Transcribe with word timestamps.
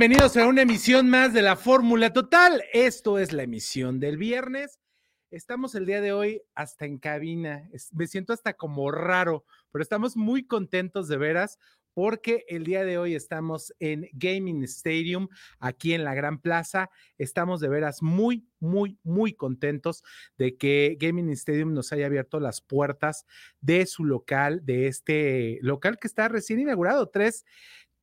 bienvenidos 0.00 0.34
a 0.38 0.46
una 0.48 0.62
emisión 0.62 1.10
más 1.10 1.34
de 1.34 1.42
la 1.42 1.56
Fórmula 1.56 2.10
Total. 2.10 2.64
Esto 2.72 3.18
es 3.18 3.34
la 3.34 3.42
emisión 3.42 4.00
del 4.00 4.16
viernes. 4.16 4.80
Estamos 5.30 5.74
el 5.74 5.84
día 5.84 6.00
de 6.00 6.14
hoy 6.14 6.40
hasta 6.54 6.86
en 6.86 6.96
cabina. 6.96 7.68
Es- 7.74 7.92
Me 7.92 8.06
siento 8.06 8.32
hasta 8.32 8.54
como 8.54 8.90
raro, 8.92 9.44
pero 9.70 9.82
estamos 9.82 10.16
muy 10.16 10.46
contentos 10.46 11.06
de 11.06 11.18
veras 11.18 11.58
porque 11.92 12.46
el 12.48 12.64
día 12.64 12.84
de 12.84 12.96
hoy 12.96 13.14
estamos 13.14 13.74
en 13.78 14.08
Gaming 14.12 14.62
Stadium, 14.62 15.28
aquí 15.58 15.92
en 15.92 16.04
la 16.04 16.14
Gran 16.14 16.40
Plaza. 16.40 16.88
Estamos 17.18 17.60
de 17.60 17.68
veras 17.68 18.00
muy, 18.00 18.46
muy, 18.58 18.98
muy 19.02 19.34
contentos 19.34 20.02
de 20.38 20.56
que 20.56 20.96
Gaming 20.98 21.28
Stadium 21.30 21.74
nos 21.74 21.92
haya 21.92 22.06
abierto 22.06 22.40
las 22.40 22.62
puertas 22.62 23.26
de 23.60 23.84
su 23.84 24.04
local, 24.06 24.64
de 24.64 24.86
este 24.86 25.58
local 25.60 25.98
que 25.98 26.06
está 26.06 26.28
recién 26.28 26.60
inaugurado. 26.60 27.08
Tres, 27.10 27.44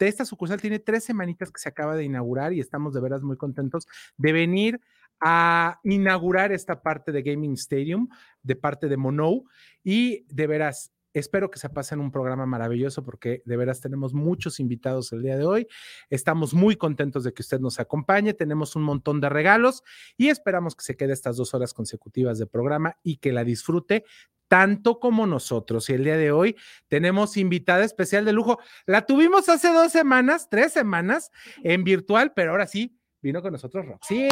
esta 0.06 0.26
sucursal 0.26 0.62
tiene 0.62 0.80
tres 0.80 1.04
semanitas 1.04 1.52
que 1.52 1.60
se 1.60 1.70
acaba 1.70 1.96
de 1.96 2.04
inaugurar 2.04 2.54
y 2.54 2.60
estamos 2.60 2.94
de 2.94 3.02
veras 3.02 3.24
muy 3.24 3.38
contentos 3.38 3.88
de 4.18 4.32
venir 4.34 4.82
a 5.20 5.80
inaugurar 5.84 6.52
esta 6.52 6.82
parte 6.84 7.12
de 7.12 7.24
Gaming 7.24 7.54
Stadium 7.54 8.08
de 8.44 8.56
parte 8.56 8.88
de 8.88 8.98
Mono 8.98 9.44
y 9.84 10.26
de 10.28 10.48
veras 10.48 10.92
espero 11.20 11.50
que 11.50 11.60
se 11.60 11.70
pasen 11.70 12.00
un 12.00 12.12
programa 12.12 12.46
maravilloso 12.46 13.04
porque 13.04 13.42
de 13.46 13.58
veras 13.58 13.82
tenemos 13.82 14.14
muchos 14.14 14.60
invitados 14.60 15.12
el 15.14 15.24
día 15.24 15.38
de 15.38 15.46
hoy. 15.46 15.68
Estamos 16.10 16.54
muy 16.54 16.76
contentos 16.76 17.24
de 17.24 17.34
que 17.34 17.42
usted 17.42 17.60
nos 17.60 17.80
acompañe. 17.80 18.34
Tenemos 18.34 18.76
un 18.76 18.84
montón 18.84 19.20
de 19.20 19.30
regalos 19.30 19.84
y 20.18 20.30
esperamos 20.30 20.76
que 20.76 20.84
se 20.84 20.96
quede 20.96 21.14
estas 21.14 21.38
dos 21.38 21.54
horas 21.54 21.74
consecutivas 21.74 22.38
de 22.38 22.46
programa 22.46 22.98
y 23.04 23.18
que 23.18 23.32
la 23.32 23.44
disfrute 23.44 24.06
tanto 24.48 25.00
como 25.00 25.26
nosotros. 25.26 25.90
Y 25.90 25.94
el 25.94 26.04
día 26.04 26.18
de 26.18 26.32
hoy 26.32 26.56
tenemos 26.88 27.38
invitada 27.38 27.84
especial 27.84 28.26
de 28.26 28.34
lujo. 28.34 28.60
La 28.86 29.06
tuvimos 29.06 29.50
hace 29.50 29.70
dos 29.70 29.92
semanas, 29.92 30.48
tres 30.50 30.74
semanas 30.74 31.32
en 31.64 31.84
virtual, 31.84 32.34
pero 32.34 32.52
ahora 32.52 32.68
sí 32.68 32.98
vino 33.22 33.42
con 33.42 33.52
nosotros 33.52 33.86
Roxy. 33.86 34.28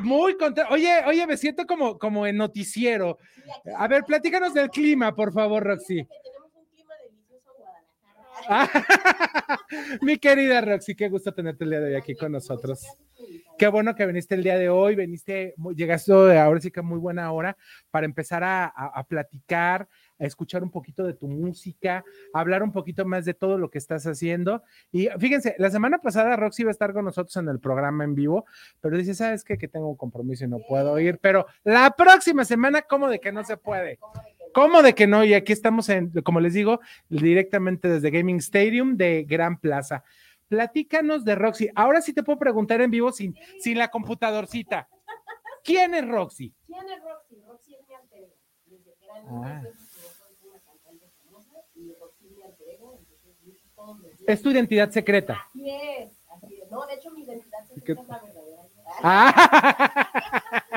Muy 0.00 0.36
contento. 0.36 0.72
Oye, 0.72 1.02
oye, 1.06 1.26
me 1.26 1.36
siento 1.36 1.66
como, 1.66 1.98
como 1.98 2.26
en 2.26 2.36
noticiero. 2.36 3.18
A 3.76 3.88
ver, 3.88 4.04
platícanos 4.04 4.54
del 4.54 4.70
clima, 4.70 5.14
por 5.14 5.32
favor, 5.32 5.64
Roxy. 5.64 6.06
Tenemos 6.22 6.50
un 6.54 6.66
clima 6.66 6.94
delicioso 7.02 7.50
en 7.50 7.56
Guadalajara. 7.58 8.29
Mi 10.02 10.18
querida 10.18 10.60
Roxy, 10.60 10.94
qué 10.94 11.08
gusto 11.08 11.32
tenerte 11.32 11.64
el 11.64 11.70
día 11.70 11.80
de 11.80 11.86
hoy 11.86 11.94
aquí 11.94 12.14
con 12.14 12.32
nosotros. 12.32 12.86
Qué 13.58 13.68
bueno 13.68 13.94
que 13.94 14.06
viniste 14.06 14.34
el 14.34 14.42
día 14.42 14.56
de 14.56 14.70
hoy, 14.70 14.96
viniste, 14.96 15.54
llegaste 15.76 16.12
ahora 16.38 16.60
sí 16.60 16.70
que 16.70 16.80
muy 16.80 16.98
buena 16.98 17.30
hora 17.32 17.56
para 17.90 18.06
empezar 18.06 18.42
a 18.42 19.06
platicar, 19.08 19.88
a 20.20 20.26
escuchar 20.26 20.62
un 20.62 20.70
poquito 20.70 21.04
de 21.04 21.14
tu 21.14 21.26
música, 21.26 22.04
a 22.32 22.40
hablar 22.40 22.62
un 22.62 22.72
poquito 22.72 23.04
más 23.04 23.24
de 23.24 23.34
todo 23.34 23.58
lo 23.58 23.70
que 23.70 23.78
estás 23.78 24.06
haciendo. 24.06 24.62
Y 24.92 25.08
fíjense, 25.18 25.54
la 25.58 25.70
semana 25.70 25.98
pasada 25.98 26.36
Roxy 26.36 26.62
iba 26.62 26.70
a 26.70 26.72
estar 26.72 26.92
con 26.92 27.04
nosotros 27.04 27.34
en 27.36 27.48
el 27.48 27.58
programa 27.58 28.04
en 28.04 28.14
vivo, 28.14 28.44
pero 28.80 28.96
dice, 28.96 29.14
¿sabes 29.14 29.42
qué? 29.42 29.58
Que 29.58 29.68
tengo 29.68 29.88
un 29.88 29.96
compromiso 29.96 30.44
y 30.44 30.48
no 30.48 30.58
puedo 30.68 30.98
ir, 31.00 31.18
pero 31.18 31.46
la 31.64 31.90
próxima 31.96 32.44
semana, 32.44 32.82
¿cómo 32.82 33.08
de 33.08 33.18
que 33.18 33.32
no 33.32 33.42
se 33.44 33.56
puede? 33.56 33.98
¿Cómo 34.52 34.82
de 34.82 34.94
que 34.94 35.06
no? 35.06 35.24
Y 35.24 35.34
aquí 35.34 35.52
estamos, 35.52 35.88
en, 35.88 36.10
como 36.22 36.40
les 36.40 36.54
digo, 36.54 36.80
directamente 37.08 37.88
desde 37.88 38.10
Gaming 38.10 38.36
Stadium 38.38 38.96
de 38.96 39.24
Gran 39.24 39.58
Plaza. 39.58 40.02
Platícanos 40.48 41.24
de 41.24 41.34
Roxy. 41.36 41.68
Ahora 41.76 42.00
sí 42.02 42.12
te 42.12 42.22
puedo 42.24 42.38
preguntar 42.38 42.80
en 42.80 42.90
vivo 42.90 43.12
sin, 43.12 43.36
sin 43.60 43.78
la 43.78 43.88
computadorcita. 43.88 44.88
¿Quién 45.62 45.94
es 45.94 46.06
Roxy? 46.08 46.52
¿Quién 46.66 46.88
es 46.88 47.00
Roxy? 47.04 47.36
Roxy 47.46 47.74
es 47.74 47.86
mi 47.88 47.94
alter 47.94 48.18
ego. 48.24 48.34
Desde 48.66 48.94
que 48.98 49.04
era 49.04 49.14
Ah. 49.14 49.62
una 50.42 50.60
cantante 50.60 51.06
famosa 51.24 51.50
y 51.74 51.92
Roxy 52.00 52.26
es 52.26 52.32
mi 52.36 52.42
alter 52.42 52.66
ego. 52.74 52.98
Es 54.26 54.42
tu 54.42 54.50
identidad 54.50 54.90
secreta. 54.90 55.46
Así 55.48 55.70
es, 55.70 56.12
así 56.34 56.60
es. 56.62 56.70
No, 56.70 56.84
de 56.86 56.94
hecho, 56.94 57.10
mi 57.12 57.22
identidad 57.22 57.58
¿Y 57.70 57.74
secreta 57.80 57.84
qué- 57.84 57.92
es 58.02 58.08
la 58.08 58.18
verdadera. 58.20 58.62
Ah, 59.02 60.10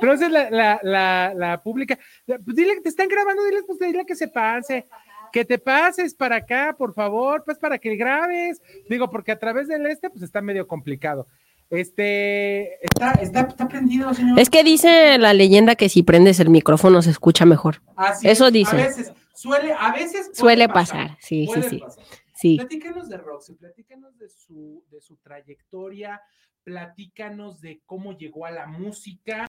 Roxy 0.00 0.24
es 0.24 0.30
la 0.30 0.42
es 0.44 0.50
la, 0.50 0.80
la, 0.80 0.80
la, 0.82 1.34
la 1.34 1.62
pública. 1.62 1.98
Pues 2.26 2.56
dile 2.56 2.74
que 2.74 2.82
te 2.82 2.88
están 2.88 3.08
grabando, 3.08 3.44
dile, 3.44 3.62
pues 3.66 3.78
dile 3.78 4.04
que 4.06 4.16
se 4.16 4.28
pase. 4.28 4.86
Que 5.32 5.44
te 5.46 5.58
pases 5.58 6.14
para 6.14 6.36
acá, 6.36 6.74
por 6.76 6.92
favor, 6.92 7.42
pues 7.44 7.58
para 7.58 7.78
que 7.78 7.96
grabes. 7.96 8.60
Digo, 8.88 9.10
porque 9.10 9.32
a 9.32 9.38
través 9.38 9.66
del 9.66 9.86
este, 9.86 10.10
pues 10.10 10.22
está 10.22 10.42
medio 10.42 10.66
complicado. 10.68 11.26
Este, 11.70 12.84
está, 12.84 13.12
está, 13.12 13.40
está 13.40 13.66
prendido, 13.66 14.12
señor. 14.12 14.38
Es 14.38 14.50
que 14.50 14.62
dice 14.62 15.16
la 15.16 15.32
leyenda 15.32 15.74
que 15.74 15.88
si 15.88 16.02
prendes 16.02 16.38
el 16.38 16.50
micrófono 16.50 17.00
se 17.00 17.08
escucha 17.08 17.46
mejor. 17.46 17.80
Así 17.96 18.28
eso 18.28 18.48
es, 18.48 18.52
dice. 18.52 18.76
A 18.76 18.86
veces, 18.86 19.12
suele, 19.32 19.72
a 19.72 19.90
veces 19.90 20.30
Suele 20.34 20.68
pasar, 20.68 21.16
sí, 21.18 21.46
sí, 21.46 21.46
puede 21.46 21.68
sí. 21.70 21.78
pasar. 21.78 22.04
Sí. 22.34 22.56
Platícanos 22.58 23.08
de 23.08 23.16
Roxy, 23.16 23.54
platícanos 23.54 24.18
de 24.18 24.28
su, 24.28 24.84
de 24.90 25.00
su 25.00 25.16
trayectoria, 25.16 26.20
platícanos 26.64 27.60
de 27.60 27.80
cómo 27.86 28.16
llegó 28.16 28.46
a 28.46 28.50
la 28.50 28.66
música. 28.66 29.46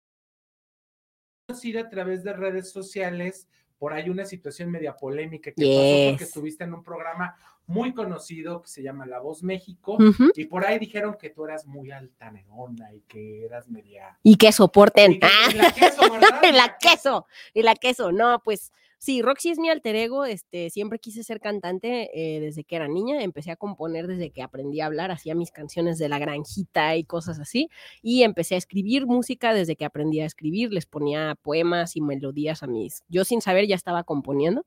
Vamos 1.47 1.63
a 1.63 1.67
ir 1.67 1.77
a 1.79 1.89
través 1.89 2.23
de 2.23 2.33
redes 2.33 2.71
sociales, 2.71 3.47
por 3.77 3.93
ahí 3.93 4.09
una 4.09 4.25
situación 4.25 4.71
media 4.71 4.95
polémica 4.95 5.51
que 5.51 5.65
pasó 5.65 6.09
porque 6.11 6.23
estuviste 6.25 6.63
en 6.63 6.73
un 6.73 6.83
programa 6.83 7.35
muy 7.67 7.93
conocido 7.93 8.61
que 8.61 8.69
se 8.69 8.81
llama 8.81 9.05
La 9.05 9.19
Voz 9.19 9.43
México, 9.43 9.97
y 10.35 10.45
por 10.45 10.65
ahí 10.65 10.79
dijeron 10.79 11.15
que 11.19 11.29
tú 11.29 11.45
eras 11.45 11.65
muy 11.65 11.91
altanerona 11.91 12.93
y 12.93 13.01
que 13.01 13.45
eras 13.45 13.67
media... 13.69 14.17
Y 14.23 14.35
que 14.37 14.51
soporten. 14.53 15.13
y 15.13 15.19
que- 15.19 15.27
y 15.51 15.53
la 15.55 15.71
queso, 15.73 16.01
¿verdad? 16.11 16.41
y 16.43 16.51
la 16.53 16.77
queso, 16.77 17.27
y 17.53 17.61
la 17.63 17.75
queso. 17.75 18.11
No, 18.13 18.41
pues 18.43 18.71
sí, 18.97 19.21
Roxy 19.21 19.49
es 19.49 19.59
mi 19.59 19.69
alter 19.69 19.95
ego. 19.95 20.25
Este, 20.25 20.69
siempre 20.69 20.99
quise 20.99 21.23
ser 21.23 21.39
cantante 21.39 22.09
eh, 22.13 22.39
desde 22.39 22.63
que 22.63 22.75
era 22.75 22.87
niña. 22.87 23.21
Empecé 23.23 23.51
a 23.51 23.55
componer 23.55 24.07
desde 24.07 24.31
que 24.31 24.41
aprendí 24.41 24.81
a 24.81 24.87
hablar, 24.87 25.11
hacía 25.11 25.35
mis 25.35 25.51
canciones 25.51 25.97
de 25.97 26.09
la 26.09 26.19
granjita 26.19 26.95
y 26.95 27.03
cosas 27.03 27.39
así. 27.39 27.69
Y 28.01 28.23
empecé 28.23 28.55
a 28.55 28.57
escribir 28.57 29.05
música 29.05 29.53
desde 29.53 29.75
que 29.75 29.85
aprendí 29.85 30.19
a 30.21 30.25
escribir. 30.25 30.71
Les 30.71 30.85
ponía 30.85 31.35
poemas 31.41 31.95
y 31.95 32.01
melodías 32.01 32.63
a 32.63 32.67
mis. 32.67 33.03
Yo 33.09 33.23
sin 33.25 33.41
saber 33.41 33.67
ya 33.67 33.75
estaba 33.75 34.03
componiendo. 34.03 34.65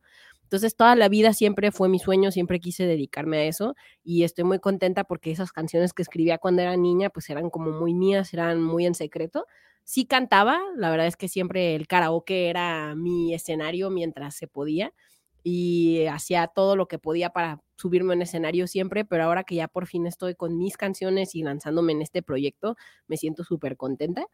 Entonces 0.51 0.75
toda 0.75 0.97
la 0.97 1.09
vida 1.09 1.33
siempre 1.33 1.71
fue 1.71 1.89
mi 1.89 2.01
sueño, 2.01 2.33
siempre 2.33 2.59
quise 2.59 2.85
dedicarme 2.85 3.39
a 3.39 3.45
eso 3.45 3.77
y 4.03 4.25
estoy 4.25 4.43
muy 4.43 4.59
contenta 4.59 5.05
porque 5.05 5.31
esas 5.31 5.53
canciones 5.53 5.93
que 5.93 6.03
escribía 6.03 6.39
cuando 6.39 6.61
era 6.63 6.77
niña 6.77 7.09
pues 7.09 7.31
eran 7.31 7.51
como 7.51 7.71
muy 7.71 7.95
mías, 7.95 8.35
eran 8.35 8.61
muy 8.61 8.85
en 8.85 8.97
secreto 8.97 9.47
sí 9.91 10.07
cantaba, 10.07 10.61
la 10.77 10.89
verdad 10.89 11.09
es 11.09 11.17
que 11.17 11.27
siempre 11.27 11.75
el 11.75 11.89
karaoke 11.89 12.49
era 12.49 12.95
mi 12.95 13.35
escenario 13.35 13.91
mientras 13.91 14.37
se 14.37 14.47
podía 14.47 14.93
y 15.43 16.07
hacía 16.07 16.47
todo 16.47 16.77
lo 16.77 16.87
que 16.87 17.01
podía 17.01 17.31
para 17.31 17.61
subirme 17.77 18.15
en 18.15 18.23
escenario 18.23 18.69
siempre, 18.69 19.05
pero 19.05 19.25
ahora 19.25 19.43
que 19.43 19.57
ya 19.57 19.67
por 19.67 19.89
fin 19.89 20.07
estoy 20.07 20.37
con 20.37 20.57
mis 20.57 20.77
canciones 20.77 21.35
y 21.35 21.43
lanzándome 21.43 21.91
en 21.91 22.03
este 22.03 22.23
proyecto, 22.23 22.77
me 23.09 23.17
siento 23.17 23.43
súper 23.43 23.77
contenta. 23.77 24.27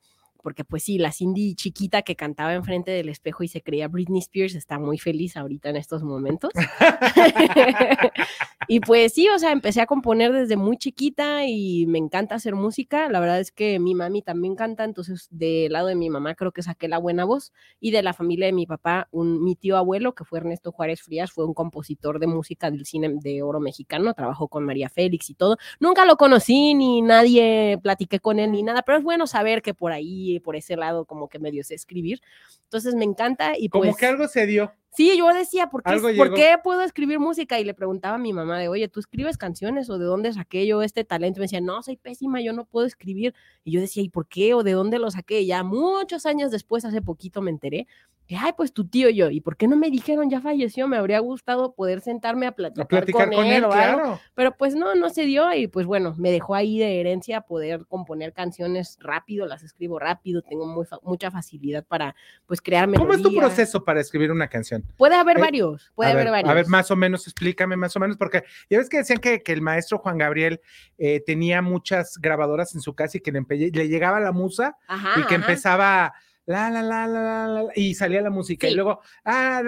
Porque 0.43 0.65
pues 0.65 0.83
sí, 0.83 0.99
la 0.99 1.13
Cindy 1.13 1.55
chiquita 1.55 2.03
que 2.03 2.17
cantaba 2.17 2.55
enfrente 2.55 2.91
del 2.91 3.09
espejo 3.09 3.43
y 3.43 3.49
se 3.49 3.63
creía 3.63 3.89
Britney 3.89 4.21
Spears 4.21 4.55
está 4.55 4.79
muy 4.79 4.99
feliz 4.99 5.37
ahorita 5.37 5.71
en 5.71 5.77
estos 5.77 6.03
momentos. 6.03 6.51
y 8.69 8.81
pues 8.81 9.15
sí, 9.15 9.29
o 9.29 9.39
sea, 9.39 9.53
empecé 9.53 9.81
a 9.81 9.87
componer 9.87 10.33
desde 10.33 10.57
muy 10.57 10.77
chiquita 10.77 11.47
y 11.47 11.87
me 11.87 11.99
encanta 11.99 12.35
hacer 12.35 12.55
música. 12.55 13.09
La 13.09 13.21
verdad 13.21 13.41
es 13.41 13.53
que 13.53 13.79
mi 13.79 13.95
mami 13.95 14.23
también 14.23 14.57
canta, 14.57 14.85
entonces 14.85 15.29
del 15.31 15.73
lado 15.73 15.89
de 15.89 15.95
mi 15.95 16.11
mamá 16.11 16.35
creo 16.35 16.53
que 16.53 16.63
saqué 16.63 16.89
la 16.89 16.99
buena 16.99 17.25
voz 17.25 17.53
y 17.81 17.91
de 17.91 18.03
la 18.03 18.13
familia 18.13 18.47
de 18.47 18.53
mi 18.53 18.67
papá, 18.67 19.09
un, 19.11 19.43
mi 19.43 19.57
tío 19.57 19.77
abuelo, 19.77 20.15
que 20.15 20.25
fue 20.25 20.39
Ernesto 20.39 20.73
Juárez 20.73 21.03
Frías, 21.03 21.33
fue 21.33 21.45
un 21.45 21.55
compositor 21.55 22.19
de 22.19 22.27
música 22.27 22.71
del 22.71 22.87
cine 22.87 23.17
de 23.21 23.43
oro 23.43 23.61
mexicano, 23.61 24.15
trabajó 24.15 24.49
con 24.49 24.65
María 24.65 24.89
Félix 24.89 25.31
y 25.31 25.35
todo. 25.35 25.57
Nunca 25.81 26.05
lo 26.05 26.17
conocí 26.17 26.75
ni 26.75 27.03
nadie 27.03 27.79
platiqué 27.83 28.21
con 28.21 28.39
él 28.39 28.53
ni 28.53 28.63
nada, 28.63 28.83
pero 28.83 28.99
es 28.99 29.05
bueno 29.05 29.27
saber 29.27 29.63
que 29.63 29.75
por 29.75 29.93
ahí, 29.93 30.26
por 30.41 30.57
ese 30.57 30.77
lado, 30.77 31.05
como 31.05 31.29
que 31.29 31.39
medio 31.39 31.65
sé 31.65 31.75
escribir. 31.75 32.21
Entonces 32.65 32.95
me 32.95 33.05
encanta 33.05 33.57
y 33.57 33.69
Como 33.69 33.85
pues... 33.85 33.97
que 33.97 34.07
algo 34.07 34.29
se 34.29 34.47
dio. 34.47 34.73
Sí, 34.97 35.17
yo 35.19 35.33
decía, 35.35 35.69
¿por 35.69 35.83
qué, 35.83 35.91
¿por 36.17 36.35
qué 36.35 36.57
puedo 36.63 36.81
escribir 36.83 37.19
música? 37.19 37.61
Y 37.61 37.65
le 37.65 37.75
preguntaba 37.75 38.15
a 38.15 38.19
mi 38.19 38.33
mamá 38.33 38.59
de, 38.59 38.69
oye, 38.69 38.89
¿tú 38.89 39.01
escribes 39.01 39.37
canciones 39.37 39.91
o 39.91 39.99
de 39.99 40.07
dónde 40.07 40.33
saqué 40.33 40.67
yo 40.67 40.83
este 40.83 41.05
talento? 41.05 41.39
Y 41.39 41.41
me 41.41 41.45
decía, 41.45 41.61
no, 41.61 41.83
soy 41.83 41.97
pésima, 41.97 42.41
yo 42.41 42.53
no 42.53 42.65
puedo 42.65 42.87
escribir. 42.87 43.35
Y 43.63 43.73
yo 43.73 43.81
decía, 43.81 44.03
¿y 44.03 44.09
por 44.09 44.27
qué 44.27 44.55
o 44.55 44.63
de 44.63 44.73
dónde 44.73 44.99
lo 44.99 45.11
saqué? 45.11 45.43
Y 45.43 45.47
ya 45.49 45.63
muchos 45.63 46.25
años 46.25 46.51
después, 46.51 46.85
hace 46.85 47.03
poquito 47.03 47.43
me 47.43 47.51
enteré, 47.51 47.87
que, 48.27 48.35
ay, 48.37 48.53
pues 48.57 48.73
tu 48.73 48.89
tío 48.89 49.09
y 49.09 49.15
yo, 49.15 49.31
¿y 49.31 49.41
por 49.41 49.57
qué 49.57 49.69
no 49.69 49.77
me 49.77 49.89
dijeron 49.89 50.29
ya 50.29 50.41
falleció? 50.41 50.89
Me 50.89 50.97
habría 50.97 51.21
gustado 51.21 51.75
poder 51.75 52.01
sentarme 52.01 52.47
a 52.47 52.53
platicar, 52.53 52.85
A 52.85 52.89
platicar 52.89 53.31
con, 53.31 53.45
él, 53.45 53.63
o 53.65 53.71
algo. 53.71 53.99
claro. 54.03 54.21
Pero 54.35 54.57
pues 54.57 54.75
no, 54.75 54.97
no 54.97 55.11
se 55.11 55.27
dio 55.27 55.53
y 55.55 55.69
pues 55.69 55.87
bueno, 55.87 56.13
me 56.19 56.33
dejó 56.33 56.57
ahí 56.57 56.77
de 56.77 56.99
herencia 56.99 57.43
poder 57.43 57.87
componer 57.87 58.33
canciones 58.33 58.99
rápido, 59.01 59.47
las 59.47 59.63
escribo 59.63 60.01
rápido, 60.01 60.43
tengo 60.43 60.67
muy 60.67 60.85
fa- 60.87 60.99
mucha 61.05 61.31
facilidad 61.31 61.85
para 61.85 62.17
pues 62.47 62.61
crear 62.61 62.91
¿Cómo 62.93 63.13
es 63.13 63.23
tu 63.23 63.33
proceso 63.33 63.85
para 63.85 64.01
escribir 64.01 64.33
una 64.33 64.49
canción? 64.49 64.83
Puede 64.97 65.15
haber 65.15 65.39
Eh, 65.39 65.41
varios, 65.41 65.93
puede 65.95 66.11
haber 66.11 66.25
ver, 66.25 66.33
varios. 66.33 66.51
A 66.51 66.55
ver, 66.55 66.67
más 66.69 66.91
o 66.91 66.97
menos, 66.97 67.27
explícame 67.27 67.77
más 67.77 67.95
o 67.97 68.01
menos, 68.01 68.17
porque 68.17 68.45
ya 68.71 68.79
ves 68.79 68.89
que 68.89 68.99
decían 68.99 69.19
que, 69.19 69.43
que 69.43 69.53
el 69.53 69.61
maestro 69.63 69.99
Juan 69.99 70.19
Gabriel 70.19 70.61
eh, 70.99 71.23
tenía 71.27 71.61
muchas 71.63 72.19
grabadoras 72.19 72.75
en 72.75 72.81
su 72.81 72.95
casa 72.95 73.19
y 73.19 73.21
que 73.21 73.33
le, 73.33 73.43
le 73.49 73.89
llegaba 73.89 74.21
la 74.21 74.33
musa 74.33 74.77
Ajá, 74.89 75.21
y 75.21 75.25
que 75.27 75.35
ajá. 75.35 75.45
empezaba 75.45 76.15
la, 76.47 76.71
la, 76.71 76.83
la, 76.83 77.07
la, 77.07 77.23
la, 77.23 77.49
la, 77.49 77.73
y 77.75 77.95
salía 77.95 78.23
la 78.23 78.31
música, 78.31 78.69
y 78.69 78.75
luego, 78.75 79.01
ah, 79.25 79.63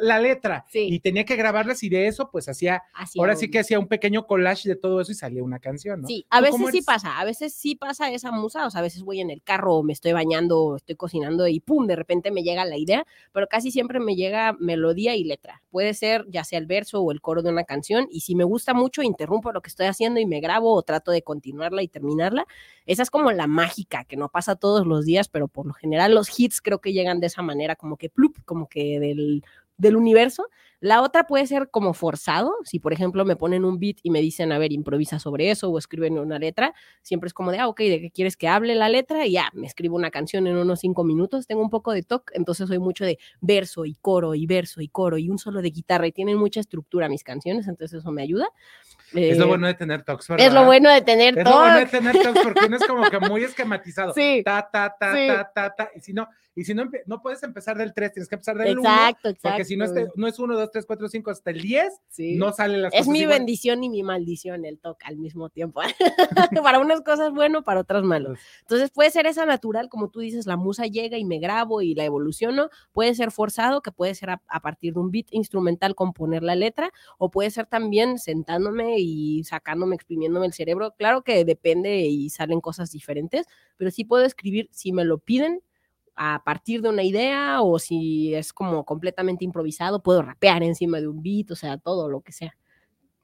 la, 0.00 0.18
letra, 0.20 0.64
Sí. 0.68 0.86
y 0.90 1.00
tenía 1.00 1.24
que 1.24 1.36
grabarlas, 1.36 1.82
y 1.82 1.88
de 1.88 2.06
eso, 2.06 2.30
pues 2.30 2.48
hacía, 2.48 2.82
Así 2.94 3.18
ahora 3.18 3.36
sí 3.36 3.50
que 3.50 3.58
hacía 3.58 3.78
un 3.78 3.88
pequeño 3.88 4.26
collage 4.26 4.68
de 4.68 4.76
todo 4.76 5.00
eso 5.00 5.12
y 5.12 5.14
salía 5.14 5.42
una 5.42 5.58
canción, 5.58 6.02
¿no? 6.02 6.08
Sí, 6.08 6.26
a 6.30 6.38
¿Tú 6.38 6.44
veces 6.44 6.70
sí 6.72 6.82
pasa, 6.82 7.18
a 7.18 7.24
veces 7.24 7.54
sí 7.54 7.74
pasa 7.74 8.10
esa 8.10 8.30
musa, 8.30 8.66
o 8.66 8.70
sea, 8.70 8.80
a 8.80 8.82
veces 8.82 9.02
voy 9.02 9.20
en 9.20 9.30
el 9.30 9.42
carro, 9.42 9.76
o 9.76 9.82
me 9.82 9.92
estoy 9.92 10.12
bañando, 10.12 10.60
o 10.62 10.76
estoy 10.76 10.96
cocinando 10.96 11.48
y 11.48 11.60
pum, 11.60 11.86
de 11.86 11.96
repente 11.96 12.30
me 12.30 12.42
llega 12.42 12.64
la 12.64 12.76
idea, 12.76 13.06
pero 13.32 13.46
casi 13.46 13.70
siempre 13.70 13.98
me 13.98 14.14
llega 14.14 14.54
melodía 14.60 15.16
y 15.16 15.24
letra. 15.24 15.62
Puede 15.70 15.94
ser 15.94 16.26
ya 16.28 16.44
sea 16.44 16.58
el 16.58 16.66
verso 16.66 17.00
o 17.00 17.12
el 17.12 17.20
coro 17.20 17.42
de 17.42 17.50
una 17.50 17.64
canción, 17.64 18.06
y 18.10 18.20
si 18.20 18.34
me 18.34 18.44
gusta 18.44 18.74
mucho, 18.74 19.02
interrumpo 19.02 19.52
lo 19.52 19.62
que 19.62 19.68
estoy 19.70 19.86
haciendo 19.86 20.20
y 20.20 20.26
me 20.26 20.40
grabo 20.40 20.74
o 20.74 20.82
trato 20.82 21.10
de 21.12 21.22
continuarla 21.22 21.82
y 21.82 21.88
terminarla. 21.88 22.46
Esa 22.90 23.04
es 23.04 23.10
como 23.10 23.30
la 23.30 23.46
mágica, 23.46 24.02
que 24.02 24.16
no 24.16 24.30
pasa 24.30 24.56
todos 24.56 24.84
los 24.84 25.04
días, 25.04 25.28
pero 25.28 25.46
por 25.46 25.64
lo 25.64 25.72
general 25.74 26.12
los 26.12 26.28
hits 26.36 26.60
creo 26.60 26.80
que 26.80 26.92
llegan 26.92 27.20
de 27.20 27.28
esa 27.28 27.40
manera, 27.40 27.76
como 27.76 27.96
que 27.96 28.10
plup, 28.10 28.36
como 28.44 28.68
que 28.68 28.98
del, 28.98 29.44
del 29.76 29.94
universo. 29.94 30.48
La 30.80 31.02
otra 31.02 31.26
puede 31.26 31.46
ser 31.46 31.68
como 31.70 31.92
forzado, 31.92 32.56
si 32.64 32.78
por 32.78 32.92
ejemplo 32.94 33.24
me 33.26 33.36
ponen 33.36 33.64
un 33.66 33.78
beat 33.78 33.98
y 34.02 34.10
me 34.10 34.20
dicen, 34.20 34.50
a 34.50 34.58
ver, 34.58 34.72
improvisa 34.72 35.18
sobre 35.18 35.50
eso 35.50 35.68
o 35.70 35.78
escriben 35.78 36.18
una 36.18 36.38
letra, 36.38 36.72
siempre 37.02 37.28
es 37.28 37.34
como 37.34 37.52
de, 37.52 37.58
ah, 37.58 37.68
ok, 37.68 37.78
¿de 37.80 38.00
qué 38.00 38.10
quieres 38.10 38.36
que 38.36 38.48
hable 38.48 38.74
la 38.74 38.88
letra? 38.88 39.26
Y 39.26 39.32
ya, 39.32 39.50
me 39.52 39.66
escribo 39.66 39.96
una 39.96 40.10
canción 40.10 40.46
en 40.46 40.56
unos 40.56 40.80
cinco 40.80 41.04
minutos, 41.04 41.46
tengo 41.46 41.60
un 41.62 41.70
poco 41.70 41.92
de 41.92 42.02
toque, 42.02 42.32
entonces 42.36 42.66
soy 42.68 42.78
mucho 42.78 43.04
de 43.04 43.18
verso 43.40 43.84
y 43.84 43.94
coro 44.00 44.34
y 44.34 44.46
verso 44.46 44.80
y 44.80 44.88
coro 44.88 45.18
y 45.18 45.28
un 45.28 45.38
solo 45.38 45.60
de 45.60 45.70
guitarra 45.70 46.06
y 46.06 46.12
tienen 46.12 46.38
mucha 46.38 46.60
estructura 46.60 47.08
mis 47.10 47.24
canciones, 47.24 47.68
entonces 47.68 48.00
eso 48.00 48.10
me 48.10 48.22
ayuda. 48.22 48.48
Es 49.12 49.36
lo 49.38 49.44
Eh, 49.44 49.48
bueno 49.48 49.66
de 49.66 49.74
tener 49.74 50.02
talks, 50.04 50.24
es 50.24 50.28
lo 50.30 50.36
¿verdad? 50.36 50.66
bueno 50.66 50.90
de 50.90 51.00
tener 51.02 51.36
Es 51.38 51.44
lo 51.44 51.50
bueno 51.58 51.78
de 51.78 51.86
tener 51.86 52.16
talks 52.22 52.40
porque 52.42 52.66
uno 52.66 52.76
es 52.76 52.86
como 52.86 53.10
que 53.10 53.18
muy 53.18 53.42
esquematizado. 53.44 54.14
Sí. 54.14 54.42
Ta, 54.44 54.68
ta, 54.72 54.96
ta, 54.98 55.14
Sí. 55.14 55.26
ta, 55.26 55.50
ta, 55.52 55.74
ta. 55.74 55.90
Y 55.96 56.00
si 56.00 56.12
no, 56.12 56.28
y 56.54 56.64
si 56.64 56.74
no, 56.74 56.88
no 57.06 57.20
puedes 57.20 57.42
empezar 57.42 57.76
del 57.76 57.92
3, 57.92 58.12
tienes 58.12 58.28
que 58.28 58.36
empezar 58.36 58.56
del 58.56 58.78
1. 58.78 58.88
Exacto, 58.88 59.28
exacto. 59.30 59.48
Porque 59.48 59.64
si 59.64 59.76
no, 59.76 59.84
este, 59.84 60.08
no 60.14 60.26
es 60.28 60.38
1, 60.38 60.54
2, 60.56 60.69
3, 60.70 60.86
4, 60.86 61.08
5, 61.08 61.30
hasta 61.30 61.50
el 61.50 61.60
10, 61.60 61.92
Sí. 62.08 62.36
no 62.36 62.52
salen 62.52 62.82
las 62.82 62.92
Es 62.92 63.00
cosas 63.00 63.12
mi 63.12 63.20
igual. 63.20 63.38
bendición 63.38 63.82
y 63.84 63.88
mi 63.88 64.02
maldición 64.02 64.64
el 64.64 64.78
toque 64.78 65.06
al 65.06 65.16
mismo 65.16 65.48
tiempo. 65.50 65.80
para 66.64 66.78
unas 66.80 67.00
cosas 67.02 67.32
bueno, 67.32 67.62
para 67.62 67.80
otras 67.80 68.02
malo. 68.02 68.34
Entonces 68.62 68.90
puede 68.90 69.10
ser 69.10 69.26
esa 69.26 69.46
natural, 69.46 69.88
como 69.88 70.10
tú 70.10 70.20
dices, 70.20 70.46
la 70.46 70.56
musa 70.56 70.86
llega 70.86 71.18
y 71.18 71.24
me 71.24 71.38
grabo 71.38 71.82
y 71.82 71.94
la 71.94 72.04
evoluciono. 72.04 72.68
Puede 72.92 73.14
ser 73.14 73.30
forzado, 73.30 73.82
que 73.82 73.92
puede 73.92 74.14
ser 74.14 74.30
a, 74.30 74.42
a 74.48 74.60
partir 74.60 74.94
de 74.94 75.00
un 75.00 75.10
beat 75.10 75.26
instrumental 75.30 75.94
componer 75.94 76.42
la 76.42 76.54
letra, 76.54 76.90
o 77.18 77.30
puede 77.30 77.50
ser 77.50 77.66
también 77.66 78.18
sentándome 78.18 78.96
y 78.98 79.44
sacándome, 79.44 79.94
exprimiéndome 79.96 80.46
el 80.46 80.52
cerebro. 80.52 80.94
Claro 80.96 81.22
que 81.22 81.44
depende 81.44 82.00
y 82.06 82.30
salen 82.30 82.60
cosas 82.60 82.90
diferentes, 82.90 83.46
pero 83.76 83.90
sí 83.90 84.04
puedo 84.04 84.24
escribir 84.24 84.68
si 84.72 84.92
me 84.92 85.04
lo 85.04 85.18
piden 85.18 85.62
a 86.22 86.42
partir 86.44 86.82
de 86.82 86.90
una 86.90 87.02
idea 87.02 87.62
o 87.62 87.78
si 87.78 88.34
es 88.34 88.52
como 88.52 88.84
completamente 88.84 89.42
improvisado, 89.42 90.02
puedo 90.02 90.20
rapear 90.20 90.62
encima 90.62 91.00
de 91.00 91.08
un 91.08 91.22
beat, 91.22 91.50
o 91.50 91.56
sea, 91.56 91.78
todo 91.78 92.10
lo 92.10 92.20
que 92.20 92.30
sea. 92.30 92.54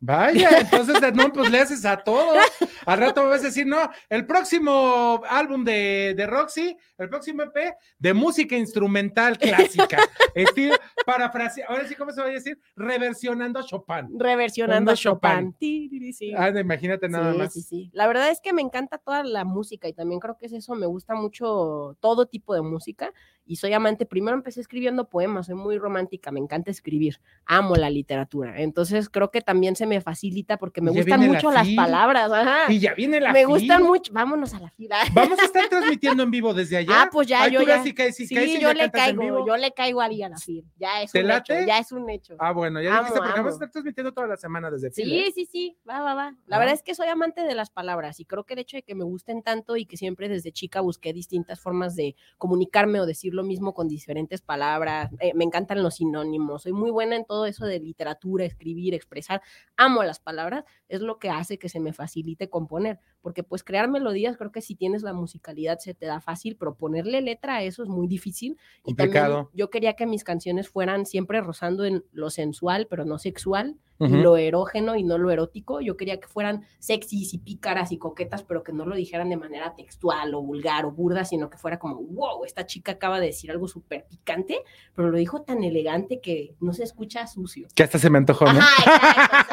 Vaya, 0.01 0.61
entonces 0.61 0.97
no, 1.13 1.31
pues 1.31 1.51
le 1.51 1.61
haces 1.61 1.85
a 1.85 1.99
todo. 1.99 2.39
Al 2.87 2.99
rato 2.99 3.23
me 3.23 3.29
vas 3.29 3.43
a 3.43 3.49
decir, 3.49 3.67
no, 3.67 3.91
el 4.09 4.25
próximo 4.25 5.21
álbum 5.29 5.63
de, 5.63 6.15
de 6.17 6.27
Roxy, 6.27 6.75
el 6.97 7.11
próximo 7.11 7.43
EP 7.43 7.75
de 7.99 8.15
música 8.15 8.57
instrumental 8.57 9.37
clásica. 9.37 9.99
estilo, 10.35 10.77
parafrase, 11.07 11.63
ahora 11.67 11.87
sí, 11.89 11.95
¿cómo 11.95 12.11
se 12.11 12.21
va 12.21 12.27
a 12.27 12.31
decir? 12.31 12.59
Reversionando 12.75 13.59
a 13.61 13.63
Chopin. 13.65 14.19
Reversionando 14.19 14.91
a 14.91 14.95
Chopin. 14.95 15.53
Chopin. 15.53 16.13
Sí. 16.13 16.35
Ah, 16.37 16.51
imagínate 16.51 17.09
nada 17.09 17.33
sí, 17.33 17.39
más. 17.39 17.53
Sí, 17.55 17.63
sí. 17.63 17.91
La 17.95 18.07
verdad 18.07 18.29
es 18.31 18.41
que 18.43 18.53
me 18.53 18.61
encanta 18.61 18.99
toda 18.99 19.23
la 19.25 19.45
música 19.45 19.89
y 19.89 19.93
también 19.95 20.21
creo 20.21 20.37
que 20.37 20.47
es 20.47 20.53
eso, 20.53 20.75
me 20.75 20.87
gusta 20.87 21.15
mucho 21.15 21.97
todo 22.01 22.27
tipo 22.27 22.53
de 22.55 22.63
música 22.63 23.13
y 23.49 23.57
soy 23.57 23.73
amante, 23.73 24.07
primero 24.07 24.37
empecé 24.37 24.61
escribiendo 24.61 25.09
poemas, 25.09 25.47
soy 25.47 25.55
muy 25.55 25.79
romántica, 25.79 26.33
me 26.33 26.41
encanta 26.41 26.73
escribir, 26.73 27.21
amo 27.45 27.77
la 27.77 27.89
literatura, 27.91 28.61
entonces 28.61 29.09
creo 29.09 29.31
que 29.31 29.41
también 29.41 29.77
se 29.77 29.87
me 29.87 30.01
facilita 30.01 30.57
porque 30.57 30.81
me 30.81 30.91
Ya 30.93 30.99
gustan 31.03 31.21
la 31.21 31.27
mucho 31.29 31.53
las 31.53 31.69
palabras, 31.69 32.33
ajá. 32.33 32.73
Y 32.73 32.81
ya 32.81 32.95
viene 32.95 33.21
la 33.21 33.33
me 33.33 33.41
fil. 33.41 33.47
gustan 33.49 33.85
mucho, 33.85 34.13
vámonos 34.13 34.53
a 34.55 34.59
la 34.59 34.71
fila. 34.71 34.97
Vamos 35.15 35.39
a 35.39 35.45
estar 35.45 35.69
transmitiendo 35.69 36.25
en 36.25 36.31
vivo 36.33 36.53
desde 36.55 36.77
allá. 36.79 37.03
Ah, 37.03 37.09
pues 37.13 37.29
ya, 37.29 37.43
Ay, 37.43 37.53
yo 37.53 37.61
tú 37.61 37.67
ya. 37.67 37.75
ves 37.77 37.85
si 37.85 37.95
caes- 37.95 38.17
si 38.17 38.27
Sí, 38.27 38.35
caes 38.35 38.49
y 38.57 38.59
yo 38.61 38.73
le 38.75 38.91
caigo, 38.91 39.47
yo 39.47 39.57
le 39.57 39.71
caigo 39.73 40.01
ahí 40.01 40.23
a 40.25 40.29
la 40.29 40.39
fila, 40.39 40.67
ya 40.77 40.96
es 41.03 41.13
¿Te 41.13 41.21
un 41.25 41.31
hecho, 41.31 41.53
late? 41.55 41.67
ya 41.67 41.79
es 41.79 41.93
un 41.93 42.09
hecho. 42.11 42.37
Ah, 42.39 42.53
bueno, 42.53 42.81
ya 42.83 42.99
dijiste, 43.01 43.19
porque 43.19 43.33
vamos 43.33 43.53
a 43.53 43.55
estar 43.55 43.71
transmitiendo 43.71 44.13
toda 44.13 44.27
la 44.27 44.37
semana 44.37 44.71
desde 44.71 44.91
fil, 44.91 45.13
¿eh? 45.13 45.25
Sí, 45.27 45.33
sí, 45.33 45.47
sí, 45.47 45.77
va, 45.89 46.01
va, 46.01 46.15
va. 46.15 46.35
La 46.47 46.57
Ah. 46.57 46.59
verdad 46.59 46.75
es 46.75 46.83
que 46.83 46.95
soy 46.95 47.09
amante 47.09 47.43
de 47.43 47.55
las 47.55 47.71
palabras 47.71 48.21
y 48.21 48.25
creo 48.25 48.45
que 48.45 48.55
el 48.55 48.61
hecho 48.61 48.77
de 48.77 48.83
que 48.83 48.95
me 48.95 49.05
gusten 49.05 49.43
tanto 49.43 49.77
y 49.77 49.87
que 49.87 49.97
siempre 49.97 50.29
desde 50.29 50.53
chica 50.53 50.81
busqué 50.81 51.13
distintas 51.13 51.61
formas 51.61 51.97
de 51.97 52.17
comunicarme 52.39 53.01
o 53.01 53.07
decir 53.07 53.35
lo 53.35 53.43
mismo 53.45 53.75
con 53.75 53.89
diferentes 53.89 54.43
palabras, 54.43 55.11
eh, 55.21 55.33
me 55.35 55.45
encantan 55.45 55.83
los 55.83 55.97
sinónimos, 55.97 56.63
soy 56.63 56.73
muy 56.73 56.91
buena 56.91 57.17
en 57.17 57.25
todo 57.25 57.47
eso 57.47 57.67
de 57.67 57.81
literatura, 57.81 58.45
escribir, 58.45 58.95
expresar, 58.95 59.43
amo 59.77 60.03
las 60.05 60.21
palabras, 60.21 60.65
es 60.89 61.01
lo 61.01 61.19
que 61.19 61.31
hace 61.31 61.59
que 61.59 61.69
se 61.69 61.81
me 61.81 61.93
facilite 61.93 62.49
componer, 62.49 63.01
porque 63.21 63.43
pues 63.43 63.65
crear 63.65 63.89
melodías 63.89 64.37
creo 64.37 64.53
que 64.53 64.61
si 64.63 64.75
tienes 64.75 65.03
la 65.03 65.13
musicalidad 65.13 65.79
se 65.79 65.95
te 65.95 66.07
da 66.07 66.21
fácil, 66.21 66.57
pero 66.57 66.75
ponerle 66.77 67.21
letra 67.21 67.57
a 67.57 67.63
eso 67.63 67.83
es 67.83 67.89
muy 67.89 68.07
difícil. 68.07 68.57
Y 68.85 68.95
también 68.95 69.23
Complicado. 69.25 69.51
yo 69.53 69.71
quería 69.71 69.95
que 69.95 70.07
mis 70.07 70.23
canciones 70.25 70.69
fueran 70.69 70.86
siempre 71.07 71.41
rozando 71.41 71.85
en 71.85 72.05
lo 72.13 72.31
sensual, 72.31 72.87
pero 72.89 73.05
no 73.05 73.19
sexual, 73.19 73.77
Ujú. 73.99 74.15
lo 74.17 74.37
erógeno 74.37 74.95
y 74.97 75.03
no 75.03 75.17
lo 75.17 75.31
erótico. 75.31 75.81
Yo 75.81 75.97
quería 75.97 76.21
que 76.21 76.29
fueran 76.29 76.65
sexys 76.79 77.33
y 77.33 77.39
pícaras 77.39 77.93
y 77.93 77.99
coquetas, 77.99 78.43
pero 78.43 78.63
que 78.63 78.73
no 78.73 78.85
lo 78.85 78.95
dijeran 78.95 79.31
de 79.31 79.37
manera 79.39 79.75
textual 79.75 80.35
o 80.35 80.43
vulgar 80.43 80.85
o 80.85 80.91
burda, 80.93 81.25
sino 81.25 81.49
que 81.49 81.57
fuera 81.57 81.79
como, 81.79 81.97
wow, 82.03 82.45
esta 82.45 82.67
chica 82.67 82.93
acaba 82.93 83.21
de 83.21 83.27
decir 83.29 83.51
algo 83.51 83.69
súper 83.69 84.07
picante, 84.07 84.59
pero 84.95 85.11
lo 85.11 85.17
dijo 85.17 85.43
tan 85.43 85.65
elegante 85.65 86.21
que 86.21 86.55
no 86.61 86.73
se 86.75 86.85
escucha 86.85 87.27
sucio. 87.27 87.69
Que 87.75 87.83
hasta 87.85 87.99
se 87.99 88.11
me 88.11 88.19
antojó, 88.19 88.45
¿no? 88.45 88.59
Ajá, 88.61 88.83
exacto, 88.83 89.27
exacto. 89.27 89.46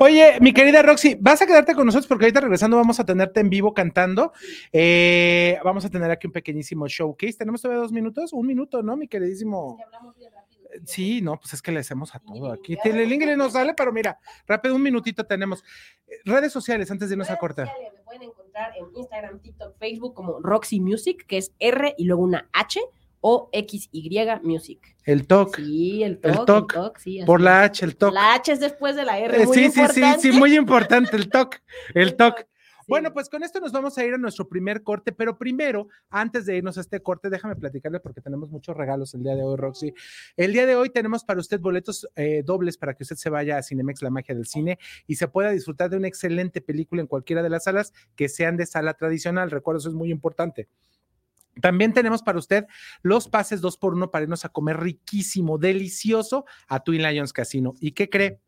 Oye, 0.00 0.38
mi 0.40 0.52
querida 0.52 0.82
Roxy, 0.82 1.16
vas 1.20 1.42
a 1.42 1.46
quedarte 1.46 1.74
con 1.74 1.86
nosotros 1.86 2.06
porque 2.06 2.24
ahorita 2.26 2.40
regresando 2.40 2.76
vamos 2.76 2.98
a 3.00 3.04
tenerte 3.04 3.40
en 3.40 3.50
vivo 3.50 3.74
cantando. 3.74 4.32
Eh, 4.72 5.58
vamos 5.64 5.84
a 5.84 5.90
tener 5.90 6.10
aquí 6.10 6.26
un 6.26 6.32
pequeñísimo 6.32 6.86
showcase. 6.88 7.34
Tenemos 7.34 7.62
todavía 7.62 7.82
dos 7.82 7.92
minutos, 7.92 8.32
un 8.32 8.46
minuto, 8.46 8.82
¿no, 8.82 8.96
mi 8.96 9.08
queridísimo? 9.08 9.78
Hablamos 9.84 10.16
bien 10.16 10.32
rápido. 10.32 10.68
Sí, 10.86 11.22
no, 11.22 11.38
pues 11.38 11.54
es 11.54 11.62
que 11.62 11.70
le 11.70 11.80
hacemos 11.80 12.14
a 12.14 12.18
todo 12.18 12.50
aquí. 12.50 12.76
Telelingle 12.82 13.36
no 13.36 13.48
sale, 13.48 13.74
pero 13.74 13.92
mira, 13.92 14.18
rápido, 14.46 14.74
un 14.74 14.82
minutito 14.82 15.24
tenemos. 15.24 15.62
Eh, 16.08 16.16
Redes 16.24 16.52
sociales 16.52 16.90
antes 16.90 17.08
de 17.08 17.14
irnos 17.14 17.30
a 17.30 17.36
cortar. 17.36 17.68
sociales, 17.68 17.92
Me 17.96 18.02
pueden 18.02 18.22
encontrar 18.22 18.72
en 18.76 18.86
Instagram, 18.96 19.40
TikTok, 19.40 19.78
Facebook 19.78 20.14
como 20.14 20.40
Roxy 20.40 20.80
Music, 20.80 21.24
que 21.26 21.38
es 21.38 21.52
R 21.60 21.94
y 21.96 22.04
luego 22.04 22.22
una 22.22 22.48
H 22.52 22.80
o 23.26 23.48
XY 23.54 24.26
Music. 24.42 24.94
El 25.02 25.26
TOC, 25.26 25.56
Sí, 25.56 26.02
el 26.02 26.20
El 26.22 26.34
TOC. 26.34 26.46
toc, 26.46 26.74
TOC, 26.74 26.98
sí, 26.98 27.20
por 27.24 27.40
la 27.40 27.62
H, 27.62 27.82
el 27.82 27.96
TOC. 27.96 28.12
La 28.12 28.34
H 28.34 28.52
es 28.52 28.60
después 28.60 28.96
de 28.96 29.04
la 29.04 29.18
R. 29.18 29.42
Eh, 29.42 29.46
muy 29.46 29.56
sí, 29.56 29.70
sí, 29.70 29.80
sí, 29.94 30.02
sí, 30.20 30.32
muy 30.32 30.54
importante, 30.54 31.16
el 31.16 31.30
TOC, 31.30 31.56
el 31.94 32.16
TOC. 32.16 32.40
Sí. 32.40 32.44
Bueno, 32.86 33.14
pues 33.14 33.30
con 33.30 33.42
esto 33.42 33.60
nos 33.60 33.72
vamos 33.72 33.96
a 33.96 34.04
ir 34.04 34.12
a 34.12 34.18
nuestro 34.18 34.46
primer 34.46 34.82
corte, 34.82 35.10
pero 35.10 35.38
primero, 35.38 35.88
antes 36.10 36.44
de 36.44 36.58
irnos 36.58 36.76
a 36.76 36.82
este 36.82 37.00
corte, 37.00 37.30
déjame 37.30 37.56
platicarle 37.56 37.98
porque 37.98 38.20
tenemos 38.20 38.50
muchos 38.50 38.76
regalos 38.76 39.14
el 39.14 39.22
día 39.22 39.34
de 39.34 39.42
hoy, 39.42 39.56
Roxy. 39.56 39.94
El 40.36 40.52
día 40.52 40.66
de 40.66 40.76
hoy 40.76 40.90
tenemos 40.90 41.24
para 41.24 41.40
usted 41.40 41.60
boletos 41.60 42.06
eh, 42.16 42.42
dobles 42.44 42.76
para 42.76 42.92
que 42.92 43.04
usted 43.04 43.16
se 43.16 43.30
vaya 43.30 43.56
a 43.56 43.62
Cinemex, 43.62 44.02
la 44.02 44.10
magia 44.10 44.34
del 44.34 44.44
cine, 44.44 44.78
y 45.06 45.14
se 45.14 45.28
pueda 45.28 45.48
disfrutar 45.48 45.88
de 45.88 45.96
una 45.96 46.08
excelente 46.08 46.60
película 46.60 47.00
en 47.00 47.06
cualquiera 47.06 47.42
de 47.42 47.48
las 47.48 47.64
salas 47.64 47.94
que 48.16 48.28
sean 48.28 48.58
de 48.58 48.66
sala 48.66 48.92
tradicional. 48.92 49.50
Recuerda, 49.50 49.78
eso 49.78 49.88
es 49.88 49.94
muy 49.94 50.10
importante. 50.10 50.68
También 51.60 51.92
tenemos 51.92 52.22
para 52.22 52.38
usted 52.38 52.66
los 53.02 53.28
pases 53.28 53.60
dos 53.60 53.76
por 53.76 53.94
uno 53.94 54.10
para 54.10 54.24
irnos 54.24 54.44
a 54.44 54.48
comer 54.48 54.80
riquísimo, 54.80 55.58
delicioso 55.58 56.44
a 56.68 56.80
Twin 56.80 57.02
Lions 57.02 57.32
Casino. 57.32 57.74
¿Y 57.80 57.92
qué 57.92 58.08
cree? 58.08 58.40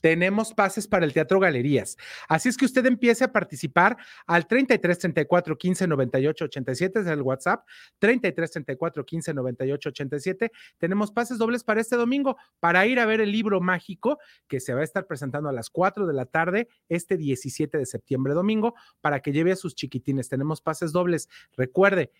tenemos 0.00 0.54
pases 0.54 0.86
para 0.86 1.04
el 1.04 1.12
Teatro 1.12 1.40
Galerías. 1.40 1.96
Así 2.28 2.48
es 2.48 2.56
que 2.56 2.64
usted 2.64 2.84
empiece 2.86 3.24
a 3.24 3.32
participar 3.32 3.96
al 4.26 4.46
33 4.46 4.98
34 4.98 5.58
15 5.58 5.86
98 5.86 6.44
87, 6.44 7.00
es 7.00 7.06
el 7.06 7.22
WhatsApp, 7.22 7.66
33 7.98 8.50
34 8.50 9.04
15 9.04 9.34
98 9.34 9.88
87. 9.88 10.52
Tenemos 10.78 11.10
pases 11.10 11.38
dobles 11.38 11.64
para 11.64 11.80
este 11.80 11.96
domingo 11.96 12.36
para 12.60 12.86
ir 12.86 13.00
a 13.00 13.06
ver 13.06 13.20
el 13.20 13.32
libro 13.32 13.60
mágico 13.60 14.18
que 14.46 14.60
se 14.60 14.74
va 14.74 14.80
a 14.80 14.84
estar 14.84 15.06
presentando 15.06 15.48
a 15.48 15.52
las 15.52 15.70
4 15.70 16.06
de 16.06 16.14
la 16.14 16.26
tarde 16.26 16.68
este 16.88 17.16
17 17.16 17.78
de 17.78 17.86
septiembre 17.86 18.34
domingo 18.34 18.74
para 19.00 19.20
que 19.20 19.32
lleve 19.32 19.52
a 19.52 19.56
sus 19.56 19.74
chiquitines. 19.74 20.28
Tenemos 20.28 20.60
pases 20.60 20.92
dobles. 20.92 21.28
Recuerde, 21.56 22.12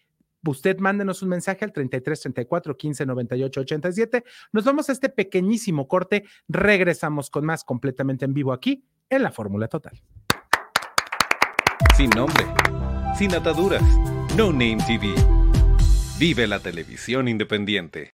usted 0.49 0.78
mándenos 0.78 1.23
un 1.23 1.28
mensaje 1.28 1.64
al 1.64 1.73
33 1.73 2.21
34 2.21 2.76
15 2.76 3.07
98 3.07 3.61
87. 3.61 4.25
Nos 4.52 4.64
vamos 4.64 4.88
a 4.88 4.93
este 4.93 5.09
pequeñísimo 5.09 5.88
corte. 5.88 6.25
Regresamos 6.49 7.31
con 7.31 7.45
más 7.45 7.64
completamente 7.64 8.25
en 8.25 8.35
vivo 8.35 8.52
aquí 8.52 8.85
en 9.11 9.23
la 9.23 9.31
Fórmula 9.31 9.69
Total. 9.69 10.00
Sin 11.97 12.11
nombre, 12.11 12.45
sin 13.17 13.35
ataduras. 13.35 13.83
No 14.37 14.52
Name 14.52 14.78
TV. 14.87 15.14
Vive 16.19 16.47
la 16.47 16.61
televisión 16.61 17.28
independiente. 17.28 18.14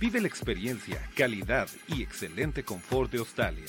Vive 0.00 0.20
la 0.20 0.28
experiencia, 0.28 1.02
calidad 1.16 1.68
y 1.88 2.02
excelente 2.02 2.62
confort 2.62 3.10
de 3.10 3.18
Australia. 3.18 3.66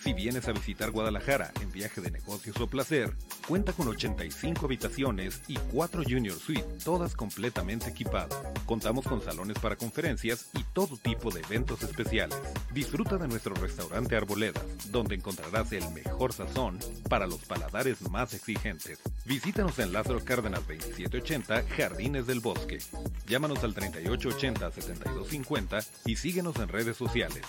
Si 0.00 0.12
vienes 0.12 0.48
a 0.48 0.52
visitar 0.52 0.90
Guadalajara 0.90 1.52
en 1.60 1.70
viaje 1.70 2.00
de 2.00 2.10
negocios 2.10 2.60
o 2.60 2.66
placer, 2.66 3.14
cuenta 3.42 3.72
con 3.72 3.88
85 3.88 4.66
habitaciones 4.66 5.42
y 5.48 5.56
4 5.56 6.04
Junior 6.04 6.38
Suite, 6.38 6.64
todas 6.84 7.14
completamente 7.14 7.90
equipadas. 7.90 8.38
Contamos 8.66 9.06
con 9.06 9.20
salones 9.20 9.58
para 9.58 9.76
conferencias 9.76 10.46
y 10.54 10.62
todo 10.72 10.96
tipo 10.96 11.30
de 11.30 11.40
eventos 11.40 11.82
especiales. 11.82 12.38
Disfruta 12.72 13.18
de 13.18 13.28
nuestro 13.28 13.54
restaurante 13.54 14.16
Arboledas, 14.16 14.64
donde 14.90 15.16
encontrarás 15.16 15.70
el 15.72 15.86
mejor 15.92 16.32
sazón 16.32 16.78
para 17.08 17.26
los 17.26 17.44
paladares 17.44 18.00
más 18.10 18.32
exigentes. 18.34 19.00
Visítanos 19.24 19.78
en 19.78 19.92
Lázaro 19.92 20.22
Cárdenas 20.24 20.66
2780, 20.66 21.64
Jardines 21.76 22.26
del 22.26 22.40
Bosque. 22.40 22.78
Llámanos 23.26 23.62
al 23.64 23.74
3880-7250 23.74 25.86
y 26.06 26.16
síguenos 26.16 26.56
en 26.56 26.68
redes 26.68 26.96
sociales. 26.96 27.42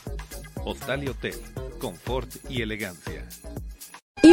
Hostal 0.66 1.04
y 1.04 1.10
Hotel, 1.10 1.36
confort 1.80 2.30
y 2.50 2.62
elegancia. 2.62 3.23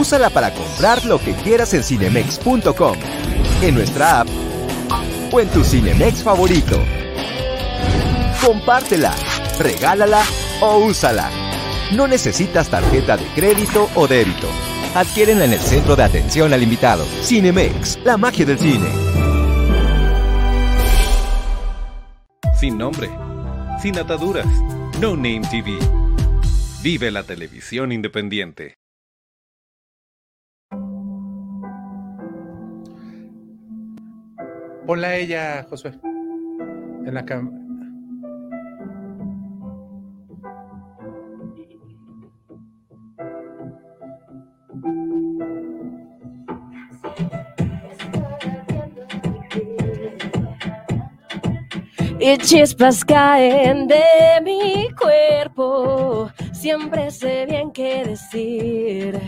Úsala 0.00 0.30
para 0.30 0.54
comprar 0.54 1.04
lo 1.04 1.18
que 1.18 1.34
quieras 1.34 1.74
en 1.74 1.82
cinemex.com, 1.82 2.96
en 3.60 3.74
nuestra 3.74 4.22
app 4.22 4.28
o 5.30 5.40
en 5.40 5.48
tu 5.50 5.62
Cinemex 5.62 6.22
favorito. 6.22 6.82
Compártela, 8.42 9.14
regálala 9.58 10.22
o 10.62 10.78
úsala. 10.86 11.30
No 11.92 12.08
necesitas 12.08 12.70
tarjeta 12.70 13.18
de 13.18 13.26
crédito 13.34 13.90
o 13.94 14.08
débito. 14.08 14.48
Adquiérenla 14.94 15.44
en 15.44 15.52
el 15.52 15.60
centro 15.60 15.96
de 15.96 16.04
atención 16.04 16.54
al 16.54 16.62
invitado. 16.62 17.04
Cinemex, 17.22 17.98
la 18.02 18.16
magia 18.16 18.46
del 18.46 18.58
cine. 18.58 18.88
Sin 22.58 22.78
nombre, 22.78 23.10
sin 23.82 23.98
ataduras, 23.98 24.46
No 24.98 25.14
Name 25.14 25.42
TV. 25.50 25.78
Vive 26.82 27.10
la 27.10 27.22
televisión 27.22 27.92
independiente. 27.92 28.79
Ponla 34.86 35.08
a 35.08 35.16
ella, 35.16 35.66
Josué. 35.68 35.92
En 37.06 37.14
la 37.14 37.24
cama. 37.24 37.50
Y 52.22 52.36
chispas 52.36 53.02
caen 53.02 53.86
de 53.86 54.02
mi 54.44 54.88
cuerpo, 54.94 56.30
siempre 56.52 57.10
sé 57.10 57.46
bien 57.46 57.70
qué 57.72 58.04
decir. 58.04 59.18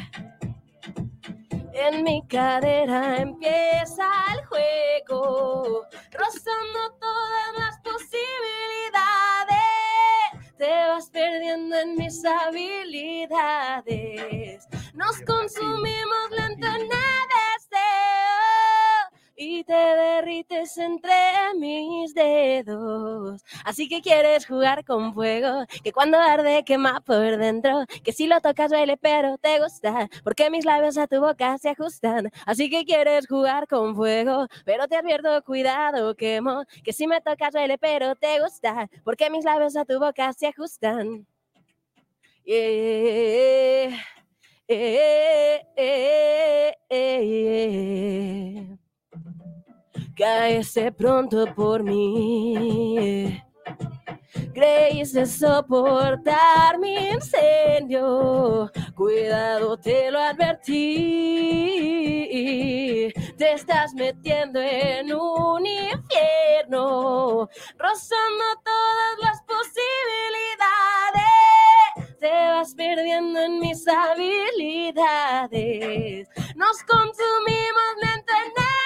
En 1.75 2.02
mi 2.02 2.23
cadera 2.29 3.17
empieza 3.17 4.05
el 4.35 4.45
juego, 4.45 5.87
rozando 6.11 6.93
todas 7.00 7.55
las 7.59 7.81
posibilidades. 7.81 10.52
Te 10.59 10.87
vas 10.88 11.09
perdiendo 11.11 11.75
en 11.76 11.95
mis 11.97 12.23
habilidades. 12.25 14.69
Nos 14.95 15.21
consumimos 15.23 16.31
lento 16.31 16.67
en 16.67 16.83
el 16.83 16.88
deseo 16.88 18.72
y 19.42 19.64
te 19.64 19.72
derrites 19.72 20.76
entre 20.78 21.12
mis 21.58 22.14
dedos. 22.14 23.42
Así 23.64 23.88
que 23.88 24.00
quieres 24.00 24.46
jugar 24.46 24.84
con 24.84 25.12
fuego, 25.14 25.64
que 25.82 25.92
cuando 25.92 26.18
arde 26.18 26.64
quema 26.64 27.00
por 27.00 27.37
dentro, 27.38 27.84
que 28.04 28.12
si 28.12 28.26
lo 28.26 28.40
tocas 28.40 28.70
duele 28.70 28.96
pero 28.96 29.38
te 29.38 29.58
gusta, 29.58 30.08
porque 30.22 30.50
mis 30.50 30.64
labios 30.64 30.96
a 30.96 31.06
tu 31.08 31.20
boca 31.20 31.58
se 31.58 31.70
ajustan. 31.70 32.30
Así 32.46 32.70
que 32.70 32.84
quieres 32.84 33.26
jugar 33.26 33.66
con 33.66 33.96
fuego, 33.96 34.46
pero 34.64 34.87
te 34.88 34.96
advierto 34.96 35.42
cuidado 35.44 36.14
quemo, 36.14 36.64
que 36.84 36.92
si 36.92 37.06
me 37.06 37.20
tocas 37.20 37.52
duele 37.52 37.78
pero 37.78 38.14
te 38.14 38.40
gusta, 38.40 38.88
porque 39.04 39.30
mis 39.30 39.44
labios 39.44 39.76
a 39.76 39.84
tu 39.84 39.99
boca 39.99 40.32
se 40.32 40.49
ajustan. 40.49 41.26
Yeah, 42.44 43.96
eh, 44.68 45.62
eh, 45.76 46.75
Cáese 50.14 50.92
pronto 50.92 51.47
por 51.54 51.83
mí. 51.83 53.42
Creíste 54.52 55.25
soportar 55.25 56.78
mi 56.78 57.09
incendio. 57.09 58.71
Cuidado, 58.95 59.78
te 59.78 60.11
lo 60.11 60.21
advertí. 60.21 60.73
Te 63.38 63.52
estás 63.54 63.95
metiendo 63.95 64.61
en 64.61 65.14
un 65.14 65.64
infierno, 65.64 67.49
rozando 67.78 68.45
todas 68.62 69.19
las 69.23 69.42
posibilidades. 69.42 69.62
Te 72.21 72.31
vas 72.31 72.75
perdiendo 72.75 73.40
en 73.40 73.59
mis 73.59 73.88
habilidades. 73.88 74.28
Nos 76.54 76.83
consumimos 76.85 77.97
lento 78.02 78.33
en 78.33 78.52
el 78.62 78.81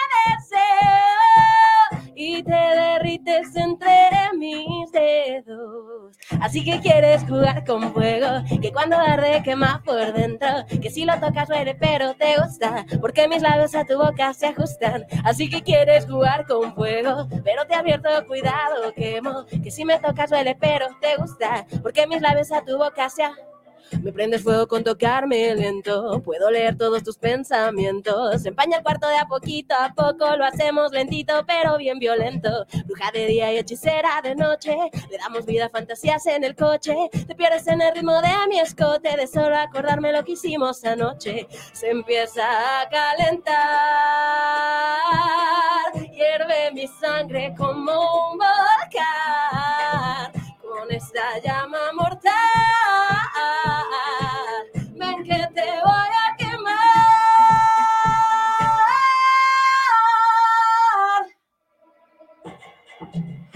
y 2.16 2.42
te 2.42 2.50
derrites 2.50 3.54
entre 3.54 4.10
mis 4.38 4.90
dedos. 4.90 6.16
Así 6.40 6.64
que 6.64 6.80
quieres 6.80 7.22
jugar 7.24 7.64
con 7.64 7.92
fuego, 7.92 8.42
que 8.60 8.72
cuando 8.72 8.96
arde 8.96 9.42
quema 9.44 9.82
por 9.84 10.12
dentro, 10.14 10.48
que 10.80 10.90
si 10.90 11.04
lo 11.04 11.20
tocas 11.20 11.48
duele 11.48 11.74
pero 11.74 12.14
te 12.14 12.36
gusta, 12.40 12.86
porque 13.00 13.28
mis 13.28 13.42
labios 13.42 13.74
a 13.74 13.84
tu 13.84 13.98
boca 13.98 14.32
se 14.32 14.46
ajustan. 14.46 15.04
Así 15.24 15.50
que 15.50 15.62
quieres 15.62 16.06
jugar 16.06 16.46
con 16.46 16.74
fuego, 16.74 17.28
pero 17.44 17.66
te 17.66 17.74
advierto 17.74 18.08
cuidado 18.26 18.92
quemo, 18.94 19.44
que 19.62 19.70
si 19.70 19.84
me 19.84 19.98
tocas 19.98 20.30
duele 20.30 20.56
pero 20.58 20.86
te 21.00 21.16
gusta, 21.16 21.66
porque 21.82 22.06
mis 22.06 22.22
labios 22.22 22.50
a 22.50 22.64
tu 22.64 22.78
boca 22.78 23.10
se 23.10 23.24
ajustan. 23.24 23.55
Me 24.02 24.12
prendes 24.12 24.42
fuego 24.42 24.66
con 24.66 24.84
tocarme 24.84 25.54
lento. 25.54 26.22
Puedo 26.22 26.50
leer 26.50 26.76
todos 26.76 27.02
tus 27.02 27.16
pensamientos. 27.16 28.44
Empaña 28.44 28.78
el 28.78 28.82
cuarto 28.82 29.08
de 29.08 29.16
a 29.16 29.26
poquito 29.26 29.74
a 29.74 29.92
poco. 29.94 30.36
Lo 30.36 30.44
hacemos 30.44 30.92
lentito, 30.92 31.44
pero 31.46 31.76
bien 31.78 31.98
violento. 31.98 32.66
Bruja 32.86 33.10
de 33.12 33.26
día 33.26 33.52
y 33.52 33.58
hechicera 33.58 34.20
de 34.22 34.34
noche. 34.34 34.76
Le 35.10 35.18
damos 35.18 35.46
vida 35.46 35.66
a 35.66 35.70
fantasías 35.70 36.26
en 36.26 36.44
el 36.44 36.54
coche. 36.54 36.94
Te 37.26 37.34
pierdes 37.34 37.66
en 37.68 37.80
el 37.80 37.94
ritmo 37.94 38.20
de 38.20 38.28
mi 38.48 38.58
escote. 38.60 39.16
De 39.16 39.26
solo 39.26 39.56
acordarme 39.56 40.12
lo 40.12 40.24
que 40.24 40.32
hicimos 40.32 40.84
anoche. 40.84 41.46
Se 41.72 41.90
empieza 41.90 42.82
a 42.82 42.88
calentar. 42.88 43.56
Hierve 46.12 46.72
mi 46.72 46.86
sangre 46.88 47.54
como 47.56 47.92
un 48.32 48.38
volcán. 48.38 49.26
Con 50.76 50.92
esta 50.92 51.38
llama 51.42 51.78
mortal. 51.94 52.32
Ven 54.74 55.24
que 55.24 55.48
te 55.54 55.62
voy 55.62 56.10
a 56.12 56.36
quemar. 56.36 56.76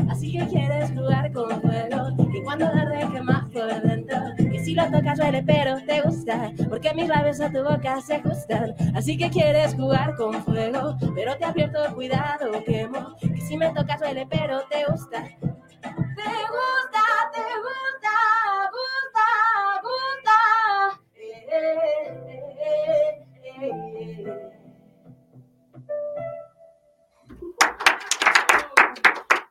Así 0.09 0.33
que 0.33 0.47
quieres 0.47 0.91
jugar 0.93 1.31
con 1.33 1.61
fuego. 1.61 2.09
Y 2.33 2.43
cuando 2.43 2.67
arde 2.67 3.07
quemas 3.13 3.51
por 3.51 3.83
dentro. 3.83 4.19
Que 4.39 4.65
si 4.65 4.75
lo 4.75 4.91
tocas 4.91 5.19
duele, 5.19 5.43
pero 5.43 5.77
te 5.85 6.01
gusta, 6.01 6.53
porque 6.71 6.95
mis 6.95 7.09
labios 7.09 7.41
a 7.43 7.53
tu 7.53 7.63
boca 7.63 8.01
se 8.01 8.15
ajustan. 8.15 8.75
Así 8.95 9.19
que 9.19 9.29
quieres 9.29 9.75
jugar 9.75 10.17
con 10.17 10.43
fuego, 10.43 10.97
pero 11.15 11.37
te 11.37 11.45
advierto, 11.45 11.95
cuidado, 11.95 12.65
quemo. 12.65 13.15
Que 13.21 13.41
si 13.43 13.59
me 13.59 13.69
tocas 13.75 14.01
duele, 14.01 14.27
pero 14.31 14.63
te 14.71 14.87
gusta. 14.87 15.29
Te 15.81 15.89
gusta, 15.89 17.05
te 17.33 17.45
gusta, 17.65 18.17
gusta, 18.77 19.27
gusta. 19.83 21.01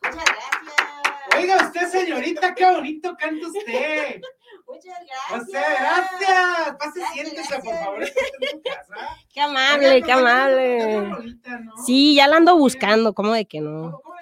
Muchas 0.03 0.25
gracias. 0.25 1.35
Oiga 1.37 1.57
usted, 1.65 1.87
señorita, 1.89 2.53
qué 2.55 2.65
bonito 2.65 3.15
canta 3.17 3.47
usted. 3.47 4.21
Muchas 4.67 4.99
gracias. 5.29 5.79
gracias. 5.79 6.75
Pase, 6.77 6.99
Gracias, 6.99 7.13
siéntese, 7.13 7.59
por 7.59 7.75
favor. 7.75 7.99
casa. 8.63 9.17
Qué 9.33 9.41
amable, 9.41 10.01
qué 10.03 10.11
amable. 10.11 11.11
Sí, 11.85 12.15
ya 12.15 12.27
la 12.27 12.37
ando 12.37 12.55
buscando, 12.55 13.13
¿cómo 13.13 13.33
de 13.33 13.45
que 13.45 13.61
no? 13.61 13.91
¿Cómo, 13.91 14.01
cómo 14.01 14.18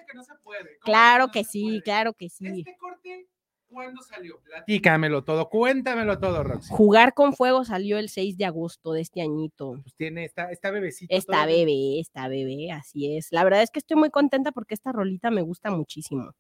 puede? 0.48 0.60
¿Cómo 0.62 0.72
de 0.72 0.80
Claro 0.80 1.26
no 1.28 1.32
que 1.32 1.44
sí, 1.44 1.64
puede? 1.64 1.82
claro 1.84 2.14
que 2.14 2.30
sí. 2.30 2.60
¿Este 2.60 2.78
corte 2.78 3.28
cuándo 3.68 4.02
salió? 4.02 4.40
Platícamelo 4.42 5.24
todo, 5.24 5.50
cuéntamelo 5.50 6.20
todo, 6.20 6.44
Roxy. 6.44 6.70
Jugar 6.74 7.14
con 7.14 7.34
fuego 7.34 7.64
salió 7.66 7.98
el 7.98 8.10
6 8.10 8.38
de 8.38 8.46
agosto 8.46 8.94
de 8.94 9.02
este 9.02 9.22
añito. 9.22 9.74
Pues 9.84 9.96
tiene 9.96 10.24
esta, 10.26 10.52
esta 10.52 10.72
bebecita. 10.72 11.14
Esta 11.14 11.34
todavía. 11.34 11.58
bebé, 11.58 12.00
esta 12.00 12.28
bebé, 12.28 12.72
así 12.72 13.16
es. 13.16 13.28
La 13.32 13.44
verdad 13.44 13.62
es 13.62 13.70
que 13.72 13.80
estoy 13.80 13.98
muy 13.98 14.10
contenta 14.10 14.52
porque 14.52 14.74
esta 14.74 14.92
rolita 14.92 15.30
me 15.32 15.42
gusta 15.42 15.70
muchísimo. 15.70 16.32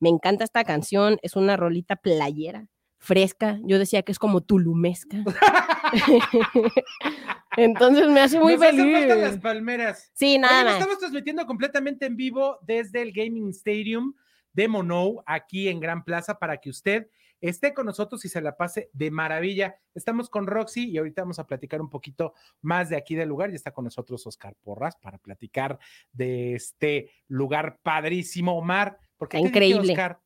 Me 0.00 0.08
encanta 0.08 0.44
esta 0.44 0.64
canción, 0.64 1.18
es 1.22 1.36
una 1.36 1.56
rolita 1.58 1.96
playera, 1.96 2.66
fresca. 2.98 3.60
Yo 3.64 3.78
decía 3.78 4.02
que 4.02 4.12
es 4.12 4.18
como 4.18 4.40
tulumesca. 4.40 5.18
Entonces 7.56 8.08
me 8.08 8.20
hace 8.20 8.38
muy 8.38 8.54
Nos 8.54 8.62
hacen 8.62 8.92
falta 8.92 9.14
las 9.14 9.28
feliz. 9.28 9.42
palmeras. 9.42 10.10
Sí, 10.14 10.38
nada. 10.38 10.72
Estamos 10.72 10.98
transmitiendo 10.98 11.46
completamente 11.46 12.06
en 12.06 12.16
vivo 12.16 12.58
desde 12.62 13.02
el 13.02 13.12
Gaming 13.12 13.50
Stadium 13.50 14.14
de 14.52 14.68
Monou, 14.68 15.22
aquí 15.26 15.68
en 15.68 15.80
Gran 15.80 16.04
Plaza, 16.04 16.38
para 16.38 16.58
que 16.58 16.70
usted 16.70 17.08
esté 17.40 17.72
con 17.72 17.86
nosotros 17.86 18.24
y 18.24 18.28
se 18.28 18.40
la 18.40 18.56
pase 18.56 18.90
de 18.92 19.10
maravilla. 19.10 19.76
Estamos 19.94 20.28
con 20.28 20.46
Roxy 20.46 20.90
y 20.90 20.98
ahorita 20.98 21.22
vamos 21.22 21.38
a 21.38 21.46
platicar 21.46 21.80
un 21.80 21.88
poquito 21.88 22.34
más 22.60 22.88
de 22.90 22.96
aquí 22.96 23.14
del 23.14 23.28
lugar. 23.28 23.50
Ya 23.50 23.56
está 23.56 23.72
con 23.72 23.84
nosotros 23.84 24.26
Oscar 24.26 24.54
Porras 24.60 24.96
para 24.96 25.18
platicar 25.18 25.78
de 26.12 26.54
este 26.54 27.10
lugar 27.28 27.78
padrísimo. 27.82 28.56
Omar, 28.56 28.98
porque 29.16 29.38
increíble. 29.38 29.92
Oscar? 29.92 30.20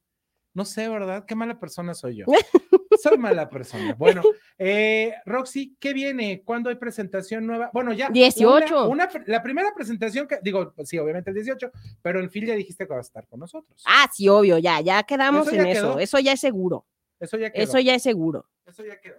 No 0.53 0.65
sé, 0.65 0.89
¿verdad? 0.89 1.25
Qué 1.27 1.35
mala 1.35 1.59
persona 1.59 1.95
soy 1.95 2.17
yo. 2.17 2.27
Soy 3.03 3.19
mala 3.19 3.49
persona. 3.49 3.95
Bueno, 3.99 4.23
eh, 4.59 5.15
Roxy, 5.27 5.77
¿qué 5.79 5.93
viene? 5.93 6.43
¿Cuándo 6.45 6.71
hay 6.71 6.77
presentación 6.77 7.47
nueva? 7.47 7.71
Bueno, 7.73 7.93
ya. 7.93 8.07
una- 8.07 8.13
18. 8.15 8.89
Una, 8.89 9.09
la 9.27 9.43
primera 9.43 9.73
presentación 9.75 10.27
que, 10.27 10.39
digo, 10.43 10.73
pues 10.75 10.89
sí, 10.89 10.99
obviamente 10.99 11.31
el 11.31 11.35
18, 11.37 11.71
pero 12.03 12.21
en 12.21 12.31
fin 12.31 12.47
ya 12.47 12.55
dijiste 12.55 12.87
que 12.87 12.93
vas 12.93 13.07
a 13.07 13.09
estar 13.09 13.27
con 13.27 13.41
nosotros. 13.41 13.83
Ah, 13.87 14.09
sí, 14.13 14.29
obvio, 14.29 14.59
ya, 14.59 14.81
ya 14.81 15.03
quedamos 15.03 15.47
Eso 15.47 15.57
en 15.57 15.65
ya 15.65 15.71
eso. 15.71 15.81
quedó. 15.89 15.99
Eso 16.01 16.19
ya 16.19 16.33
es 16.33 16.41
seguro. 16.41 16.87
Eso 17.21 17.37
ya 17.39 17.51
quedó. 17.51 17.63
Eso 17.63 17.79
ya 17.79 17.95
es 17.95 18.03
seguro. 18.03 18.47
Eso 18.67 18.85
ya 18.85 19.01
quedó. 19.01 19.17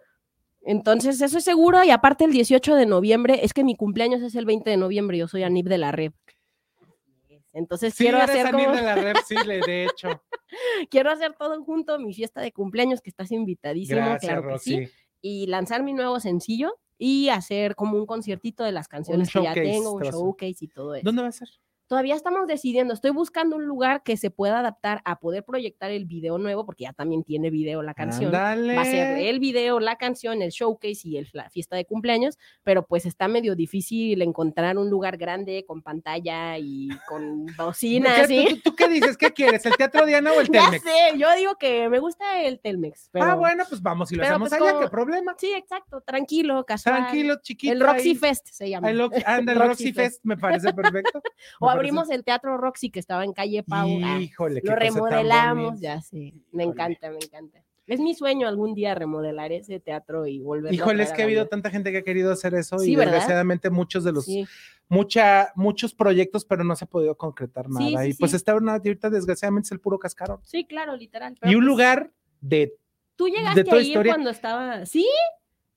Entonces, 0.68 1.22
eso 1.22 1.38
es 1.38 1.44
seguro. 1.44 1.84
Y 1.84 1.92
aparte, 1.92 2.26
el 2.26 2.32
18 2.32 2.76
de 2.76 2.86
noviembre, 2.86 3.40
es 3.44 3.54
que 3.54 3.64
mi 3.64 3.76
cumpleaños 3.76 4.22
es 4.24 4.36
el 4.36 4.46
20 4.46 4.70
de 4.70 4.78
noviembre. 4.78 5.18
Yo 5.18 5.28
soy 5.28 5.44
Anib 5.44 5.68
de 5.68 5.78
la 5.78 5.92
Red. 5.92 6.12
Entonces, 7.56 7.94
Sí, 7.96 8.04
quiero 8.04 8.18
hacer 8.20 8.46
Anir 8.48 8.66
como- 8.66 8.76
de 8.78 8.82
la 8.84 8.96
red, 8.96 9.16
sí, 9.26 9.36
le- 9.46 9.62
de 9.62 9.86
hecho. 9.86 10.22
quiero 10.92 11.10
hacer 11.10 11.34
todo 11.34 11.64
junto, 11.64 11.98
mi 12.00 12.14
fiesta 12.14 12.42
de 12.42 12.52
cumpleaños, 12.52 13.02
que 13.02 13.10
estás 13.10 13.32
invitadísimo, 13.32 13.98
Gracias, 14.02 14.32
claro 14.32 14.54
que 14.54 14.60
sí, 14.60 14.88
y 15.22 15.48
lanzar 15.48 15.82
mi 15.82 15.94
nuevo 15.94 16.20
sencillo 16.20 16.78
y 16.98 17.30
hacer 17.30 17.76
como 17.76 17.98
un 17.98 18.06
conciertito 18.06 18.64
de 18.64 18.72
las 18.74 18.88
canciones 18.88 19.32
que 19.32 19.42
ya 19.42 19.54
tengo, 19.54 19.94
un 19.94 20.04
showcase 20.04 20.66
y 20.66 20.68
todo 20.68 20.96
eso. 20.96 21.04
¿Dónde 21.06 21.22
va 21.24 21.30
a 21.30 21.32
ser? 21.32 21.50
Todavía 21.88 22.16
estamos 22.16 22.48
decidiendo, 22.48 22.96
estoy 22.96 23.12
buscando 23.12 23.56
un 23.58 23.66
lugar 23.66 24.02
que 24.04 24.18
se 24.18 24.32
pueda 24.32 24.60
adaptar 24.60 25.02
a 25.06 25.20
poder 25.20 25.44
proyectar 25.44 25.92
el 25.92 26.06
video 26.06 26.40
nuevo, 26.40 26.66
porque 26.66 26.86
ya 26.86 26.94
también 26.94 27.24
tiene 27.24 27.52
video 27.52 27.84
la 27.84 27.94
canción. 27.94 28.34
Ándale. 28.34 28.76
Va 28.76 28.82
a 28.82 28.86
ser 28.86 29.20
el 29.20 29.40
video, 29.40 29.80
la 29.80 29.96
canción, 29.96 30.42
el 30.42 30.50
showcase 30.50 31.08
y 31.08 31.18
el, 31.18 31.30
la 31.34 31.48
fiesta 31.52 31.76
de 31.76 31.86
cumpleaños, 31.86 32.40
pero 32.64 32.88
pues 32.88 33.06
está 33.06 33.28
medio 33.28 33.56
difícil 33.56 34.20
encontrar 34.24 34.80
un 34.80 34.90
lugar 34.90 35.18
grande 35.18 35.64
con 35.68 35.84
pantalla 35.84 36.58
y 36.58 36.90
con 37.08 37.46
bocina, 37.58 38.16
¿Qué- 38.16 38.22
así. 38.22 38.46
¿tú, 38.64 38.72
tú 38.72 38.76
qué 38.76 38.88
dices? 38.90 39.16
¿Qué 39.16 39.32
quieres? 39.32 39.64
¿El 39.68 39.76
Teatro 39.78 40.08
Diana 40.08 40.32
o 40.32 40.42
el 40.42 40.48
Ya 40.52 40.62
Telmex? 40.64 40.84
sé, 40.84 41.18
yo 41.20 41.28
digo 41.36 41.56
que 41.60 41.88
me 41.90 42.00
gusta 42.00 42.42
el 42.42 42.60
Telmex. 42.62 43.10
Pero... 43.12 43.26
Ah, 43.26 43.36
bueno, 43.36 43.64
pues 43.70 43.80
vamos 43.84 44.12
y 44.12 44.16
lo 44.16 44.24
hacemos 44.24 44.50
pues 44.50 44.54
allá, 44.60 44.72
como- 44.72 44.86
¿qué 44.86 44.90
problema? 44.90 45.36
Sí, 45.38 45.54
exacto, 45.54 46.02
tranquilo, 46.02 46.66
casual. 46.66 46.96
Tranquilo, 46.96 47.36
chiquito. 47.44 47.74
El 47.74 47.80
Roxy 47.80 48.10
ahí. 48.10 48.16
Fest 48.16 48.48
se 48.52 48.72
llama. 48.72 48.90
El 48.90 49.02
Anda, 49.02 49.14
el 49.54 49.60
Roxy 49.60 49.68
Roxy 49.68 49.94
Fest. 49.94 49.96
Fest, 50.16 50.26
me 50.26 50.36
parece 50.36 50.74
perfecto. 50.74 51.22
O 51.60 51.75
abrimos 51.76 52.10
el 52.10 52.24
Teatro 52.24 52.58
Roxy 52.58 52.90
que 52.90 53.00
estaba 53.00 53.24
en 53.24 53.34
calle 53.34 53.64
Pau. 53.64 53.88
ah, 54.04 54.20
Híjole, 54.20 54.62
lo 54.64 54.76
remodelamos, 54.76 55.80
ya 55.80 56.02
sé. 56.02 56.34
Me 56.52 56.64
Híjole. 56.64 56.64
encanta, 56.64 57.10
me 57.10 57.18
encanta. 57.18 57.64
Es 57.88 58.00
mi 58.00 58.16
sueño 58.16 58.48
algún 58.48 58.74
día 58.74 58.96
remodelar 58.96 59.52
ese 59.52 59.80
teatro 59.80 60.26
y 60.26 60.40
volver 60.40 60.74
Híjole, 60.74 61.04
es 61.04 61.12
que 61.14 61.22
ha 61.22 61.26
habido 61.26 61.48
tanta 61.48 61.70
gente 61.70 61.92
que 61.92 62.00
ha 62.00 62.04
querido 62.04 62.32
hacer 62.32 62.56
eso 62.56 62.80
Sí, 62.80 62.94
y 62.94 62.96
¿verdad? 62.96 63.12
desgraciadamente 63.14 63.70
muchos 63.70 64.04
de 64.04 64.12
los, 64.12 64.26
Sí, 64.26 64.48
mucha, 64.90 65.52
muchos 65.56 65.94
proyectos, 65.94 66.46
pero 66.46 66.64
no 66.64 66.76
se 66.76 66.86
ha 66.86 66.88
podido 66.88 67.16
concretar 67.16 67.68
Sí, 67.68 67.94
nada. 67.94 68.04
sí, 68.06 68.10
y 68.10 68.14
pues 68.16 68.32
sí. 68.32 68.38
está 68.38 68.56
una, 68.56 68.74
ahorita 68.74 69.12
desgraciadamente 69.12 69.68
es 69.68 69.72
el 69.72 69.80
puro 69.80 70.00
cascarón. 70.00 70.40
sí, 70.44 70.66
claro, 70.66 70.96
literal. 70.96 71.36
Y 71.44 71.50
un 71.54 71.62
pues, 71.62 71.68
lugar 71.68 72.12
de 72.42 72.74
Tú 73.16 73.28
llegaste 73.30 73.64
Toy 73.64 73.80
ahí 73.80 73.88
Story. 73.92 74.10
cuando 74.10 74.30
estaba. 74.32 74.86
¿Sí? 74.88 75.08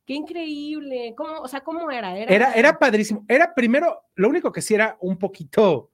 Qué 0.09 0.15
increíble. 0.15 1.13
¿Cómo, 1.15 1.43
o 1.43 1.49
sea, 1.49 1.61
¿cómo 1.61 1.91
era? 1.91 2.17
Era, 2.17 2.35
Era, 2.35 2.53
era 2.55 2.79
padrísimo. 2.79 3.27
Era 3.29 3.55
primero, 3.55 4.05
lo 4.15 4.31
único 4.31 4.51
que 4.51 4.63
sí 4.63 4.73
era 4.73 4.97
un 5.03 5.19
poquito. 5.19 5.91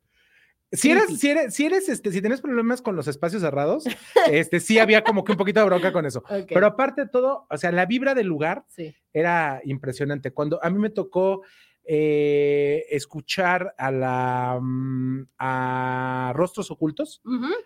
Si 0.70 0.92
eres, 0.92 1.18
si 1.18 1.30
eres, 1.30 1.52
si 1.52 1.66
eres, 1.66 1.88
este, 1.88 2.12
si 2.12 2.20
tienes 2.20 2.40
problemas 2.40 2.80
con 2.80 2.94
los 2.94 3.08
espacios 3.08 3.42
cerrados, 3.42 3.82
este, 4.30 4.60
sí 4.60 4.78
había 4.78 5.02
como 5.02 5.24
que 5.24 5.32
un 5.32 5.38
poquito 5.38 5.58
de 5.58 5.66
bronca 5.66 5.92
con 5.92 6.06
eso. 6.06 6.22
Pero 6.48 6.64
aparte 6.64 7.06
de 7.06 7.08
todo, 7.08 7.48
o 7.50 7.58
sea, 7.58 7.72
la 7.72 7.86
vibra 7.86 8.14
del 8.14 8.28
lugar 8.28 8.64
sí. 8.68 8.94
era 9.12 9.60
impresionante. 9.64 10.30
Cuando 10.30 10.62
a 10.62 10.70
mí 10.70 10.78
me 10.78 10.90
tocó 10.90 11.42
eh, 11.86 12.86
escuchar 12.90 13.74
a 13.76 13.90
la 13.90 14.58
mm, 14.60 15.26
a 15.38 16.32
Rostros 16.34 16.70
Ocultos, 16.70 17.20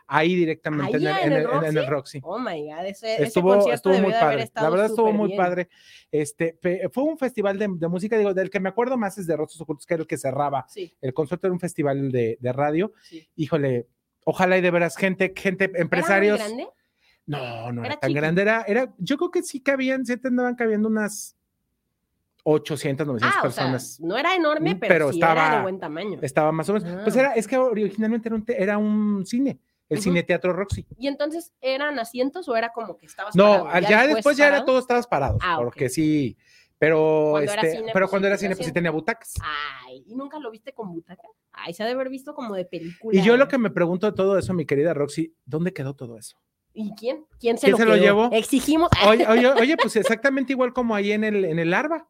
ahí 0.07 0.35
directamente 0.35 0.97
en, 0.97 1.03
el, 1.03 1.07
¿Ahí 1.09 1.23
en 1.27 1.33
en 1.33 1.39
el- 1.39 1.45
el 1.45 1.51
en 1.51 1.59
el- 1.65 1.65
en 1.71 1.79
el 1.79 1.87
Roxy? 1.87 2.21
Oh 2.25 2.39
my 2.39 2.63
God, 2.63 2.87
ese, 2.87 3.15
ese 3.15 3.23
Estuvo, 3.25 3.55
concierto 3.55 3.91
estuvo 3.91 3.99
muy 4.05 4.13
padre. 4.13 4.51
La 4.55 4.71
verdad 4.71 4.87
estuvo 4.87 5.13
muy 5.13 5.29
bien. 5.29 5.37
padre. 5.39 5.69
Este, 6.11 6.59
fue 6.93 7.05
un 7.05 7.17
festival 7.19 7.59
de, 7.59 7.69
de 7.71 7.89
música, 7.89 8.19
digo, 8.19 8.35
del 8.35 8.51
que 8.51 8.61
me 8.61 8.69
acuerdo 8.69 8.97
más 8.99 9.17
es 9.19 9.27
de 9.27 9.37
Rostros 9.37 9.61
Ocultos, 9.61 9.87
que 9.87 9.95
era 9.95 10.03
el 10.03 10.07
que 10.07 10.17
cerraba. 10.19 10.67
Sí, 10.69 10.93
El 11.01 11.15
concierto 11.15 11.47
era 11.47 11.55
un 11.55 11.61
festival 11.61 12.11
de, 12.11 12.39
de 12.41 12.53
radio. 12.53 12.93
sí. 13.03 13.29
Híjole, 13.37 13.87
ojalá 14.25 14.59
y 14.59 14.61
de 14.61 14.71
veras 14.71 14.97
gente, 14.97 15.33
gente, 15.37 15.65
¿Era 15.65 15.73
muy 15.75 15.81
empresarios. 15.83 16.39
grande? 16.39 16.69
No, 17.27 17.73
no 17.73 17.83
era, 17.85 17.93
Era 17.93 18.01
tan 18.01 18.09
chiqui. 18.09 18.21
grande. 18.21 18.43
Era, 18.43 18.65
era, 18.67 18.95
yo 18.99 19.17
creo 19.17 19.31
que 19.31 19.43
sí 19.43 19.61
cabían, 19.63 20.05
sí 20.05 20.17
te 20.17 20.29
andaban 20.29 20.55
cabiendo 20.57 20.89
unas 20.89 21.37
800, 22.51 23.07
900 23.07 23.37
Ah, 23.37 23.47
o 23.47 23.51
sea, 23.51 23.65
personas. 23.65 24.01
no 24.01 24.17
era 24.17 24.35
enorme, 24.35 24.75
Mm, 24.75 24.79
pero, 24.79 24.95
pero 24.95 25.13
sí 25.13 25.19
era 25.19 25.29
estaba- 25.33 25.57
de 25.57 25.63
buen 25.63 25.79
tamaño. 25.81 26.19
Estaba 26.23 26.53
más 26.53 26.69
o 26.69 26.75
menos. 26.75 26.89
Pues 27.05 27.17
Ah. 27.17 27.21
era, 27.21 27.33
es 27.35 27.47
que 27.47 27.59
originalmente 27.59 28.29
era 28.29 28.37
un, 28.37 28.45
era 28.49 28.79
un 28.79 29.27
cine, 29.27 29.59
el. 29.89 30.01
Cine 30.01 30.23
Teatro 30.23 30.53
Roxy. 30.53 30.87
¿Y 30.99 31.09
entonces 31.09 31.53
eran 31.61 31.99
asientos 31.99 32.49
o 32.49 32.57
era 32.57 32.73
como 32.73 32.97
que 32.97 33.07
estabas 33.07 33.35
No, 33.37 33.45
parado? 33.45 33.69
al- 33.69 33.87
ya, 33.87 34.07
después 34.07 34.37
ya 34.37 34.49
era 34.49 34.65
todos 34.65 34.81
estabas 34.83 35.07
parados, 35.07 35.41
Ah, 35.43 35.57
porque 35.59 35.89
sí, 35.89 36.37
pero 36.79 37.29
Cuando 37.33 37.53
era 37.53 37.63
este, 37.63 37.77
cine, 37.79 37.91
pero 37.93 38.05
pues, 38.05 38.11
cuando 38.11 38.29
era 38.29 38.37
cine, 38.39 38.55
pues 38.57 38.67
sí 38.67 38.73
tenía 38.73 38.91
butacas. 38.91 39.35
Ay, 39.87 40.05
¿y 40.07 40.15
nunca 40.15 40.39
lo 40.39 40.51
viste 40.51 40.73
con 40.73 40.93
butaca? 40.93 41.29
Ay, 41.53 41.75
se 41.75 41.83
ha 41.83 41.87
de 41.87 41.93
haber 41.93 42.09
visto 42.09 42.35
como 42.35 42.55
de 42.55 42.65
película. 42.65 43.19
Y 43.19 43.23
yo 43.23 43.37
lo 43.37 43.49
que 43.49 43.59
me 43.59 43.71
pregunto 43.71 44.07
de 44.11 44.13
todo 44.17 44.39
eso, 44.39 44.55
mi 44.55 44.65
querida 44.65 44.95
Roxy, 44.95 45.35
¿dónde 45.45 45.73
quedó 45.73 45.95
todo 45.95 46.17
eso? 46.17 46.37
¿Y 46.75 46.95
quién? 46.95 47.25
¿Quién 47.41 47.59
se 47.59 47.63
¿Quién 47.67 47.73
lo 47.73 47.79
se 47.79 47.85
lo 47.87 47.97
llevó? 47.97 48.29
Exigimos. 48.31 48.89
Oye, 49.09 49.27
oye, 49.27 49.49
oye, 49.73 49.77
pues 49.77 49.97
exactamente 49.97 50.53
igual 50.53 50.73
como 50.73 50.95
ahí 50.95 51.11
en 51.11 51.25
el, 51.25 51.45
en 51.45 51.59
el 51.59 51.75
Arba. 51.75 52.07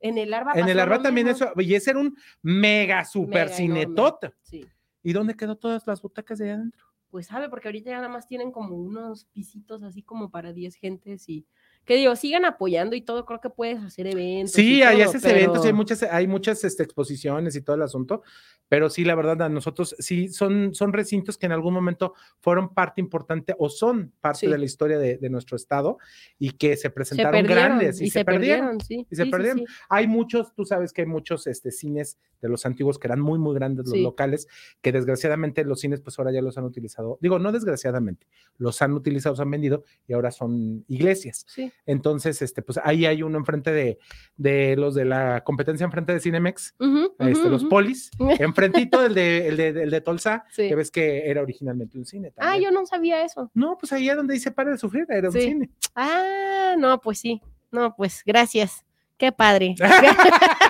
En 0.00 0.18
el 0.18 0.34
Arba 0.34 0.52
En 0.54 0.68
el 0.68 0.80
Arba 0.80 1.00
también 1.02 1.26
mismo. 1.28 1.46
eso, 1.46 1.60
y 1.60 1.74
ese 1.74 1.90
era 1.90 2.00
un 2.00 2.16
mega 2.42 3.04
super 3.04 3.44
Mega 3.46 3.56
cinetota. 3.56 4.34
Sí. 4.42 4.66
¿Y 5.02 5.12
dónde 5.12 5.36
quedó 5.36 5.56
todas 5.56 5.86
las 5.86 6.02
butacas 6.02 6.38
de 6.38 6.46
allá 6.46 6.54
adentro? 6.54 6.86
Pues 7.10 7.26
sabe, 7.26 7.48
porque 7.48 7.68
ahorita 7.68 7.90
ya 7.90 7.96
nada 7.96 8.08
más 8.08 8.26
tienen 8.26 8.52
como 8.52 8.76
unos 8.76 9.24
pisitos 9.26 9.82
así 9.82 10.02
como 10.02 10.30
para 10.30 10.52
10 10.52 10.74
gentes 10.76 11.28
y 11.28 11.46
que 11.84 11.96
digo, 11.96 12.14
sigan 12.14 12.44
apoyando 12.44 12.94
y 12.94 13.00
todo, 13.00 13.24
creo 13.26 13.40
que 13.40 13.50
puedes 13.50 13.78
hacer 13.82 14.06
eventos. 14.06 14.52
Sí, 14.52 14.82
hay 14.82 15.02
haces 15.02 15.24
eventos, 15.24 15.56
y 15.56 15.60
hay 15.60 15.64
pero- 15.72 15.76
muchas, 15.76 16.02
hay 16.04 16.26
muchas 16.28 16.62
este, 16.64 16.82
exposiciones 16.84 17.56
y 17.56 17.62
todo 17.62 17.76
el 17.76 17.82
asunto, 17.82 18.22
pero 18.68 18.88
sí, 18.88 19.04
la 19.04 19.16
verdad, 19.16 19.42
a 19.42 19.48
nosotros 19.48 19.96
sí 19.98 20.28
son, 20.28 20.72
son 20.74 20.92
recintos 20.92 21.36
que 21.36 21.46
en 21.46 21.52
algún 21.52 21.74
momento 21.74 22.14
fueron 22.38 22.72
parte 22.72 23.00
importante 23.00 23.54
o 23.58 23.68
son 23.68 24.12
parte 24.20 24.40
Sí. 24.40 24.46
de 24.46 24.58
la 24.58 24.64
historia 24.64 24.98
de, 24.98 25.18
de 25.18 25.28
nuestro 25.30 25.56
estado 25.56 25.98
y 26.38 26.52
que 26.52 26.76
se 26.76 26.82
se 26.82 26.90
presentaron 26.90 27.32
perdieron, 27.32 27.64
grandes 27.78 28.00
y, 28.00 28.10
se, 28.10 28.24
perdieron. 28.24 28.80
sí. 28.80 29.06
y 29.10 29.16
se 29.16 29.24
sí, 29.24 29.30
perdieron. 29.30 29.64
Hay 29.88 30.06
muchos, 30.06 30.54
tú 30.54 30.64
sabes 30.64 30.92
que 30.92 31.02
hay 31.02 31.06
muchos 31.08 31.46
este, 31.48 31.72
cines 31.72 32.18
de 32.40 32.48
los 32.48 32.64
antiguos 32.64 32.98
que 32.98 33.08
eran 33.08 33.20
muy, 33.20 33.38
muy 33.38 33.54
grandes, 33.54 33.86
los 33.88 33.98
locales, 33.98 34.46
que 34.80 34.92
desgraciadamente 34.92 35.64
los 35.64 35.80
cines 35.80 36.00
pues 36.00 36.18
ahora 36.18 36.30
ya 36.32 36.40
los 36.40 36.56
han 36.56 36.64
utilizado, 36.64 37.18
digo, 37.20 37.38
no 37.38 37.50
desgraciadamente, 37.52 38.26
los 38.56 38.80
han 38.82 38.92
utilizado, 38.92 39.34
se 39.36 39.42
han 39.42 39.50
vendido 39.50 39.84
y 40.06 40.12
ahora 40.14 40.30
son 40.30 40.84
iglesias. 40.88 41.44
Sí. 41.48 41.69
Sí. 41.70 41.76
Entonces, 41.86 42.42
este, 42.42 42.62
pues 42.62 42.78
ahí 42.82 43.06
hay 43.06 43.22
uno 43.22 43.38
enfrente 43.38 43.72
de, 43.72 43.98
de 44.36 44.76
los 44.76 44.94
de 44.94 45.04
la 45.04 45.42
competencia 45.44 45.84
enfrente 45.84 46.12
de 46.12 46.20
Cinemex, 46.20 46.74
este, 47.18 47.48
los 47.48 47.64
polis, 47.64 48.10
enfrentito 48.38 49.04
el 49.04 49.14
de, 49.14 49.48
el 49.48 49.56
de, 49.56 49.68
el 49.68 49.90
de 49.90 50.00
Tolsa, 50.00 50.44
Sí. 50.50 50.68
que 50.68 50.74
ves 50.74 50.90
que 50.90 51.28
era 51.30 51.42
originalmente 51.42 51.98
un 51.98 52.04
cine 52.06 52.32
Ah, 52.36 52.50
también. 52.52 52.62
yo 52.64 52.70
no 52.70 52.86
sabía 52.86 53.24
eso. 53.24 53.50
No, 53.54 53.76
pues 53.78 53.92
ahí 53.92 54.08
es 54.08 54.16
donde 54.16 54.34
dice 54.34 54.50
para 54.50 54.70
de 54.70 54.78
sufrir, 54.78 55.06
era 55.08 55.28
un 55.28 55.34
cine. 55.34 55.70
Ah, 55.94 56.74
no, 56.78 57.00
pues 57.00 57.18
sí. 57.20 57.40
No, 57.70 57.94
pues 57.96 58.22
gracias. 58.26 58.84
Qué 59.16 59.30
padre. 59.32 59.74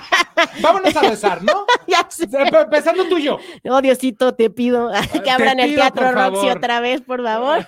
Vámonos 0.61 0.95
a 0.95 1.01
besar, 1.09 1.43
¿no? 1.43 1.65
ya 1.87 2.05
sé. 2.09 2.27
Empe- 2.29 2.63
Empezando 2.63 3.07
tú 3.07 3.17
y 3.17 3.23
yo. 3.23 3.37
Oh, 3.69 3.81
Diosito, 3.81 4.33
te 4.35 4.49
pido 4.49 4.91
que 5.13 5.19
te 5.19 5.29
abran 5.29 5.59
el 5.59 5.69
pido, 5.71 5.81
Teatro 5.81 6.11
Roxy 6.11 6.41
favor. 6.47 6.57
otra 6.57 6.79
vez, 6.79 7.01
por 7.01 7.23
favor. 7.23 7.65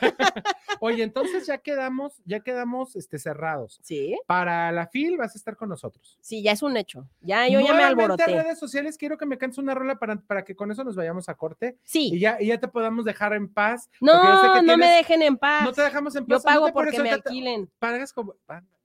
Oye, 0.79 1.03
entonces 1.03 1.45
ya 1.47 1.57
quedamos, 1.59 2.21
ya 2.25 2.41
quedamos 2.41 2.95
este, 2.95 3.19
cerrados. 3.19 3.79
Sí, 3.83 4.17
Para 4.27 4.71
la 4.71 4.87
FIL 4.87 5.17
vas 5.17 5.35
a 5.35 5.37
estar 5.37 5.55
con 5.55 5.69
nosotros. 5.69 6.17
sí, 6.21 6.41
ya 6.43 6.51
es 6.51 6.61
un 6.61 6.75
hecho. 6.77 7.07
Ya 7.21 7.47
yo 7.47 7.59
ya 7.61 7.73
me 7.73 7.83
alboroté. 7.83 8.25
redes 8.25 8.59
sociales, 8.59 8.97
quiero 8.97 9.17
que 9.17 9.25
me 9.25 9.37
cantes 9.37 9.57
una 9.57 9.73
rola 9.73 9.97
para, 9.97 10.17
para 10.17 10.43
que 10.43 10.55
con 10.55 10.71
eso 10.71 10.83
nos 10.83 10.95
vayamos 10.95 11.29
a 11.29 11.35
corte 11.35 11.77
y 11.83 11.87
Sí. 11.89 12.19
ya, 12.19 12.37
y 12.39 12.47
ya 12.47 12.59
te 12.59 12.67
podamos 12.67 13.05
dejar 13.05 13.33
en 13.33 13.47
paz. 13.53 13.89
porque 13.99 14.13
yo 14.13 14.41
sé 14.41 14.47
No, 14.47 14.53
que 14.55 14.61
no 14.63 14.77
me 14.77 14.87
dejen 14.87 15.21
en 15.21 15.37
paz. 15.37 15.63
No 15.63 15.71
te 15.73 15.81
dejamos 15.83 16.15
en 16.15 16.23
Yo 16.23 16.35
paz. 16.35 16.43
no 16.45 16.51
pago 16.51 16.65
por 16.73 16.85
porque 16.85 16.99
me 17.01 17.11
alquilen. 17.11 17.69
pagas 17.79 18.11
como, 18.13 18.35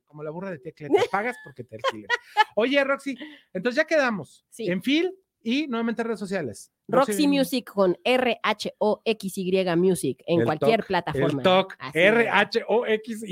como 0.09 0.23
la 0.25 0.31
burra 0.31 0.51
de 0.51 0.59
tía 0.59 0.73
Cleta, 0.73 0.95
pagas 1.13 1.37
porque 1.45 1.63
te 1.63 1.77
alquilen. 1.77 2.09
Oye, 2.57 2.83
Roxy, 2.83 3.17
entonces 3.53 3.77
ya 3.77 3.85
quedamos 3.87 4.45
Sí. 4.51 4.67
en 4.69 4.83
FIL 4.83 5.15
y 5.41 5.69
nuevamente 5.69 6.03
redes 6.03 6.19
sociales. 6.19 6.73
Roxy 6.89 7.29
Music 7.29 7.71
con 7.71 7.97
R-H-O-X-Y 8.03 9.77
Music 9.77 10.23
en 10.27 10.41
El 10.41 10.47
cualquier 10.47 10.85
plataforma. 10.85 11.41
El 11.41 11.43
TOC, 11.43 11.77
Así 11.79 11.99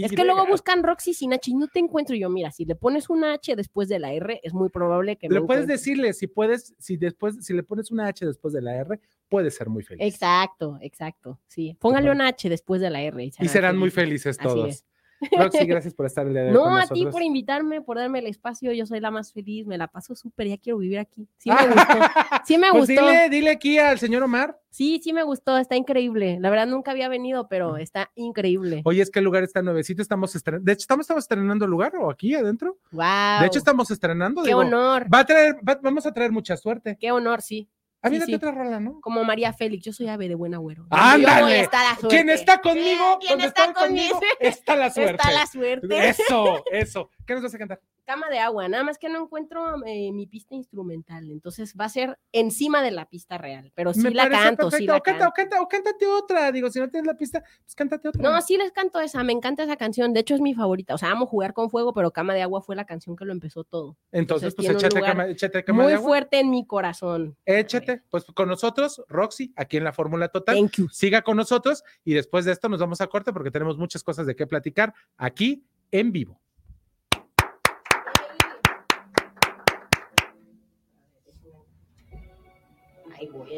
es. 0.04 0.12
Que 0.12 0.24
luego 0.24 0.46
buscan 0.46 0.82
Roxy 0.82 1.14
sin 1.14 1.32
H 1.32 1.50
y 1.50 1.54
no 1.54 1.66
te 1.68 1.78
encuentro 1.80 2.14
yo. 2.16 2.28
Mira, 2.30 2.50
si 2.52 2.64
le 2.64 2.76
pones 2.76 3.08
una 3.08 3.32
H 3.34 3.56
después 3.56 3.88
de 3.88 3.98
la 3.98 4.12
R, 4.12 4.40
es 4.42 4.52
muy 4.52 4.68
probable 4.68 5.16
que 5.16 5.28
me 5.28 5.34
Le 5.36 5.40
puedes 5.40 5.62
encuentre. 5.64 5.74
decirle, 5.74 6.12
si 6.12 6.26
puedes, 6.26 6.74
si 6.78 6.96
después, 6.96 7.44
si 7.44 7.54
le 7.54 7.62
pones 7.62 7.90
una 7.90 8.06
H 8.08 8.24
después 8.26 8.52
de 8.54 8.62
la 8.62 8.76
R, 8.76 9.00
puedes 9.28 9.54
ser 9.56 9.68
muy 9.68 9.82
feliz. 9.82 10.06
Exacto, 10.06 10.78
exacto. 10.80 11.40
Sí. 11.48 11.76
Póngale 11.80 12.10
una 12.10 12.28
H 12.28 12.48
después 12.48 12.80
de 12.80 12.90
la 12.90 13.02
R. 13.02 13.24
Y 13.24 13.32
Y 13.40 13.48
serán 13.48 13.76
muy 13.78 13.90
felices 13.90 14.38
Así 14.38 14.46
todos. 14.48 14.68
es. 14.68 14.84
Roxy, 15.38 15.64
gracias 15.66 15.94
por 15.94 16.06
estar 16.06 16.26
el 16.26 16.32
día 16.32 16.42
de 16.42 16.48
hoy 16.48 16.54
No, 16.54 16.62
con 16.64 16.72
a 16.72 16.80
nosotros. 16.82 16.98
ti 16.98 17.06
por 17.10 17.22
invitarme, 17.22 17.80
por 17.80 17.96
darme 17.96 18.18
el 18.18 18.26
espacio. 18.26 18.72
Yo 18.72 18.84
soy 18.86 19.00
la 19.00 19.10
más 19.10 19.32
feliz, 19.32 19.66
me 19.66 19.78
la 19.78 19.88
paso 19.88 20.14
súper, 20.14 20.46
ya 20.48 20.58
quiero 20.58 20.78
vivir 20.78 20.98
aquí. 20.98 21.26
Sí 21.38 21.50
me 21.50 21.66
gustó. 21.66 21.94
Sí 22.44 22.58
me 22.58 22.70
Pues 22.72 22.86
gustó. 22.88 23.06
dile, 23.06 23.28
dile 23.30 23.50
aquí 23.50 23.78
al 23.78 23.98
señor 23.98 24.22
Omar. 24.22 24.58
Sí, 24.70 25.00
sí 25.02 25.14
me 25.14 25.22
gustó, 25.22 25.56
está 25.56 25.74
increíble. 25.74 26.36
La 26.40 26.50
verdad 26.50 26.66
nunca 26.66 26.90
había 26.90 27.08
venido, 27.08 27.48
pero 27.48 27.78
está 27.78 28.10
increíble. 28.14 28.82
Oye, 28.84 29.00
es 29.00 29.10
que 29.10 29.20
el 29.20 29.24
lugar 29.24 29.42
está 29.42 29.62
nuevecito, 29.62 30.02
estamos 30.02 30.36
estrenando. 30.36 30.66
De 30.66 30.72
hecho, 30.72 30.82
estamos, 30.82 31.04
estamos 31.04 31.24
estrenando 31.24 31.64
el 31.64 31.70
lugar 31.70 31.94
o 31.96 32.10
aquí 32.10 32.34
adentro. 32.34 32.76
Wow. 32.92 33.40
De 33.40 33.46
hecho, 33.46 33.58
estamos 33.58 33.90
estrenando. 33.90 34.42
qué 34.42 34.48
digo, 34.48 34.60
honor, 34.60 35.06
Va 35.12 35.20
a 35.20 35.24
traer, 35.24 35.56
va- 35.66 35.80
vamos 35.82 36.04
a 36.04 36.12
traer 36.12 36.30
mucha 36.30 36.56
suerte. 36.58 36.98
qué 37.00 37.10
honor, 37.10 37.40
sí. 37.40 37.70
Ah, 38.06 38.10
Sí, 38.10 38.20
sí. 38.26 38.34
otra 38.34 38.50
rola, 38.52 38.80
¿no? 38.80 39.00
Como 39.00 39.24
María 39.24 39.52
Félix, 39.52 39.84
yo 39.84 39.92
soy 39.92 40.08
ave 40.08 40.28
de 40.28 40.34
buen 40.34 40.54
agüero. 40.54 40.86
¡Ándale! 40.90 41.40
Yo 41.40 41.44
voy 41.46 41.52
a 41.54 41.60
estar 41.62 41.84
a 41.86 41.96
suerte. 41.96 42.08
Quien 42.16 42.30
está 42.30 42.60
conmigo, 42.60 43.18
¿Quién 43.20 43.30
donde 43.32 43.46
está 43.46 43.64
está 43.66 43.80
conmigo, 43.86 44.14
conmigo? 44.14 44.36
está 44.40 44.76
la 44.76 44.90
suerte. 44.90 45.12
Está 45.12 45.30
la 45.32 45.46
suerte. 45.46 46.08
Eso, 46.08 46.64
eso. 46.70 47.10
¿Qué 47.26 47.34
nos 47.34 47.42
vas 47.42 47.54
a 47.54 47.58
cantar? 47.58 47.80
Cama 48.06 48.28
de 48.30 48.38
agua, 48.38 48.68
nada 48.68 48.84
más 48.84 48.98
que 48.98 49.08
no 49.08 49.20
encuentro 49.20 49.84
eh, 49.84 50.12
mi 50.12 50.28
pista 50.28 50.54
instrumental, 50.54 51.28
entonces 51.28 51.74
va 51.78 51.86
a 51.86 51.88
ser 51.88 52.18
encima 52.30 52.80
de 52.80 52.92
la 52.92 53.06
pista 53.06 53.36
real, 53.36 53.72
pero 53.74 53.92
sí 53.92 54.10
la 54.14 54.30
canto, 54.30 54.70
sí 54.70 54.86
la 54.86 54.96
o, 54.96 55.02
canta, 55.02 55.24
canto. 55.24 55.28
o, 55.28 55.32
canta, 55.32 55.62
o 55.62 55.68
cántate 55.68 56.06
otra. 56.06 56.52
Digo, 56.52 56.70
si 56.70 56.78
no 56.78 56.88
tienes 56.88 57.06
la 57.06 57.18
pista, 57.18 57.42
pues 57.64 57.74
cántate 57.74 58.08
otra. 58.08 58.22
No, 58.22 58.40
sí 58.40 58.56
les 58.56 58.70
canto 58.70 59.00
esa, 59.00 59.24
me 59.24 59.32
encanta 59.32 59.64
esa 59.64 59.76
canción, 59.76 60.12
de 60.12 60.20
hecho 60.20 60.36
es 60.36 60.40
mi 60.40 60.54
favorita, 60.54 60.94
o 60.94 60.98
sea, 60.98 61.10
amo 61.10 61.26
jugar 61.26 61.52
con 61.52 61.68
fuego, 61.68 61.92
pero 61.92 62.12
Cama 62.12 62.32
de 62.32 62.42
agua 62.42 62.62
fue 62.62 62.76
la 62.76 62.84
canción 62.84 63.16
que 63.16 63.24
lo 63.24 63.32
empezó 63.32 63.64
todo. 63.64 63.96
Entonces, 64.12 64.50
entonces 64.52 64.54
pues 64.54 64.84
échate 64.84 65.04
cama, 65.04 65.26
échate 65.26 65.64
cama 65.64 65.82
Muy 65.82 65.92
de 65.92 65.98
agua. 65.98 66.08
fuerte 66.08 66.38
en 66.38 66.50
mi 66.50 66.64
corazón. 66.64 67.36
Échate, 67.44 68.02
pues 68.08 68.24
con 68.24 68.48
nosotros, 68.48 69.02
Roxy, 69.08 69.52
aquí 69.56 69.78
en 69.78 69.84
la 69.84 69.92
Fórmula 69.92 70.28
Total. 70.28 70.54
Thank 70.54 70.76
you. 70.76 70.88
Siga 70.90 71.22
con 71.22 71.36
nosotros 71.36 71.82
y 72.04 72.14
después 72.14 72.44
de 72.44 72.52
esto 72.52 72.68
nos 72.68 72.78
vamos 72.78 73.00
a 73.00 73.08
corte 73.08 73.32
porque 73.32 73.50
tenemos 73.50 73.76
muchas 73.76 74.04
cosas 74.04 74.26
de 74.26 74.36
qué 74.36 74.46
platicar 74.46 74.94
aquí 75.16 75.66
en 75.90 76.12
vivo. 76.12 76.40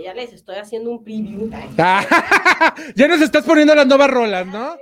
Ya 0.02 0.14
les 0.14 0.32
estoy 0.32 0.56
haciendo 0.56 0.90
un 0.90 1.04
preview. 1.04 1.50
Ya 2.96 3.08
nos 3.08 3.20
estás 3.20 3.44
poniendo 3.44 3.74
las 3.74 3.86
nuevas 3.86 4.10
rolas, 4.10 4.46
¿no? 4.46 4.76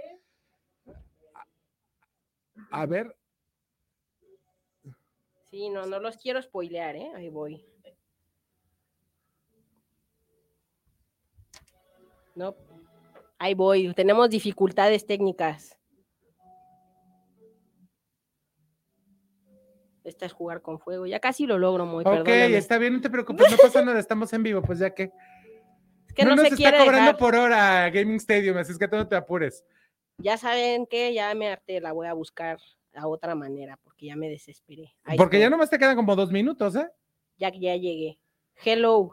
A 2.70 2.86
ver, 2.86 3.16
Sí, 5.56 5.70
no, 5.70 5.86
no 5.86 6.00
los 6.00 6.18
quiero 6.18 6.42
spoilear, 6.42 6.96
¿eh? 6.96 7.10
Ahí 7.14 7.30
voy. 7.30 7.64
No. 12.34 12.54
Ahí 13.38 13.54
voy. 13.54 13.94
Tenemos 13.94 14.28
dificultades 14.28 15.06
técnicas. 15.06 15.75
Esta 20.06 20.24
es 20.26 20.32
jugar 20.32 20.62
con 20.62 20.78
fuego. 20.78 21.06
Ya 21.06 21.18
casi 21.20 21.46
lo 21.46 21.58
logro, 21.58 21.84
muy 21.84 22.02
ok, 22.02 22.10
perdóname. 22.24 22.56
está 22.56 22.78
bien, 22.78 22.94
no 22.94 23.00
te 23.00 23.10
preocupes, 23.10 23.50
no 23.50 23.56
pasa 23.56 23.82
nada, 23.82 23.98
estamos 23.98 24.32
en 24.32 24.42
vivo, 24.42 24.62
pues 24.62 24.78
ya 24.78 24.90
que. 24.94 25.10
Es 26.06 26.14
que 26.14 26.24
no, 26.24 26.30
nos 26.36 26.40
se 26.42 26.54
está 26.54 26.56
quiere 26.56 26.78
cobrando 26.78 27.00
dejar. 27.12 27.16
por 27.18 27.34
hora 27.34 27.90
Gaming 27.90 28.16
Stadium, 28.16 28.56
así 28.56 28.72
es 28.72 28.78
que 28.78 28.88
tú 28.88 28.96
no 28.96 29.06
te 29.08 29.16
apures. 29.16 29.64
Ya 30.18 30.38
saben 30.38 30.86
que 30.86 31.12
ya 31.12 31.34
me 31.34 31.48
harté, 31.48 31.80
la 31.80 31.92
voy 31.92 32.06
a 32.06 32.12
buscar 32.14 32.58
a 32.94 33.06
otra 33.08 33.34
manera 33.34 33.78
porque 33.84 34.06
ya 34.06 34.16
me 34.16 34.28
desesperé. 34.30 34.94
Ahí 35.04 35.18
Porque 35.18 35.38
ya 35.38 35.44
estoy. 35.46 35.50
nomás 35.50 35.68
te 35.70 35.78
quedan 35.78 35.96
como 35.96 36.16
dos 36.16 36.30
minutos, 36.30 36.74
¿eh? 36.76 36.88
ya, 37.36 37.50
ya 37.50 37.76
llegué. 37.76 38.18
Hello, 38.64 39.12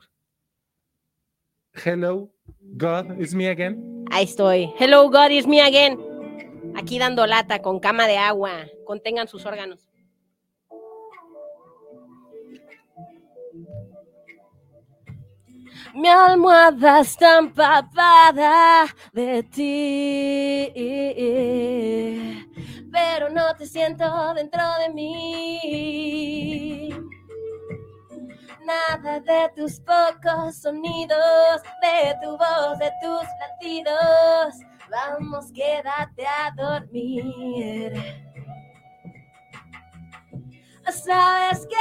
Hello, 1.83 2.29
God, 2.77 3.19
it's 3.19 3.33
me 3.33 3.49
again. 3.49 4.05
ahí 4.11 4.25
estoy. 4.25 4.71
Hello, 4.79 5.09
God, 5.09 5.31
is 5.31 5.47
me 5.47 5.59
again. 5.61 5.97
Aquí 6.75 6.99
dando 6.99 7.25
lata 7.25 7.61
con 7.61 7.79
cama 7.79 8.07
de 8.07 8.17
agua. 8.17 8.67
Contengan 8.85 9.27
sus 9.27 9.45
órganos. 9.45 9.89
Mi 15.93 16.09
almohada 16.09 17.01
está 17.01 17.37
empapada 17.37 18.87
de 19.13 19.43
ti, 19.43 20.73
pero 22.91 23.29
no 23.29 23.55
te 23.55 23.67
siento 23.67 24.33
dentro 24.33 24.63
de 24.79 24.89
mí. 24.89 26.89
Nada 28.65 29.19
de 29.19 29.49
tus 29.55 29.79
pocos 29.81 30.55
sonidos, 30.55 31.61
de 31.81 32.15
tu 32.23 32.37
voz, 32.37 32.79
de 32.79 32.91
tus 32.99 33.27
latidos. 33.39 34.55
Vamos, 34.89 35.51
quédate 35.51 36.25
a 36.25 36.49
dormir. 36.55 37.93
Sabes 40.91 41.65
que 41.67 41.77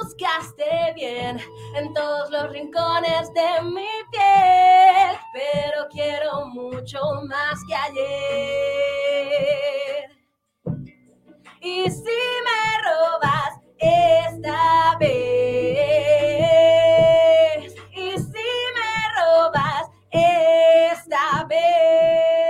buscaste 0.00 0.92
bien 0.94 1.40
en 1.74 1.92
todos 1.92 2.30
los 2.30 2.50
rincones 2.50 3.34
de 3.34 3.62
mi 3.62 3.88
piel, 4.12 5.16
pero 5.32 5.88
quiero 5.90 6.46
mucho 6.46 7.00
más 7.28 7.60
que 7.66 7.74
ayer. 7.74 8.04
Y 11.60 11.90
si 11.90 12.04
me 12.04 12.78
robas 12.84 13.58
esta 13.78 14.96
vez, 15.00 15.14
y 17.92 18.18
si 18.18 18.46
me 18.76 19.08
robas 19.16 19.90
esta 20.12 21.44
vez, 21.48 22.43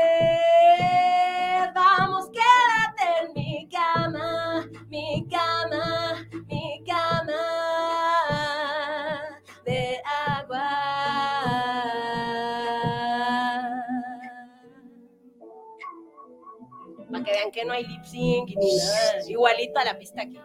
Que 17.53 17.65
no 17.65 17.73
hay 17.73 17.85
lip 17.85 18.05
sync 18.05 18.49
ni 18.57 18.77
nada, 18.77 19.29
igualito 19.29 19.79
a 19.79 19.85
la 19.85 19.99
pista 19.99 20.23
aquí. 20.23 20.39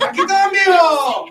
¡Aquí 0.00 0.20
está 0.20 0.48
vivo! 0.50 1.26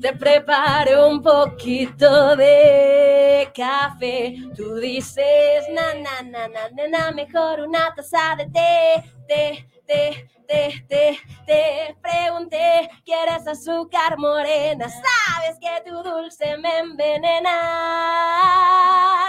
Te 0.00 0.12
preparé 0.12 0.96
un 1.02 1.22
poquito 1.22 2.36
de 2.36 3.50
café. 3.54 4.36
Tú 4.56 4.76
dices, 4.76 5.66
na, 5.72 5.94
na, 5.94 6.22
na, 6.22 6.48
na, 6.48 6.68
na, 6.70 6.86
na, 6.86 7.10
mejor 7.12 7.60
una 7.60 7.94
taza 7.94 8.36
de 8.36 8.46
té, 8.46 9.04
té, 9.26 9.68
té, 9.86 10.28
té, 10.46 10.84
té, 10.88 11.18
te 11.46 11.96
pregunté, 12.00 12.88
¿qué 13.04 13.16
quieres 13.16 13.46
azúcar 13.46 14.18
morena, 14.18 14.88
sabes 14.88 15.58
que 15.60 15.82
tu 15.88 16.02
dulce 16.02 16.56
me 16.58 16.78
envenena. 16.78 17.52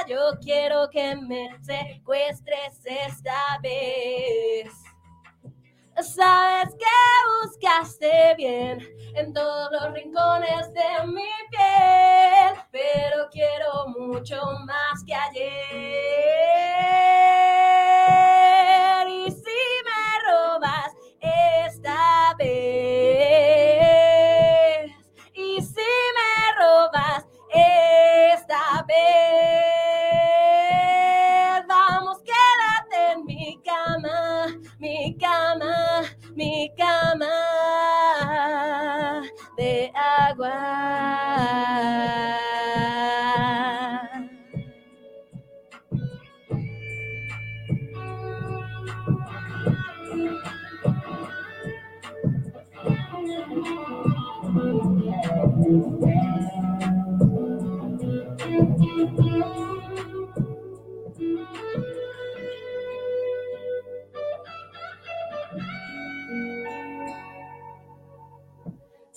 Yo 0.08 0.32
quiero 0.42 0.90
que 0.90 1.16
me 1.16 1.50
secuestres 1.62 2.82
esta 2.86 3.60
vez. 3.62 4.72
Sabes 6.02 6.76
que 6.76 6.86
buscaste 7.42 8.36
bien 8.36 8.80
en 9.16 9.34
todos 9.34 9.72
los 9.72 9.94
rincones 9.94 10.74
de 10.74 11.08
mi 11.08 11.30
piel, 11.50 12.56
pero 12.72 13.30
quiero 13.32 13.88
mucho 13.88 14.40
más 14.66 15.04
que 15.06 15.16
ayer. 15.16 16.48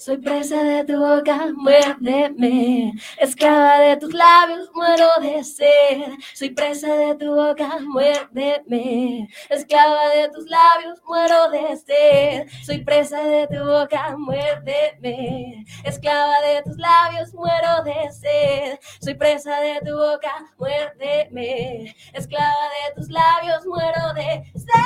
Soy 0.01 0.17
presa 0.17 0.57
de 0.63 0.85
tu 0.85 0.99
boca, 0.99 1.53
muérdeme. 1.55 2.95
Esclava 3.19 3.81
de 3.81 3.99
tus 3.99 4.15
labios, 4.15 4.71
muero 4.75 5.09
de 5.21 5.45
sed. 5.45 6.15
Soy 6.35 6.51
presa 6.55 6.87
de 6.97 7.15
tu 7.17 7.35
boca, 7.35 7.79
muérdeme. 7.81 9.29
Esclava 9.51 10.09
de 10.15 10.31
tus 10.31 10.49
labios, 10.49 11.03
muero 11.07 11.51
de 11.51 11.77
sed. 11.77 12.49
Soy 12.65 12.83
presa 12.83 13.23
de 13.23 13.47
tu 13.49 13.63
boca, 13.63 14.17
muérdeme. 14.17 15.67
Esclava 15.85 16.41
de 16.47 16.63
tus 16.63 16.79
labios, 16.79 17.35
muero 17.35 17.85
de 17.85 18.11
sed. 18.11 18.79
Soy 19.03 19.15
presa 19.15 19.61
de 19.61 19.81
tu 19.85 19.95
boca, 19.95 20.33
muérdeme. 20.59 21.95
Esclava 22.15 22.71
de 22.73 22.95
tus 22.95 23.11
labios, 23.11 23.67
muero 23.67 24.15
de 24.15 24.51
sed. 24.59 24.81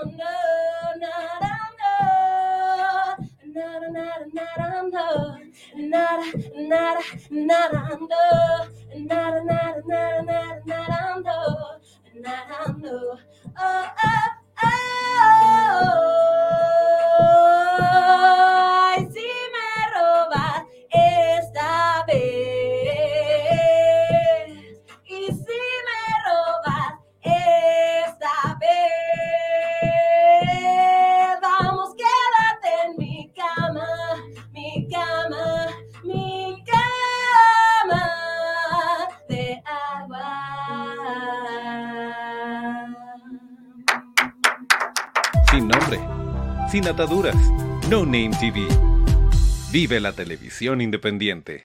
Ay, 0.00 0.06
si 19.12 19.28
me 19.52 19.70
robas 19.94 20.64
esta 20.90 22.04
vez. 22.06 22.47
Sin 46.78 46.86
ataduras. 46.86 47.34
No 47.90 48.04
Name 48.04 48.30
TV. 48.38 48.68
Vive 49.72 49.98
la 49.98 50.12
televisión 50.12 50.80
independiente. 50.80 51.64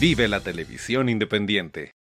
Vive 0.00 0.28
la 0.28 0.40
televisión 0.40 1.08
independiente. 1.08 1.92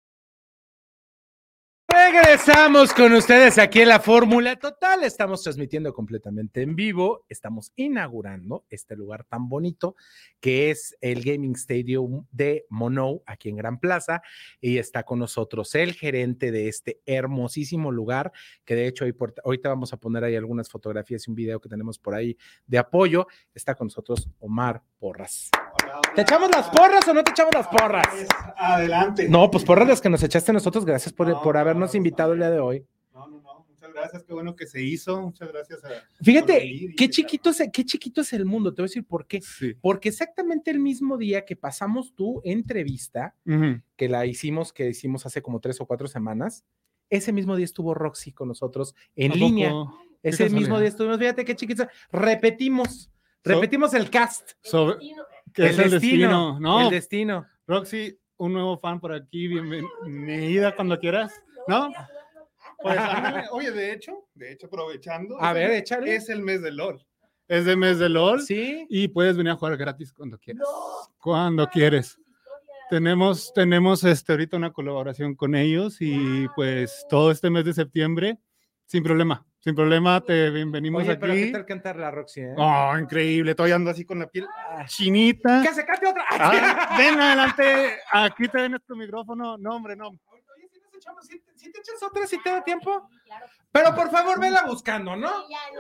Regresamos 1.88 2.92
con 2.92 3.14
ustedes 3.14 3.60
aquí 3.60 3.82
en 3.82 3.90
la 3.90 4.00
Fórmula 4.00 4.56
Total. 4.56 5.04
Estamos 5.04 5.44
transmitiendo 5.44 5.94
completamente 5.94 6.64
en 6.64 6.76
vivo. 6.76 7.24
Estamos 7.30 7.72
inaugurando 7.76 8.66
este 8.70 8.96
lugar 8.96 9.26
tan 9.26 9.48
bonito 9.48 9.96
que 10.40 10.72
es 10.72 10.98
el 11.02 11.24
Gaming 11.24 11.54
Stadium 11.54 12.26
de 12.32 12.66
Mono 12.70 13.22
aquí 13.28 13.50
en 13.50 13.58
Gran 13.58 13.80
Plaza. 13.80 14.24
Y 14.60 14.80
está 14.80 15.04
con 15.04 15.20
nosotros 15.20 15.76
el 15.76 15.94
gerente 15.94 16.52
de 16.52 16.68
este 16.68 17.00
hermosísimo 17.06 17.92
lugar, 17.92 18.32
que 18.66 18.76
de 18.76 18.88
hecho 18.88 19.06
hoy 19.06 19.14
por- 19.14 19.36
ahorita 19.44 19.70
vamos 19.70 19.94
a 19.94 19.98
poner 19.98 20.24
ahí 20.24 20.36
algunas 20.36 20.70
fotografías 20.70 21.28
y 21.28 21.32
un 21.32 21.36
video 21.36 21.62
que 21.62 21.70
tenemos 21.70 22.00
por 22.00 22.16
ahí 22.16 22.36
de 22.66 22.80
apoyo. 22.80 23.28
Está 23.54 23.76
con 23.76 23.86
nosotros 23.86 24.28
Omar 24.40 24.82
Porras. 24.98 25.52
¿Te 26.16 26.22
echamos 26.22 26.50
las 26.52 26.70
porras 26.70 27.08
o 27.08 27.14
no 27.14 27.24
te 27.24 27.32
echamos 27.32 27.54
las 27.54 27.68
porras? 27.68 28.06
Adelante. 28.58 29.28
No, 29.30 29.50
pues 29.50 29.64
porras 29.64 29.88
las 29.88 30.02
que 30.02 30.10
nos 30.10 30.22
echaste 30.24 30.54
nosotros. 30.54 30.86
Gracias 30.86 31.14
por, 31.14 31.28
No, 31.28 31.42
por 31.42 31.58
habernos 31.58 31.94
no, 31.94 31.98
invitado 31.98 32.34
el 32.34 32.40
día 32.40 32.52
de 32.52 32.60
hoy. 32.60 32.86
No, 33.14 33.28
no, 33.28 33.42
no. 33.42 33.66
Muchas 33.68 33.92
gracias. 33.94 34.24
Qué 34.24 34.34
bueno 34.34 34.56
que 34.56 34.68
se 34.68 34.82
hizo. 34.82 35.22
Muchas 35.22 35.52
gracias 35.52 35.84
a. 35.84 35.90
Fíjate, 36.24 36.94
qué 36.96 37.10
chiquito, 37.10 37.50
es, 37.50 37.64
qué 37.74 37.84
chiquito 37.84 38.22
es 38.22 38.32
el 38.34 38.46
mundo. 38.46 38.74
Te 38.74 38.82
voy 38.82 38.86
a 38.86 38.90
decir 38.90 39.06
por 39.06 39.26
qué. 39.26 39.42
Sí. 39.42 39.74
Porque 39.82 40.10
exactamente 40.10 40.70
el 40.72 40.80
mismo 40.80 41.18
día 41.18 41.46
que 41.46 41.56
pasamos 41.56 42.14
tu 42.14 42.42
entrevista, 42.44 43.36
que 43.96 44.10
la 44.10 44.26
hicimos, 44.26 44.72
que 44.72 44.90
hicimos 44.90 45.26
hace 45.26 45.42
como 45.42 45.60
tres 45.60 45.82
o 45.82 45.86
cuatro 45.86 46.08
semanas, 46.08 46.64
ese 47.10 47.32
mismo 47.32 47.56
día 47.56 47.66
estuvo 47.66 47.94
Roxy 47.94 48.32
con 48.32 48.48
nosotros 48.48 48.96
en 49.16 49.32
¿A 49.32 49.36
línea. 49.36 49.72
Ese 50.22 50.50
mismo 50.50 50.80
día 50.80 50.88
estuvimos, 50.88 51.20
fíjate 51.20 51.44
qué 51.44 51.56
chiquito. 51.56 51.86
Repetimos, 52.12 53.10
So- 53.44 53.52
repetimos 53.52 53.94
el 53.94 54.10
cast. 54.10 54.52
Sobre- 54.62 54.96
¿Qué 55.54 55.68
es 55.68 55.78
el 55.78 55.92
destino? 55.92 56.60
No, 56.60 56.82
El 56.82 56.90
destino. 56.90 57.46
Roxy, 57.68 58.18
un 58.38 58.54
nuevo 58.54 58.80
fan 58.80 59.00
por 59.00 59.14
aquí. 59.14 59.48
Bienvenida 59.48 60.76
cuando 60.76 61.00
quieras. 61.00 61.32
¿No? 61.68 61.92
Pues, 62.82 62.98
ándale. 62.98 63.44
Oye, 63.52 63.72
de 63.72 63.94
hecho, 63.94 64.26
de 64.34 64.54
hecho, 64.54 64.66
aprovechando. 64.68 65.40
A 65.40 65.54
ver, 65.54 65.72
échale. 65.72 66.16
Es 66.16 66.30
el 66.30 66.42
mes 66.42 66.62
de 66.64 66.72
LOL. 66.72 67.06
Es 67.48 67.68
el 67.68 67.78
mes 67.78 68.00
de 68.00 68.10
LOL. 68.10 68.42
Sí. 68.42 68.88
Y 68.90 69.10
puedes 69.10 69.38
venir 69.38 69.52
a 69.52 69.56
jugar 69.56 69.78
gratis 69.78 70.12
cuando 70.12 70.40
quieras. 70.40 70.68
Cuando 71.20 71.68
quieres. 71.68 72.18
Tenemos, 72.90 73.54
tenemos 73.54 74.04
este, 74.04 74.34
ahorita 74.34 74.58
una 74.58 74.74
colaboración 74.74 75.36
con 75.36 75.56
ellos 75.56 75.98
y 76.00 76.48
pues 76.56 77.06
todo 77.10 77.32
este 77.32 77.50
mes 77.50 77.66
de 77.66 77.74
septiembre, 77.74 78.40
sin 78.86 79.04
problema, 79.04 79.46
sin 79.60 79.76
problema, 79.76 80.22
te 80.22 80.50
bienvenimos 80.50 81.04
Oye, 81.04 81.16
pero 81.18 81.34
qué 81.34 81.42
aquí. 81.44 81.52
tal 81.52 81.66
cantar 81.66 81.96
la 81.98 82.12
Roxy, 82.12 82.42
¿eh? 82.42 82.54
Oh, 82.58 82.96
increíble, 82.98 83.52
estoy 83.52 83.72
ando 83.72 83.90
así 83.92 84.06
con 84.06 84.20
la 84.20 84.28
piel 84.28 84.46
chinita. 84.86 85.62
¡Que 85.64 85.74
se 85.74 85.86
cante 85.86 86.08
otra! 86.08 86.24
Ah, 86.32 86.96
ven 86.98 87.20
adelante, 87.20 87.98
aquí 88.12 88.48
te 88.48 88.58
ven 88.62 88.78
tu 88.86 88.96
micrófono. 88.96 89.58
No, 89.58 89.76
hombre, 89.76 89.96
no. 89.96 90.08
Oye, 90.10 90.70
si 90.72 90.80
nos 90.80 90.94
echamos, 90.96 91.26
si, 91.26 91.42
si 91.56 91.72
te 91.72 91.80
echas 91.80 92.04
otra, 92.04 92.28
si 92.28 92.42
te 92.42 92.50
da 92.50 92.64
tiempo. 92.64 93.10
Pero 93.72 93.96
por 93.96 94.12
favor, 94.12 94.40
vela 94.40 94.64
buscando, 94.68 95.16
¿no? 95.16 95.32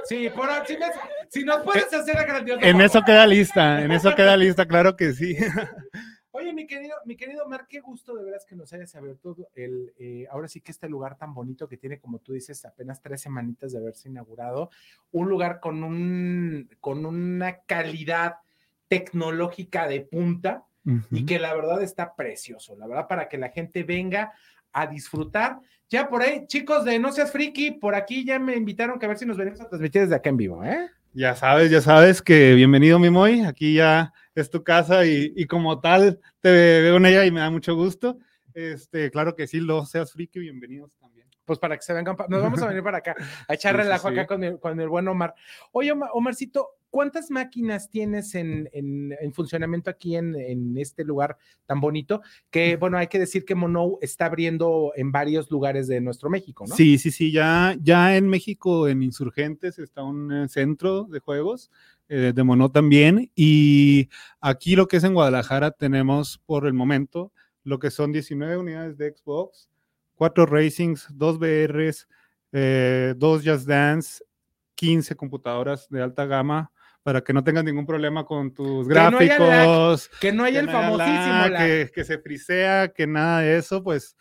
Sí, 0.05 0.27
por 0.35 0.49
si, 0.65 0.77
me- 0.77 0.85
si 1.29 1.43
nos 1.43 1.57
puedes 1.63 1.93
hacer 1.93 2.17
a 2.17 2.23
grandioso. 2.23 2.61
En 2.63 2.71
favor. 2.71 2.85
eso 2.85 3.01
queda 3.05 3.27
lista, 3.27 3.81
en 3.83 3.91
eso 3.91 4.15
queda 4.15 4.35
lista, 4.35 4.65
claro 4.65 4.95
que 4.95 5.13
sí. 5.13 5.35
Oye, 6.35 6.51
mi 6.51 6.65
querido, 6.65 6.95
mi 7.05 7.15
querido 7.15 7.47
Mar, 7.47 7.67
qué 7.69 7.79
gusto 7.79 8.15
de 8.15 8.23
veras 8.23 8.43
que 8.43 8.55
nos 8.55 8.73
hayas 8.73 8.95
abierto 8.95 9.37
el, 9.53 9.93
eh, 9.99 10.25
ahora 10.31 10.47
sí 10.47 10.61
que 10.61 10.71
este 10.71 10.89
lugar 10.89 11.15
tan 11.15 11.31
bonito 11.31 11.67
que 11.67 11.77
tiene, 11.77 11.99
como 11.99 12.17
tú 12.17 12.33
dices, 12.33 12.65
apenas 12.65 13.03
tres 13.03 13.21
semanitas 13.21 13.71
de 13.71 13.77
haberse 13.77 14.09
inaugurado, 14.09 14.71
un 15.11 15.29
lugar 15.29 15.59
con 15.59 15.83
un, 15.83 16.71
con 16.79 17.05
una 17.05 17.59
calidad 17.67 18.37
tecnológica 18.87 19.87
de 19.87 20.01
punta 20.01 20.65
y 21.11 21.23
que 21.27 21.37
la 21.37 21.53
verdad 21.53 21.83
está 21.83 22.15
precioso, 22.15 22.75
la 22.77 22.87
verdad, 22.87 23.07
para 23.07 23.29
que 23.29 23.37
la 23.37 23.49
gente 23.49 23.83
venga 23.83 24.33
a 24.71 24.87
disfrutar. 24.87 25.59
Ya 25.87 26.09
por 26.09 26.23
ahí, 26.23 26.47
chicos 26.47 26.83
de 26.83 26.97
No 26.97 27.11
Seas 27.11 27.31
Friki, 27.31 27.71
por 27.71 27.93
aquí 27.93 28.25
ya 28.25 28.39
me 28.39 28.55
invitaron 28.55 28.97
que 28.97 29.05
a 29.05 29.09
ver 29.09 29.19
si 29.19 29.27
nos 29.27 29.37
venimos 29.37 29.61
a 29.61 29.69
transmitir 29.69 30.01
desde 30.01 30.15
acá 30.15 30.31
en 30.31 30.37
vivo, 30.37 30.63
¿eh? 30.63 30.89
Ya 31.13 31.35
sabes, 31.35 31.69
ya 31.69 31.81
sabes 31.81 32.21
que 32.21 32.53
bienvenido, 32.55 32.97
mi 32.97 33.09
Moy. 33.09 33.41
Aquí 33.41 33.75
ya 33.75 34.13
es 34.33 34.49
tu 34.49 34.63
casa 34.63 35.05
y, 35.05 35.31
y 35.35 35.45
como 35.45 35.79
tal 35.79 36.19
te 36.41 36.51
veo 36.51 36.97
en 36.97 37.05
ella 37.05 37.25
y 37.25 37.31
me 37.31 37.39
da 37.39 37.49
mucho 37.51 37.75
gusto. 37.75 38.17
Este, 38.53 39.11
claro 39.11 39.35
que 39.35 39.47
sí, 39.47 39.59
lo 39.59 39.85
seas 39.85 40.11
friki, 40.11 40.39
bienvenidos 40.39 40.91
también. 40.99 41.27
Pues 41.45 41.59
para 41.59 41.75
que 41.75 41.83
se 41.83 41.93
vengan, 41.93 42.15
nos 42.29 42.41
vamos 42.41 42.61
a 42.61 42.67
venir 42.67 42.81
para 42.83 42.99
acá, 42.99 43.15
a 43.47 43.53
echar 43.53 43.73
Sí, 43.75 43.77
sí, 43.77 43.83
relajo 43.83 44.07
sí. 44.09 44.13
acá 44.13 44.27
con 44.27 44.43
el, 44.43 44.59
con 44.59 44.79
el 44.79 44.89
buen 44.89 45.07
Omar. 45.07 45.35
Oye, 45.71 45.91
Oma- 45.91 46.09
Omarcito, 46.13 46.69
¿cuántas 46.93 47.31
máquinas 47.31 47.89
tienes 47.89 48.35
en, 48.35 48.69
en- 48.71 49.15
en 49.19 49.33
funcionamiento 49.33 49.89
aquí 49.89 50.15
en, 50.15 50.35
en 50.35 50.77
este 50.77 51.03
lugar 51.03 51.35
tan 51.65 51.81
bonito? 51.81 52.21
Que, 52.51 52.75
bueno, 52.75 52.99
hay 52.99 53.07
que 53.07 53.17
decir 53.17 53.45
que 53.45 53.55
Mono 53.55 53.97
está 53.99 54.27
abriendo 54.27 54.93
en 54.95 55.11
varios 55.11 55.49
lugares 55.49 55.87
de 55.87 55.99
nuestro 56.01 56.29
México, 56.29 56.65
¿no? 56.69 56.75
Sí, 56.75 56.99
sí, 56.99 57.09
sí, 57.09 57.31
ya, 57.31 57.75
ya 57.81 58.15
en 58.15 58.27
México, 58.27 58.87
en 58.87 59.01
Insurgentes, 59.01 59.79
está 59.79 60.03
un 60.03 60.31
eh, 60.31 60.47
centro 60.49 61.05
de 61.05 61.17
juegos, 61.19 61.71
eh, 62.09 62.31
de 62.35 62.43
Mono 62.43 62.69
también, 62.69 63.31
y 63.35 64.07
aquí 64.39 64.75
lo 64.75 64.87
que 64.87 64.97
es 64.97 65.03
en 65.03 65.15
Guadalajara 65.15 65.71
tenemos 65.71 66.37
por 66.45 66.67
el 66.67 66.73
momento 66.73 67.31
lo 67.63 67.79
que 67.79 67.89
son 67.89 68.11
19 68.11 68.57
unidades 68.57 68.97
de 68.99 69.15
Xbox, 69.17 69.67
4 70.13 70.45
Racings, 70.45 71.07
2 71.11 71.39
VRs, 71.39 72.07
eh, 72.51 73.15
2 73.17 73.41
Just 73.43 73.65
Dance, 73.67 74.23
15 74.75 75.15
computadoras 75.15 75.89
de 75.89 76.03
alta 76.03 76.25
gama 76.25 76.71
para 77.03 77.21
que 77.21 77.33
no 77.33 77.43
tengas 77.43 77.63
ningún 77.65 77.85
problema 77.85 78.25
con 78.25 78.53
tus 78.53 78.87
Que 78.87 78.93
no 78.93 79.17
haya 79.19 79.37
lag, 79.37 79.49
gráficos, 79.49 80.09
Que 80.19 80.31
no 80.31 80.43
hay 80.45 80.53
que 80.53 80.59
el 80.59 80.65
no 80.65 80.71
haya 80.71 80.81
famosísimo 80.81 81.33
lag, 81.41 81.51
lag. 81.51 81.67
que, 81.67 81.91
que 81.93 82.03
se 82.05 82.17
frisea, 82.17 82.87
que 82.87 83.05
nada 83.05 83.41
de 83.41 83.57
eso, 83.57 83.83
pues 83.83 84.15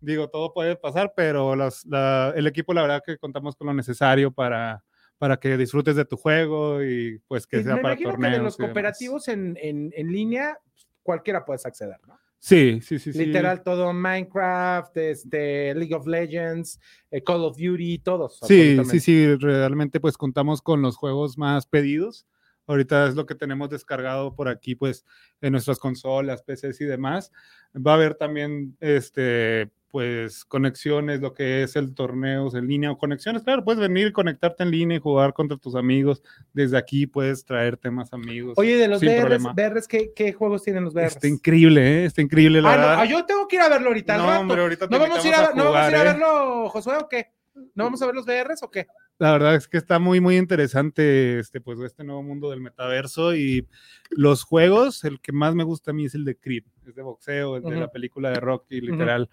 digo, 0.00 0.28
todo 0.30 0.54
puede 0.54 0.76
pasar, 0.76 1.12
pero 1.16 1.56
las- 1.56 1.84
la- 1.84 2.32
el 2.36 2.46
equipo, 2.46 2.72
la 2.72 2.82
verdad 2.82 3.02
que 3.04 3.18
contamos 3.18 3.56
con 3.56 3.66
lo 3.66 3.74
necesario 3.74 4.30
para, 4.30 4.84
para 5.18 5.36
que 5.38 5.56
disfrutes 5.56 5.96
de 5.96 6.04
tu 6.04 6.16
juego 6.16 6.82
y 6.84 7.18
pues 7.26 7.46
que 7.46 7.58
Y 7.58 7.64
sea 7.64 7.74
me 7.74 7.82
para 7.82 7.94
imagino 7.94 8.10
torneos. 8.10 8.32
que 8.32 8.38
de 8.38 8.44
los 8.44 8.56
cooperativos 8.56 9.26
en, 9.28 9.58
en, 9.60 9.92
en 9.96 10.12
línea, 10.12 10.56
cualquiera 11.02 11.44
puedes 11.44 11.66
acceder, 11.66 11.98
¿no? 12.06 12.16
Sí, 12.38 12.80
sí, 12.82 12.98
sí. 12.98 13.12
sí. 13.12 13.26
Literal, 13.26 13.62
todo 13.62 13.92
Minecraft, 13.92 14.96
este, 14.96 15.74
League 15.74 15.94
of 15.94 16.06
Legends, 16.06 16.80
eh, 17.10 17.22
Call 17.22 17.44
of 17.44 17.56
Duty, 17.56 17.98
todos. 17.98 18.38
Sí, 18.46 18.78
sí, 18.84 19.00
sí, 19.00 19.34
realmente 19.36 20.00
pues 20.00 20.16
contamos 20.16 20.62
con 20.62 20.80
los 20.80 20.96
juegos 20.96 21.36
más 21.36 21.66
pedidos. 21.66 22.26
Ahorita 22.66 23.08
es 23.08 23.14
lo 23.14 23.24
que 23.24 23.34
tenemos 23.34 23.70
descargado 23.70 24.34
por 24.34 24.48
aquí, 24.48 24.74
pues 24.74 25.04
en 25.40 25.52
nuestras 25.52 25.78
consolas, 25.78 26.42
PCs 26.42 26.82
y 26.82 26.84
demás. 26.84 27.32
Va 27.74 27.92
a 27.92 27.94
haber 27.94 28.14
también, 28.14 28.76
este, 28.78 29.70
pues 29.90 30.44
conexiones, 30.44 31.20
lo 31.20 31.32
que 31.32 31.62
es 31.62 31.74
el 31.76 31.94
torneos 31.94 32.54
en 32.54 32.66
línea 32.66 32.90
o 32.90 32.98
conexiones. 32.98 33.42
Claro, 33.42 33.64
puedes 33.64 33.80
venir, 33.80 34.12
conectarte 34.12 34.62
en 34.62 34.70
línea 34.70 34.98
y 34.98 35.00
jugar 35.00 35.32
contra 35.32 35.56
tus 35.56 35.74
amigos. 35.74 36.22
Desde 36.52 36.76
aquí 36.76 37.06
puedes 37.06 37.44
traerte 37.44 37.90
más 37.90 38.12
amigos. 38.12 38.54
Oye, 38.58 38.76
de 38.76 38.88
los 38.88 39.00
problema. 39.00 39.54
VRs, 39.54 39.88
¿qué, 39.88 40.12
qué 40.14 40.32
juegos 40.32 40.62
tienen 40.62 40.84
los 40.84 40.94
VRs? 40.94 41.16
Está 41.16 41.28
increíble, 41.28 42.02
¿eh? 42.02 42.04
Está 42.04 42.20
increíble, 42.20 42.60
la 42.60 42.72
Ah, 42.72 42.76
no, 42.76 42.82
verdad. 42.82 43.00
ah, 43.00 43.04
yo 43.06 43.24
tengo 43.24 43.48
que 43.48 43.56
ir 43.56 43.62
a 43.62 43.68
verlo 43.68 43.88
ahorita. 43.88 44.16
No, 44.18 44.26
rato. 44.26 44.40
hombre, 44.40 44.60
ahorita 44.60 44.88
te 44.88 44.94
¿No 44.94 45.00
vamos, 45.00 45.24
a 45.24 45.28
ir 45.28 45.34
a, 45.34 45.46
a 45.46 45.54
¿No 45.54 45.64
vamos 45.64 45.76
a 45.80 45.88
ir 45.90 45.96
a 45.96 46.00
¿eh? 46.00 46.04
verlo, 46.04 46.68
Josué, 46.68 46.96
o 46.96 47.08
qué? 47.08 47.32
¿No 47.74 47.84
vamos 47.84 48.00
a 48.02 48.06
ver 48.06 48.14
los 48.14 48.24
VRs 48.24 48.62
o 48.62 48.70
qué? 48.70 48.86
La 49.18 49.32
verdad 49.32 49.56
es 49.56 49.66
que 49.66 49.78
está 49.78 49.98
muy, 49.98 50.20
muy 50.20 50.36
interesante 50.36 51.40
este, 51.40 51.60
pues, 51.60 51.80
este 51.80 52.04
nuevo 52.04 52.22
mundo 52.22 52.50
del 52.50 52.60
metaverso 52.60 53.34
y 53.34 53.66
los 54.10 54.44
juegos, 54.44 55.02
el 55.02 55.20
que 55.20 55.32
más 55.32 55.56
me 55.56 55.64
gusta 55.64 55.90
a 55.90 55.94
mí 55.94 56.04
es 56.04 56.14
el 56.14 56.24
de 56.24 56.36
Creed, 56.36 56.62
es 56.86 56.94
de 56.94 57.02
boxeo, 57.02 57.56
el 57.56 57.64
de 57.64 57.74
la 57.76 57.90
película 57.90 58.30
de 58.30 58.38
Rocky, 58.38 58.80
literal. 58.80 59.28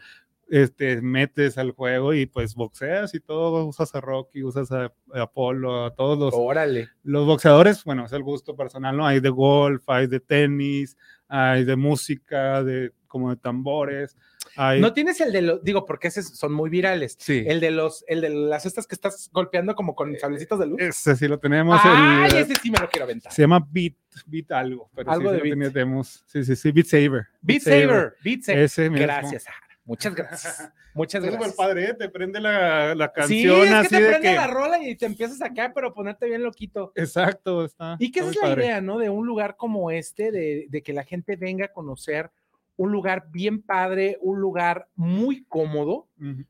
Este, 0.48 1.02
metes 1.02 1.58
al 1.58 1.72
juego 1.72 2.14
y 2.14 2.28
pues 2.28 2.54
boxeas 2.54 3.16
y 3.16 3.20
todo, 3.20 3.66
usas 3.66 3.96
a 3.96 4.02
Rocky, 4.02 4.44
usas 4.44 4.72
a, 4.72 4.94
a 5.14 5.22
Apolo, 5.24 5.86
a 5.86 5.96
todos 5.96 6.20
los, 6.20 6.34
Órale. 6.36 6.90
los 7.04 7.26
boxeadores, 7.26 7.84
bueno, 7.84 8.06
es 8.06 8.12
el 8.14 8.22
gusto 8.22 8.56
personal, 8.56 8.96
¿no? 8.96 9.08
Hay 9.08 9.22
de 9.22 9.30
golf, 9.30 9.84
hay 9.90 10.06
de 10.06 10.20
tenis, 10.20 10.98
hay 11.28 11.64
de 11.66 11.76
música, 11.76 12.64
de 12.64 12.92
como 13.08 13.32
de 13.32 13.38
tambores, 13.38 14.16
hay... 14.58 14.80
No 14.82 14.94
tienes 14.94 15.20
el 15.22 15.32
de 15.32 15.42
los, 15.42 15.64
digo, 15.64 15.84
porque 15.86 16.10
esos 16.10 16.26
son 16.38 16.54
muy 16.54 16.70
virales. 16.70 17.16
sí, 17.20 17.44
El 17.48 17.60
de 17.60 17.72
los, 17.72 18.04
el 18.08 18.22
de 18.22 18.30
las 18.30 18.68
estas 18.68 18.86
que 18.86 18.94
estás 18.94 19.30
golpeando 19.34 19.74
como 19.74 19.96
con 19.96 20.16
sablecitos 20.20 20.60
de 20.60 20.68
luz. 20.68 20.80
ese 20.80 21.16
sí 21.16 21.28
lo 21.28 21.40
tenemos. 21.40 21.80
Ay, 21.84 22.30
el- 22.30 22.38
ese 22.38 22.54
sí 22.62 22.70
me 22.70 22.78
lo 22.78 22.88
quiero 22.90 23.06
aventar. 23.06 23.32
Se 23.34 23.42
llama 23.42 23.66
Beat, 23.72 23.96
Beat 24.28 24.52
algo, 24.52 24.92
pero 24.94 25.10
Algo 25.12 25.30
sí, 25.32 25.36
de 25.38 25.42
sí 25.42 25.50
lo 25.50 25.56
Beat. 25.58 25.74
tenemos. 25.74 26.24
Sí, 26.28 26.44
sí, 26.46 26.56
sí, 26.56 26.72
Beat 26.72 26.86
Saber. 26.88 27.28
Beat 27.42 27.62
Saber, 27.64 28.16
Beat 28.24 28.42
Saber. 28.44 28.62
Ese 28.64 28.90
mismo. 28.92 29.06
Gracias. 29.08 29.46
Muchas 29.86 30.16
gracias. 30.16 30.72
Muchas 30.94 31.22
gracias. 31.22 31.44
súper 31.44 31.56
padre, 31.56 31.86
¿eh? 31.90 31.94
te 31.94 32.10
prende 32.10 32.40
la, 32.40 32.96
la 32.96 33.08
Sí, 33.08 33.14
canción 33.16 33.62
es 33.64 33.70
que 33.70 33.76
así 33.76 33.90
te 33.90 34.02
de 34.02 34.10
prende 34.10 34.30
que... 34.30 34.36
la 34.36 34.48
rola 34.48 34.84
y 34.84 34.96
te 34.96 35.06
empiezas 35.06 35.42
acá, 35.42 35.72
pero 35.74 35.94
ponerte 35.94 36.26
bien 36.28 36.44
loquito. 36.44 36.92
Exacto, 36.96 37.66
está. 37.66 37.96
Y 38.00 38.12
que 38.12 38.22
esa 38.22 38.30
es 38.32 38.36
la 38.38 38.42
padre. 38.44 38.66
idea, 38.66 38.82
¿no? 38.82 38.98
De 38.98 39.10
un 39.10 39.28
lugar 39.28 39.56
como 39.58 39.92
este, 39.92 40.32
de, 40.32 40.66
de 40.70 40.82
que 40.84 40.94
la 40.94 41.04
gente 41.04 41.36
venga 41.36 41.66
a 41.66 41.74
conocer 41.74 42.32
un 42.78 42.92
lugar 42.92 43.28
bien 43.32 43.62
padre, 43.62 44.18
un 44.22 44.40
lugar 44.42 44.88
muy 44.96 45.46
cómodo, 45.46 46.08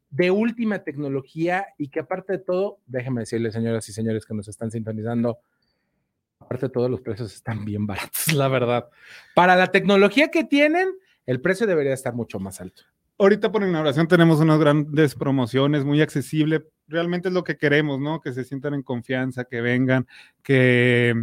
de 0.09 0.31
última 0.31 0.79
tecnología 0.83 1.67
y 1.77 1.89
que 1.89 1.99
aparte 1.99 2.33
de 2.33 2.39
todo, 2.39 2.79
déjenme 2.87 3.21
decirles, 3.21 3.53
señoras 3.53 3.87
y 3.89 3.93
señores 3.93 4.25
que 4.25 4.33
nos 4.33 4.47
están 4.47 4.71
sintonizando, 4.71 5.37
aparte 6.39 6.65
de 6.67 6.71
todo, 6.71 6.89
los 6.89 7.01
precios 7.01 7.31
están 7.33 7.63
bien 7.63 7.85
baratos, 7.85 8.27
la 8.33 8.47
verdad. 8.47 8.89
Para 9.35 9.55
la 9.55 9.67
tecnología 9.67 10.29
que 10.31 10.43
tienen, 10.43 10.89
el 11.27 11.41
precio 11.41 11.67
debería 11.67 11.93
estar 11.93 12.13
mucho 12.15 12.39
más 12.39 12.59
alto. 12.59 12.83
Ahorita 13.17 13.49
por 13.49 13.63
inauguración 13.63 14.07
tenemos 14.09 14.41
unas 14.41 14.59
grandes 14.59 15.15
promociones, 15.15 15.85
muy 15.85 16.01
accesible. 16.01 16.65
Realmente 16.87 17.29
es 17.29 17.33
lo 17.33 17.45
que 17.45 17.57
queremos, 17.57 17.99
¿no? 17.99 18.19
Que 18.19 18.33
se 18.33 18.43
sientan 18.43 18.73
en 18.73 18.83
confianza, 18.83 19.45
que 19.45 19.61
vengan, 19.61 20.05
que 20.43 21.13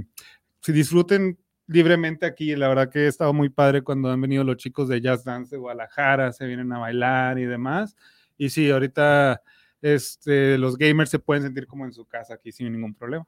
se 0.61 0.73
disfruten 0.73 1.39
libremente 1.67 2.25
aquí. 2.25 2.57
La 2.57 2.69
verdad 2.69 2.91
que 2.91 3.01
he 3.01 3.07
estado 3.09 3.35
muy 3.35 3.51
padre 3.51 3.83
cuando 3.83 4.11
han 4.11 4.21
venido 4.23 4.43
los 4.43 4.57
chicos 4.57 4.89
de 4.89 5.03
Jazz 5.03 5.25
Dance 5.25 5.55
de 5.55 5.61
Guadalajara, 5.61 6.33
se 6.33 6.47
vienen 6.47 6.73
a 6.73 6.79
bailar 6.79 7.39
y 7.39 7.45
demás. 7.45 7.95
Y 8.39 8.49
sí, 8.49 8.71
ahorita 8.71 9.43
este, 9.83 10.57
los 10.57 10.79
gamers 10.79 11.11
se 11.11 11.19
pueden 11.19 11.43
sentir 11.43 11.67
como 11.67 11.85
en 11.85 11.93
su 11.93 12.07
casa 12.07 12.35
aquí 12.35 12.53
sin 12.53 12.73
ningún 12.73 12.95
problema. 12.95 13.27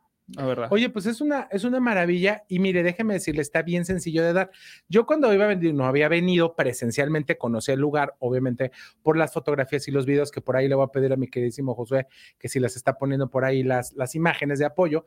Oye, 0.70 0.89
pues 0.89 1.05
es 1.05 1.20
una, 1.20 1.49
es 1.51 1.64
una 1.64 1.81
maravilla 1.81 2.45
y 2.49 2.59
mire, 2.59 2.83
déjeme 2.83 3.14
decirle, 3.14 3.43
está 3.43 3.62
bien 3.62 3.85
sencillo 3.85 4.22
de 4.22 4.33
dar. 4.33 4.51
Yo 4.89 5.05
cuando 5.05 5.33
iba 5.35 5.45
a 5.45 5.49
venir, 5.49 5.75
no 5.75 5.85
había 5.85 6.09
venido 6.09 6.57
presencialmente, 6.57 7.37
conocí 7.37 7.72
el 7.72 7.81
lugar, 7.81 8.14
obviamente 8.20 8.72
por 9.03 9.18
las 9.18 9.35
fotografías 9.35 9.87
y 9.89 9.91
los 9.91 10.07
videos 10.07 10.31
que 10.31 10.41
por 10.41 10.57
ahí 10.57 10.66
le 10.66 10.75
voy 10.75 10.85
a 10.85 10.93
pedir 10.93 11.12
a 11.12 11.16
mi 11.16 11.29
queridísimo 11.29 11.75
Josué, 11.75 12.07
que 12.39 12.49
si 12.49 12.59
las 12.59 12.75
está 12.75 12.97
poniendo 12.97 13.29
por 13.29 13.45
ahí 13.45 13.62
las, 13.62 13.93
las 13.93 14.14
imágenes 14.14 14.59
de 14.59 14.64
apoyo. 14.64 15.05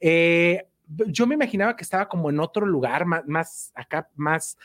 Eh, 0.00 0.66
yo 0.88 1.26
me 1.26 1.34
imaginaba 1.34 1.76
que 1.76 1.84
estaba 1.84 2.08
como 2.08 2.30
en 2.30 2.40
otro 2.40 2.66
lugar, 2.66 3.06
más, 3.06 3.26
más 3.26 3.72
acá, 3.74 4.10
más, 4.14 4.56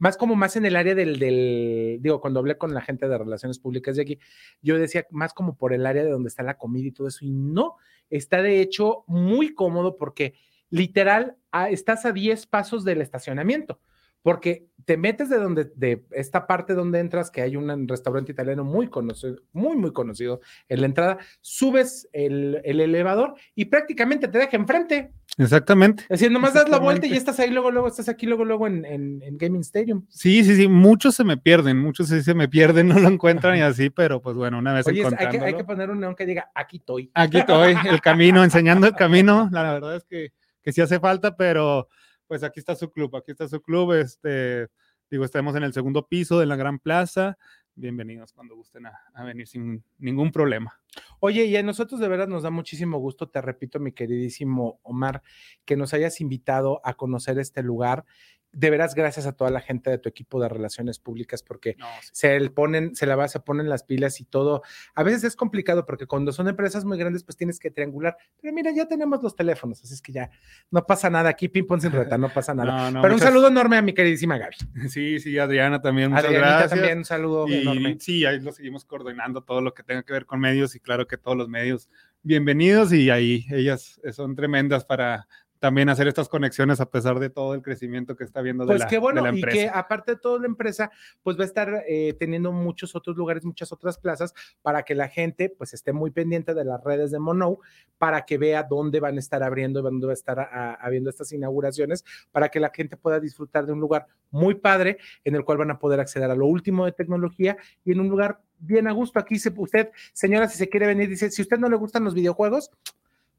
más 0.00 0.16
como 0.16 0.34
más 0.34 0.56
en 0.56 0.66
el 0.66 0.74
área 0.74 0.94
del, 0.96 1.18
del, 1.18 1.98
digo, 2.00 2.20
cuando 2.20 2.40
hablé 2.40 2.58
con 2.58 2.74
la 2.74 2.80
gente 2.80 3.06
de 3.06 3.18
relaciones 3.18 3.58
públicas 3.58 3.94
de 3.94 4.02
aquí, 4.02 4.18
yo 4.62 4.78
decía 4.78 5.06
más 5.10 5.32
como 5.32 5.56
por 5.56 5.72
el 5.72 5.86
área 5.86 6.02
de 6.02 6.10
donde 6.10 6.28
está 6.28 6.42
la 6.42 6.58
comida 6.58 6.88
y 6.88 6.92
todo 6.92 7.06
eso, 7.06 7.24
y 7.24 7.30
no, 7.30 7.76
está 8.08 8.42
de 8.42 8.60
hecho 8.60 9.04
muy 9.06 9.54
cómodo 9.54 9.96
porque 9.96 10.34
literal 10.70 11.36
ah, 11.52 11.68
estás 11.70 12.06
a 12.06 12.12
10 12.12 12.46
pasos 12.46 12.84
del 12.84 13.02
estacionamiento 13.02 13.78
porque 14.22 14.70
te 14.84 14.96
metes 14.96 15.28
de 15.28 15.38
donde, 15.38 15.70
de 15.76 16.04
esta 16.10 16.46
parte 16.46 16.74
donde 16.74 16.98
entras, 16.98 17.30
que 17.30 17.42
hay 17.42 17.56
un 17.56 17.86
restaurante 17.86 18.32
italiano 18.32 18.64
muy 18.64 18.88
conocido, 18.88 19.36
muy, 19.52 19.76
muy 19.76 19.92
conocido 19.92 20.40
en 20.68 20.80
la 20.80 20.86
entrada, 20.86 21.18
subes 21.40 22.08
el, 22.12 22.60
el 22.64 22.80
elevador 22.80 23.34
y 23.54 23.66
prácticamente 23.66 24.26
te 24.28 24.38
deja 24.38 24.56
enfrente. 24.56 25.12
Exactamente. 25.38 26.02
Es 26.04 26.20
decir, 26.20 26.32
nomás 26.32 26.54
das 26.54 26.68
la 26.68 26.78
vuelta 26.78 27.06
y 27.06 27.12
estás 27.12 27.38
ahí, 27.38 27.50
luego, 27.50 27.70
luego 27.70 27.88
estás 27.88 28.08
aquí, 28.08 28.26
luego, 28.26 28.44
luego 28.44 28.66
en, 28.66 28.84
en, 28.84 29.22
en 29.22 29.38
Gaming 29.38 29.60
Stadium. 29.60 30.04
Sí, 30.08 30.42
sí, 30.44 30.56
sí, 30.56 30.66
muchos 30.66 31.14
se 31.14 31.24
me 31.24 31.36
pierden, 31.36 31.78
muchos 31.78 32.08
sí 32.08 32.22
se 32.22 32.34
me 32.34 32.48
pierden, 32.48 32.88
no 32.88 32.98
lo 32.98 33.08
encuentran 33.08 33.56
y 33.58 33.60
así, 33.60 33.90
pero 33.90 34.20
pues 34.20 34.34
bueno, 34.34 34.58
una 34.58 34.72
vez 34.72 34.86
Oye, 34.86 35.04
hay 35.04 35.28
que, 35.28 35.38
hay 35.38 35.54
que 35.54 35.64
poner 35.64 35.90
un 35.90 36.00
neón 36.00 36.16
que 36.16 36.26
diga, 36.26 36.50
aquí 36.54 36.78
estoy. 36.78 37.10
Aquí 37.14 37.38
estoy, 37.38 37.76
el 37.88 38.00
camino, 38.00 38.42
enseñando 38.42 38.86
el 38.86 38.94
camino. 38.94 39.48
La 39.52 39.62
verdad 39.74 39.96
es 39.96 40.04
que, 40.04 40.32
que 40.62 40.72
sí 40.72 40.80
hace 40.80 40.98
falta, 40.98 41.36
pero 41.36 41.88
pues 42.30 42.44
aquí 42.44 42.60
está 42.60 42.76
su 42.76 42.92
club, 42.92 43.16
aquí 43.16 43.32
está 43.32 43.48
su 43.48 43.60
club. 43.60 43.92
Este, 43.94 44.68
digo, 45.10 45.24
estamos 45.24 45.56
en 45.56 45.64
el 45.64 45.72
segundo 45.72 46.06
piso 46.06 46.38
de 46.38 46.46
la 46.46 46.54
Gran 46.54 46.78
Plaza. 46.78 47.36
Bienvenidos 47.74 48.32
cuando 48.32 48.54
gusten 48.54 48.86
a, 48.86 49.24
venir 49.24 49.48
sin 49.48 49.82
ningún 49.98 50.30
problema. 50.30 50.80
Oye, 51.18 51.46
y 51.46 51.56
a 51.56 51.64
nosotros 51.64 51.98
de 51.98 52.06
verdad 52.06 52.28
nos 52.28 52.44
da 52.44 52.50
muchísimo 52.50 52.98
gusto, 52.98 53.28
te 53.28 53.40
repito, 53.40 53.80
mi 53.80 53.90
queridísimo 53.90 54.78
Omar, 54.84 55.22
que 55.64 55.74
nos 55.74 55.92
hayas 55.92 56.20
invitado 56.20 56.80
a 56.84 56.94
conocer 56.94 57.36
este 57.40 57.64
lugar. 57.64 58.04
De 58.52 58.68
veras, 58.70 58.94
gracias 58.96 59.26
a 59.26 59.32
toda 59.32 59.50
la 59.50 59.60
gente 59.60 59.90
de 59.90 59.98
tu 59.98 60.08
equipo 60.08 60.40
de 60.42 60.48
relaciones 60.48 60.98
públicas, 60.98 61.42
porque 61.42 61.76
No, 61.78 61.86
sí. 62.02 62.08
se 62.12 62.40
le 62.40 62.50
ponen, 62.50 62.96
se 62.96 63.06
la 63.06 63.14
va, 63.14 63.28
se 63.28 63.38
ponen 63.40 63.68
las 63.68 63.84
pilas 63.84 64.20
y 64.20 64.24
todo. 64.24 64.62
A 64.94 65.02
veces 65.04 65.22
es 65.24 65.36
complicado 65.36 65.86
porque 65.86 66.06
cuando 66.06 66.32
son 66.32 66.48
empresas 66.48 66.84
muy 66.84 66.98
grandes, 66.98 67.22
pues 67.22 67.36
tienes 67.36 67.60
que 67.60 67.70
triangular. 67.70 68.16
Pero 68.40 68.52
mira, 68.52 68.72
ya 68.72 68.88
tenemos 68.88 69.22
los 69.22 69.36
teléfonos, 69.36 69.82
así 69.84 69.94
es 69.94 70.02
que 70.02 70.10
ya 70.12 70.30
no 70.70 70.84
pasa 70.84 71.08
nada 71.10 71.28
aquí, 71.30 71.48
ping 71.48 71.64
pong 71.64 71.80
sin 71.80 71.92
reta, 71.92 72.18
no 72.18 72.28
pasa 72.28 72.52
nada. 72.54 72.90
No, 72.90 72.90
no, 72.90 73.02
Pero 73.02 73.14
un 73.14 73.20
saludo 73.20 73.48
enorme 73.48 73.76
a 73.76 73.82
mi 73.82 73.92
queridísima 73.94 74.36
Gaby. 74.36 74.56
Sí, 74.88 75.20
sí, 75.20 75.38
Adriana 75.38 75.80
también, 75.80 76.10
muchas 76.10 76.24
Adrianita 76.24 76.50
gracias. 76.50 76.70
también, 76.70 76.98
un 76.98 77.04
saludo 77.04 77.46
Y 77.48 77.54
enorme. 77.62 77.96
sí, 78.00 78.24
ahí 78.24 78.40
lo 78.40 78.50
seguimos 78.52 78.84
coordinando 78.84 79.42
todo 79.42 79.60
lo 79.60 79.74
que 79.74 79.82
tenga 79.84 80.02
que 80.02 80.12
ver 80.12 80.26
con 80.26 80.40
medios 80.40 80.74
y 80.74 80.80
claro 80.80 81.06
que 81.06 81.16
todos 81.16 81.36
los 81.36 81.48
medios 81.48 81.88
bienvenidos 82.22 82.92
y 82.92 83.10
ahí 83.10 83.46
ellas 83.50 84.00
son 84.12 84.34
tremendas 84.34 84.84
para 84.84 85.26
también 85.60 85.90
hacer 85.90 86.08
estas 86.08 86.28
conexiones 86.28 86.80
a 86.80 86.90
pesar 86.90 87.18
de 87.20 87.28
todo 87.30 87.54
el 87.54 87.62
crecimiento 87.62 88.16
que 88.16 88.24
está 88.24 88.40
viendo 88.40 88.64
de, 88.64 88.68
Pues 88.68 88.80
la, 88.80 88.86
qué 88.88 88.96
de 88.96 89.00
bueno, 89.00 89.32
y 89.32 89.42
que 89.42 89.68
aparte 89.68 90.12
de 90.12 90.18
todo 90.18 90.38
la 90.38 90.46
empresa, 90.46 90.90
pues 91.22 91.38
va 91.38 91.42
a 91.42 91.46
estar 91.46 91.84
eh, 91.86 92.14
teniendo 92.18 92.50
muchos 92.50 92.96
otros 92.96 93.16
lugares, 93.16 93.44
muchas 93.44 93.70
otras 93.70 93.98
plazas, 93.98 94.34
para 94.62 94.82
que 94.82 94.94
la 94.94 95.08
gente 95.08 95.50
pues 95.50 95.74
esté 95.74 95.92
muy 95.92 96.10
pendiente 96.10 96.54
de 96.54 96.64
las 96.64 96.82
redes 96.82 97.10
de 97.10 97.18
Mono, 97.18 97.58
para 97.98 98.24
que 98.24 98.38
vea 98.38 98.62
dónde 98.62 99.00
van 99.00 99.16
a 99.16 99.20
estar 99.20 99.42
abriendo, 99.42 99.82
dónde 99.82 100.06
va 100.06 100.12
a 100.12 100.14
estar 100.14 100.40
a- 100.40 100.74
habiendo 100.74 101.10
estas 101.10 101.30
inauguraciones, 101.32 102.04
para 102.32 102.48
que 102.48 102.58
la 102.58 102.70
gente 102.74 102.96
pueda 102.96 103.20
disfrutar 103.20 103.66
de 103.66 103.72
un 103.72 103.80
lugar 103.80 104.06
muy 104.30 104.54
padre 104.54 104.96
en 105.24 105.34
el 105.34 105.44
cual 105.44 105.58
van 105.58 105.70
a 105.70 105.78
poder 105.78 106.00
acceder 106.00 106.30
a 106.30 106.34
lo 106.34 106.46
último 106.46 106.86
de 106.86 106.92
tecnología 106.92 107.58
y 107.84 107.92
en 107.92 108.00
un 108.00 108.08
lugar 108.08 108.40
bien 108.58 108.88
a 108.88 108.92
gusto. 108.92 109.18
Aquí 109.18 109.38
se, 109.38 109.52
usted, 109.54 109.90
señora, 110.12 110.48
si 110.48 110.56
se 110.56 110.68
quiere 110.68 110.86
venir, 110.86 111.08
dice, 111.08 111.30
si 111.30 111.42
usted 111.42 111.58
no 111.58 111.68
le 111.68 111.76
gustan 111.76 112.04
los 112.04 112.14
videojuegos, 112.14 112.70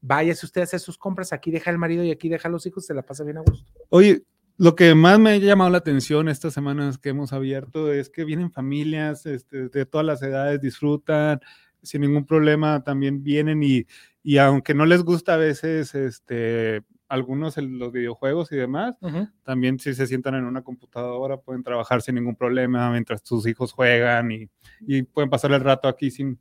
váyase 0.02 0.44
usted 0.44 0.60
a 0.60 0.64
hacer 0.64 0.80
sus 0.80 0.98
compras, 0.98 1.32
aquí 1.32 1.50
deja 1.50 1.70
el 1.70 1.78
marido 1.78 2.04
y 2.04 2.10
aquí 2.10 2.28
deja 2.28 2.48
a 2.48 2.50
los 2.50 2.66
hijos, 2.66 2.84
se 2.84 2.92
la 2.92 3.02
pasa 3.02 3.24
bien 3.24 3.38
a 3.38 3.40
gusto. 3.42 3.72
Oye, 3.88 4.24
lo 4.58 4.74
que 4.74 4.94
más 4.94 5.18
me 5.18 5.30
ha 5.30 5.36
llamado 5.38 5.70
la 5.70 5.78
atención 5.78 6.28
estas 6.28 6.52
semanas 6.52 6.98
que 6.98 7.08
hemos 7.10 7.32
abierto 7.32 7.92
es 7.92 8.10
que 8.10 8.24
vienen 8.24 8.50
familias 8.52 9.24
este, 9.26 9.68
de 9.68 9.86
todas 9.86 10.06
las 10.06 10.22
edades, 10.22 10.60
disfrutan 10.60 11.40
sin 11.82 12.02
ningún 12.02 12.26
problema, 12.26 12.84
también 12.84 13.22
vienen 13.22 13.62
y, 13.62 13.86
y 14.22 14.36
aunque 14.38 14.74
no 14.74 14.84
les 14.86 15.02
gusta 15.02 15.34
a 15.34 15.36
veces 15.38 15.94
este, 15.94 16.82
algunos 17.08 17.58
el- 17.58 17.78
los 17.78 17.90
videojuegos 17.92 18.52
y 18.52 18.56
demás, 18.56 18.94
también 19.42 19.78
si 19.80 19.92
se 19.94 20.06
sientan 20.06 20.34
en 20.36 20.44
una 20.44 20.62
computadora 20.62 21.38
pueden 21.38 21.62
trabajar 21.62 22.00
sin 22.02 22.14
ningún 22.16 22.36
problema 22.36 22.90
mientras 22.90 23.20
sus 23.24 23.46
hijos 23.46 23.72
juegan 23.72 24.30
y, 24.30 24.48
y 24.86 25.02
pueden 25.02 25.30
pasar 25.30 25.52
el 25.52 25.60
rato 25.60 25.88
aquí 25.88 26.10
sin... 26.10 26.38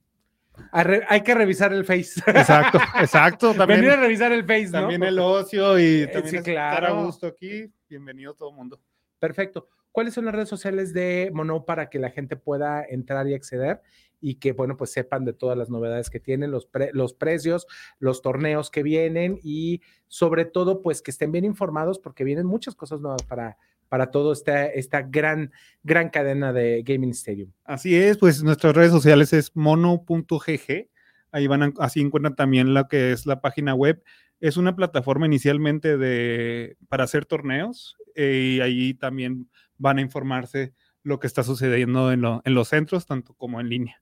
Hay 0.72 1.22
que 1.22 1.34
revisar 1.36 1.74
el 1.74 1.86
Face. 1.86 2.20
Exacto, 2.28 2.80
exacto. 3.00 3.54
También, 3.54 3.82
Venir 3.82 3.94
a 3.94 4.02
revisar 4.02 4.32
el 4.32 4.44
Face, 4.46 4.66
¿no? 4.68 4.72
también 4.82 5.04
el 5.04 5.20
ocio 5.20 5.80
y 5.80 6.02
Eh, 6.04 6.08
también 6.08 6.44
sí, 6.44 6.50
estar 6.50 6.74
a 6.76 6.88
claro. 6.88 7.06
gusto 7.06 7.28
aquí. 7.28 7.72
Bienvenido 7.90 8.34
todo 8.34 8.50
el 8.50 8.56
mundo. 8.56 8.82
Perfecto. 9.20 9.68
¿Cuáles 9.92 10.14
son 10.14 10.26
las 10.26 10.34
redes 10.34 10.50
sociales 10.50 10.94
de 10.94 11.32
Mono 11.34 11.66
para 11.66 11.90
que 11.90 12.00
la 12.00 12.10
gente 12.10 12.36
pueda 12.38 12.84
entrar 12.84 13.28
y 13.28 13.34
acceder 13.34 13.82
y 14.22 14.36
que, 14.36 14.54
bueno, 14.54 14.78
pues 14.78 14.92
sepan 14.92 15.26
de 15.26 15.34
todas 15.34 15.58
las 15.58 15.70
novedades 15.70 16.10
que 16.10 16.20
tienen, 16.20 16.52
los, 16.52 16.66
pre- 16.66 16.92
los 16.94 17.14
precios, 17.14 17.68
los 18.00 18.22
torneos 18.22 18.70
que 18.72 18.84
vienen 18.84 19.40
y 19.44 19.82
sobre 20.08 20.46
todo, 20.46 20.82
pues 20.82 21.02
que 21.02 21.12
estén 21.12 21.32
bien 21.32 21.44
informados 21.44 22.00
porque 22.00 22.24
vienen 22.24 22.46
muchas 22.46 22.76
cosas 22.76 23.02
nuevas 23.02 23.24
para, 23.24 23.58
para 23.92 24.10
toda 24.10 24.32
esta, 24.32 24.68
esta 24.68 25.02
gran, 25.02 25.52
gran 25.84 26.08
cadena 26.08 26.54
de 26.54 26.82
Gaming 26.82 27.10
Stadium. 27.12 27.52
Así 27.66 27.94
es, 27.94 28.18
pues 28.18 28.42
nuestras 28.42 28.74
redes 28.74 28.92
sociales 28.94 29.34
es 29.34 29.54
mono.gg. 29.54 30.88
Ahí 31.34 31.48
van 31.48 31.64
a- 31.64 31.74
así 31.80 32.00
encuentran 32.00 32.38
también 32.38 32.74
lo 32.74 32.88
que 32.88 33.12
es 33.12 33.26
la 33.26 33.42
página 33.42 33.76
web. 33.76 34.02
Es 34.40 34.56
una 34.56 34.78
plataforma 34.78 35.26
inicialmente 35.26 35.98
de, 35.98 36.78
para 36.88 37.04
hacer 37.04 37.26
torneos 37.26 37.98
eh, 38.16 38.54
y 38.56 38.62
ahí 38.62 38.94
también 38.94 39.50
van 39.78 39.98
a 39.98 40.02
informarse 40.02 40.74
lo 41.04 41.20
que 41.20 41.28
está 41.28 41.44
sucediendo 41.44 42.14
en, 42.14 42.22
lo- 42.22 42.42
en 42.46 42.54
los 42.54 42.70
centros, 42.70 43.06
tanto 43.06 43.34
como 43.34 43.60
en 43.60 43.68
línea. 43.68 44.02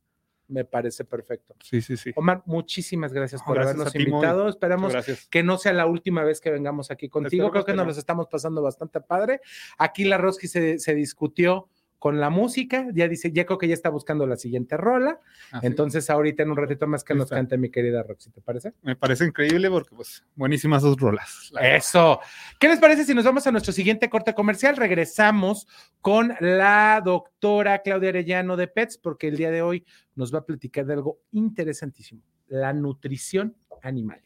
Me 0.50 0.66
parece 0.66 1.06
perfecto. 1.06 1.56
Sí, 1.64 1.82
sí, 1.82 1.96
sí. 1.96 2.12
Omar, 2.16 2.44
muchísimas 2.46 3.14
gracias 3.14 3.42
por 3.44 3.56
Gracias 3.56 3.76
habernos 3.76 3.94
ti, 3.94 4.02
invitado. 4.02 4.50
Esperamos 4.50 4.92
Gracias. 4.92 5.28
que 5.30 5.44
no 5.44 5.58
sea 5.58 5.74
la 5.74 5.86
última 5.86 6.24
vez 6.24 6.42
que 6.42 6.50
vengamos 6.52 6.92
aquí 6.92 7.08
contigo. 7.08 7.28
Esperemos 7.46 7.52
Creo 7.52 7.66
que 7.66 7.72
que 7.72 7.76
nos 7.78 7.86
no. 7.86 7.90
los 7.90 7.98
estamos 7.98 8.28
pasando 8.28 8.62
bastante 8.62 9.00
padre. 9.00 9.42
Aquí 9.78 10.04
la 10.04 10.18
Roski 10.18 10.48
se, 10.48 10.80
se 10.80 10.94
discutió 10.96 11.70
con 12.00 12.20
la 12.22 12.30
música, 12.30 12.88
ya 12.94 13.08
dice, 13.10 13.32
ya 13.32 13.46
creo 13.46 13.58
que 13.58 13.68
ya 13.68 13.74
está 13.74 13.90
buscando 13.90 14.26
la 14.26 14.38
siguiente 14.38 14.78
rola. 14.78 15.20
Entonces, 15.62 16.10
ahorita 16.10 16.44
en 16.44 16.52
un 16.52 16.58
ratito 16.58 16.88
más 16.88 17.04
que 17.04 17.14
nos 17.14 17.30
cante 17.30 17.58
mi 17.58 17.70
querida 17.70 18.04
Roxy, 18.04 18.32
¿te 18.32 18.42
parece? 18.42 18.74
Me 18.82 18.96
parece 18.96 19.26
increíble 19.26 19.70
porque, 19.70 19.96
pues, 19.96 20.26
buenísimas 20.36 20.82
sus 20.82 20.96
rolas. 20.98 21.52
Eso. 21.62 22.22
¿Qué 22.58 22.70
les 22.70 22.80
parece 22.80 23.04
si 23.04 23.14
nos 23.14 23.26
vamos 23.26 23.46
a 23.46 23.52
nuestro 23.52 23.74
siguiente 23.74 24.10
corte 24.10 24.34
comercial? 24.34 24.78
Regresamos 24.78 25.68
con 26.00 26.34
la 26.40 27.02
doctora 27.04 27.80
Claudia 27.80 28.10
Arellano 28.10 28.56
de 28.56 28.68
PETS, 28.68 28.98
porque 28.98 29.28
el 29.28 29.36
día 29.36 29.52
de 29.52 29.62
hoy 29.62 29.86
nos 30.16 30.34
va 30.34 30.40
a 30.40 30.46
platicar 30.46 30.86
de 30.86 30.94
algo 30.94 31.20
interesantísimo, 31.32 32.24
la 32.48 32.72
nutrición 32.72 33.58
animal. 33.84 34.22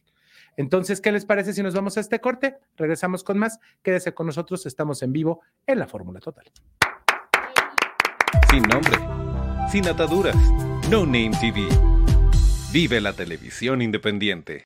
Entonces, 0.58 1.02
¿qué 1.02 1.12
les 1.12 1.26
parece 1.26 1.54
si 1.54 1.64
nos 1.64 1.74
vamos 1.74 1.98
a 1.98 2.02
este 2.02 2.22
corte? 2.22 2.58
Regresamos 2.78 3.24
con 3.24 3.40
más. 3.40 3.60
Quédese 3.82 4.14
con 4.14 4.28
nosotros, 4.28 4.68
estamos 4.68 5.02
en 5.02 5.12
vivo 5.12 5.42
en 5.66 5.80
la 5.80 5.88
Fórmula 5.88 6.20
Total. 6.20 6.46
Sin 8.50 8.64
nombre, 8.64 8.98
sin 9.72 9.88
ataduras, 9.88 10.36
No 10.90 11.06
Name 11.06 11.32
TV. 11.40 11.68
Vive 12.72 13.02
la 13.02 13.14
televisión 13.14 13.82
independiente. 13.82 14.66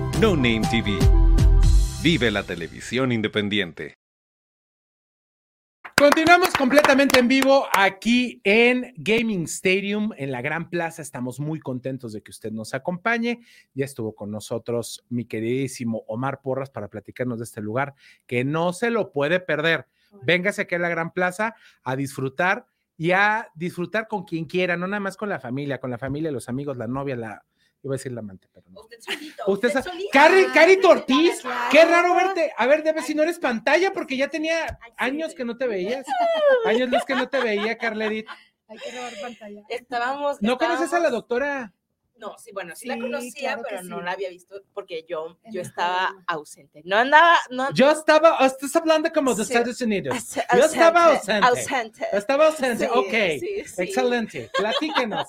No 0.21 0.35
Name 0.35 0.61
TV. 0.69 0.99
Vive 2.03 2.29
la 2.29 2.43
televisión 2.43 3.11
independiente. 3.11 3.95
Continuamos 5.97 6.53
completamente 6.53 7.19
en 7.19 7.27
vivo 7.27 7.65
aquí 7.73 8.39
en 8.43 8.93
Gaming 8.97 9.45
Stadium, 9.45 10.11
en 10.15 10.31
la 10.31 10.43
Gran 10.43 10.69
Plaza. 10.69 11.01
Estamos 11.01 11.39
muy 11.39 11.59
contentos 11.59 12.13
de 12.13 12.21
que 12.21 12.29
usted 12.29 12.51
nos 12.51 12.75
acompañe. 12.75 13.39
Ya 13.73 13.85
estuvo 13.85 14.13
con 14.13 14.29
nosotros 14.29 15.03
mi 15.09 15.25
queridísimo 15.25 16.03
Omar 16.07 16.41
Porras 16.43 16.69
para 16.69 16.87
platicarnos 16.87 17.39
de 17.39 17.45
este 17.45 17.61
lugar 17.61 17.95
que 18.27 18.43
no 18.43 18.73
se 18.73 18.91
lo 18.91 19.11
puede 19.11 19.39
perder. 19.39 19.87
Véngase 20.21 20.61
aquí 20.61 20.75
a 20.75 20.79
la 20.79 20.89
Gran 20.89 21.13
Plaza 21.13 21.55
a 21.81 21.95
disfrutar 21.95 22.67
y 22.95 23.09
a 23.09 23.49
disfrutar 23.55 24.07
con 24.07 24.25
quien 24.25 24.45
quiera, 24.45 24.77
no 24.77 24.85
nada 24.85 24.99
más 24.99 25.17
con 25.17 25.29
la 25.29 25.39
familia, 25.39 25.79
con 25.79 25.89
la 25.89 25.97
familia, 25.97 26.31
los 26.31 26.47
amigos, 26.47 26.77
la 26.77 26.85
novia, 26.85 27.15
la, 27.15 27.43
iba 27.83 27.93
a 27.93 27.97
decir 27.97 28.11
la 28.11 28.19
amante, 28.19 28.47
pero 28.53 28.67
no. 28.69 28.81
Usted 28.81 28.99
solito. 28.99 29.43
Usted, 29.47 29.67
Usted, 29.69 29.83
solito. 29.83 30.09
Cari, 30.13 30.43
Ah, 30.47 30.51
Carito 30.53 30.89
Ortiz, 30.89 31.41
claro. 31.41 31.69
qué 31.71 31.85
raro 31.85 32.15
verte. 32.15 32.53
A 32.57 32.67
ver, 32.67 32.83
debe 32.83 33.01
si 33.01 33.15
no 33.15 33.23
eres 33.23 33.39
pantalla, 33.39 33.91
porque 33.93 34.17
ya 34.17 34.27
tenía 34.27 34.79
años 34.97 35.33
que 35.33 35.45
no 35.45 35.57
te 35.57 35.67
veías. 35.67 36.05
Años 36.65 36.89
luz 36.89 37.03
que 37.05 37.15
no 37.15 37.27
te 37.29 37.39
veía, 37.39 37.77
Carledit. 37.77 38.27
Hay 38.67 38.77
que 38.77 38.91
robar 38.91 39.13
pantalla. 39.21 39.61
Estábamos. 39.69 40.41
¿No 40.41 40.57
conoces 40.57 40.93
a 40.93 40.99
la 40.99 41.09
doctora? 41.09 41.73
No, 42.21 42.37
sí, 42.37 42.51
bueno, 42.53 42.75
sí, 42.75 42.87
la 42.87 42.93
Sí, 42.93 43.01
conocía, 43.01 43.53
claro 43.55 43.63
pero 43.67 43.83
no 43.83 43.97
sí. 43.97 44.03
la 44.05 44.11
había 44.11 44.29
visto 44.29 44.61
porque 44.73 45.05
yo, 45.09 45.37
yo 45.51 45.61
estaba 45.61 46.13
ausente. 46.27 46.81
No 46.85 46.97
andaba, 46.97 47.37
no. 47.49 47.73
Yo 47.73 47.89
estaba, 47.91 48.37
estás 48.45 48.75
hablando 48.75 49.11
como 49.11 49.33
de 49.33 49.43
Sí. 49.43 49.51
Estados 49.53 49.81
Unidos. 49.81 50.15
Aus- 50.15 50.35
Yo 50.57 50.65
estaba 50.65 51.05
ausente, 51.15 51.45
ausente. 51.47 51.71
ausente. 51.71 52.05
Estaba 52.13 52.45
ausente, 52.47 52.85
Sí, 52.85 52.91
ok. 52.93 53.39
sí, 53.39 53.63
sí. 53.65 53.81
Excelente, 53.81 54.49
platíquenos. 54.57 55.27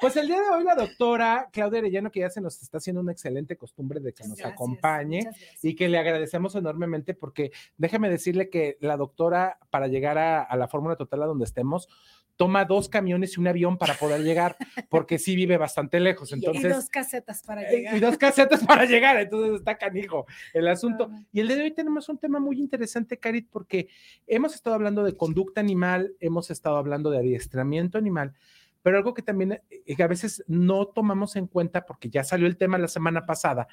Pues 0.00 0.16
el 0.16 0.26
día 0.26 0.40
de 0.40 0.48
hoy 0.50 0.64
la 0.64 0.74
doctora 0.74 1.48
Claudia 1.52 1.78
Arellano, 1.78 2.10
que 2.10 2.20
ya 2.20 2.30
se 2.30 2.40
nos 2.40 2.60
está 2.60 2.78
haciendo 2.78 3.00
una 3.00 3.12
excelente 3.12 3.56
costumbre 3.56 4.00
de 4.00 4.12
que 4.12 4.24
nos 4.24 4.36
Gracias, 4.38 4.52
acompañe 4.52 5.30
y 5.62 5.76
que 5.76 5.88
le 5.88 5.98
agradecemos 5.98 6.54
enormemente 6.56 7.14
porque 7.14 7.52
déjame 7.76 8.10
decirle 8.10 8.50
que 8.50 8.78
la 8.80 8.96
doctora 8.96 9.58
para 9.70 9.86
llegar 9.86 10.18
a, 10.18 10.42
a 10.42 10.56
la 10.56 10.66
fórmula 10.66 10.96
total 10.96 11.22
a 11.22 11.26
donde 11.26 11.44
estemos 11.44 11.88
toma 12.36 12.64
dos 12.64 12.88
camiones 12.88 13.36
y 13.36 13.40
un 13.40 13.48
avión 13.48 13.78
para 13.78 13.94
poder 13.94 14.22
llegar 14.22 14.56
porque 14.88 15.18
sí 15.18 15.36
vive 15.36 15.56
bastante 15.56 16.00
lejos. 16.00 16.30
Y 16.30 16.34
Entonces, 16.34 16.74
dos 16.74 16.88
casetas 16.88 17.42
para 17.42 17.62
eh, 17.62 17.76
llegar. 17.76 17.96
y 17.96 18.00
dos 18.00 18.18
casetas 18.18 18.64
para 18.64 18.84
llegar, 18.84 19.16
entonces 19.18 19.58
está 19.60 19.76
canijo 19.76 20.26
el 20.52 20.68
asunto. 20.68 21.10
Y 21.32 21.40
el 21.40 21.48
día 21.48 21.56
de 21.56 21.62
hoy 21.64 21.70
tenemos 21.72 22.08
un 22.08 22.18
tema 22.18 22.40
muy 22.40 22.58
interesante, 22.58 23.18
Carit, 23.18 23.48
porque 23.50 23.88
hemos 24.26 24.54
estado 24.54 24.74
hablando 24.74 25.04
de 25.04 25.16
conducta 25.16 25.60
animal, 25.60 26.14
hemos 26.20 26.50
estado 26.50 26.76
hablando 26.76 27.10
de 27.10 27.18
adiestramiento 27.18 27.98
animal, 27.98 28.34
pero 28.82 28.96
algo 28.96 29.14
que 29.14 29.22
también 29.22 29.60
eh, 29.70 29.94
que 29.96 30.02
a 30.02 30.08
veces 30.08 30.42
no 30.46 30.86
tomamos 30.86 31.36
en 31.36 31.46
cuenta, 31.46 31.86
porque 31.86 32.10
ya 32.10 32.24
salió 32.24 32.46
el 32.46 32.56
tema 32.56 32.78
la 32.78 32.88
semana 32.88 33.24
pasada, 33.26 33.68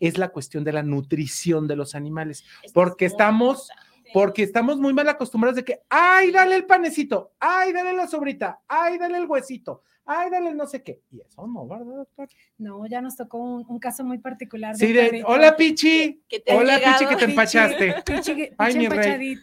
es 0.00 0.18
la 0.18 0.28
cuestión 0.28 0.64
de 0.64 0.72
la 0.72 0.82
nutrición 0.82 1.66
de 1.66 1.76
los 1.76 1.94
animales, 1.94 2.44
Es 2.62 2.72
que 2.72 2.74
porque 2.74 3.06
es 3.06 3.12
estamos-. 3.12 3.68
Porque 4.12 4.42
estamos 4.42 4.78
muy 4.78 4.92
mal 4.92 5.08
acostumbrados 5.08 5.56
de 5.56 5.64
que, 5.64 5.80
ay, 5.88 6.30
dale 6.30 6.56
el 6.56 6.66
panecito, 6.66 7.32
ay, 7.40 7.72
dale 7.72 7.92
la 7.92 8.06
sobrita, 8.06 8.60
ay, 8.68 8.98
dale 8.98 9.18
el 9.18 9.26
huesito, 9.26 9.82
ay, 10.06 10.30
dale 10.30 10.50
el 10.50 10.56
no 10.56 10.66
sé 10.66 10.82
qué. 10.82 11.00
Y 11.10 11.20
eso 11.20 11.46
no, 11.46 11.66
¿verdad, 11.66 11.84
doctor? 11.96 12.28
No, 12.58 12.86
ya 12.86 13.00
nos 13.00 13.16
tocó 13.16 13.38
un, 13.38 13.64
un 13.68 13.78
caso 13.78 14.04
muy 14.04 14.18
particular. 14.18 14.76
Sí, 14.76 14.86
un 14.86 14.92
de, 14.92 15.22
hola, 15.26 15.56
Pichi. 15.56 16.22
Que 16.28 16.40
te 16.40 16.52
ha 16.52 16.56
Hola, 16.56 16.76
llegado- 16.78 16.98
Pichi, 16.98 17.08
que 17.10 17.16
te 17.16 17.24
empachaste. 17.24 17.94
Pichi, 18.04 18.34
pichi 18.34 18.54
Ay, 18.58 18.78
mi 18.78 18.88
rey. 18.88 19.38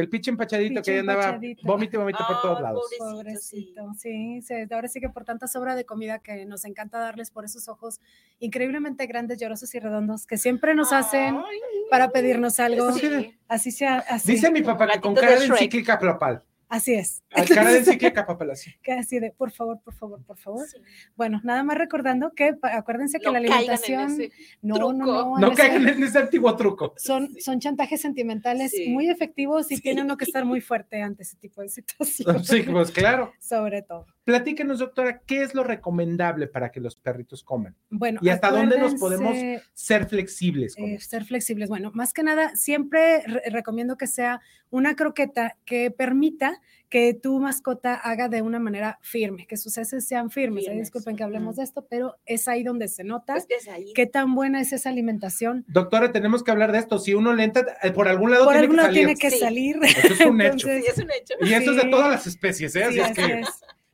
El 0.00 0.08
pinche 0.08 0.30
empachadito 0.30 0.82
que 0.82 0.94
ya 0.94 1.00
andaba 1.00 1.38
vómito 1.62 1.96
y 1.96 1.98
vómito 1.98 2.18
por 2.26 2.42
todos 2.42 2.60
lados. 2.60 2.90
Pobrecito, 2.98 3.82
Pobrecito, 3.82 3.94
sí, 3.98 4.42
sí, 4.42 4.54
ahora 4.70 4.88
sí 4.88 5.00
que 5.00 5.08
por 5.08 5.24
tanta 5.24 5.46
sobra 5.46 5.74
de 5.74 5.84
comida 5.84 6.18
que 6.18 6.44
nos 6.46 6.64
encanta 6.64 6.98
darles 6.98 7.30
por 7.30 7.44
esos 7.44 7.68
ojos 7.68 8.00
increíblemente 8.38 9.06
grandes, 9.06 9.38
llorosos 9.38 9.74
y 9.74 9.78
redondos 9.78 10.26
que 10.26 10.38
siempre 10.38 10.74
nos 10.74 10.92
hacen 10.92 11.36
Ay, 11.36 11.58
para 11.90 12.10
pedirnos 12.10 12.58
algo. 12.60 12.92
sí. 12.92 13.36
Así 13.48 13.70
sea, 13.72 13.98
así. 14.08 14.32
Dice 14.32 14.50
mi 14.50 14.62
papá 14.62 14.86
que 14.88 15.00
con 15.00 15.14
cara 15.14 15.38
de 15.38 15.46
encíclica 15.46 15.98
papal. 15.98 16.44
Así 16.70 16.94
es. 16.94 17.22
Al 17.32 17.48
cara 17.48 17.70
de 17.72 17.78
encíclica 17.80 18.24
papal 18.24 18.52
así. 18.52 18.70
Que 18.82 18.92
así 18.92 19.18
de, 19.18 19.32
por 19.32 19.50
favor, 19.50 19.80
por 19.84 19.92
favor, 19.92 20.22
por 20.24 20.38
favor. 20.38 20.66
Sí. 20.66 20.78
Bueno, 21.16 21.40
nada 21.44 21.64
más 21.64 21.76
recordando 21.76 22.32
que 22.32 22.54
acuérdense 22.62 23.18
que 23.18 23.26
No 23.26 23.32
la 23.32 23.38
en 23.40 23.52
alimentación 23.52 24.12
ese 24.12 24.32
no, 24.62 24.76
truco. 24.76 24.92
no, 24.92 25.04
no, 25.04 25.38
No 25.38 25.48
en 25.48 25.54
caigan 25.56 25.82
ese- 25.88 25.96
en 25.98 26.02
ese 26.04 26.18
antiguo 26.18 26.56
truco. 26.56 26.94
son, 26.96 27.28
son 27.40 27.58
chantajes 27.60 28.00
sentimentales 28.00 28.70
Sí. 28.70 28.88
muy 28.88 29.10
efectivos 29.10 29.70
y 29.72 29.76
Sí. 29.76 29.82
tiene 29.82 30.02
uno 30.02 30.16
que 30.16 30.24
estar 30.24 30.44
muy 30.44 30.60
fuerte 30.60 31.02
ante 31.02 31.24
ese 31.24 31.36
tipo 31.36 31.60
de 31.60 31.68
situaciones. 31.68 32.46
Sí, 32.46 32.62
pues 32.62 32.90
claro. 32.92 33.32
Sobre 33.40 33.82
todo. 33.82 34.06
Platíquenos, 34.22 34.78
doctora, 34.78 35.22
¿qué 35.26 35.42
es 35.42 35.54
lo 35.54 35.64
recomendable 35.64 36.46
para 36.46 36.70
que 36.70 36.78
los 36.78 36.94
perritos 36.94 37.42
coman? 37.42 37.74
Bueno, 37.90 38.20
¿Y 38.22 38.28
hasta 38.28 38.48
dónde 38.52 38.78
nos 38.78 38.94
podemos 38.94 39.36
Ser 39.74 40.06
flexibles 40.06 40.76
con 40.76 40.84
eh, 40.84 41.00
ser 41.00 41.24
flexibles. 41.24 41.68
Bueno, 41.68 41.90
más 41.94 42.12
que 42.12 42.22
nada, 42.22 42.54
siempre 42.54 43.22
re- 43.26 43.42
recomiendo 43.50 43.96
que 43.96 44.06
sea 44.06 44.40
una 44.70 44.94
croqueta 44.96 45.56
que 45.64 45.90
permita 45.90 46.60
que 46.88 47.14
tu 47.14 47.38
mascota 47.38 47.94
haga 47.94 48.28
de 48.28 48.42
una 48.42 48.58
manera 48.58 48.98
firme, 49.00 49.46
que 49.46 49.56
sus 49.56 49.78
heces 49.78 50.06
sean 50.08 50.28
firmes. 50.30 50.64
Ahí 50.64 50.70
Firmes, 50.70 50.86
disculpen 50.88 51.14
que 51.16 51.22
hablemos 51.22 51.56
de 51.56 51.62
esto, 51.62 51.86
pero 51.88 52.16
es 52.26 52.48
ahí 52.48 52.64
donde 52.64 52.88
se 52.88 53.04
nota 53.04 53.34
Pues 53.34 53.46
qué 53.94 54.06
tan 54.06 54.34
buena 54.34 54.60
es 54.60 54.72
esa 54.72 54.90
alimentación. 54.90 55.64
Doctora, 55.68 56.10
tenemos 56.10 56.42
que 56.42 56.50
hablar 56.50 56.72
de 56.72 56.78
esto. 56.78 56.98
Si 56.98 57.14
uno 57.14 57.32
le 57.34 57.44
entra, 57.44 57.64
eh, 57.84 57.92
por 57.92 58.08
algún 58.08 58.32
lado 58.32 58.44
Por 58.44 58.54
tiene 58.54 58.62
algún 58.64 58.76
que 58.76 58.82
lado 58.82 58.88
salir. 58.88 59.06
tiene 59.06 59.20
que 59.20 59.30
Sí. 59.30 59.38
salir. 59.38 59.76
Eso 59.84 60.14
es 60.14 60.20
un 60.26 60.40
hecho. 60.40 60.66
Sí, 60.66 60.84
es 60.88 60.98
un 60.98 61.10
hecho. 61.12 61.34
Y 61.40 61.52
eso 61.54 61.70
es 61.70 61.76
de 61.84 61.90
todas 61.90 62.10
las 62.10 62.26
especies, 62.26 62.74
¿eh? 62.74 62.84
Así 62.84 62.94
Sí, 62.94 63.00
es 63.00 63.06
así 63.06 63.14
que. 63.14 63.40
es. 63.40 63.48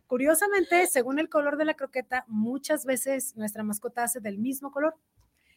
Curiosamente, 0.06 0.86
según 0.86 1.18
el 1.18 1.28
color 1.28 1.56
de 1.58 1.64
la 1.64 1.74
croqueta, 1.74 2.24
muchas 2.28 2.86
veces 2.86 3.36
nuestra 3.36 3.62
mascota 3.64 4.04
hace 4.04 4.20
del 4.20 4.38
mismo 4.38 4.70
color. 4.70 4.94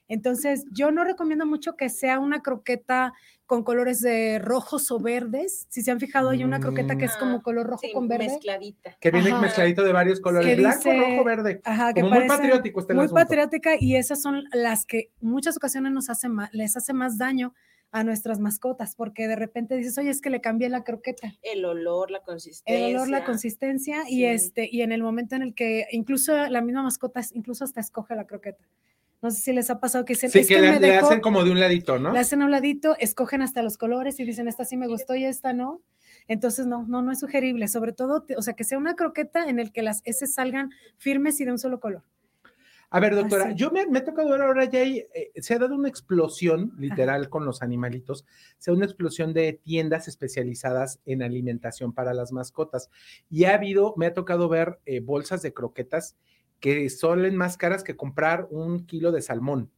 Entonces, 0.10 0.66
yo 0.72 0.92
no 0.92 1.04
recomiendo 1.06 1.46
mucho 1.46 1.78
que 1.78 1.88
sea 1.90 2.20
una 2.20 2.42
croqueta 2.42 3.14
con 3.46 3.64
colores 3.64 4.02
de 4.02 4.40
rojos 4.40 4.92
o 4.92 5.00
verdes. 5.00 5.66
Si 5.70 5.82
se 5.82 5.92
han 5.92 6.00
fijado, 6.00 6.30
hay 6.30 6.44
una 6.44 6.60
croqueta 6.60 6.98
que 6.98 7.06
es 7.06 7.16
como 7.16 7.38
Ah, 7.38 7.42
color 7.42 7.68
rojo 7.68 7.82
Sí, 7.84 7.92
con 7.94 8.08
verde. 8.08 8.26
mezcladita. 8.28 8.98
Que 9.00 9.12
viene 9.12 9.30
Ajá. 9.32 9.42
mezcladito 9.42 9.84
de 9.84 9.94
varios 9.94 10.20
colores, 10.20 10.48
Que 10.48 10.56
blanco, 10.56 10.78
dice- 10.78 11.00
rojo, 11.00 11.24
verde. 11.24 11.62
Ajá, 11.64 11.94
que 11.94 12.02
Como 12.02 12.16
muy 12.16 12.28
patriótico 12.28 12.80
está 12.80 12.94
el 12.94 12.98
Muy 12.98 13.06
asunto. 13.06 13.22
patriótica 13.22 13.72
y 13.80 13.96
esas 13.96 14.22
son 14.22 14.44
las 14.52 14.86
que 14.86 15.12
muchas 15.22 15.56
ocasiones 15.58 15.92
nos 15.92 16.10
hace 16.10 16.28
les 16.52 16.76
hace 16.76 16.94
más 16.94 17.18
daño 17.18 17.54
a 17.92 18.04
nuestras 18.04 18.40
mascotas, 18.40 18.96
porque 18.96 19.28
de 19.28 19.36
repente 19.36 19.76
dices, 19.76 19.98
oye, 19.98 20.12
es 20.12 20.22
que 20.22 20.30
le 20.30 20.42
cambié 20.42 20.70
la 20.70 20.84
croqueta. 20.84 21.34
El 21.42 21.66
olor, 21.66 22.12
la 22.12 22.20
consistencia. 22.22 22.88
El 22.88 22.96
olor, 22.96 23.10
la 23.10 23.26
consistencia 23.26 24.04
y 24.08 24.26
este 24.26 24.70
y 24.72 24.84
en 24.84 24.92
el 24.92 25.02
momento 25.02 25.36
en 25.36 25.42
el 25.42 25.56
que 25.56 25.88
incluso 25.92 26.36
la 26.50 26.62
misma 26.62 26.84
mascota 26.84 27.20
incluso 27.34 27.64
hasta 27.64 27.80
escoge 27.82 28.16
la 28.16 28.26
croqueta. 28.28 28.64
No 29.22 29.32
sé 29.32 29.42
si 29.42 29.54
les 29.54 29.70
ha 29.70 29.80
pasado 29.80 30.06
que 30.06 30.14
dicen, 30.14 30.32
Sí, 30.32 30.40
es 30.40 30.48
que, 30.48 30.56
que, 30.56 30.62
le, 30.62 30.72
me 30.72 30.80
le 30.80 30.92
dejó, 30.92 31.08
hacen 31.08 31.20
como 31.20 31.44
de 31.44 31.52
un 31.52 31.60
ladito, 31.60 32.00
¿no? 32.00 32.14
le 32.14 32.20
hacen 32.20 32.42
a 32.42 32.46
un 32.46 32.52
ladito, 32.52 32.96
escogen 33.00 33.42
hasta 33.42 33.62
los 33.62 33.78
colores 33.78 34.20
y 34.20 34.24
dicen, 34.24 34.48
esta 34.48 34.64
sí 34.66 34.78
me 34.78 34.88
gustó 34.88 35.16
y 35.16 35.26
esta 35.26 35.54
no. 35.54 35.82
Entonces, 36.28 36.68
no, 36.68 36.86
no, 36.88 37.02
no 37.02 37.12
es 37.12 37.20
sugerible, 37.20 37.68
sobre 37.68 37.92
todo, 37.92 38.26
o 38.38 38.42
sea, 38.42 38.54
que 38.54 38.64
sea 38.64 38.78
una 38.78 38.96
croqueta 38.96 39.50
en 39.50 39.60
el 39.60 39.72
que 39.72 39.82
las 39.82 40.02
S 40.06 40.26
salgan 40.28 40.70
firmes 40.98 41.40
y 41.42 41.46
de 41.46 41.52
un 41.52 41.60
solo 41.60 41.80
color. 41.80 42.04
A 42.92 43.00
ver, 43.00 43.16
doctora, 43.16 43.46
Así. 43.46 43.56
yo 43.56 43.70
me, 43.70 43.86
me 43.86 44.00
ha 44.00 44.04
tocado 44.04 44.30
ver 44.30 44.42
ahora 44.42 44.66
ya 44.66 44.80
hay, 44.80 45.06
eh, 45.14 45.32
se 45.36 45.54
ha 45.54 45.60
dado 45.60 45.76
una 45.76 45.90
explosión 45.90 46.74
literal 46.80 47.30
con 47.30 47.46
los 47.46 47.62
animalitos, 47.62 48.26
se 48.58 48.72
ha 48.72 48.74
una 48.74 48.86
explosión 48.86 49.32
de 49.32 49.54
tiendas 49.54 50.08
especializadas 50.08 51.00
en 51.06 51.22
alimentación 51.22 51.94
para 51.94 52.16
las 52.16 52.32
mascotas. 52.32 52.90
Y 53.30 53.44
ha 53.44 53.54
habido, 53.54 53.94
me 53.96 54.08
ha 54.08 54.14
tocado 54.14 54.50
ver 54.50 54.80
eh, 54.86 55.02
bolsas 55.02 55.44
de 55.44 55.54
croquetas 55.54 56.16
que 56.60 56.90
son 56.90 57.36
más 57.36 57.58
caras 57.58 57.84
que 57.84 57.96
comprar 57.96 58.48
un 58.52 58.86
kilo 58.86 59.12
de 59.12 59.22
salmón. 59.22 59.72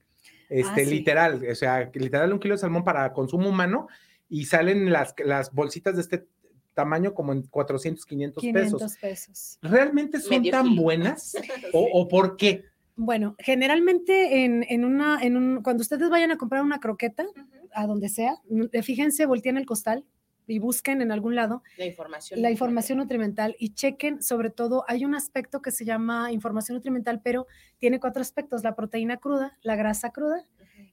Este, 0.49 0.81
Ah, 0.81 0.85
sí. 0.85 0.91
literal, 0.91 1.41
o 1.49 1.55
sea, 1.55 1.89
literal 1.93 2.33
un 2.33 2.39
kilo 2.39 2.55
de 2.55 2.59
salmón 2.59 2.83
para 2.83 3.13
consumo 3.13 3.47
humano 3.49 3.87
y 4.27 4.45
salen 4.45 4.91
las, 4.91 5.13
las 5.23 5.53
bolsitas 5.53 5.95
de 5.95 6.01
este 6.01 6.27
tamaño 6.73 7.13
como 7.13 7.31
en 7.33 7.43
400, 7.43 8.05
500, 8.05 8.41
500 8.41 8.81
pesos. 8.81 8.97
pesos. 8.99 9.59
¿Realmente 9.61 10.19
son 10.19 10.37
Medio 10.39 10.51
tan 10.51 10.67
kilo. 10.69 10.81
buenas? 10.81 11.35
¿O, 11.73 11.87
o 11.93 12.07
por 12.07 12.35
qué? 12.37 12.65
Bueno, 12.97 13.35
generalmente 13.39 14.43
en, 14.43 14.65
en 14.69 14.83
una, 14.85 15.21
en 15.21 15.37
un, 15.37 15.63
cuando 15.63 15.81
ustedes 15.81 16.09
vayan 16.09 16.31
a 16.31 16.37
comprar 16.37 16.61
una 16.63 16.79
croqueta, 16.79 17.25
a 17.73 17.87
donde 17.87 18.09
sea, 18.09 18.35
mm, 18.49 18.65
fíjense, 18.83 19.25
volteen 19.25 19.57
el 19.57 19.65
costal 19.65 20.05
y 20.51 20.59
busquen 20.59 21.01
en 21.01 21.11
algún 21.11 21.35
lado 21.35 21.63
La 21.77 21.85
información. 21.85 22.41
la 22.41 22.51
información 22.51 22.97
nutrimental 22.99 23.55
y 23.59 23.73
chequen, 23.73 24.21
sobre 24.21 24.49
todo, 24.49 24.83
hay 24.87 25.05
un 25.05 25.15
aspecto 25.15 25.61
que 25.61 25.71
se 25.71 25.85
llama 25.85 26.31
información 26.31 26.75
nutrimental, 26.75 27.21
pero 27.23 27.47
tiene 27.79 27.99
cuatro 27.99 28.21
aspectos, 28.21 28.63
la 28.63 28.75
proteína 28.75 29.17
cruda, 29.17 29.57
la 29.63 29.75
grasa 29.75 30.11
cruda, 30.11 30.45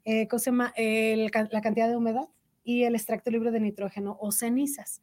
eh, 0.04 0.28
¿cómo 0.28 0.38
se 0.38 0.50
llama? 0.50 0.72
El 0.76 1.30
ca- 1.30 1.48
la 1.50 1.61
cantidad 1.61 1.88
de 1.88 1.96
humedad 1.96 2.28
y 2.64 2.84
el 2.84 2.94
extracto 2.94 3.30
libre 3.30 3.50
de 3.50 3.61
nitrógeno 3.61 4.16
o 4.20 4.32
cenizas. 4.32 5.02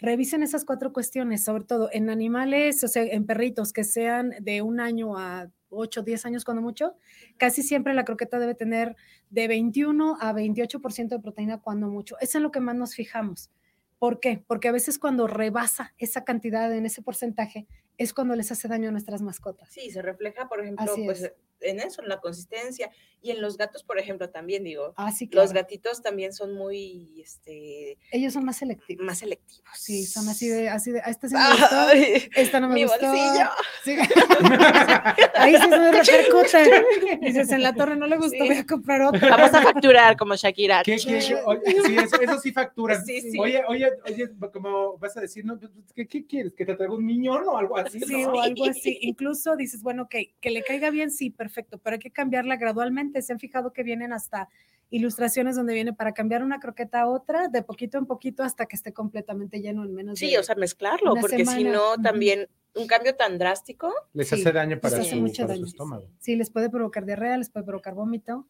Revisen 0.00 0.42
esas 0.42 0.64
cuatro 0.64 0.92
cuestiones, 0.92 1.44
sobre 1.44 1.64
todo 1.64 1.88
en 1.92 2.10
animales, 2.10 2.82
o 2.84 2.88
sea, 2.88 3.04
en 3.04 3.26
perritos 3.26 3.72
que 3.72 3.84
sean 3.84 4.32
de 4.40 4.60
un 4.60 4.80
año 4.80 5.16
a 5.16 5.48
8, 5.70 6.02
10 6.02 6.26
años 6.26 6.44
cuando 6.44 6.62
mucho, 6.62 6.96
casi 7.36 7.62
siempre 7.62 7.94
la 7.94 8.04
croqueta 8.04 8.38
debe 8.38 8.54
tener 8.54 8.96
de 9.30 9.48
21 9.48 10.16
a 10.20 10.32
28% 10.32 11.16
de 11.16 11.20
proteína 11.20 11.58
cuando 11.60 11.88
mucho. 11.88 12.16
Eso 12.18 12.24
es 12.30 12.34
en 12.34 12.42
lo 12.42 12.50
que 12.50 12.60
más 12.60 12.74
nos 12.76 12.94
fijamos. 12.94 13.50
¿Por 13.98 14.20
qué? 14.20 14.44
Porque 14.46 14.68
a 14.68 14.72
veces 14.72 14.98
cuando 14.98 15.26
rebasa 15.26 15.94
esa 15.98 16.24
cantidad 16.24 16.72
en 16.72 16.86
ese 16.86 17.02
porcentaje 17.02 17.66
es 17.96 18.12
cuando 18.12 18.34
les 18.34 18.50
hace 18.52 18.68
daño 18.68 18.88
a 18.88 18.92
nuestras 18.92 19.22
mascotas. 19.22 19.68
Sí, 19.70 19.90
se 19.90 20.02
refleja, 20.02 20.48
por 20.48 20.60
ejemplo, 20.60 20.92
Así 20.92 21.04
pues 21.04 21.22
es. 21.22 21.32
En 21.64 21.80
eso, 21.80 22.02
en 22.02 22.08
la 22.08 22.20
consistencia. 22.20 22.90
Y 23.20 23.30
en 23.30 23.40
los 23.40 23.56
gatos, 23.56 23.82
por 23.84 23.98
ejemplo, 23.98 24.28
también 24.30 24.64
digo, 24.64 24.92
Ah, 24.96 25.10
sí, 25.10 25.28
claro. 25.28 25.44
los 25.46 25.54
gatitos 25.54 26.02
también 26.02 26.32
son 26.34 26.52
muy, 26.54 27.22
este, 27.22 27.96
Ellos 28.12 28.34
son 28.34 28.44
más 28.44 28.58
selectivos. 28.58 29.04
más 29.04 29.18
selectivos. 29.18 29.62
Sí, 29.74 30.04
son 30.04 30.28
así 30.28 30.48
de, 30.48 30.68
así 30.68 30.90
de, 30.92 31.00
"Ah, 31.00 31.10
esta 31.10 31.28
sí 31.28 31.34
me 31.34 31.50
gustó, 31.50 31.76
Ay, 31.76 32.28
esta 32.36 32.60
no 32.60 32.68
me 32.68 32.74
mi 32.74 32.84
gustó. 32.84 33.06
bolsillo. 33.06 33.48
Sí. 33.82 33.96
Ahí 35.34 35.54
sí 35.54 35.68
se 35.68 35.92
repercute. 35.92 36.84
Dices, 37.22 37.50
en 37.52 37.62
la 37.62 37.74
torre 37.74 37.96
no 37.96 38.06
le 38.06 38.16
gustó, 38.16 38.32
Sí. 38.34 38.48
voy 38.48 38.56
a 38.58 38.66
comprar 38.66 39.02
otra. 39.02 39.30
Vamos 39.36 39.54
a 39.54 39.62
facturar 39.62 40.16
como 40.16 40.34
Shakira. 40.36 40.82
¿Qué, 40.84 40.96
qué- 40.96 41.34
oye, 41.46 41.60
sí, 41.86 41.96
eso, 41.96 42.20
eso 42.20 42.38
sí 42.40 42.52
facturan. 42.52 43.04
Sí, 43.04 43.20
sí. 43.20 43.38
Oye, 43.38 43.62
oye, 43.68 43.90
oye, 44.06 44.28
como 44.52 44.98
vas 44.98 45.16
a 45.16 45.20
decir, 45.20 45.44
no, 45.44 45.58
¿qué, 45.94 46.06
qué 46.06 46.26
quieres? 46.26 46.54
¿Que 46.54 46.64
te 46.66 46.74
traiga 46.74 46.94
un 46.94 47.06
niñón 47.06 47.44
o 47.48 47.56
algo 47.56 47.76
así? 47.78 48.00
Sí, 48.00 48.22
no? 48.22 48.32
o 48.34 48.40
algo 48.40 48.64
así. 48.66 48.98
Incluso 49.02 49.56
dices, 49.56 49.82
bueno, 49.82 50.02
ok, 50.04 50.14
que 50.40 50.50
le 50.50 50.62
caiga 50.62 50.90
bien, 50.90 51.10
sí, 51.10 51.30
perfecto, 51.30 51.53
pero 51.62 51.94
hay 51.94 52.00
que 52.00 52.10
cambiarla 52.10 52.56
gradualmente. 52.56 53.22
Se 53.22 53.32
han 53.32 53.38
fijado 53.38 53.72
que 53.72 53.82
vienen 53.82 54.12
hasta 54.12 54.48
ilustraciones 54.90 55.56
donde 55.56 55.74
viene 55.74 55.92
para 55.92 56.12
cambiar 56.12 56.42
una 56.42 56.60
croqueta 56.60 57.00
a 57.00 57.08
otra, 57.08 57.48
de 57.48 57.62
poquito 57.62 57.98
en 57.98 58.06
poquito 58.06 58.42
hasta 58.42 58.66
que 58.66 58.76
esté 58.76 58.92
completamente 58.92 59.60
lleno 59.60 59.82
en 59.84 59.94
menos 59.94 60.18
Sí, 60.18 60.30
de... 60.32 60.38
o 60.38 60.42
sea, 60.42 60.54
mezclarlo, 60.54 61.14
porque 61.14 61.38
si 61.38 61.44
semana, 61.46 61.72
no, 61.72 61.92
ujú. 61.94 62.02
también 62.02 62.48
un 62.76 62.86
cambio 62.86 63.14
tan 63.16 63.38
drástico. 63.38 63.92
Les 64.12 64.28
Sí, 64.28 64.36
hace 64.36 64.52
daño 64.52 64.78
para, 64.80 64.96
les 64.98 65.06
hace 65.06 65.16
su, 65.16 65.20
mucho 65.22 65.42
para 65.42 65.54
su 65.54 65.60
daño. 65.60 65.66
estómago. 65.66 66.08
Sí, 66.20 66.36
les 66.36 66.50
puede 66.50 66.70
provocar 66.70 67.06
diarrea, 67.06 67.36
les 67.38 67.50
puede 67.50 67.64
provocar 67.66 67.94
vómito, 67.94 68.46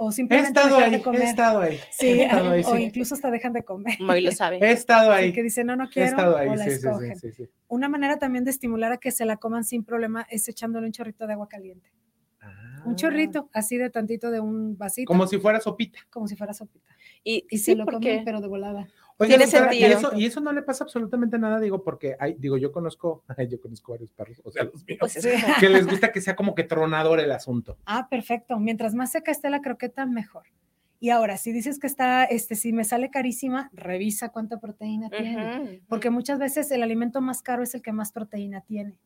o 0.00 0.10
He 0.10 0.12
simplemente 0.12 0.48
estado 0.48 0.68
dejar 0.76 0.84
ahí, 0.84 0.90
de 0.92 0.96
he 0.96 1.02
comer. 1.02 1.22
estado 1.22 1.60
ahí. 1.60 1.80
Sí, 1.90 2.06
he 2.08 2.24
estado 2.24 2.50
ahí, 2.50 2.62
o 2.64 2.76
sí. 2.76 2.82
incluso 2.84 3.14
hasta 3.14 3.30
dejan 3.30 3.52
de 3.52 3.62
comer. 3.64 4.00
Moy 4.00 4.20
lo 4.20 4.30
sabe. 4.32 4.58
He 4.62 4.70
estado 4.72 5.12
Así 5.12 5.24
ahí. 5.24 5.32
que 5.32 5.42
dicen, 5.42 5.66
no, 5.66 5.76
no 5.76 5.84
He 5.84 5.88
quiero, 5.90 6.08
estado 6.10 6.36
ahí, 6.36 6.48
o 6.48 6.54
la 6.54 6.64
sí, 6.64 6.70
sí, 6.70 6.76
sí, 6.80 6.86
escogen. 6.86 7.16
sí, 7.18 7.32
sí. 7.32 7.48
Una 7.68 7.88
manera 7.88 8.16
también 8.18 8.44
de 8.44 8.50
estimular 8.52 8.92
a 8.92 8.96
que 8.98 9.10
se 9.10 9.24
la 9.26 9.36
coman 9.36 9.64
sin 9.64 9.84
problema 9.84 10.26
es 10.30 10.48
echándole 10.48 10.86
un 10.86 10.92
chorrito 10.92 11.26
de 11.26 11.32
agua 11.34 11.48
caliente. 11.48 11.90
Un 12.84 12.92
Ah, 12.92 12.96
chorrito, 12.96 13.48
así 13.52 13.76
de 13.76 13.90
tantito 13.90 14.30
de 14.30 14.40
un 14.40 14.76
vasito, 14.78 15.06
Como 15.06 15.26
si 15.26 15.38
fuera 15.38 15.60
sopita. 15.60 15.98
como 16.10 16.26
si 16.28 16.36
fuera 16.36 16.52
sopita. 16.54 16.92
Y, 17.24 17.46
Y 17.50 17.58
sí, 17.58 17.72
se 17.72 17.76
lo 17.76 17.84
porque 17.84 18.08
comen, 18.10 18.24
pero 18.24 18.40
de 18.40 18.48
volada. 18.48 18.88
Oiga, 19.20 19.36
Tiene 19.36 19.44
doctora, 19.50 19.74
y 19.74 19.80
sentido. 19.80 19.98
eso, 19.98 20.16
y 20.16 20.24
eso 20.26 20.40
no 20.40 20.52
le 20.52 20.62
pasa 20.62 20.84
absolutamente 20.84 21.38
nada, 21.40 21.58
digo, 21.58 21.82
porque 21.82 22.14
hay, 22.20 22.34
digo, 22.38 22.56
yo 22.56 22.70
conozco, 22.70 23.24
yo 23.50 23.60
conozco 23.60 23.92
varios 23.92 24.12
perros, 24.12 24.40
o 24.44 24.50
sea, 24.52 24.64
los 24.64 24.84
míos, 24.86 24.98
pues 25.00 25.16
es 25.16 25.42
como- 25.42 25.54
que 25.58 25.68
les 25.68 25.86
gusta 25.88 26.12
que 26.12 26.20
sea 26.20 26.36
como 26.36 26.54
que 26.54 26.62
tronador 26.62 27.18
el 27.18 27.32
asunto. 27.32 27.76
Ah, 27.84 28.06
perfecto. 28.08 28.58
Mientras 28.60 28.94
más 28.94 29.10
seca 29.10 29.32
esté 29.32 29.50
la 29.50 29.60
croqueta, 29.60 30.06
mejor. 30.06 30.44
Y 31.00 31.10
ahora, 31.10 31.36
si 31.36 31.52
dices 31.52 31.78
que 31.78 31.86
está, 31.86 32.24
este, 32.24 32.54
si 32.56 32.72
me 32.72 32.82
sale 32.84 33.10
carísima, 33.10 33.70
revisa 33.72 34.30
cuánta 34.30 34.58
proteína 34.58 35.08
tiene. 35.10 35.60
Ujú, 35.62 35.80
Porque 35.88 36.10
muchas 36.10 36.38
veces 36.40 36.70
el 36.72 36.82
alimento 36.82 37.20
más 37.20 37.40
caro 37.42 37.62
es 37.62 37.72
el 37.74 37.82
que 37.82 37.92
más 37.92 38.10
proteína 38.12 38.62
tiene. 38.62 38.98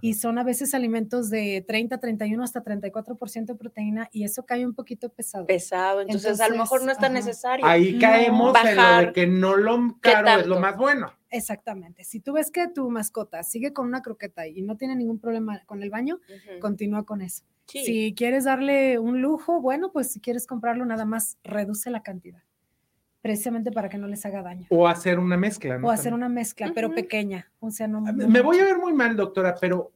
Y 0.00 0.14
son 0.14 0.38
a 0.38 0.44
veces 0.44 0.74
alimentos 0.74 1.30
de 1.30 1.64
30, 1.66 1.98
31 1.98 2.42
hasta 2.42 2.62
34% 2.62 3.46
de 3.46 3.54
proteína 3.54 4.08
y 4.12 4.24
eso 4.24 4.44
cae 4.44 4.64
un 4.64 4.74
poquito 4.74 5.08
pesado. 5.10 5.46
pesado, 5.46 6.00
entonces, 6.00 6.40
a 6.40 6.48
lo 6.48 6.56
mejor 6.56 6.84
no 6.84 6.92
es 6.92 6.98
tan 6.98 7.12
necesario. 7.12 7.66
Ahí 7.66 7.94
No, 7.94 8.00
caemos 8.00 8.56
en 8.64 8.76
lo 8.76 8.96
de 9.06 9.12
que 9.12 9.26
no 9.26 9.56
lo 9.56 9.96
¿Qué 10.02 10.12
caro 10.12 10.40
es 10.40 10.46
lo 10.46 10.60
más 10.60 10.76
bueno. 10.76 11.12
Exactamente. 11.30 12.04
Si 12.04 12.20
tú 12.20 12.32
ves 12.32 12.50
que 12.50 12.68
tu 12.68 12.90
mascota 12.90 13.42
sigue 13.42 13.72
con 13.72 13.86
una 13.86 14.02
croqueta 14.02 14.46
y 14.46 14.62
no 14.62 14.76
tiene 14.76 14.96
ningún 14.96 15.18
problema 15.20 15.62
con 15.66 15.82
el 15.82 15.90
baño, 15.90 16.18
continúa 16.60 17.04
con 17.04 17.20
eso. 17.22 17.44
sí. 17.66 17.84
Si 17.84 18.14
quieres 18.14 18.44
darle 18.44 18.98
un 18.98 19.20
lujo, 19.22 19.60
bueno, 19.60 19.92
pues 19.92 20.12
si 20.12 20.20
quieres 20.20 20.46
comprarlo, 20.46 20.84
nada 20.84 21.04
más 21.04 21.38
reduce 21.44 21.88
la 21.90 22.02
cantidad, 22.02 22.42
precisamente 23.20 23.70
para 23.70 23.88
que 23.88 23.98
no 23.98 24.06
les 24.06 24.24
haga 24.24 24.42
daño. 24.42 24.66
O 24.70 24.86
hacer 24.86 25.18
una 25.18 25.36
mezcla, 25.36 25.78
¿no? 25.78 25.88
O 25.88 25.90
hacer 25.90 26.14
una 26.14 26.28
mezcla, 26.28 26.72
pero 26.74 26.94
pequeña. 26.94 27.50
O 27.60 27.70
sea, 27.70 27.86
no. 27.86 28.00
Me 28.00 28.12
no 28.12 28.28
me 28.28 28.40
voy 28.40 28.58
a 28.58 28.64
ver 28.64 28.78
muy 28.78 28.92
mal, 28.92 29.16
doctora, 29.16 29.54
pero 29.60 29.92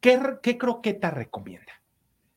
¿qué, 0.00 0.20
qué 0.42 0.58
croqueta 0.58 1.10
recomienda? 1.10 1.72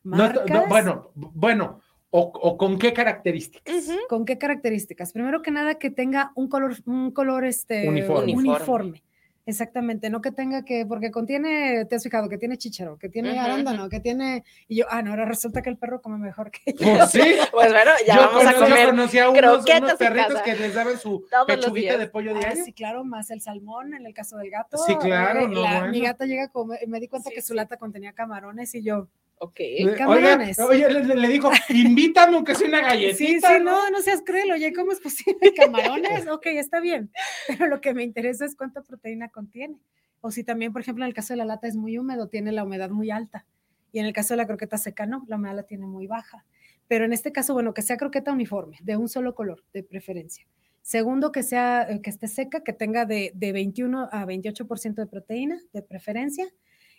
No 0.04 0.32
bueno, 0.68 1.10
bueno, 1.14 1.80
o, 2.10 2.20
o 2.20 2.56
con 2.56 2.78
qué 2.78 2.92
características. 2.94 3.90
¿Con 4.08 4.24
qué 4.24 4.38
características? 4.38 5.12
Primero 5.12 5.42
que 5.42 5.50
nada, 5.50 5.74
que 5.74 5.90
tenga 5.90 6.32
un 6.34 6.48
color, 6.48 6.76
un 6.86 7.10
color 7.10 7.44
este, 7.44 7.86
Uniforme. 7.88 8.32
uniforme. 8.32 9.02
Exactamente, 9.48 10.10
no 10.10 10.20
que 10.20 10.30
tenga 10.30 10.62
que, 10.62 10.84
porque 10.84 11.10
contiene, 11.10 11.86
te 11.86 11.96
has 11.96 12.02
fijado, 12.02 12.28
que 12.28 12.36
tiene 12.36 12.58
chícharo, 12.58 12.98
que 12.98 13.08
tiene 13.08 13.30
Ujú, 13.32 13.40
arándano, 13.40 13.88
que 13.88 13.98
tiene, 13.98 14.44
y 14.68 14.76
yo, 14.76 14.84
ah, 14.90 15.00
no, 15.00 15.12
ahora 15.12 15.24
resulta 15.24 15.62
que 15.62 15.70
el 15.70 15.78
perro 15.78 16.02
come 16.02 16.18
mejor 16.18 16.50
que 16.50 16.74
yo. 16.74 16.86
Pues 16.86 17.10
sí. 17.10 17.20
Pues 17.50 17.72
bueno, 17.72 17.90
ya 18.06 18.16
yo, 18.16 18.20
vamos 18.26 18.42
a 18.46 18.52
cono- 18.52 18.58
yo 18.60 18.68
comer. 18.74 18.86
conocí 18.90 19.18
a 19.18 19.30
unos, 19.30 19.64
unos 19.64 19.94
perritos 19.94 20.42
que 20.42 20.54
les 20.54 20.74
daban 20.74 20.98
su 20.98 21.24
Todos 21.30 21.46
pechuguita 21.46 21.96
de 21.96 22.08
pollo 22.08 22.32
Ah, 22.34 22.38
diario. 22.40 22.62
sí, 22.62 22.74
claro, 22.74 23.04
más 23.04 23.30
el 23.30 23.40
salmón 23.40 23.94
en 23.94 24.04
el 24.04 24.12
caso 24.12 24.36
del 24.36 24.50
gato. 24.50 24.76
Sí, 24.76 24.94
claro, 24.98 25.40
eh, 25.40 25.48
no, 25.48 25.62
la- 25.62 25.78
bueno. 25.78 25.92
Mi 25.92 26.00
gata 26.02 26.26
llega 26.26 26.44
a 26.44 26.48
comer, 26.48 26.80
me 26.86 27.00
di 27.00 27.08
cuenta 27.08 27.30
Sí, 27.30 27.34
que 27.34 27.40
su 27.40 27.48
sí. 27.48 27.56
lata 27.56 27.78
contenía 27.78 28.12
camarones 28.12 28.74
y 28.74 28.82
yo, 28.82 29.08
Ok. 29.40 29.60
Camarones. 29.96 30.58
oye, 30.58 30.90
le, 30.90 31.04
le- 31.04 31.14
le 31.14 31.28
dijo, 31.28 31.50
invítame 31.68 32.34
aunque 32.36 32.54
sea 32.54 32.68
una 32.68 32.80
galletita. 32.80 33.16
Sí, 33.48 33.56
sí, 33.58 33.62
no, 33.64 33.90
no 33.90 34.00
seas 34.00 34.22
cruel, 34.24 34.50
oye, 34.52 34.72
¿cómo 34.72 34.92
es 34.92 35.00
posible? 35.00 35.52
¿Camarones? 35.54 36.26
Ok, 36.30 36.46
está 36.46 36.80
bien, 36.80 37.10
pero 37.46 37.66
lo 37.66 37.80
que 37.80 37.94
me 37.94 38.02
interesa 38.02 38.44
es 38.44 38.54
cuánta 38.56 38.82
proteína 38.82 39.28
contiene. 39.28 39.76
O 40.20 40.30
si 40.32 40.42
también, 40.42 40.72
por 40.72 40.82
ejemplo, 40.82 41.04
en 41.04 41.08
el 41.08 41.14
caso 41.14 41.32
de 41.32 41.36
la 41.38 41.44
lata 41.44 41.68
es 41.68 41.76
muy 41.76 41.96
húmedo, 41.98 42.28
tiene 42.28 42.50
la 42.52 42.64
humedad 42.64 42.90
muy 42.90 43.10
alta. 43.10 43.46
Y 43.92 44.00
en 44.00 44.06
el 44.06 44.12
caso 44.12 44.34
de 44.34 44.38
la 44.38 44.46
croqueta 44.46 44.76
seca, 44.76 45.06
no, 45.06 45.24
la 45.28 45.36
humedad 45.36 45.54
la 45.54 45.62
tiene 45.62 45.86
muy 45.86 46.06
baja. 46.08 46.44
Pero 46.88 47.04
en 47.04 47.12
este 47.12 47.30
caso, 47.32 47.54
bueno, 47.54 47.72
que 47.74 47.82
sea 47.82 47.96
croqueta 47.96 48.32
uniforme, 48.32 48.78
de 48.82 48.96
un 48.96 49.08
solo 49.08 49.34
color, 49.36 49.62
de 49.72 49.82
preferencia. 49.84 50.46
Segundo, 50.82 51.30
que 51.32 51.42
sea, 51.42 51.86
eh, 51.88 52.00
que 52.02 52.10
esté 52.10 52.26
seca, 52.28 52.64
que 52.64 52.72
tenga 52.72 53.04
de, 53.04 53.30
de 53.34 53.52
21 53.52 54.08
a 54.10 54.24
28% 54.26 54.94
de 54.94 55.06
proteína, 55.06 55.60
de 55.72 55.82
preferencia. 55.82 56.48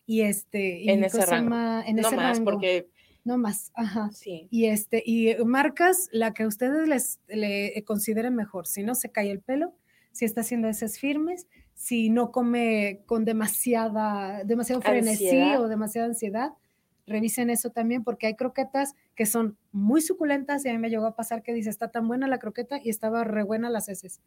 Y 0.10 0.22
este, 0.22 0.80
y 0.80 0.90
En 0.90 1.04
ese 1.04 1.20
¿cómo 1.20 1.26
se 1.26 1.32
rango. 1.32 1.56
En 1.86 1.96
no 1.98 2.02
ese 2.02 2.16
más, 2.16 2.38
rango. 2.40 2.44
porque 2.50 2.90
No 3.24 3.38
más, 3.38 3.72
ajá. 3.76 4.10
Sí. 4.12 4.48
Y 4.50 4.66
este, 4.66 5.04
y 5.06 5.36
marcas 5.46 6.10
la 6.12 6.34
que 6.34 6.48
ustedes 6.48 6.88
les 6.88 7.20
le 7.28 7.84
consideren 7.86 8.34
mejor. 8.34 8.66
Si 8.66 8.82
no 8.82 8.96
se 8.96 9.12
cae 9.12 9.30
el 9.30 9.40
pelo, 9.40 9.76
si 10.12 10.26
está 10.26 10.42
haciendo 10.42 10.68
heces 10.68 10.98
firmes, 11.00 11.46
si 11.76 12.10
no 12.10 12.32
come 12.32 13.02
con 13.06 13.24
demasiada, 13.24 14.44
demasiado 14.46 14.82
frenesí 14.82 15.54
o 15.60 15.68
demasiada 15.68 16.08
ansiedad, 16.08 16.54
revisen 17.10 17.50
eso 17.50 17.70
también, 17.72 18.04
porque 18.04 18.28
hay 18.28 18.36
croquetas 18.36 18.94
que 19.16 19.26
son 19.26 19.58
muy 19.72 20.02
suculentas 20.02 20.64
y 20.66 20.70
a 20.70 20.72
mí 20.72 20.78
me 20.78 20.90
llegó 20.90 21.06
a 21.06 21.16
pasar 21.16 21.44
que 21.44 21.54
dice, 21.54 21.70
está 21.70 21.90
tan 21.92 22.08
buena 22.08 22.28
la 22.28 22.40
croqueta 22.40 22.80
y 22.84 22.90
estaba 22.90 23.24
re 23.26 23.44
buena 23.44 23.70
las 23.70 23.90
heces. 23.90 24.22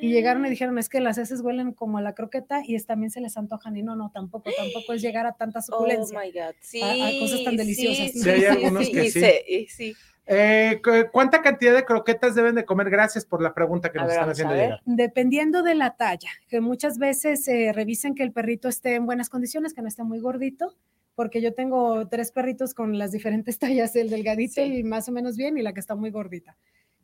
Y 0.00 0.10
llegaron 0.10 0.46
y 0.46 0.50
dijeron, 0.50 0.78
es 0.78 0.88
que 0.88 1.00
las 1.00 1.18
heces 1.18 1.42
huelen 1.42 1.72
como 1.72 1.98
a 1.98 2.02
la 2.02 2.14
croqueta 2.14 2.62
y 2.66 2.74
es, 2.74 2.86
también 2.86 3.10
se 3.10 3.20
les 3.20 3.36
antojan. 3.36 3.76
Y 3.76 3.82
no, 3.82 3.96
no, 3.96 4.10
tampoco, 4.14 4.50
tampoco 4.56 4.94
es 4.94 5.02
llegar 5.02 5.26
a 5.26 5.32
tanta 5.32 5.58
Oh 5.60 5.62
suculencia. 5.62 6.18
my 6.18 6.32
God. 6.32 6.54
Sí. 6.60 6.80
a 6.82 7.20
cosas 7.20 7.44
tan 7.44 7.56
deliciosas. 7.56 8.12
Sí, 8.12 8.20
Sí, 8.22 8.30
hay 8.30 8.40
sí, 8.40 8.46
algunos 8.46 8.86
sí, 8.86 8.92
que 8.92 9.10
sí. 9.10 9.26
y 9.46 9.66
sí. 9.66 9.94
Eh, 10.32 10.80
cu- 10.84 11.10
¿Cuánta 11.12 11.42
cantidad 11.42 11.74
de 11.74 11.84
croquetas 11.84 12.36
deben 12.36 12.54
de 12.54 12.64
comer? 12.64 12.88
Gracias 12.88 13.24
por 13.24 13.42
la 13.42 13.52
pregunta 13.52 13.90
que 13.90 13.98
A 13.98 14.02
nos 14.02 14.08
ver, 14.10 14.14
están 14.16 14.28
a 14.28 14.32
haciendo 14.32 14.54
ver. 14.54 14.62
llegar. 14.62 14.80
Dependiendo 14.84 15.62
de 15.64 15.74
la 15.74 15.96
talla, 15.96 16.30
que 16.48 16.60
muchas 16.60 16.98
veces 16.98 17.48
eh, 17.48 17.72
revisen 17.74 18.14
que 18.14 18.22
el 18.22 18.30
perrito 18.32 18.68
esté 18.68 18.94
en 18.94 19.06
buenas 19.06 19.28
condiciones, 19.28 19.74
que 19.74 19.82
no 19.82 19.88
esté 19.88 20.04
muy 20.04 20.20
gordito, 20.20 20.72
porque 21.14 21.40
yo 21.40 21.54
tengo 21.54 22.08
tres 22.08 22.32
perritos 22.32 22.74
con 22.74 22.98
las 22.98 23.12
diferentes 23.12 23.58
tallas, 23.60 23.96
el 23.96 24.10
delgadito 24.10 24.62
Sí. 24.62 24.78
y 24.78 24.82
más 24.84 25.08
o 25.08 25.12
menos 25.12 25.36
bien 25.36 25.58
y 25.58 25.62
la 25.62 25.72
que 25.74 25.80
está 25.80 25.94
muy 25.94 26.10
gordita. 26.10 26.56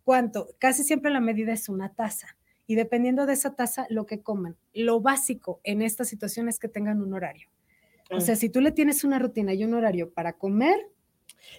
¿Cuánto? 0.04 0.48
Casi 0.58 0.84
siempre 0.84 1.10
la 1.10 1.20
medida 1.20 1.52
es 1.52 1.68
una 1.68 1.92
taza 1.92 2.36
y 2.66 2.74
dependiendo 2.74 3.26
de 3.26 3.32
esa 3.34 3.54
taza, 3.54 3.86
lo 3.90 4.06
que 4.06 4.22
coman. 4.22 4.56
Lo 4.72 5.00
básico 5.00 5.60
en 5.64 5.82
esta 5.82 6.04
situación 6.04 6.48
es 6.48 6.58
que 6.58 6.68
tengan 6.68 7.00
un 7.00 7.12
horario. 7.14 7.48
O 8.10 8.20
sea, 8.20 8.36
si 8.36 8.48
tú 8.48 8.60
le 8.60 8.70
tienes 8.70 9.02
una 9.02 9.18
rutina 9.18 9.52
y 9.52 9.64
un 9.64 9.74
horario 9.74 10.12
para 10.12 10.34
comer, 10.34 10.76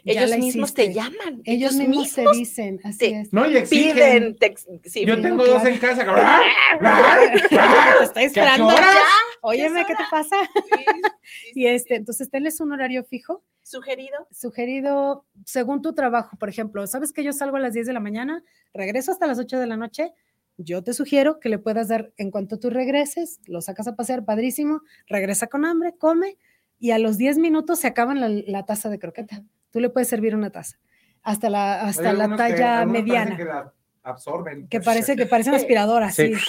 ya 0.04 0.24
Ellos 0.24 0.38
mismos 0.38 0.74
te 0.74 0.94
llaman. 0.94 1.42
Ellos 1.46 1.74
mismos 1.76 2.10
se 2.10 2.26
dicen, 2.34 2.80
así 2.84 2.98
te 3.00 3.20
es. 3.22 3.34
No, 3.34 3.50
y 3.50 3.58
exigen. 3.58 4.36
Piden. 4.36 4.82
sí, 4.84 5.06
Yo 5.06 5.22
tengo 5.22 5.44
claro. 5.44 5.54
dos 5.60 5.66
en 5.66 5.78
casa. 5.78 6.06
Te 8.00 8.04
estoy 8.04 8.24
esperando. 8.24 8.68
horas? 8.68 8.96
Óyeme, 9.42 9.86
¿qué 9.86 9.96
te 9.96 10.04
pasa? 10.10 10.36
sí, 10.54 10.62
sí, 11.24 11.52
Y 11.56 11.68
este, 11.68 11.96
entonces 11.96 12.30
tenles 12.30 12.60
un 12.60 12.72
horario 12.72 13.04
fijo, 13.04 13.44
Sugerido. 13.64 14.28
sugerido 14.32 15.26
según 15.46 15.82
tu 15.82 15.94
trabajo. 15.94 16.38
Por 16.38 16.50
ejemplo, 16.50 16.86
sabes 16.88 17.12
que 17.12 17.24
yo 17.24 17.34
salgo 17.34 17.58
a 17.58 17.60
las 17.60 17.74
10 17.74 17.88
de 17.88 17.94
la 17.94 18.00
mañana, 18.00 18.44
regreso 18.74 19.12
hasta 19.12 19.28
las 19.28 19.40
8 19.40 19.60
de 19.60 19.68
la 19.68 19.78
noche. 19.78 20.14
Yo 20.58 20.84
te 20.84 20.94
sugiero 20.94 21.40
que 21.40 21.50
le 21.50 21.60
puedas 21.60 21.88
dar 21.88 22.12
en 22.18 22.32
cuanto 22.32 22.60
tú 22.60 22.70
regreses, 22.70 23.40
lo 23.46 23.62
sacas 23.62 23.88
a 23.88 23.96
pasear, 23.96 24.26
padrísimo, 24.26 24.82
regresa 25.08 25.48
con 25.48 25.66
hambre, 25.66 25.94
come 25.98 26.38
y 26.80 26.92
a 26.92 26.98
los 27.00 27.18
10 27.18 27.38
minutos 27.40 27.80
se 27.80 27.88
acaban 27.88 28.20
la, 28.20 28.30
la 28.30 28.66
taza 28.66 28.90
de 28.90 29.00
croqueta. 29.00 29.44
Tú 29.72 29.80
le 29.80 29.90
puedes 29.90 30.08
servir 30.08 30.36
una 30.36 30.50
taza 30.50 30.78
hasta 31.24 31.50
la, 31.50 31.82
hasta 31.82 32.14
la 32.14 32.36
talla 32.36 32.86
mediana. 32.86 33.36
Que 33.38 33.44
la 33.46 33.74
absorben. 34.04 34.68
Que 34.70 34.80
parece 34.80 35.16
que 35.18 35.26
parece 35.26 35.50
una 35.50 35.58
aspiradora, 35.66 36.12
Sí. 36.12 36.34
sí. 36.36 36.42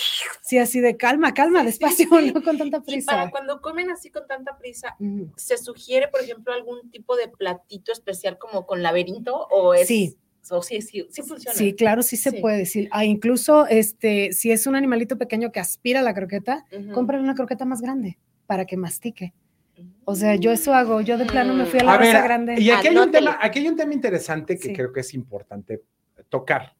Sí, 0.42 0.58
así 0.58 0.80
de 0.80 0.96
calma, 0.96 1.34
calma, 1.34 1.62
despacio, 1.64 2.06
sí. 2.08 2.32
no 2.32 2.42
con 2.42 2.56
tanta 2.56 2.78
Y 2.86 3.02
para 3.02 3.24
prisa. 3.24 3.30
cuando 3.30 3.60
comen 3.60 3.90
así 3.90 4.10
con 4.10 4.26
tanta 4.26 4.56
prisa. 4.56 4.96
¿se 5.36 5.58
sugiere, 5.58 6.08
por 6.08 6.20
ejemplo, 6.22 6.52
algún 6.54 6.90
tipo 6.90 7.16
de 7.16 7.28
platito 7.28 7.92
especial 7.92 8.38
como 8.38 8.64
con 8.66 8.82
laberinto? 8.82 9.36
¿O 9.50 9.74
es, 9.74 9.88
Sí. 9.88 10.16
O 10.50 10.62
sí, 10.62 10.80
sí, 10.80 11.06
sí 11.10 11.20
funciona. 11.22 11.54
Sí, 11.54 11.74
claro, 11.74 12.02
sí 12.02 12.16
se 12.16 12.30
Sí. 12.30 12.40
puede 12.40 12.56
decir. 12.56 12.88
Ah, 12.92 13.04
incluso 13.04 13.66
este, 13.66 14.32
si 14.32 14.50
es 14.50 14.66
un 14.66 14.76
animalito 14.76 15.18
pequeño 15.18 15.52
que 15.52 15.60
aspira 15.60 16.00
la 16.00 16.14
croqueta, 16.14 16.64
Ujú. 16.72 16.92
cómprale 16.92 17.22
una 17.22 17.34
croqueta 17.34 17.66
más 17.66 17.82
grande 17.82 18.18
para 18.46 18.64
que 18.64 18.78
mastique. 18.78 19.34
O 20.04 20.14
sea, 20.14 20.34
yo 20.36 20.50
eso 20.52 20.74
hago. 20.74 21.00
Yo 21.00 21.18
de 21.18 21.26
plano 21.26 21.54
me 21.54 21.64
fui 21.66 21.80
a 21.80 21.84
la 21.84 21.94
A 21.94 21.98
ver, 21.98 22.22
grande. 22.22 22.54
y 22.60 22.70
aquí 22.70 22.88
hay, 22.88 22.96
un 22.96 23.10
tema, 23.10 23.38
aquí 23.40 23.58
hay 23.60 23.68
un 23.68 23.76
tema 23.76 23.92
interesante 23.94 24.56
que 24.56 24.68
Sí. 24.68 24.72
creo 24.74 24.92
que 24.92 25.00
es 25.00 25.14
importante 25.14 25.82
tocar. 26.28 26.74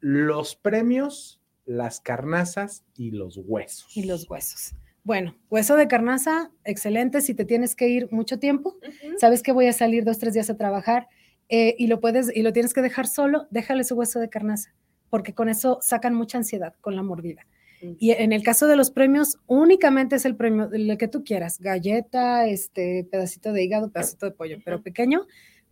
Los 0.00 0.56
premios, 0.56 1.40
las 1.66 2.00
carnazas 2.00 2.84
y 2.96 3.10
los 3.10 3.36
huesos. 3.44 3.94
Y 3.96 4.04
los 4.04 4.28
huesos. 4.28 4.74
Bueno, 5.04 5.36
hueso 5.48 5.76
de 5.76 5.88
carnaza, 5.88 6.50
excelente. 6.64 7.20
Si 7.20 7.34
te 7.34 7.44
tienes 7.44 7.74
que 7.74 7.88
ir 7.88 8.08
mucho 8.10 8.38
tiempo, 8.38 8.76
sabes 9.18 9.42
que 9.42 9.52
voy 9.52 9.66
a 9.66 9.72
salir 9.72 10.04
dos, 10.04 10.18
tres 10.18 10.34
días 10.34 10.50
a 10.50 10.56
trabajar 10.56 11.08
eh, 11.48 11.74
y 11.78 11.86
lo 11.86 12.00
puedes 12.00 12.34
y 12.34 12.42
lo 12.42 12.52
tienes 12.52 12.74
que 12.74 12.82
dejar 12.82 13.06
solo, 13.06 13.46
déjale 13.50 13.84
su 13.84 13.94
hueso 13.94 14.20
de 14.20 14.28
carnaza, 14.28 14.74
porque 15.08 15.34
con 15.34 15.48
eso 15.48 15.78
sacan 15.80 16.14
mucha 16.14 16.38
ansiedad 16.38 16.74
con 16.80 16.96
la 16.96 17.02
mordida. 17.02 17.46
Y 17.98 18.10
en 18.12 18.32
el 18.32 18.42
caso 18.42 18.66
de 18.66 18.76
los 18.76 18.90
premios, 18.90 19.38
únicamente 19.46 20.16
es 20.16 20.24
el 20.24 20.36
premio, 20.36 20.68
el 20.72 20.96
que 20.98 21.08
tú 21.08 21.24
quieras, 21.24 21.58
galleta, 21.60 22.46
este 22.46 23.06
pedacito 23.10 23.52
de 23.52 23.62
hígado, 23.64 23.90
pedacito 23.90 24.26
de 24.26 24.32
pollo, 24.32 24.58
pero 24.64 24.82
pequeño, 24.82 25.26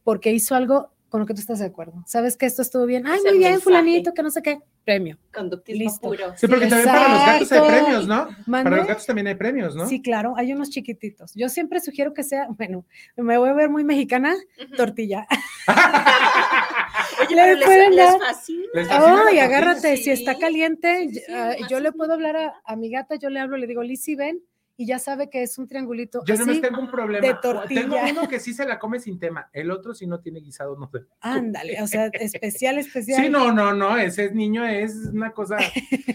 porque 0.05 0.33
hizo 0.33 0.55
algo 0.55 0.91
con 1.11 1.21
lo 1.21 1.27
que 1.27 1.33
tú 1.35 1.41
estás 1.41 1.59
de 1.59 1.65
acuerdo. 1.67 2.03
Sabes 2.07 2.37
que 2.37 2.45
esto 2.45 2.61
estuvo 2.61 2.85
bien, 2.85 3.07
ay, 3.07 3.17
Es 3.19 3.25
muy 3.25 3.33
bien, 3.39 3.53
mensaje. 3.53 3.63
fulanito, 3.65 4.13
que 4.13 4.23
no 4.23 4.31
sé 4.31 4.43
qué, 4.43 4.59
premio. 4.85 5.17
Conductismo 5.33 5.85
Listo. 5.85 6.01
puro. 6.09 6.35
Sí, 6.37 6.47
porque 6.49 6.67
también 6.67 6.89
para 6.91 7.09
los 7.09 7.25
gatos 7.25 7.51
hay 7.53 7.59
Exacto. 7.59 7.67
premios, 7.67 8.07
¿no? 8.07 8.29
¿Mande? 8.47 8.65
Para 8.71 8.77
los 8.77 8.87
gatos 8.89 9.07
también 9.07 9.27
hay 9.27 9.35
premios, 9.35 9.75
¿no? 9.75 9.87
Sí, 9.89 10.03
claro, 10.03 10.35
hay 10.37 10.53
unos 10.53 10.69
chiquititos. 10.69 11.33
Yo 11.35 11.49
siempre 11.49 11.81
sugiero 11.81 12.13
que 12.13 12.23
sea, 12.25 12.47
bueno, 12.51 12.85
me 13.17 13.39
voy 13.39 13.49
a 13.49 13.55
ver 13.55 13.71
muy 13.71 13.85
mexicana, 13.85 14.35
Ujú. 14.67 14.77
tortilla. 14.77 15.27
Oye, 17.21 17.35
Le 17.37 17.43
pero 17.43 17.57
les, 17.57 17.65
pueden 17.65 17.91
les 17.97 17.97
dar- 18.07 18.19
fascina. 18.21 18.65
Les 18.75 18.89
fascina 18.89 19.15
la 19.17 19.21
Ay, 19.21 19.25
tortilla. 19.25 19.45
agárrate, 19.45 19.97
si 19.97 20.11
está 20.11 20.39
caliente, 20.39 21.09
sí, 21.09 21.15
sí, 21.15 21.21
sí, 21.27 21.33
ah, 21.33 21.57
yo 21.71 21.81
le 21.81 21.93
puedo 21.93 22.13
hablar 22.13 22.37
a, 22.37 22.55
a 22.65 22.77
mi 22.77 22.91
gata, 22.91 23.17
yo 23.17 23.31
le 23.31 23.41
hablo, 23.41 23.57
le 23.57 23.67
digo, 23.67 23.83
Lizzy, 23.83 24.15
ven, 24.15 24.41
y 24.81 24.87
ya 24.87 25.01
sabe 25.01 25.29
que 25.29 25.43
es 25.43 25.59
un 25.59 25.67
triangulito. 25.67 26.23
Yo 26.25 26.35
así, 26.35 26.61
tengo 26.61 26.81
un 26.81 26.89
problema. 26.89 27.27
de 27.27 27.35
tortilla. 27.43 27.81
Tengo 27.81 27.97
uno 28.11 28.29
que 28.31 28.39
sí 28.39 28.55
se 28.55 28.65
la 28.65 28.79
come 28.79 29.01
sin 29.01 29.19
tema, 29.19 29.51
el 29.53 29.73
otro 29.73 29.93
si 29.93 30.07
no 30.07 30.21
tiene 30.21 30.39
guisado, 30.39 30.77
no 30.77 30.89
sé. 30.89 31.01
ándale, 31.21 31.83
o 31.83 31.87
sea, 31.89 32.07
especial, 32.07 32.79
especial. 32.79 33.25
Sí, 33.25 33.29
no, 33.29 33.51
no, 33.51 33.75
no, 33.75 33.99
ese 33.99 34.33
niño 34.33 34.65
es 34.65 34.95
una 35.13 35.33
cosa, 35.33 35.59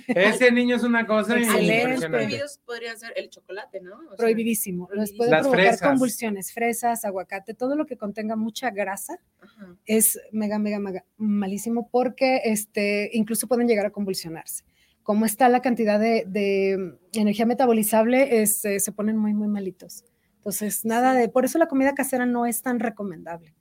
ese 0.08 0.50
niño 0.54 0.78
es 0.78 0.84
una 0.84 1.06
cosa 1.06 1.36
prohibidos 2.10 2.60
podrían 2.66 2.98
ser 2.98 3.12
el 3.18 3.30
chocolate, 3.30 3.82
¿no? 3.82 3.96
O 3.96 4.08
sea, 4.10 4.18
Prohibidísimo. 4.18 4.88
Les 4.94 5.12
puede 5.12 5.32
Las 5.32 5.42
provocar 5.42 5.66
fresas. 5.66 5.90
convulsiones, 5.90 6.54
fresas, 6.54 7.04
aguacate, 7.04 7.54
todo 7.54 7.76
lo 7.76 7.86
que 7.86 7.98
contenga 7.98 8.38
mucha 8.38 8.70
grasa 8.72 9.20
ajá. 9.42 9.76
es 9.86 10.20
mega, 10.32 10.58
mega, 10.58 10.80
mega 10.80 11.06
malísimo 11.18 11.90
porque 11.92 12.42
este, 12.46 13.10
incluso 13.12 13.48
pueden 13.48 13.68
llegar 13.68 13.86
a 13.86 13.90
convulsionarse. 13.90 14.64
Como 15.04 15.26
está 15.26 15.50
la 15.50 15.62
cantidad 15.62 16.00
de, 16.00 16.24
de 16.28 16.98
energía 17.14 17.46
metabolizable, 17.46 18.42
es, 18.42 18.64
eh, 18.66 18.80
se 18.80 18.92
ponen 18.92 19.18
muy, 19.18 19.34
muy 19.34 19.48
malitos. 19.48 20.06
Entonces, 20.38 20.86
nada 20.86 21.14
de, 21.14 21.30
por 21.30 21.46
eso 21.46 21.58
la 21.58 21.68
comida 21.68 21.94
casera 21.94 22.26
no 22.26 22.46
es 22.46 22.62
tan 22.62 22.80
recomendable. 22.80 23.54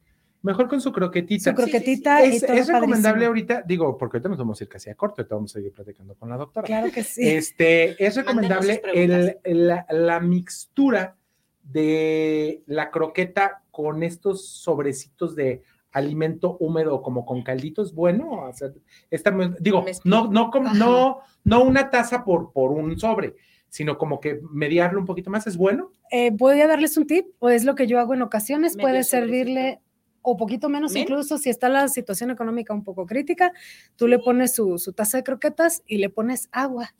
Mejor 0.43 0.69
con 0.69 0.81
su 0.81 0.91
croquetita. 0.93 1.51
Su 1.51 1.57
croquetita 1.57 2.25
y 2.27 2.37
Es, 2.37 2.43
todo 2.47 2.57
es 2.57 2.67
recomendable 2.67 3.27
padrísimo. 3.27 3.27
ahorita, 3.29 3.63
digo, 3.65 3.97
porque 3.97 4.17
ahorita 4.17 4.29
nos 4.29 4.39
vamos 4.39 4.61
a 4.61 4.65
ir 4.65 4.69
casi 4.69 4.91
a 4.91 4.95
corto, 4.97 5.23
ahorita 5.23 5.35
vamos 5.37 5.53
a 5.53 5.55
seguir 5.59 5.73
platicando 5.73 6.15
con 6.17 6.29
la 6.31 6.37
doctora. 6.37 6.67
Claro 6.67 6.91
que 6.91 7.05
sí. 7.05 7.29
Este, 7.29 8.05
es 8.05 8.17
recomendable 8.17 8.83
el- 8.93 9.39
la, 9.69 9.87
la 9.91 10.19
mixtura 10.21 11.17
de 11.63 12.63
la 12.67 12.91
croqueta 12.91 13.63
con 13.71 14.03
estos 14.03 14.47
sobrecitos 14.49 15.37
de 15.37 15.63
alimento 15.93 16.57
húmedo 16.59 17.03
como 17.03 17.25
con 17.25 17.43
calditos, 17.43 17.95
bueno, 17.95 18.31
o 18.49 18.53
sea, 18.53 18.71
esta, 19.11 19.31
digo, 19.61 19.85
no, 20.05 20.31
no, 20.31 20.51
no, 20.75 21.19
no 21.45 21.63
una 21.63 21.91
taza 21.91 22.25
por, 22.25 22.53
por 22.53 22.73
un 22.73 22.99
sobre, 22.99 23.35
sino 23.69 23.99
como 23.99 24.21
que 24.21 24.41
mediarlo 24.51 24.99
un 24.99 25.07
poquito 25.07 25.31
más, 25.31 25.47
¿es 25.47 25.57
bueno? 25.57 25.91
Eh, 26.11 26.31
voy 26.33 26.61
a 26.61 26.67
darles 26.67 26.97
un 26.97 27.07
tip, 27.07 27.27
o 27.39 27.49
es 27.51 27.65
lo 27.65 27.75
que 27.75 27.87
yo 27.87 28.01
hago 28.01 28.15
en 28.15 28.23
ocasiones, 28.23 28.75
Medio 28.75 28.89
puede 28.89 29.05
servirle 29.05 29.81
o 30.23 30.37
poquito 30.37 30.69
menos, 30.69 30.93
¿Menos? 30.93 31.11
incluso 31.11 31.39
si 31.39 31.51
está 31.51 31.69
la 31.69 31.89
situación 31.89 32.31
económica 32.31 32.73
un 32.73 32.85
poco 32.85 33.07
crítica, 33.07 33.53
tú 33.97 34.07
le 34.07 34.19
pones 34.19 34.55
su, 34.55 34.79
su 34.79 34.93
taza 34.93 35.19
de 35.19 35.25
croquetas 35.25 35.83
y 35.87 35.99
le 35.99 36.11
pones 36.11 36.49
agua 36.53 36.95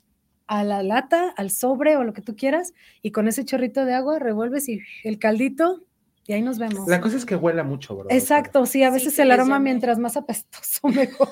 a 0.45 0.63
la 0.63 0.83
lata, 0.83 1.33
al 1.37 1.49
sobre 1.49 1.95
o 1.95 2.03
lo 2.03 2.13
que 2.13 2.21
tú 2.21 2.35
quieras, 2.35 2.73
y 3.01 3.11
con 3.11 3.27
ese 3.27 3.45
chorrito 3.45 3.85
de 3.85 3.93
agua 3.93 4.19
revuelves 4.19 4.67
y 4.69 4.81
el 5.03 5.17
caldito, 5.17 5.83
y 6.25 6.33
ahí 6.33 6.41
nos 6.41 6.57
vemos. 6.59 6.87
La 6.87 7.01
cosa 7.01 7.17
es 7.17 7.25
que 7.25 7.35
huela 7.35 7.63
mucho, 7.63 7.95
bro. 7.95 8.07
Exacto, 8.09 8.65
sí, 8.65 8.83
a 8.83 8.89
veces 8.89 9.17
el 9.19 9.31
aroma 9.31 9.55
llame. 9.55 9.63
mientras 9.71 9.99
más 9.99 10.15
apestoso 10.17 10.87
mejor. 10.87 11.29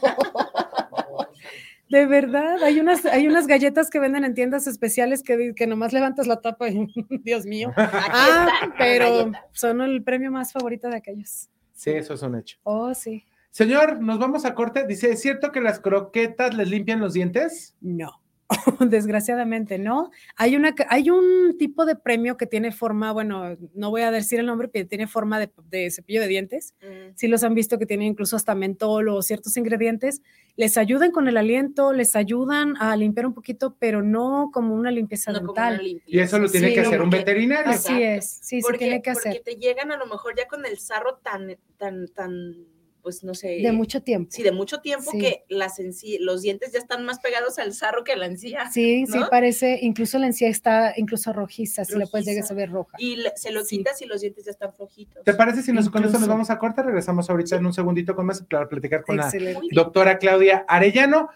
De 1.90 2.06
verdad, 2.06 2.64
hay 2.64 2.80
unas, 2.80 3.06
hay 3.06 3.28
unas 3.28 3.48
galletas 3.48 3.90
que 3.90 4.00
venden 4.00 4.24
en 4.24 4.34
tiendas 4.34 4.66
especiales 4.66 5.24
que, 5.24 5.54
que 5.54 5.68
nomás 5.68 5.92
levantas 5.92 6.26
la 6.26 6.40
tapa 6.40 6.70
y 6.70 6.88
Dios 7.24 7.46
mío. 7.46 7.74
Ah, 7.78 8.48
pero 8.78 9.32
son 9.52 9.82
el 9.82 10.04
premio 10.04 10.32
más 10.32 10.54
favorito 10.54 10.88
de 10.90 10.96
aquellos. 10.98 11.50
Sí, 11.74 11.90
eso 11.90 12.14
es 12.14 12.22
un 12.22 12.38
hecho. 12.38 12.58
Oh, 12.64 12.94
sí. 12.94 13.26
Señor, 13.50 14.00
nos 14.02 14.20
vamos 14.20 14.46
a 14.46 14.56
corte. 14.56 14.86
Dice, 14.88 15.12
¿es 15.12 15.22
cierto 15.22 15.52
que 15.52 15.60
las 15.60 15.80
croquetas 15.80 16.54
les 16.54 16.70
limpian 16.70 17.00
los 17.02 17.14
dientes? 17.14 17.76
No. 17.82 18.21
desgraciadamente, 18.80 19.78
¿no? 19.78 20.12
Hay, 20.36 20.56
una, 20.56 20.74
hay 20.90 21.10
un 21.10 21.58
tipo 21.58 21.86
de 21.86 21.96
premio 21.96 22.38
que 22.38 22.46
tiene 22.46 22.72
forma, 22.72 23.12
bueno, 23.12 23.58
no 23.74 23.90
voy 23.90 24.02
a 24.02 24.12
decir 24.12 24.40
el 24.40 24.46
nombre, 24.46 24.68
pero 24.68 24.88
tiene 24.88 25.08
forma 25.08 25.40
de, 25.40 25.52
de 25.70 25.90
cepillo 25.92 26.22
de 26.22 26.28
dientes. 26.28 26.74
Mm. 26.82 27.12
Si 27.16 27.28
los 27.28 27.44
han 27.44 27.54
visto 27.54 27.78
que 27.80 27.86
tienen 27.86 28.08
incluso 28.08 28.36
hasta 28.36 28.56
mentol 28.56 29.10
o 29.10 29.22
ciertos 29.22 29.58
ingredientes, 29.58 30.22
les 30.56 30.78
ayudan 30.78 31.12
con 31.12 31.28
el 31.28 31.38
aliento, 31.38 31.94
les 31.94 32.16
ayudan 32.16 32.76
a 32.80 32.96
limpiar 32.96 33.26
un 33.26 33.34
poquito, 33.34 33.76
pero 33.80 34.02
no 34.02 34.50
como 34.54 34.76
una 34.76 34.92
limpieza 34.92 35.32
No 35.32 35.40
como 35.40 35.54
dental. 35.54 35.74
una 35.76 35.84
limpieza. 35.84 36.18
Y 36.18 36.20
eso 36.20 36.40
lo 36.40 36.50
tiene 36.50 36.68
Sí, 36.70 36.74
que 36.74 36.80
hacer 36.82 37.02
un 37.02 37.10
porque- 37.10 37.18
veterinario. 37.26 37.72
Así 37.72 37.94
Exacto. 37.94 38.06
es, 38.06 38.40
sí, 38.42 38.62
se 38.62 38.68
porque, 38.68 38.78
tiene 38.86 39.02
que 39.02 39.14
porque 39.14 39.30
hacer. 39.30 39.42
te 39.44 39.56
llegan 39.56 39.92
a 39.92 39.98
lo 39.98 40.06
mejor 40.06 40.36
ya 40.38 40.48
con 40.48 40.66
el 40.66 40.78
sarro 40.78 41.16
tan, 41.24 41.56
tan, 41.78 42.08
tan, 42.10 42.56
pues 43.02 43.24
no 43.24 43.34
sé. 43.34 43.60
De 43.62 43.72
mucho 43.72 44.02
tiempo. 44.04 44.32
Sí, 44.32 44.44
de 44.44 44.52
mucho 44.52 44.80
tiempo 44.82 45.12
Sí. 45.12 45.20
que 45.20 45.44
las 45.50 45.80
enci- 45.80 46.18
los 46.20 46.42
dientes 46.42 46.72
ya 46.72 46.80
están 46.80 47.04
más 47.06 47.20
pegados 47.20 47.60
al 47.60 47.74
sarro 47.74 48.04
que 48.04 48.14
a 48.14 48.16
la 48.18 48.26
encía. 48.28 48.70
Sí, 48.72 49.06
sí 49.08 49.20
parece, 49.30 49.80
incluso 49.82 50.20
la 50.20 50.28
encía 50.28 50.48
está 50.50 50.94
incluso 50.98 51.34
rojiza, 51.34 51.84
si 51.86 51.98
la 51.98 52.06
puedes 52.06 52.26
llegar 52.28 52.46
a 52.50 52.54
ver 52.54 52.70
roja. 52.72 52.96
Y 53.00 53.18
le- 53.18 53.34
se 53.36 53.52
lo 53.52 53.64
Sí. 53.66 53.78
quitas 53.78 54.02
y 54.02 54.06
los 54.06 54.22
dientes 54.22 54.46
ya 54.46 54.52
están 54.52 54.74
flojitos. 54.74 55.24
¿Te 55.24 55.34
parece 55.34 55.62
si 55.62 55.72
nos, 55.72 55.90
con 55.90 56.04
esto 56.04 56.20
nos 56.20 56.28
vamos 56.28 56.50
a 56.50 56.58
cortar? 56.60 56.86
Regresamos 56.86 57.30
ahorita 57.30 57.56
en 57.56 57.66
un 57.66 57.74
segundito 57.74 58.16
con 58.16 58.26
más 58.26 58.42
para 58.44 58.68
platicar 58.70 59.04
con 59.04 59.18
la 59.18 59.24
Excelente. 59.24 59.68
Doctora 59.72 60.18
Claudia 60.18 60.66
Arellano. 60.68 61.30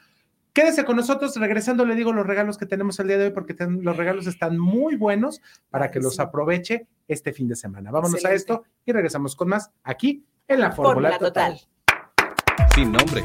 Quédese 0.53 0.86
con 0.86 0.95
nosotros, 0.95 1.36
regresando 1.36 1.86
le 1.86 1.95
digo 1.95 2.13
los 2.13 2.26
regalos 2.26 2.57
que 2.57 2.66
tenemos 2.66 2.97
el 3.01 3.07
día 3.09 3.18
de 3.18 3.26
hoy, 3.26 3.32
porque 3.32 3.53
ten- 3.53 3.84
los 3.84 3.97
regalos 3.97 4.26
están 4.26 4.57
muy 4.57 4.95
buenos 4.95 5.41
para 5.70 5.91
que 5.91 5.99
los 5.99 6.18
aproveche 6.22 6.88
este 7.09 7.34
fin 7.34 7.49
de 7.49 7.57
semana. 7.57 7.91
Vámonos 7.91 8.24
a 8.24 8.34
esto 8.34 8.63
y 8.86 8.93
regresamos 8.93 9.36
con 9.36 9.49
más 9.49 9.72
aquí 9.84 10.24
en 10.47 10.59
la 10.59 10.71
Fórmula 10.71 11.11
Fórmula 11.11 11.19
Total. 11.19 11.59
Total. 11.59 12.69
Sin 12.75 12.91
nombre, 12.91 13.23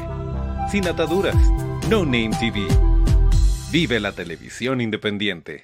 sin 0.69 0.87
ataduras, 0.87 1.35
No 1.89 2.03
Name 2.05 2.31
TV. 2.39 2.67
Vive 3.71 3.99
la 3.99 4.11
televisión 4.11 4.81
independiente. 4.81 5.63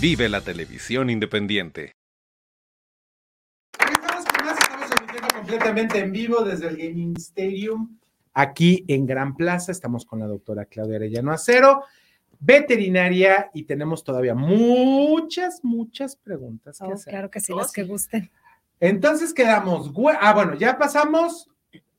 Vive 0.00 0.28
la 0.28 0.40
televisión 0.40 1.10
independiente. 1.10 1.92
Estamos 3.78 4.24
con 4.26 4.44
más, 4.46 4.58
estamos 4.60 4.86
transmitiendo 4.90 5.28
completamente 5.34 5.98
en 5.98 6.12
vivo 6.12 6.42
desde 6.44 6.68
el 6.68 6.76
Gaming 6.76 7.14
Stadium, 7.16 7.98
aquí 8.32 8.84
en 8.88 9.06
Gran 9.06 9.34
Plaza. 9.34 9.72
Estamos 9.72 10.04
con 10.04 10.20
la 10.20 10.26
doctora 10.26 10.66
Claudia 10.66 10.96
Arellano 10.96 11.32
Acero, 11.32 11.82
veterinaria, 12.38 13.50
y 13.54 13.64
tenemos 13.64 14.04
todavía 14.04 14.34
muchas, 14.34 15.60
muchas 15.64 16.14
preguntas 16.16 16.78
que 16.78 16.84
Oh, 16.84 16.92
hacer. 16.94 17.10
claro 17.12 17.30
que 17.30 17.40
sí, 17.40 17.52
Oh, 17.52 17.58
las 17.58 17.72
que 17.72 17.82
gusten. 17.82 18.30
Entonces 18.80 19.34
quedamos. 19.34 19.90
Ah, 20.20 20.32
bueno, 20.34 20.54
ya 20.54 20.78
pasamos. 20.78 21.50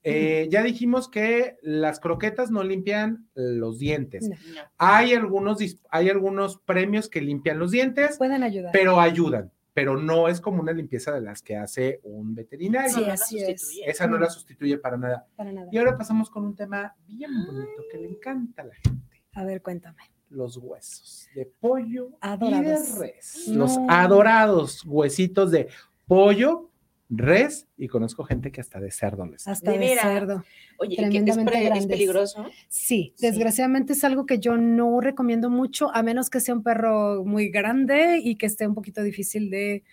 Eh, 0.03 0.47
ya 0.49 0.63
dijimos 0.63 1.09
que 1.09 1.57
las 1.61 1.99
croquetas 1.99 2.51
no 2.51 2.63
limpian 2.63 3.27
los 3.35 3.79
dientes. 3.79 4.27
No. 4.29 4.35
No. 4.35 4.61
Hay 4.77 5.13
algunos, 5.13 5.57
hay 5.89 6.09
algunos 6.09 6.57
premios 6.59 7.09
que 7.09 7.21
limpian 7.21 7.59
los 7.59 7.71
dientes, 7.71 8.17
Pueden 8.17 8.43
ayudar. 8.43 8.71
pero 8.71 8.99
ayudan. 8.99 9.51
Pero 9.73 9.95
no 9.97 10.27
es 10.27 10.41
como 10.41 10.61
una 10.61 10.73
limpieza 10.73 11.13
de 11.13 11.21
las 11.21 11.41
que 11.41 11.55
hace 11.55 12.01
un 12.03 12.35
veterinario. 12.35 12.89
Sí, 12.91 13.01
no 13.05 13.13
así 13.13 13.39
es. 13.39 13.71
Esa 13.85 14.07
no 14.07 14.17
la 14.17 14.29
sustituye 14.29 14.77
para 14.77 14.97
nada. 14.97 15.27
Para 15.37 15.53
nada. 15.53 15.69
Y 15.71 15.77
ahora 15.77 15.97
pasamos 15.97 16.29
con 16.29 16.43
un 16.43 16.55
tema 16.55 16.95
bien 17.07 17.31
bonito 17.45 17.83
que 17.91 17.97
le 17.99 18.09
encanta 18.09 18.63
a 18.63 18.65
la 18.65 18.75
gente. 18.75 19.21
A 19.33 19.45
ver, 19.45 19.61
cuéntame. 19.61 20.01
Los 20.29 20.57
huesos 20.57 21.27
de 21.33 21.45
pollo 21.45 22.07
y 22.09 22.11
de 22.11 22.17
Adorados. 22.21 22.97
res. 22.97 23.47
Los 23.47 23.77
adorados 23.87 24.83
huesitos 24.85 25.51
de 25.51 25.69
pollo, 26.07 26.69
res 27.09 27.67
y 27.77 27.87
conozco 27.87 28.23
gente 28.23 28.51
que 28.51 28.61
hasta 28.61 28.79
de 28.79 28.91
cerdo 28.91 29.25
les. 29.25 29.47
Hasta 29.47 29.71
De 29.71 29.95
cerdo. 29.97 30.43
Oye, 30.77 30.95
¿que 30.95 31.01
es, 31.03 31.09
Tremendamente 31.09 31.51
pre- 31.51 31.59
es 31.63 31.65
grandes. 31.69 31.87
peligroso? 31.87 32.45
Sí, 32.67 33.13
Sí. 33.15 33.25
desgraciadamente 33.25 33.93
es 33.93 34.03
algo 34.03 34.25
que 34.25 34.39
yo 34.39 34.57
no 34.57 35.01
recomiendo 35.01 35.49
mucho, 35.49 35.93
a 35.95 36.03
menos 36.03 36.29
que 36.29 36.39
sea 36.39 36.53
un 36.55 36.63
perro 36.63 37.23
muy 37.25 37.49
grande 37.49 38.19
y 38.23 38.35
que 38.35 38.45
esté 38.45 38.67
un 38.67 38.75
poquito 38.75 39.01
difícil 39.03 39.49
de 39.49 39.83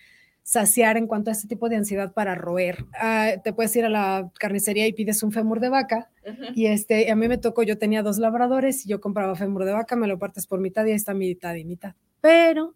saciar 0.43 0.95
en 0.95 1.07
cuanto 1.07 1.29
a 1.29 1.33
este 1.33 1.47
tipo 1.47 1.67
de 1.67 1.75
ansiedad 1.75 2.13
para 2.13 2.33
roer. 2.35 2.85
Ah, 2.93 3.31
te 3.43 3.51
puedes 3.51 3.75
ir 3.75 3.83
a 3.83 3.89
la 3.89 4.31
carnicería 4.39 4.87
y 4.87 4.93
pides 4.93 5.21
un 5.23 5.31
fémur 5.33 5.59
de 5.59 5.67
vaca 5.69 6.09
y 6.55 6.67
este, 6.67 7.11
a 7.11 7.15
mí 7.17 7.27
me 7.27 7.37
tocó, 7.37 7.63
yo 7.63 7.77
tenía 7.77 8.01
dos 8.01 8.17
labradores 8.17 8.85
y 8.85 8.89
yo 8.89 9.01
compraba 9.01 9.35
fémur 9.35 9.65
de 9.65 9.73
vaca, 9.73 9.95
me 9.97 10.07
lo 10.07 10.17
partes 10.19 10.47
por 10.47 10.61
mitad 10.61 10.85
y 10.85 10.91
ahí 10.91 10.95
está 10.95 11.13
mitad 11.13 11.55
y 11.55 11.65
mitad. 11.65 11.95
Pero 12.21 12.75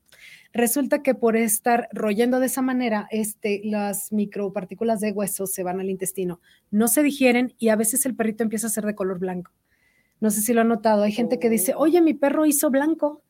resulta 0.53 1.01
que 1.01 1.15
por 1.15 1.35
estar 1.37 1.87
royendo 1.93 2.39
de 2.39 2.47
esa 2.47 2.61
manera, 2.61 3.07
este, 3.11 3.61
las 3.63 4.11
micropartículas 4.11 4.99
de 4.99 5.11
hueso 5.11 5.47
se 5.47 5.63
van 5.63 5.79
al 5.79 5.89
intestino, 5.89 6.39
no 6.71 6.87
se 6.87 7.03
digieren 7.03 7.53
y 7.57 7.69
a 7.69 7.75
veces 7.75 8.05
el 8.05 8.15
perrito 8.15 8.43
empieza 8.43 8.67
a 8.67 8.71
ser 8.71 8.85
de 8.85 8.95
color 8.95 9.19
blanco. 9.19 9.51
No 10.19 10.29
sé 10.29 10.41
si 10.41 10.53
lo 10.53 10.61
han 10.61 10.67
notado. 10.67 11.03
Hay 11.03 11.11
gente 11.11 11.39
que 11.39 11.49
dice, 11.49 11.73
Oh. 11.75 11.79
oye, 11.81 12.01
mi 12.01 12.13
perro 12.13 12.45
hizo 12.45 12.69
blanco. 12.69 13.23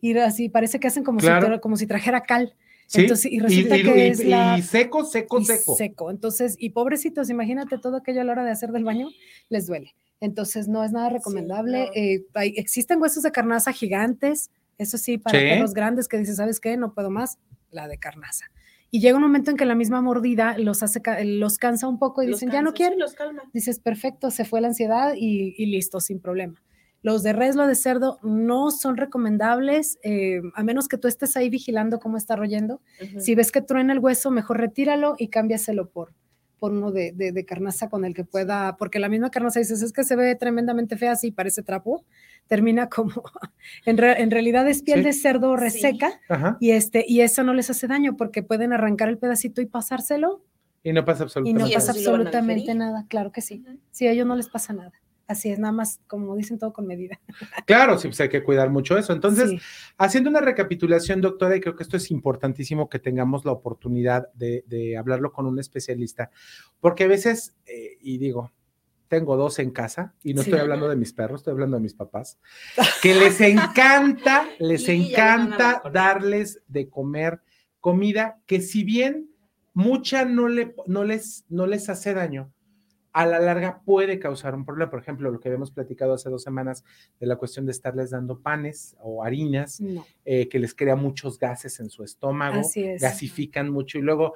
Y 0.00 0.16
así 0.16 0.48
parece 0.48 0.78
que 0.80 0.86
hacen 0.88 1.04
como, 1.04 1.18
Claro. 1.18 1.46
si, 1.46 1.52
tra- 1.52 1.60
como 1.60 1.76
si 1.76 1.86
trajera 1.86 2.22
cal. 2.22 2.54
Sí, 2.86 3.02
Entonces, 3.02 3.30
y 3.30 3.40
resulta 3.40 3.76
y, 3.76 3.82
que 3.82 3.98
y- 3.98 4.08
es 4.08 4.24
la- 4.24 4.56
y 4.58 4.62
seco, 4.62 5.04
seco, 5.04 5.40
y 5.40 5.44
seco. 5.44 5.74
seco. 5.76 6.10
Entonces, 6.10 6.56
y 6.58 6.70
pobrecitos, 6.70 7.28
imagínate 7.28 7.76
todo 7.78 7.96
aquello 7.96 8.22
a 8.22 8.24
la 8.24 8.32
hora 8.32 8.44
de 8.44 8.50
hacer 8.52 8.70
del 8.72 8.84
baño, 8.84 9.08
les 9.50 9.66
duele. 9.66 9.94
Entonces, 10.20 10.68
no 10.68 10.82
es 10.84 10.90
nada 10.92 11.10
recomendable. 11.10 11.90
Eh, 11.94 12.24
hay- 12.32 12.54
existen 12.56 12.98
huesos 13.02 13.22
de 13.24 13.30
carnaza 13.30 13.72
gigantes, 13.72 14.50
eso 14.78 14.96
sí, 14.98 15.18
para 15.18 15.38
Sí. 15.38 15.44
perros 15.46 15.74
grandes 15.74 16.08
que 16.08 16.16
dicen, 16.18 16.36
¿sabes 16.36 16.60
qué? 16.60 16.76
No 16.76 16.94
puedo 16.94 17.10
más, 17.10 17.38
la 17.70 17.86
de 17.88 17.98
carnaza. 17.98 18.46
Y 18.90 19.00
llega 19.00 19.16
un 19.16 19.22
momento 19.22 19.50
en 19.50 19.58
que 19.58 19.66
la 19.66 19.74
misma 19.74 20.00
mordida 20.00 20.56
los 20.56 20.82
hace, 20.82 21.02
los 21.24 21.58
cansa 21.58 21.86
un 21.88 21.98
poco 21.98 22.22
y 22.22 22.26
Los 22.28 22.40
dicen, 22.40 22.50
ya 22.54 22.62
no 22.62 22.70
cansa, 22.70 22.76
sí, 22.76 22.82
quiero. 22.84 22.96
los 22.98 23.12
calma. 23.14 23.42
Dices, 23.52 23.80
perfecto, 23.80 24.30
se 24.30 24.44
fue 24.46 24.60
la 24.62 24.68
ansiedad 24.68 25.12
y, 25.14 25.54
y 25.58 25.66
listo, 25.66 26.00
sin 26.00 26.20
problema. 26.20 26.62
Los 27.02 27.22
de 27.22 27.32
res, 27.32 27.54
los 27.54 27.68
de 27.68 27.74
cerdo, 27.74 28.18
no 28.22 28.70
son 28.70 28.96
recomendables, 28.96 29.98
eh, 30.02 30.40
a 30.54 30.62
menos 30.64 30.88
que 30.88 30.96
tú 30.98 31.06
estés 31.06 31.36
ahí 31.36 31.48
vigilando 31.50 31.98
cómo 32.00 32.16
está 32.16 32.34
royendo. 32.34 32.80
Si 33.18 33.34
ves 33.34 33.52
que 33.52 33.60
truena 33.60 33.92
el 33.92 33.98
hueso, 34.00 34.30
mejor 34.30 34.58
retíralo 34.58 35.14
y 35.18 35.28
cámbiaselo 35.28 35.90
por, 35.90 36.14
por 36.58 36.72
uno 36.72 36.90
de, 36.92 37.12
de- 37.12 37.32
de 37.32 37.44
carnaza 37.44 37.88
con 37.88 38.04
el 38.04 38.14
que 38.14 38.24
pueda, 38.24 38.76
porque 38.76 38.98
la 38.98 39.08
misma 39.08 39.30
carnaza 39.30 39.60
dices, 39.60 39.82
es 39.82 39.92
que 39.92 40.04
se 40.04 40.16
ve 40.16 40.34
tremendamente 40.34 40.96
fea, 40.96 41.12
así 41.12 41.30
parece 41.30 41.62
trapo, 41.62 42.04
termina 42.46 42.88
como, 42.90 43.22
en, 43.86 43.96
re- 43.98 44.20
en 44.22 44.30
realidad 44.30 44.68
es 44.68 44.82
piel 44.82 44.98
Sí. 45.00 45.04
de 45.06 45.12
cerdo 45.12 45.56
reseca 45.56 46.20
y, 46.60 46.70
este, 46.72 47.04
y 47.06 47.20
eso 47.20 47.42
no 47.44 47.54
les 47.54 47.70
hace 47.70 47.86
daño 47.86 48.16
porque 48.16 48.42
pueden 48.42 48.72
arrancar 48.72 49.08
el 49.08 49.18
pedacito 49.18 49.60
y 49.60 49.66
pasárselo 49.66 50.44
Y 50.82 50.92
no 50.92 51.04
pasa 51.04 51.22
y 51.22 51.24
absolutamente 51.24 51.58
no 51.60 51.66
Sí, 51.66 51.72
nada. 51.72 51.80
pasa 51.80 51.92
sí 51.92 51.98
absolutamente 52.00 52.74
nada, 52.74 53.06
claro 53.08 53.32
que 53.32 53.40
sí. 53.40 53.64
Sí, 53.90 54.06
a 54.06 54.12
ellos 54.12 54.26
no 54.26 54.36
les 54.36 54.48
pasa 54.48 54.72
nada. 54.72 54.92
Así 55.28 55.50
es, 55.50 55.58
nada 55.58 55.72
más, 55.72 56.00
como 56.06 56.34
dicen, 56.34 56.58
todo 56.58 56.72
con 56.72 56.86
medida. 56.86 57.20
Claro, 57.66 57.98
sí, 57.98 58.08
pues 58.08 58.20
hay 58.20 58.28
que 58.30 58.42
cuidar 58.42 58.70
mucho 58.70 58.96
eso. 58.98 59.12
Entonces, 59.12 59.50
Sí. 59.50 59.58
haciendo 59.98 60.30
una 60.30 60.40
recapitulación, 60.40 61.20
doctora, 61.20 61.54
y 61.54 61.60
creo 61.60 61.76
que 61.76 61.82
esto 61.82 61.96
es 61.98 62.10
importantísimo 62.10 62.88
que 62.88 62.98
tengamos 62.98 63.44
la 63.44 63.52
oportunidad 63.52 64.32
de, 64.32 64.64
de 64.66 64.96
hablarlo 64.96 65.30
con 65.32 65.46
un 65.46 65.58
especialista, 65.58 66.30
porque 66.80 67.04
a 67.04 67.08
veces, 67.08 67.54
eh, 67.66 67.98
y 68.00 68.16
digo, 68.18 68.50
tengo 69.08 69.36
dos 69.36 69.58
en 69.58 69.70
casa, 69.70 70.14
y 70.22 70.32
no 70.34 70.42
Sí. 70.42 70.50
estoy 70.50 70.60
hablando 70.60 70.88
de 70.88 70.96
mis 70.96 71.12
perros, 71.12 71.40
estoy 71.40 71.52
hablando 71.52 71.76
de 71.76 71.82
mis 71.82 71.94
papás, 71.94 72.38
que 73.02 73.14
les 73.14 73.40
encanta, 73.42 74.48
les 74.58 74.88
encanta 74.88 75.82
darles 75.92 76.62
de 76.68 76.88
comer 76.88 77.40
comida 77.80 78.38
que 78.46 78.60
si 78.60 78.82
bien 78.82 79.30
mucha 79.74 80.24
no, 80.24 80.48
le, 80.48 80.74
no, 80.86 81.04
les, 81.04 81.44
no 81.48 81.66
les 81.66 81.88
hace 81.88 82.12
daño, 82.14 82.50
a 83.12 83.26
la 83.26 83.40
larga 83.40 83.80
puede 83.84 84.18
causar 84.18 84.54
un 84.54 84.64
problema. 84.64 84.90
Por 84.90 85.00
ejemplo, 85.00 85.30
lo 85.30 85.40
que 85.40 85.48
habíamos 85.48 85.70
platicado 85.70 86.12
hace 86.14 86.28
dos 86.30 86.42
semanas 86.42 86.84
de 87.18 87.26
la 87.26 87.36
cuestión 87.36 87.66
de 87.66 87.72
estarles 87.72 88.10
dando 88.10 88.38
panes 88.40 88.96
o 89.00 89.24
harinas, 89.24 89.80
No, 89.80 90.06
eh, 90.24 90.48
que 90.48 90.58
les 90.58 90.74
crea 90.74 90.94
muchos 90.96 91.38
gases 91.38 91.80
en 91.80 91.90
su 91.90 92.04
estómago, 92.04 92.60
Así 92.60 92.84
es. 92.84 93.00
gasifican 93.02 93.70
mucho 93.70 93.98
y 93.98 94.02
luego 94.02 94.34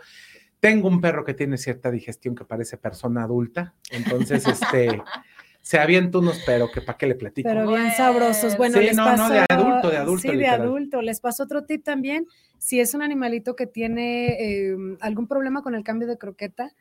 tengo 0.60 0.88
un 0.88 1.00
perro 1.00 1.24
que 1.24 1.34
tiene 1.34 1.58
cierta 1.58 1.90
digestión 1.90 2.34
que 2.34 2.44
parece 2.44 2.76
persona 2.76 3.24
adulta, 3.24 3.74
entonces 3.90 4.46
este 4.46 4.88
se 5.60 5.78
avienta 5.78 6.18
unos 6.18 6.40
pero 6.46 6.70
que 6.72 6.80
para 6.80 6.96
qué 6.98 7.06
le 7.06 7.14
platico. 7.14 7.48
pero 7.48 7.68
bien 7.68 7.90
sabrosos. 7.92 8.56
Bueno, 8.56 8.78
sí, 8.78 8.84
les 8.84 8.96
no, 8.96 9.16
no, 9.16 9.28
de 9.28 9.44
adulto, 9.48 9.90
de 9.90 9.96
adulto, 9.96 10.30
Sí, 10.30 10.36
de 10.36 10.46
adulto. 10.46 11.02
Les 11.02 11.20
paso 11.20 11.44
otro 11.44 11.64
tip 11.64 11.84
también. 11.84 12.26
Si 12.58 12.80
es 12.80 12.94
un 12.94 13.02
animalito 13.02 13.54
que 13.56 13.66
tiene 13.66 14.36
eh, 14.40 14.76
algún 15.00 15.26
problema 15.26 15.62
con 15.62 15.74
el 15.74 15.82
cambio 15.84 16.06
de 16.08 16.16
croqueta, 16.18 16.72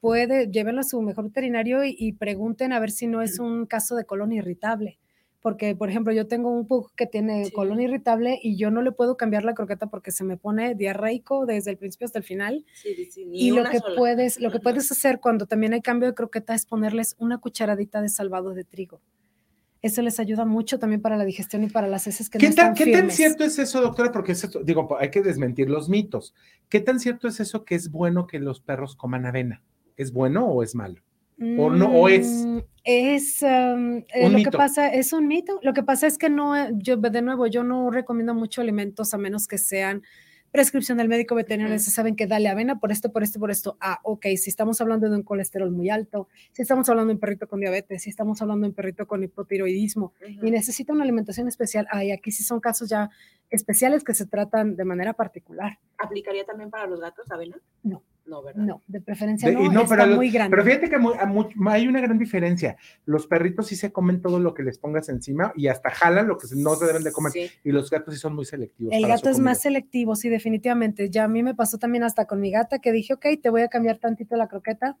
puede, 0.00 0.50
llévenlo 0.50 0.80
a 0.80 0.84
su 0.84 1.00
mejor 1.02 1.24
veterinario 1.24 1.84
y, 1.84 1.94
y 1.98 2.12
pregunten 2.12 2.72
a 2.72 2.80
ver 2.80 2.90
si 2.90 3.06
no 3.06 3.22
es 3.22 3.38
un 3.38 3.66
caso 3.66 3.96
de 3.96 4.04
colon 4.04 4.32
irritable. 4.32 4.98
Porque, 5.42 5.74
por 5.74 5.88
ejemplo, 5.88 6.12
yo 6.12 6.26
tengo 6.26 6.50
un 6.50 6.66
pug 6.66 6.92
que 6.94 7.06
tiene 7.06 7.46
Sí. 7.46 7.52
colon 7.52 7.80
irritable 7.80 8.38
y 8.42 8.56
yo 8.56 8.70
no 8.70 8.82
le 8.82 8.92
puedo 8.92 9.16
cambiar 9.16 9.42
la 9.42 9.54
croqueta 9.54 9.86
porque 9.86 10.10
se 10.10 10.22
me 10.22 10.36
pone 10.36 10.74
diarreico 10.74 11.46
desde 11.46 11.70
el 11.70 11.78
principio 11.78 12.04
hasta 12.04 12.18
el 12.18 12.24
final. 12.24 12.66
Sí, 12.74 12.94
sí, 12.94 13.06
sí, 13.10 13.24
ni 13.24 13.46
Y 13.46 13.50
lo 13.52 13.64
que 13.64 13.78
sola. 13.78 13.94
puedes, 13.96 14.38
lo 14.38 14.50
que 14.50 14.60
puedes 14.60 14.92
hacer 14.92 15.18
cuando 15.18 15.46
también 15.46 15.72
hay 15.72 15.80
cambio 15.80 16.08
de 16.08 16.14
croqueta 16.14 16.54
es 16.54 16.66
ponerles 16.66 17.16
una 17.18 17.38
cucharadita 17.38 18.02
de 18.02 18.10
salvado 18.10 18.52
de 18.52 18.64
trigo. 18.64 19.00
Eso 19.80 20.02
les 20.02 20.20
ayuda 20.20 20.44
mucho 20.44 20.78
también 20.78 21.00
para 21.00 21.16
la 21.16 21.24
digestión 21.24 21.64
y 21.64 21.68
para 21.70 21.86
las 21.86 22.06
heces 22.06 22.28
que 22.28 22.36
¿Qué, 22.36 22.50
no 22.50 22.54
tan, 22.54 22.72
están 22.74 22.86
qué 22.86 22.92
tan 22.92 23.10
cierto 23.10 23.44
es 23.44 23.58
eso, 23.58 23.80
doctora? 23.80 24.12
Porque 24.12 24.32
es 24.32 24.44
esto- 24.44 24.62
digo, 24.62 24.94
hay 24.98 25.10
que 25.10 25.22
desmentir 25.22 25.70
los 25.70 25.88
mitos. 25.88 26.34
¿Qué 26.68 26.80
tan 26.80 27.00
cierto 27.00 27.28
es 27.28 27.40
eso 27.40 27.64
que 27.64 27.76
es 27.76 27.90
bueno 27.90 28.26
que 28.26 28.40
los 28.40 28.60
perros 28.60 28.94
coman 28.94 29.24
avena? 29.24 29.62
¿Es 30.00 30.12
bueno 30.14 30.46
o 30.46 30.62
es 30.62 30.74
malo? 30.74 31.02
o 31.58 31.70
no- 31.70 31.90
o 31.92 32.08
es? 32.08 32.44
Mm, 32.46 32.58
Es 32.84 33.42
um, 33.42 33.98
eh, 33.98 34.04
lo 34.22 34.30
mito. 34.30 34.50
que 34.50 34.56
pasa, 34.56 34.88
es 34.88 35.12
un 35.12 35.26
mito. 35.26 35.58
Lo 35.62 35.74
que 35.74 35.82
pasa 35.82 36.06
es 36.06 36.16
que 36.16 36.30
no, 36.30 36.56
eh, 36.56 36.70
yo 36.76 36.96
de 36.96 37.20
nuevo, 37.22 37.46
yo 37.46 37.62
no 37.64 37.90
recomiendo 37.90 38.34
mucho 38.34 38.62
alimentos 38.62 39.12
a 39.12 39.18
menos 39.18 39.46
que 39.46 39.58
sean 39.58 40.02
prescripción 40.50 40.96
del 40.98 41.08
médico 41.08 41.34
veterinario. 41.34 41.78
Se 41.78 41.90
saben 41.90 42.16
que 42.16 42.26
dale 42.26 42.48
avena 42.48 42.78
por 42.80 42.90
esto, 42.92 43.12
por 43.12 43.22
esto, 43.22 43.38
por 43.38 43.50
esto. 43.50 43.76
Ah, 43.80 44.00
ok, 44.02 44.24
si 44.36 44.48
estamos 44.50 44.80
hablando 44.80 45.08
de 45.10 45.16
un 45.16 45.22
colesterol 45.22 45.70
muy 45.70 45.90
alto, 45.90 46.28
si 46.52 46.62
estamos 46.62 46.88
hablando 46.88 47.08
de 47.08 47.14
un 47.14 47.20
perrito 47.20 47.46
con 47.46 47.60
diabetes, 47.60 48.02
si 48.02 48.10
estamos 48.10 48.40
hablando 48.42 48.64
de 48.64 48.70
un 48.70 48.74
perrito 48.74 49.06
con 49.06 49.22
hipotiroidismo 49.22 50.12
y 50.42 50.50
necesita 50.50 50.92
una 50.94 51.04
alimentación 51.04 51.46
especial, 51.48 51.86
ay, 51.90 52.10
aquí 52.10 52.32
sí 52.32 52.42
son 52.42 52.60
casos 52.60 52.88
ya 52.88 53.10
especiales 53.50 54.02
que 54.04 54.14
se 54.14 54.26
tratan 54.26 54.76
de 54.76 54.84
manera 54.84 55.12
particular. 55.12 55.78
¿Aplicaría 55.98 56.44
también 56.44 56.70
para 56.70 56.86
los 56.86 57.00
gatos 57.00 57.30
avena? 57.30 57.58
No. 57.82 58.02
No, 58.30 58.42
¿verdad? 58.44 58.62
No, 58.62 58.82
de 58.86 59.00
preferencia 59.00 59.48
De- 59.48 59.54
no, 59.56 59.64
y 59.64 59.68
no, 59.70 59.82
está 59.82 59.96
pero 59.96 60.06
lo- 60.10 60.16
muy 60.16 60.30
grande. 60.30 60.50
Pero 60.56 60.64
fíjate 60.64 60.88
que 60.88 60.98
muy- 60.98 61.14
hay 61.68 61.88
una 61.88 62.00
gran 62.00 62.16
diferencia. 62.16 62.76
Los 63.04 63.26
perritos 63.26 63.66
sí 63.66 63.74
se 63.74 63.90
comen 63.90 64.22
todo 64.22 64.38
lo 64.38 64.54
que 64.54 64.62
les 64.62 64.78
pongas 64.78 65.08
encima 65.08 65.52
y 65.56 65.66
hasta 65.66 65.90
jalan 65.90 66.28
lo 66.28 66.38
que 66.38 66.46
no 66.56 66.76
se 66.76 66.86
deben 66.86 67.02
de 67.02 67.10
comer. 67.10 67.32
Sí. 67.32 67.50
Y 67.64 67.72
los 67.72 67.90
gatos 67.90 68.14
sí 68.14 68.20
son 68.20 68.36
muy 68.36 68.44
selectivos. 68.44 68.94
El 68.94 69.06
gato 69.08 69.28
es 69.30 69.40
más 69.40 69.60
selectivo, 69.60 70.14
sí, 70.14 70.28
definitivamente. 70.28 71.10
Ya 71.10 71.24
a 71.24 71.28
mí 71.28 71.42
me 71.42 71.56
pasó 71.56 71.76
también 71.78 72.04
hasta 72.04 72.26
con 72.26 72.40
mi 72.40 72.52
gata 72.52 72.78
que 72.78 72.92
dije, 72.92 73.14
ok, 73.14 73.26
te 73.42 73.50
voy 73.50 73.62
a 73.62 73.68
cambiar 73.68 73.98
tantito 73.98 74.36
la 74.36 74.46
croqueta. 74.46 74.96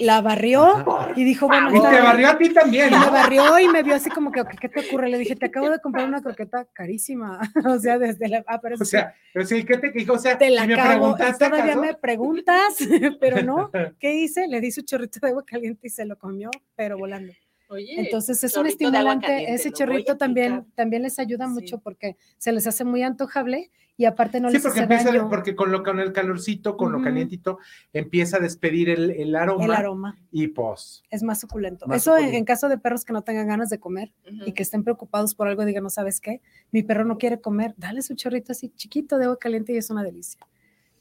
La 0.00 0.20
barrió 0.20 0.84
y 1.16 1.24
dijo, 1.24 1.46
bueno, 1.46 1.68
Y 1.70 1.80
te 1.80 2.00
barrió 2.00 2.28
a 2.28 2.38
ti 2.38 2.50
también. 2.52 2.88
Y 2.88 2.90
me 2.92 2.98
¿no? 3.06 3.10
barrió 3.10 3.58
y 3.58 3.68
me 3.68 3.82
vio 3.82 3.94
así 3.94 4.10
como 4.10 4.30
que, 4.30 4.40
"Ok, 4.40 4.50
¿qué 4.60 4.68
te 4.68 4.80
ocurre? 4.80 5.08
Le 5.08 5.18
dije, 5.18 5.36
te 5.36 5.46
acabo 5.46 5.70
de 5.70 5.80
comprar 5.80 6.06
una 6.06 6.22
croqueta 6.22 6.66
carísima. 6.72 7.40
o 7.66 7.78
sea, 7.78 7.98
desde 7.98 8.28
la... 8.28 8.44
Ah, 8.46 8.60
pero 8.60 8.76
O 8.80 8.84
sea, 8.84 9.14
pero 9.32 9.46
sí, 9.46 9.64
¿qué 9.64 9.78
te 9.78 9.90
dijo? 9.90 10.14
O 10.14 10.18
sea, 10.18 10.36
te 10.38 10.50
la 10.50 10.64
¿y 10.64 10.68
me 10.68 10.74
acabo. 10.74 11.16
Todavía 11.16 11.46
acaso? 11.64 11.80
me 11.80 11.94
preguntas, 11.94 12.76
pero 13.20 13.42
no. 13.42 13.70
¿Qué 14.00 14.14
hice? 14.14 14.48
Le 14.48 14.60
di 14.60 14.70
su 14.70 14.82
chorrito 14.82 15.18
de 15.20 15.28
agua 15.28 15.44
caliente 15.44 15.86
y 15.86 15.90
se 15.90 16.04
lo 16.04 16.18
comió, 16.18 16.50
pero 16.76 16.98
volando. 16.98 17.32
Oye, 17.68 18.00
Entonces 18.00 18.42
es 18.42 18.56
un 18.56 18.66
estimulante, 18.66 19.26
caliente, 19.28 19.54
ese 19.54 19.70
chorrito 19.70 20.16
también, 20.16 20.66
también 20.74 21.02
les 21.04 21.20
ayuda 21.20 21.46
Sí. 21.46 21.52
mucho 21.52 21.78
porque 21.78 22.16
se 22.36 22.50
les 22.50 22.66
hace 22.66 22.82
muy 22.84 23.04
antojable 23.04 23.70
y 24.00 24.06
aparte 24.06 24.40
no 24.40 24.48
sí, 24.48 24.54
les 24.54 24.62
porque 24.62 24.78
hace 24.80 24.84
empieza, 24.84 25.12
daño 25.12 25.28
porque 25.28 25.54
con 25.54 25.70
lo 25.70 25.82
con 25.82 26.00
el 26.00 26.12
calorcito, 26.14 26.78
con 26.78 26.90
lo 26.90 26.96
Ujú. 26.98 27.04
calientito, 27.04 27.58
empieza 27.92 28.38
a 28.38 28.40
despedir 28.40 28.88
el, 28.88 29.10
el 29.10 29.36
aroma. 29.36 29.64
el 29.66 29.70
aroma. 29.72 30.16
Y 30.32 30.48
pues. 30.48 31.02
Es 31.10 31.22
más 31.22 31.38
suculento. 31.40 31.86
Más 31.86 31.98
Eso 31.98 32.12
en- 32.12 32.20
suculento. 32.20 32.38
en 32.38 32.44
caso 32.46 32.68
de 32.70 32.78
perros 32.78 33.04
que 33.04 33.12
no 33.12 33.20
tengan 33.20 33.46
ganas 33.46 33.68
de 33.68 33.78
comer 33.78 34.10
Ujú. 34.26 34.44
y 34.46 34.52
que 34.52 34.62
estén 34.62 34.84
preocupados 34.84 35.34
por 35.34 35.48
algo, 35.48 35.66
digan, 35.66 35.82
no 35.82 35.90
sabes 35.90 36.18
qué, 36.22 36.40
mi 36.72 36.82
perro 36.82 37.04
no 37.04 37.18
quiere 37.18 37.42
comer, 37.42 37.74
dale 37.76 38.00
su 38.00 38.14
chorrito 38.14 38.52
así 38.52 38.70
chiquito 38.70 39.18
de 39.18 39.24
agua 39.26 39.38
caliente 39.38 39.74
y 39.74 39.76
es 39.76 39.90
una 39.90 40.02
delicia. 40.02 40.40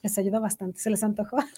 Les 0.02 0.18
ayuda 0.18 0.40
bastante, 0.40 0.80
se 0.80 0.90
les 0.90 1.02
antojó. 1.04 1.38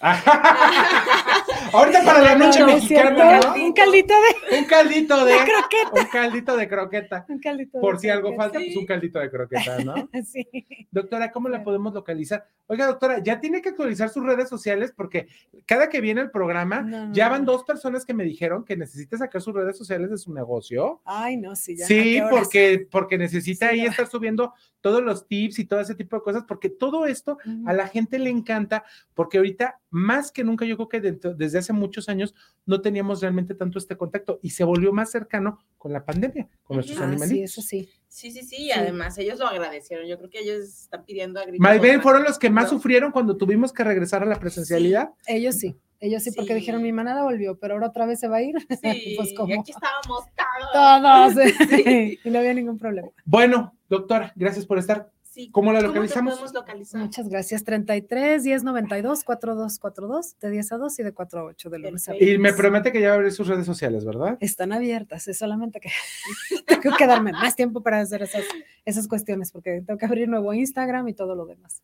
Ahorita 1.72 2.02
para 2.04 2.20
la 2.22 2.34
noche 2.36 2.60
No, 2.60 2.66
no 2.66 2.74
mexicana. 2.74 3.40
¿no? 3.40 3.54
Un 3.64 3.72
caldito 3.72 4.14
de, 4.50 4.58
Un 4.58 4.64
caldito 4.64 5.24
de 5.24 5.32
de 5.32 5.38
croqueta. 5.38 6.00
un 6.02 6.06
caldito 6.10 6.56
de 6.56 6.68
croqueta. 6.68 7.26
Un 7.28 7.38
caldito 7.38 7.78
de 7.78 7.80
Por 7.82 7.98
si 7.98 8.08
algo 8.10 8.34
falta, 8.36 8.58
pues 8.58 8.76
un 8.76 8.86
caldito 8.86 9.18
de 9.18 9.30
croqueta, 9.30 9.78
¿no? 9.84 9.94
Sí. 10.24 10.46
Doctora, 10.90 11.30
¿cómo 11.32 11.48
la 11.48 11.62
podemos 11.64 11.92
localizar? 11.94 12.46
Oiga, 12.66 12.86
doctora, 12.86 13.22
ya 13.22 13.40
tiene 13.40 13.60
que 13.60 13.70
actualizar 13.70 14.08
sus 14.08 14.24
redes 14.24 14.48
sociales 14.48 14.92
porque 14.96 15.26
cada 15.66 15.88
que 15.88 16.00
viene 16.00 16.20
el 16.20 16.30
programa, 16.30 16.82
No, 16.82 17.12
ya 17.12 17.28
van 17.28 17.44
dos 17.44 17.64
personas 17.64 18.04
que 18.04 18.14
me 18.14 18.24
dijeron 18.24 18.64
que 18.64 18.76
necesita 18.76 19.16
sacar 19.18 19.42
sus 19.42 19.54
redes 19.54 19.76
sociales 19.76 20.10
de 20.10 20.18
su 20.18 20.32
negocio. 20.32 21.00
Ay, 21.04 21.36
no, 21.36 21.56
sí, 21.56 21.76
ya. 21.76 21.84
¿a 21.84 21.88
Sí, 21.88 22.20
porque, 22.30 22.86
porque 22.90 23.18
necesita 23.18 23.70
Sí, 23.70 23.80
ahí 23.80 23.86
estar 23.86 24.06
subiendo 24.06 24.54
todos 24.80 25.02
los 25.02 25.28
tips 25.28 25.58
y 25.60 25.64
todo 25.64 25.80
ese 25.80 25.94
tipo 25.94 26.16
de 26.16 26.22
cosas, 26.22 26.44
porque 26.46 26.68
todo 26.68 27.06
esto 27.06 27.38
a 27.66 27.72
la 27.72 27.86
gente 27.88 28.18
le 28.18 28.30
encanta, 28.30 28.84
porque 29.14 29.38
ahorita 29.38 29.78
más 29.90 30.32
que 30.32 30.42
nunca, 30.42 30.64
yo 30.64 30.76
creo 30.76 30.88
que 30.88 31.00
dentro- 31.00 31.31
desde 31.32 31.58
hace 31.58 31.72
muchos 31.72 32.08
años 32.08 32.34
no 32.66 32.80
teníamos 32.80 33.20
realmente 33.20 33.54
tanto 33.54 33.78
este 33.78 33.96
contacto 33.96 34.38
y 34.42 34.50
se 34.50 34.64
volvió 34.64 34.92
más 34.92 35.10
cercano 35.10 35.58
con 35.78 35.92
la 35.92 36.04
pandemia, 36.04 36.48
con 36.62 36.76
nuestros 36.76 36.98
Ah, 36.98 37.02
sí, 37.02 37.08
animalitos. 37.10 37.50
eso 37.50 37.62
sí. 37.62 37.88
Sí, 38.08 38.30
sí, 38.30 38.42
sí, 38.42 38.56
y 38.64 38.70
además 38.72 39.16
ellos 39.18 39.38
lo 39.38 39.46
agradecieron. 39.46 40.06
Yo 40.06 40.18
creo 40.18 40.28
que 40.30 40.40
ellos 40.40 40.64
están 40.64 41.04
pidiendo 41.04 41.40
a 41.40 41.44
gritos. 41.44 41.60
Más 41.60 41.80
bien 41.80 41.94
otra. 41.96 42.02
fueron 42.02 42.22
los 42.24 42.38
que 42.38 42.50
más 42.50 42.68
sufrieron 42.68 43.10
cuando 43.10 43.36
tuvimos 43.36 43.72
que 43.72 43.84
regresar 43.84 44.22
a 44.22 44.26
la 44.26 44.38
presencialidad. 44.38 45.10
Ellos 45.26 45.54
sí, 45.56 45.76
ellos 45.98 46.22
sí, 46.22 46.30
porque 46.32 46.50
Sí. 46.52 46.60
dijeron, 46.60 46.82
mi 46.82 46.92
manada 46.92 47.22
volvió, 47.22 47.58
pero 47.58 47.74
ahora 47.74 47.86
otra 47.88 48.04
vez 48.06 48.20
se 48.20 48.28
va 48.28 48.36
a 48.36 48.42
ir. 48.42 48.54
Sí, 48.82 49.14
pues 49.16 49.32
como 49.34 49.58
aquí 49.60 49.72
estábamos 49.72 50.24
todos. 50.36 51.34
todos. 51.34 51.44
y 52.24 52.30
no 52.30 52.38
había 52.38 52.52
ningún 52.54 52.78
problema. 52.78 53.08
Bueno, 53.24 53.74
doctora, 53.88 54.32
gracias 54.36 54.66
por 54.66 54.78
estar. 54.78 55.10
Sí. 55.32 55.48
¿Cómo 55.50 55.72
la 55.72 55.80
localizamos? 55.80 56.34
podemos 56.34 56.52
localizar? 56.52 57.00
Muchas 57.00 57.26
gracias. 57.26 57.64
33 57.64 58.44
10 58.44 58.64
92 58.64 59.24
4242 59.24 60.38
de 60.38 60.50
10 60.50 60.72
a 60.72 60.76
2 60.76 60.98
y 60.98 61.02
de 61.04 61.12
4 61.14 61.40
a 61.40 61.44
8 61.44 61.70
de 61.70 61.78
lunes 61.78 62.06
a. 62.10 62.16
Y 62.22 62.36
me 62.36 62.52
promete 62.52 62.92
que 62.92 63.00
ya 63.00 63.08
va 63.08 63.14
a 63.14 63.16
abrir 63.16 63.32
sus 63.32 63.48
redes 63.48 63.64
sociales, 63.64 64.04
¿verdad? 64.04 64.36
Están 64.40 64.74
abiertas, 64.74 65.26
es 65.28 65.38
solamente 65.38 65.80
que 65.80 65.88
tengo 66.66 66.94
que 66.98 67.06
darme 67.06 67.32
más 67.32 67.56
tiempo 67.56 67.82
para 67.82 68.00
hacer 68.00 68.20
esas, 68.20 68.44
esas 68.84 69.08
cuestiones 69.08 69.52
porque 69.52 69.82
tengo 69.86 69.96
que 69.96 70.04
abrir 70.04 70.28
nuevo 70.28 70.52
Instagram 70.52 71.08
y 71.08 71.14
todo 71.14 71.34
lo 71.34 71.46
demás. 71.46 71.82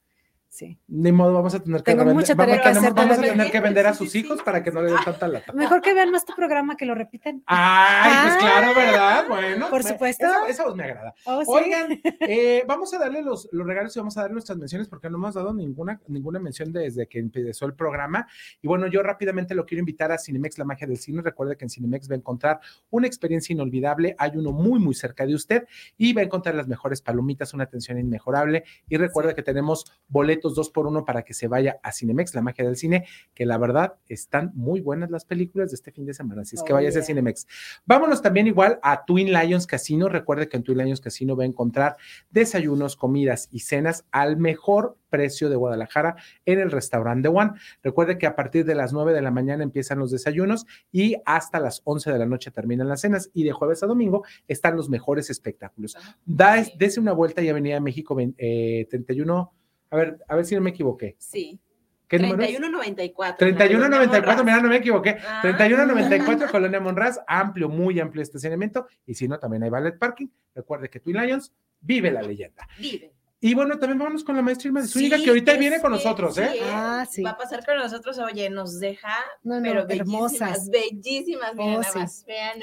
Sí. 0.48 0.78
Ni 0.88 1.12
modo, 1.12 1.34
vamos 1.34 1.54
a 1.54 1.60
tener 1.60 1.82
que, 1.82 1.92
Tengo 1.92 2.04
mucha 2.06 2.34
vamos, 2.34 2.46
tarea 2.56 2.62
que 2.62 2.78
hacer 2.78 2.94
vamos 2.94 3.18
a 3.18 3.20
tener 3.20 3.50
que 3.50 3.60
vender 3.60 3.86
a 3.86 3.94
sus 3.94 4.14
hijos 4.14 4.42
para 4.42 4.62
que 4.62 4.72
no 4.72 4.80
le 4.80 4.90
den 4.90 5.04
tanta 5.04 5.28
lata. 5.28 5.52
Mejor 5.52 5.82
que 5.82 5.92
vean 5.92 6.10
más 6.10 6.24
tu 6.24 6.34
programa 6.34 6.76
que 6.76 6.86
lo 6.86 6.94
repiten. 6.94 7.42
Ay, 7.46 8.10
pues 8.22 8.34
Ah, 8.34 8.38
claro, 8.40 8.74
¿verdad? 8.74 9.24
Bueno. 9.28 9.68
por 9.68 9.84
supuesto. 9.84 10.24
Esa, 10.48 10.64
voz 10.64 10.74
me 10.74 10.84
agrada. 10.84 11.14
Oh, 11.26 11.42
sí. 11.42 11.50
Oigan, 11.50 12.00
eh, 12.20 12.64
vamos 12.66 12.92
a 12.94 12.98
darle 12.98 13.22
los, 13.22 13.48
los 13.52 13.66
regalos 13.66 13.94
y 13.94 13.98
vamos 14.00 14.16
a 14.16 14.22
darle 14.22 14.32
nuestras 14.32 14.56
menciones 14.56 14.88
porque 14.88 15.10
no 15.10 15.18
hemos 15.18 15.34
dado 15.34 15.52
ninguna, 15.52 16.00
ninguna 16.08 16.38
mención 16.40 16.72
desde 16.72 17.06
que 17.06 17.18
empezó 17.18 17.66
el 17.66 17.74
programa. 17.74 18.26
Y 18.62 18.68
bueno, 18.68 18.86
yo 18.86 19.02
rápidamente 19.02 19.54
lo 19.54 19.66
quiero 19.66 19.80
invitar 19.80 20.10
a 20.12 20.18
Cinemex, 20.18 20.58
la 20.58 20.64
magia 20.64 20.86
del 20.86 20.96
cine. 20.96 21.20
Recuerde 21.20 21.56
que 21.56 21.66
en 21.66 21.70
Cinemex 21.70 22.10
va 22.10 22.14
a 22.14 22.18
encontrar 22.18 22.60
una 22.90 23.06
experiencia 23.06 23.52
inolvidable. 23.52 24.16
Hay 24.18 24.32
uno 24.34 24.52
muy, 24.52 24.80
muy 24.80 24.94
cerca 24.94 25.26
de 25.26 25.34
usted 25.34 25.66
y 25.98 26.14
va 26.14 26.22
a 26.22 26.24
encontrar 26.24 26.54
las 26.54 26.68
mejores 26.68 27.02
palomitas, 27.02 27.52
una 27.52 27.64
atención 27.64 27.98
inmejorable. 27.98 28.64
Y 28.88 28.96
recuerda 28.96 29.34
que 29.34 29.42
tenemos 29.42 29.84
boletos 30.08 30.37
dos 30.40 30.70
por 30.70 30.86
uno 30.86 31.04
para 31.04 31.22
que 31.22 31.34
se 31.34 31.48
vaya 31.48 31.78
a 31.82 31.92
Cinemex, 31.92 32.34
la 32.34 32.42
magia 32.42 32.64
del 32.64 32.76
cine, 32.76 33.06
que 33.34 33.46
la 33.46 33.58
verdad 33.58 33.94
están 34.08 34.52
muy 34.54 34.80
buenas 34.80 35.10
las 35.10 35.24
películas 35.24 35.70
de 35.70 35.74
este 35.74 35.92
fin 35.92 36.06
de 36.06 36.14
semana. 36.14 36.42
Así 36.42 36.56
es 36.56 36.62
que 36.62 36.72
Oh, 36.72 36.76
váyase 36.76 37.00
a. 37.00 37.02
Cinemex. 37.02 37.46
Vámonos 37.86 38.22
también 38.22 38.46
igual 38.46 38.78
a 38.82 39.04
Twin 39.04 39.32
Lions 39.32 39.66
Casino. 39.66 40.08
Recuerde 40.08 40.48
que 40.48 40.56
en 40.56 40.62
Twin 40.62 40.78
Lions 40.78 41.00
Casino 41.00 41.36
va 41.36 41.44
a 41.44 41.46
encontrar 41.46 41.96
desayunos, 42.30 42.96
comidas 42.96 43.48
y 43.50 43.60
cenas 43.60 44.06
al 44.10 44.36
mejor 44.36 44.96
precio 45.08 45.48
de 45.48 45.56
Guadalajara 45.56 46.16
en 46.44 46.60
el 46.60 46.70
restaurante 46.70 47.28
One. 47.28 47.52
Recuerde 47.82 48.18
que 48.18 48.26
a 48.26 48.36
partir 48.36 48.64
de 48.64 48.74
las 48.74 48.92
9 48.92 49.12
de 49.12 49.22
la 49.22 49.30
mañana 49.30 49.62
empiezan 49.64 49.98
los 49.98 50.10
desayunos 50.10 50.66
y 50.92 51.16
hasta 51.24 51.60
las 51.60 51.80
11 51.84 52.12
de 52.12 52.18
la 52.18 52.26
noche 52.26 52.50
terminan 52.50 52.88
las 52.88 53.00
cenas 53.00 53.30
y 53.32 53.44
de 53.44 53.52
jueves 53.52 53.82
a 53.82 53.86
domingo 53.86 54.24
están 54.46 54.76
los 54.76 54.88
mejores 54.88 55.30
espectáculos. 55.30 55.96
Da, 56.24 56.64
dese 56.78 57.00
una 57.00 57.12
vuelta 57.12 57.42
y 57.42 57.48
Avenida 57.48 57.80
México 57.80 58.16
eh, 58.36 58.86
31, 58.90 59.52
a 59.90 59.96
ver, 59.96 60.18
a 60.28 60.36
ver 60.36 60.44
si 60.44 60.54
no 60.54 60.60
me 60.60 60.70
equivoqué. 60.70 61.16
Sí. 61.18 61.60
¿Qué 62.08 62.18
número 62.18 62.42
es? 62.42 62.48
3194. 62.48 63.36
3194, 63.38 64.44
mira, 64.44 64.60
no 64.62 64.68
me 64.70 64.76
equivoqué. 64.76 65.18
Ah. 65.26 65.40
3194, 65.42 66.50
Colonia 66.50 66.80
Monraz, 66.80 67.20
amplio, 67.26 67.68
muy 67.68 68.00
amplio 68.00 68.22
estacionamiento. 68.22 68.86
Y 69.06 69.14
si 69.14 69.28
no, 69.28 69.38
también 69.38 69.62
hay 69.62 69.70
ballet 69.70 69.98
parking. 69.98 70.28
Recuerde 70.54 70.88
que 70.88 71.00
Twin 71.00 71.16
Lions 71.18 71.52
vive 71.80 72.10
la 72.10 72.22
leyenda. 72.22 72.66
Vive. 72.78 73.12
Y 73.40 73.54
bueno, 73.54 73.78
también 73.78 73.98
vámonos 73.98 74.24
con 74.24 74.34
la 74.34 74.42
maestra 74.42 74.66
Irma 74.68 74.80
de 74.80 74.88
Zúñiga, 74.88 75.16
Sí, 75.16 75.22
que 75.22 75.28
ahorita 75.30 75.52
viene 75.54 75.80
con 75.80 75.92
que 75.92 75.98
nosotros, 75.98 76.36
¿eh? 76.38 76.48
sí, 76.54 76.58
Ah, 76.64 77.06
sí. 77.08 77.22
Va 77.22 77.30
a 77.30 77.36
pasar 77.36 77.64
con 77.64 77.76
nosotros, 77.76 78.18
oye, 78.18 78.50
nos 78.50 78.80
deja, 78.80 79.14
No, 79.44 79.60
no, 79.60 79.62
pero 79.62 79.86
hermosas. 79.88 80.68
bellísimas, 80.68 81.54
bellísimas, 81.54 81.54
miren 81.54 81.74
Oh, 81.76 81.80
nada 81.82 81.92
sí. 81.92 81.98
más, 82.00 82.24
vean 82.26 82.60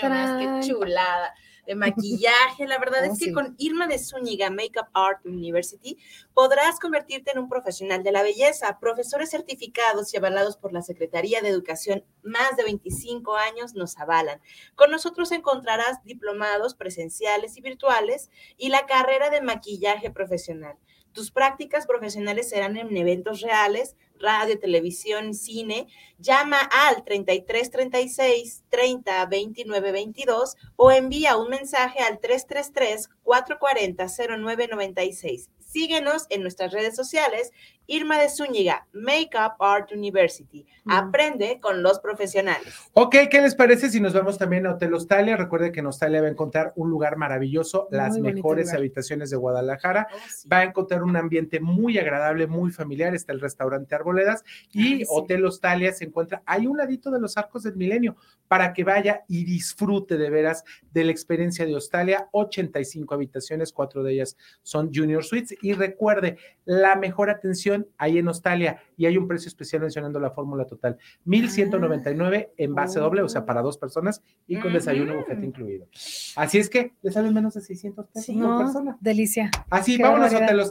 qué 0.61 0.67
chulada 0.67 1.33
de 1.65 1.75
maquillaje. 1.75 2.67
La 2.67 2.77
verdad 2.79 3.01
Oh, 3.07 3.11
es 3.13 3.19
que 3.19 3.25
sí. 3.25 3.31
con 3.33 3.55
Irma 3.57 3.87
de 3.87 3.99
Zúñiga 3.99 4.49
Makeup 4.49 4.87
Art 4.93 5.25
University 5.25 5.97
podrás 6.33 6.79
convertirte 6.79 7.31
en 7.31 7.39
un 7.39 7.49
profesional 7.49 8.03
de 8.03 8.11
la 8.11 8.23
belleza. 8.23 8.79
Profesores 8.79 9.29
certificados 9.31 10.13
y 10.13 10.17
avalados 10.17 10.57
por 10.57 10.73
la 10.73 10.81
Secretaría 10.81 11.41
de 11.41 11.49
Educación, 11.49 12.03
más 12.23 12.55
de 12.57 12.63
25 12.63 13.35
años 13.35 13.73
nos 13.75 13.97
avalan. 13.97 14.41
Con 14.75 14.91
nosotros 14.91 15.31
encontrarás 15.31 16.03
diplomados 16.03 16.75
presenciales 16.75 17.57
y 17.57 17.61
virtuales 17.61 18.29
y 18.57 18.69
la 18.69 18.85
carrera 18.85 19.29
de 19.29 19.41
maquillaje 19.41 20.11
profesional. 20.11 20.77
Tus 21.15 21.31
prácticas 21.31 21.87
profesionales 21.87 22.49
serán 22.49 22.75
en 22.75 22.97
eventos 22.97 23.39
reales, 23.39 23.95
radio, 24.19 24.59
televisión, 24.59 25.33
cine. 25.33 25.87
Llama 26.19 26.59
al 26.59 27.05
33 27.05 27.71
36 27.71 28.65
30 28.67 29.25
29 29.25 29.91
22 29.93 30.57
o 30.75 30.91
envía 30.91 31.37
un 31.37 31.49
mensaje 31.49 31.99
al 32.01 32.19
333 32.19 33.09
440 33.23 34.07
09 34.37 34.67
96. 34.67 35.49
Síguenos 35.59 36.25
en 36.29 36.41
nuestras 36.41 36.73
redes 36.73 36.97
sociales. 36.97 37.53
Irma 37.87 38.19
de 38.19 38.29
Zúñiga, 38.29 38.87
Makeup 38.93 39.53
Art 39.59 39.91
University. 39.91 40.65
Aprende 40.87 41.59
con 41.61 41.81
los 41.81 41.99
profesionales. 41.99 42.73
Ok, 42.93 43.15
¿qué 43.29 43.41
les 43.41 43.55
parece 43.55 43.89
si 43.89 43.99
nos 43.99 44.13
vamos 44.13 44.37
también 44.37 44.65
a 44.67 44.73
Hotel 44.73 44.93
Hostalia? 44.93 45.35
Recuerde 45.35 45.71
que 45.71 45.79
en 45.79 45.87
Hostalia 45.87 46.21
va 46.21 46.27
a 46.27 46.31
encontrar 46.31 46.73
un 46.75 46.89
lugar 46.89 47.17
maravilloso, 47.17 47.87
Muy 47.89 47.97
las 47.97 48.17
mejores 48.17 48.67
lugar. 48.67 48.77
habitaciones 48.77 49.29
de 49.29 49.37
Guadalajara. 49.37 50.07
Va 50.51 50.59
a 50.59 50.63
encontrar 50.63 51.03
un 51.03 51.15
ambiente 51.17 51.59
muy 51.59 51.97
agradable, 51.97 52.47
muy 52.47 52.71
familiar. 52.71 53.15
Está 53.15 53.33
el 53.33 53.41
restaurante 53.41 53.95
Arboledas 53.95 54.43
y 54.71 54.93
Ay, 54.93 54.99
sí. 54.99 55.05
Hotel 55.09 55.45
Hostalia 55.45 55.91
se 55.91 56.05
encuentra 56.05 56.43
ahí 56.45 56.67
un 56.67 56.77
ladito 56.77 57.09
de 57.11 57.19
los 57.19 57.35
arcos 57.37 57.63
del 57.63 57.75
milenio 57.75 58.15
para 58.47 58.73
que 58.73 58.83
vaya 58.83 59.23
y 59.27 59.43
disfrute 59.43 60.17
de 60.17 60.29
veras 60.29 60.63
de 60.91 61.03
la 61.03 61.11
experiencia 61.11 61.65
de 61.65 61.75
Hostalia. 61.75 62.29
85 62.31 63.13
habitaciones, 63.15 63.73
cuatro 63.73 64.03
de 64.03 64.13
ellas 64.13 64.37
son 64.61 64.91
Junior 64.93 65.23
Suites. 65.23 65.57
Y 65.61 65.73
recuerde, 65.73 66.37
la 66.65 66.95
mejor 66.95 67.29
atención 67.29 67.74
ahí 67.97 68.17
en 68.17 68.27
Hostalia 68.27 68.81
y 68.97 69.05
hay 69.05 69.17
un 69.17 69.27
precio 69.27 69.47
especial 69.47 69.81
mencionando 69.81 70.19
la 70.19 70.31
fórmula 70.31 70.65
total. 70.65 70.97
1199 71.25 72.53
en 72.57 72.75
base 72.75 72.99
doble, 72.99 73.21
o 73.21 73.29
sea, 73.29 73.45
para 73.45 73.61
dos 73.61 73.77
personas 73.77 74.21
y 74.47 74.59
con 74.59 74.73
desayuno 74.73 75.15
bufete 75.15 75.45
incluido. 75.45 75.87
Así 76.35 76.57
es 76.59 76.69
que 76.69 76.93
le 77.01 77.11
salen 77.11 77.33
menos 77.33 77.53
de 77.53 77.61
600 77.61 78.07
pesos 78.07 78.35
por 78.35 78.35
No, 78.35 78.57
persona. 78.59 78.97
delicia. 79.01 79.49
Así, 79.69 79.97
Qué 79.97 80.03
vámonos 80.03 80.33
a. 80.33 80.37
Hotel. 80.37 80.61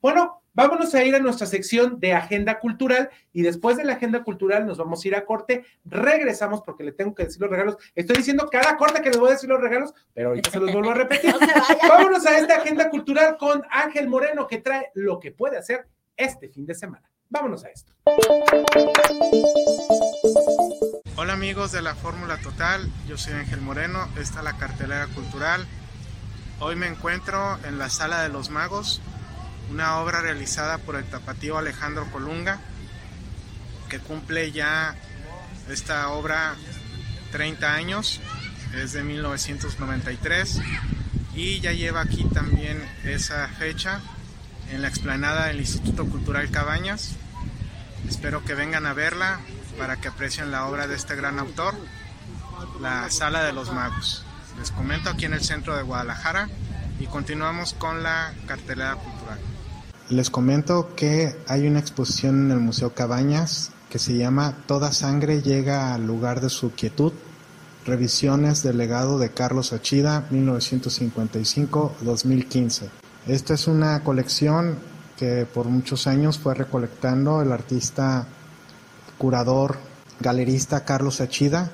Bueno, 0.00 0.42
vámonos 0.52 0.94
a 0.94 1.04
ir 1.04 1.14
a 1.14 1.18
nuestra 1.18 1.46
sección 1.46 1.98
de 2.00 2.12
agenda 2.12 2.58
cultural 2.60 3.10
y 3.32 3.42
después 3.42 3.76
de 3.76 3.84
la 3.84 3.94
agenda 3.94 4.22
cultural 4.22 4.66
nos 4.66 4.78
vamos 4.78 5.04
a 5.04 5.08
ir 5.08 5.14
a 5.16 5.24
corte. 5.24 5.64
Regresamos 5.84 6.62
porque 6.62 6.84
le 6.84 6.92
tengo 6.92 7.14
que 7.14 7.24
decir 7.24 7.40
los 7.40 7.50
regalos. 7.50 7.76
Estoy 7.94 8.16
diciendo 8.16 8.48
cada 8.50 8.76
corte 8.76 9.02
que 9.02 9.10
les 9.10 9.18
voy 9.18 9.28
a 9.28 9.32
decir 9.32 9.48
los 9.48 9.60
regalos, 9.60 9.94
pero 10.12 10.28
ahorita 10.30 10.50
se 10.50 10.60
los 10.60 10.72
vuelvo 10.72 10.90
a 10.90 10.94
repetir. 11.04 11.32
No. 11.32 11.88
Vámonos 11.88 12.24
a 12.26 12.38
esta 12.38 12.56
agenda 12.56 12.90
cultural 12.90 13.36
con 13.38 13.62
Ángel 13.70 14.08
Moreno 14.08 14.46
que 14.46 14.58
trae 14.58 14.90
lo 14.94 15.18
que 15.20 15.32
puede 15.32 15.56
hacer 15.56 15.86
este 16.16 16.48
fin 16.48 16.66
de 16.66 16.74
semana. 16.74 17.08
Vámonos 17.28 17.64
a 17.64 17.68
esto. 17.68 17.92
Hola 21.16 21.32
amigos 21.32 21.72
de 21.72 21.82
la 21.82 21.94
Fórmula 21.94 22.38
Total, 22.38 22.88
yo 23.08 23.16
soy 23.16 23.34
Ángel 23.34 23.60
Moreno, 23.60 24.08
esta 24.18 24.38
es 24.38 24.44
la 24.44 24.56
cartelera 24.56 25.06
cultural. 25.08 25.66
Hoy 26.60 26.76
me 26.76 26.86
encuentro 26.86 27.58
en 27.64 27.78
la 27.78 27.88
Sala 27.90 28.22
de 28.22 28.28
los 28.28 28.50
Magos, 28.50 29.00
una 29.70 29.98
obra 29.98 30.20
realizada 30.20 30.78
por 30.78 30.96
el 30.96 31.04
tapatío 31.04 31.58
Alejandro 31.58 32.06
Colunga, 32.12 32.60
que 33.88 33.98
cumple 33.98 34.52
ya 34.52 34.94
esta 35.68 36.10
obra 36.10 36.54
30 37.32 37.74
años, 37.74 38.20
es 38.74 38.92
de 38.92 39.02
1993 39.02 40.60
y 41.34 41.60
ya 41.60 41.72
lleva 41.72 42.02
aquí 42.02 42.24
también 42.24 42.80
esa 43.04 43.48
fecha 43.48 44.00
en 44.70 44.82
la 44.82 44.88
explanada 44.88 45.46
del 45.46 45.60
Instituto 45.60 46.06
Cultural 46.06 46.50
Cabañas. 46.50 47.16
Espero 48.08 48.44
que 48.44 48.54
vengan 48.54 48.86
a 48.86 48.92
verla 48.92 49.40
para 49.78 50.00
que 50.00 50.08
aprecien 50.08 50.50
la 50.50 50.66
obra 50.66 50.86
de 50.86 50.96
este 50.96 51.16
gran 51.16 51.38
autor, 51.38 51.74
La 52.80 53.10
Sala 53.10 53.44
de 53.44 53.52
los 53.52 53.72
Magos. 53.72 54.24
Les 54.58 54.70
comento 54.70 55.10
aquí 55.10 55.24
en 55.24 55.34
el 55.34 55.42
centro 55.42 55.76
de 55.76 55.82
Guadalajara 55.82 56.48
y 57.00 57.06
continuamos 57.06 57.74
con 57.74 58.02
la 58.02 58.32
cartelera 58.46 58.96
cultural. 58.96 59.38
Les 60.10 60.30
comento 60.30 60.94
que 60.94 61.36
hay 61.48 61.66
una 61.66 61.80
exposición 61.80 62.46
en 62.46 62.52
el 62.52 62.60
Museo 62.60 62.94
Cabañas 62.94 63.72
que 63.90 63.98
se 63.98 64.16
llama 64.16 64.54
Toda 64.66 64.92
sangre 64.92 65.40
llega 65.40 65.94
al 65.94 66.06
lugar 66.06 66.40
de 66.40 66.50
su 66.50 66.72
quietud. 66.72 67.12
Revisiones 67.86 68.62
del 68.62 68.78
legado 68.78 69.18
de 69.18 69.30
Carlos 69.30 69.72
Achida 69.72 70.28
1955-2015. 70.30 73.03
Esta 73.26 73.54
es 73.54 73.66
una 73.68 74.00
colección 74.04 74.78
que 75.16 75.46
por 75.46 75.66
muchos 75.66 76.06
años 76.06 76.38
fue 76.38 76.54
recolectando 76.54 77.40
el 77.40 77.52
artista, 77.52 78.26
curador, 79.16 79.78
galerista 80.20 80.84
Carlos 80.84 81.20
Achida, 81.22 81.70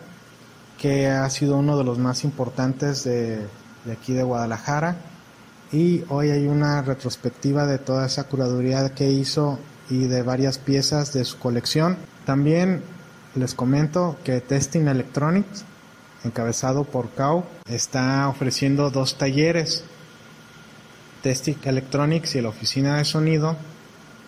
que 0.79 1.09
ha 1.09 1.29
sido 1.29 1.57
uno 1.57 1.77
de 1.77 1.85
los 1.85 1.99
más 1.99 2.23
importantes 2.23 3.03
de, 3.03 3.47
de 3.85 3.93
aquí 3.93 4.13
de 4.13 4.23
Guadalajara. 4.23 4.97
Y 5.73 6.05
hoy 6.09 6.31
hay 6.31 6.47
una 6.47 6.83
retrospectiva 6.83 7.67
de 7.67 7.79
toda 7.79 8.07
esa 8.07 8.25
curaduría 8.25 8.95
que 8.95 9.11
hizo 9.11 9.59
y 9.89 10.07
de 10.07 10.23
varias 10.23 10.59
piezas 10.59 11.13
de 11.13 11.25
su 11.25 11.39
colección. 11.39 11.97
También 12.25 12.83
les 13.35 13.55
comento 13.55 14.17
que 14.25 14.41
Testing 14.41 14.87
Electronics, 14.87 15.65
encabezado 16.25 16.85
por 16.85 17.11
Kau, 17.11 17.45
está 17.69 18.29
ofreciendo 18.29 18.91
dos 18.91 19.17
talleres. 19.19 19.85
Testing 21.23 21.57
Electronics 21.65 22.35
y 22.35 22.41
la 22.41 22.49
oficina 22.49 22.97
de 22.99 23.05
sonido 23.05 23.57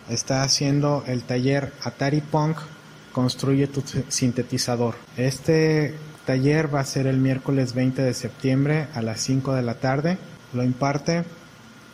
está 0.09 0.43
haciendo 0.43 1.03
el 1.07 1.23
taller 1.23 1.73
Atari 1.83 2.21
Punk 2.21 2.57
Construye 3.13 3.67
tu 3.67 3.83
sintetizador. 4.07 4.95
Este 5.17 5.93
taller 6.25 6.73
va 6.73 6.79
a 6.79 6.85
ser 6.85 7.05
el 7.05 7.17
miércoles 7.17 7.75
20 7.75 8.01
de 8.01 8.13
septiembre 8.15 8.87
a 8.95 9.03
las 9.03 9.21
5 9.21 9.53
de 9.53 9.61
la 9.61 9.75
tarde. 9.75 10.17
Lo 10.51 10.63
imparte 10.63 11.23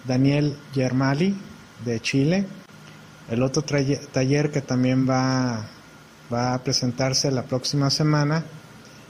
Daniel 0.08 0.56
Germali 0.74 1.36
de 1.84 2.00
Chile. 2.00 2.46
El 3.30 3.44
otro 3.44 3.64
taller 3.64 4.50
que 4.50 4.62
también 4.62 5.10
va, 5.10 5.68
va 6.34 6.54
a 6.54 6.64
presentarse 6.64 7.30
la 7.32 7.44
próxima 7.44 7.90
semana 7.90 8.46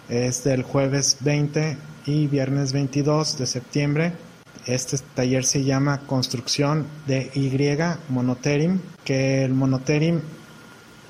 es 0.10 0.44
del 0.44 0.64
jueves 0.64 1.18
20 1.20 1.78
y 2.08 2.26
viernes 2.26 2.74
22 2.74 3.38
de 3.38 3.46
septiembre 3.46 4.14
Este 4.70 5.00
taller 5.16 5.46
se 5.46 5.64
llama 5.64 6.02
Construcción 6.02 6.86
de 7.08 7.32
Y 7.34 7.50
Monoterim, 8.10 8.80
que 9.04 9.44
el 9.44 9.56
monoterim 9.56 10.22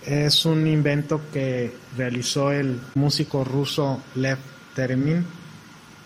es 0.06 0.45
un 0.45 0.65
invento 0.65 1.19
que 1.34 1.76
realizó 1.98 2.53
el 2.53 2.80
músico 2.95 3.44
ruso 3.44 4.02
Lev 4.15 4.38
Teremin, 4.76 5.26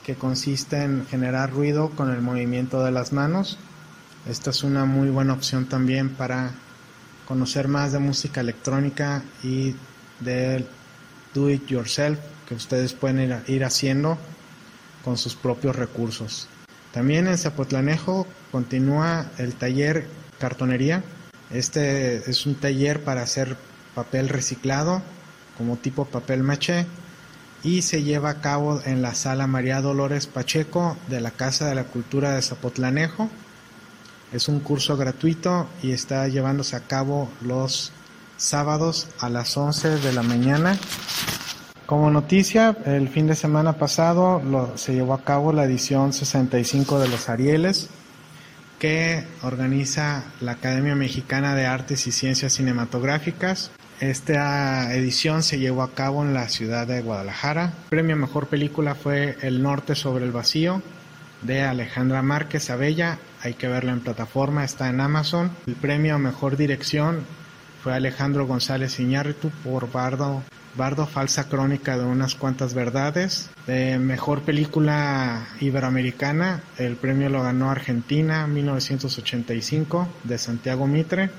que 0.03 0.15
consiste 0.15 0.81
en 0.81 1.05
generar 1.05 1.51
ruido 1.51 1.91
con 1.91 2.09
el 2.09 2.21
movimiento 2.21 2.83
de 2.83 2.89
las 2.89 3.13
manos. 3.13 3.59
Esta 4.27 4.49
es 4.49 4.63
una 4.63 4.85
muy 4.85 5.11
buena 5.11 5.33
opción 5.33 5.65
también 5.65 6.09
para 6.09 6.55
conocer 7.27 7.67
más 7.67 7.91
de 7.91 7.99
música 7.99 8.41
electrónica 8.41 9.21
y 9.43 9.75
del 10.21 10.65
do 11.35 11.51
it 11.51 11.67
yourself 11.67 12.17
que 12.49 12.55
ustedes 12.55 12.93
pueden 12.93 13.43
ir 13.45 13.63
haciendo 13.63 14.17
con 15.05 15.19
sus 15.19 15.35
propios 15.35 15.75
recursos. 15.75 16.47
También 16.93 17.27
en 17.27 17.39
Zapotlanejo 17.39 18.27
continúa 18.51 19.25
el 19.39 19.55
taller 19.55 20.07
cartonería. 20.39 21.03
Este 21.51 22.29
es 22.29 22.45
un 22.45 22.55
taller 22.55 23.03
para 23.03 23.23
hacer 23.23 23.57
papel 23.95 24.29
reciclado 24.29 25.01
como 25.57 25.77
tipo 25.77 26.05
papel 26.05 26.43
maché 26.43 26.85
y 27.63 27.81
se 27.81 28.03
lleva 28.03 28.29
a 28.29 28.41
cabo 28.41 28.81
en 28.85 29.01
la 29.01 29.15
sala 29.15 29.47
María 29.47 29.81
Dolores 29.81 30.27
Pacheco 30.27 30.95
de 31.07 31.19
la 31.19 31.31
Casa 31.31 31.67
de 31.67 31.75
la 31.75 31.85
Cultura 31.85 32.35
de 32.35 32.41
Zapotlanejo. 32.43 33.27
Es 34.31 34.47
un 34.47 34.59
curso 34.59 34.95
gratuito 34.95 35.67
y 35.81 35.91
está 35.91 36.27
llevándose 36.27 36.75
a 36.75 36.81
cabo 36.81 37.29
los 37.41 37.91
sábados 38.37 39.07
a 39.19 39.29
las 39.29 39.57
11 39.57 39.97
de 39.99 40.13
la 40.13 40.21
mañana. 40.21 40.77
Como 41.93 42.09
noticia, 42.09 42.75
el 42.87 43.07
fin 43.07 43.27
de 43.27 43.35
semana 43.35 43.73
pasado 43.73 44.41
se 44.77 44.95
llevó 44.95 45.13
a 45.13 45.23
cabo 45.23 45.53
la 45.53 45.65
edición 45.65 46.11
65 46.11 46.97
de 46.97 47.07
los 47.07 47.29
Arieles 47.29 47.87
que 48.79 49.23
organiza 49.43 50.23
la 50.41 50.53
Academia 50.53 50.95
Mexicana 50.95 51.53
de 51.53 51.67
Artes 51.67 52.07
y 52.07 52.11
Ciencias 52.11 52.53
Cinematográficas. 52.53 53.69
Esta 53.99 54.91
edición 54.95 55.43
se 55.43 55.59
llevó 55.59 55.83
a 55.83 55.91
cabo 55.91 56.23
en 56.23 56.33
la 56.33 56.49
ciudad 56.49 56.87
de 56.87 57.03
Guadalajara. 57.03 57.65
El 57.83 57.89
premio 57.89 58.15
mejor 58.15 58.47
película 58.47 58.95
fue 58.95 59.37
El 59.43 59.61
Norte 59.61 59.93
sobre 59.93 60.25
el 60.25 60.31
Vacío 60.31 60.81
de 61.43 61.61
Alejandra 61.61 62.23
Márquez 62.23 62.71
Abella. 62.71 63.19
Hay 63.43 63.53
que 63.53 63.67
verla 63.67 63.91
en 63.91 63.99
plataforma, 63.99 64.63
está 64.63 64.89
en 64.89 64.99
Amazon. 64.99 65.51
El 65.67 65.75
premio 65.75 66.15
a 66.15 66.17
mejor 66.17 66.57
dirección 66.57 67.19
fue 67.83 67.93
Alejandro 67.93 68.47
González 68.47 68.99
Iñárritu 68.99 69.51
por 69.63 69.91
Bardo, 69.91 70.41
Bardo 70.75 71.05
Falsa 71.05 71.47
Crónica 71.49 71.97
de 71.97 72.05
unas 72.05 72.35
cuantas 72.35 72.73
verdades. 72.73 73.49
De 73.67 73.99
mejor 73.99 74.41
película 74.41 75.47
iberoamericana, 75.61 76.63
el 76.77 76.95
premio 76.95 77.29
lo 77.29 77.43
ganó 77.43 77.69
Argentina 77.69 78.47
1985 78.47 80.07
de 80.23 80.37
Santiago 80.37 80.87
Mitre. 80.87 81.29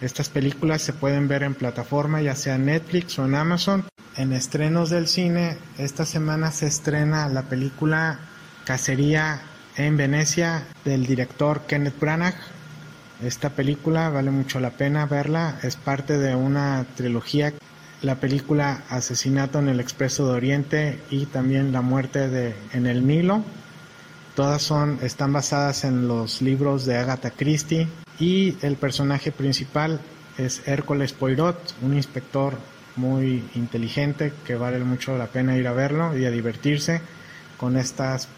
Estas 0.00 0.28
películas 0.28 0.82
se 0.82 0.92
pueden 0.92 1.28
ver 1.28 1.42
en 1.42 1.54
plataforma, 1.54 2.22
ya 2.22 2.34
sea 2.34 2.58
Netflix 2.58 3.18
o 3.18 3.26
en 3.26 3.34
Amazon. 3.34 3.84
En 4.16 4.32
estrenos 4.32 4.90
del 4.90 5.06
cine, 5.06 5.58
esta 5.78 6.04
semana 6.04 6.50
se 6.50 6.66
estrena 6.66 7.28
la 7.28 7.42
película 7.42 8.18
Cacería 8.64 9.42
en 9.76 9.96
Venecia 9.96 10.64
del 10.84 11.06
director 11.06 11.62
Kenneth 11.66 11.98
Branagh. 11.98 12.34
Esta 13.22 13.50
película 13.50 14.08
vale 14.08 14.30
mucho 14.30 14.58
la 14.60 14.70
pena 14.70 15.06
verla, 15.06 15.58
es 15.62 15.76
parte 15.76 16.18
de 16.18 16.34
una 16.34 16.86
trilogía. 16.96 17.52
La 18.02 18.14
película 18.14 18.82
Asesinato 18.88 19.58
en 19.58 19.68
el 19.68 19.78
Expreso 19.78 20.26
de 20.26 20.32
Oriente 20.32 20.98
y 21.10 21.26
también 21.26 21.70
La 21.70 21.82
muerte 21.82 22.28
de, 22.28 22.54
en 22.72 22.86
el 22.86 23.06
Nilo. 23.06 23.42
Todas 24.34 24.62
son, 24.62 24.98
están 25.02 25.34
basadas 25.34 25.84
en 25.84 26.08
los 26.08 26.40
libros 26.40 26.86
de 26.86 26.96
Agatha 26.96 27.30
Christie 27.30 27.88
y 28.18 28.56
el 28.62 28.76
personaje 28.76 29.32
principal 29.32 30.00
es 30.38 30.66
Hércules 30.66 31.12
Poirot, 31.12 31.74
un 31.82 31.94
inspector 31.94 32.54
muy 32.96 33.44
inteligente 33.54 34.32
que 34.46 34.54
vale 34.54 34.78
mucho 34.78 35.18
la 35.18 35.26
pena 35.26 35.58
ir 35.58 35.66
a 35.68 35.72
verlo 35.72 36.16
y 36.16 36.24
a 36.24 36.30
divertirse 36.30 37.02
con 37.58 37.76
estas 37.76 38.28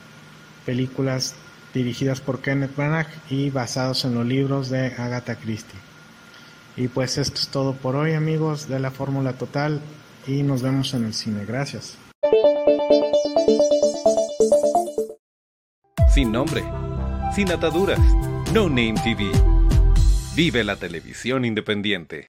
películas 0.67 1.37
dirigidas 1.73 2.21
por 2.21 2.41
Kenneth 2.41 2.75
Branagh 2.75 3.09
y 3.31 3.51
basados 3.51 4.05
en 4.05 4.15
los 4.15 4.27
libros 4.27 4.71
de 4.71 4.87
Agatha 4.87 5.37
Christie. 5.37 5.92
Y 6.77 6.89
pues 6.89 7.19
esto 7.19 7.41
es 7.41 7.49
todo 7.49 7.75
por 7.75 7.97
hoy 7.97 8.15
amigos 8.15 8.69
de 8.69 8.81
la 8.81 8.91
Fórmula 8.91 9.35
Total 9.35 9.81
y 10.27 10.43
nos 10.43 10.63
vemos 10.63 10.95
en 10.95 11.05
el 11.05 11.15
cine. 11.15 11.45
Gracias. 11.45 11.99
Sin 16.15 16.31
nombre, 16.31 16.63
sin 17.35 17.51
ataduras, 17.51 18.01
No 18.53 18.69
Name 18.69 18.95
TV. 19.03 19.31
Vive 20.35 20.65
la 20.65 20.77
televisión 20.77 21.45
independiente. 21.45 22.29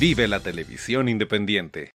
Vive 0.00 0.26
la 0.26 0.40
televisión 0.40 1.08
independiente. 1.08 1.92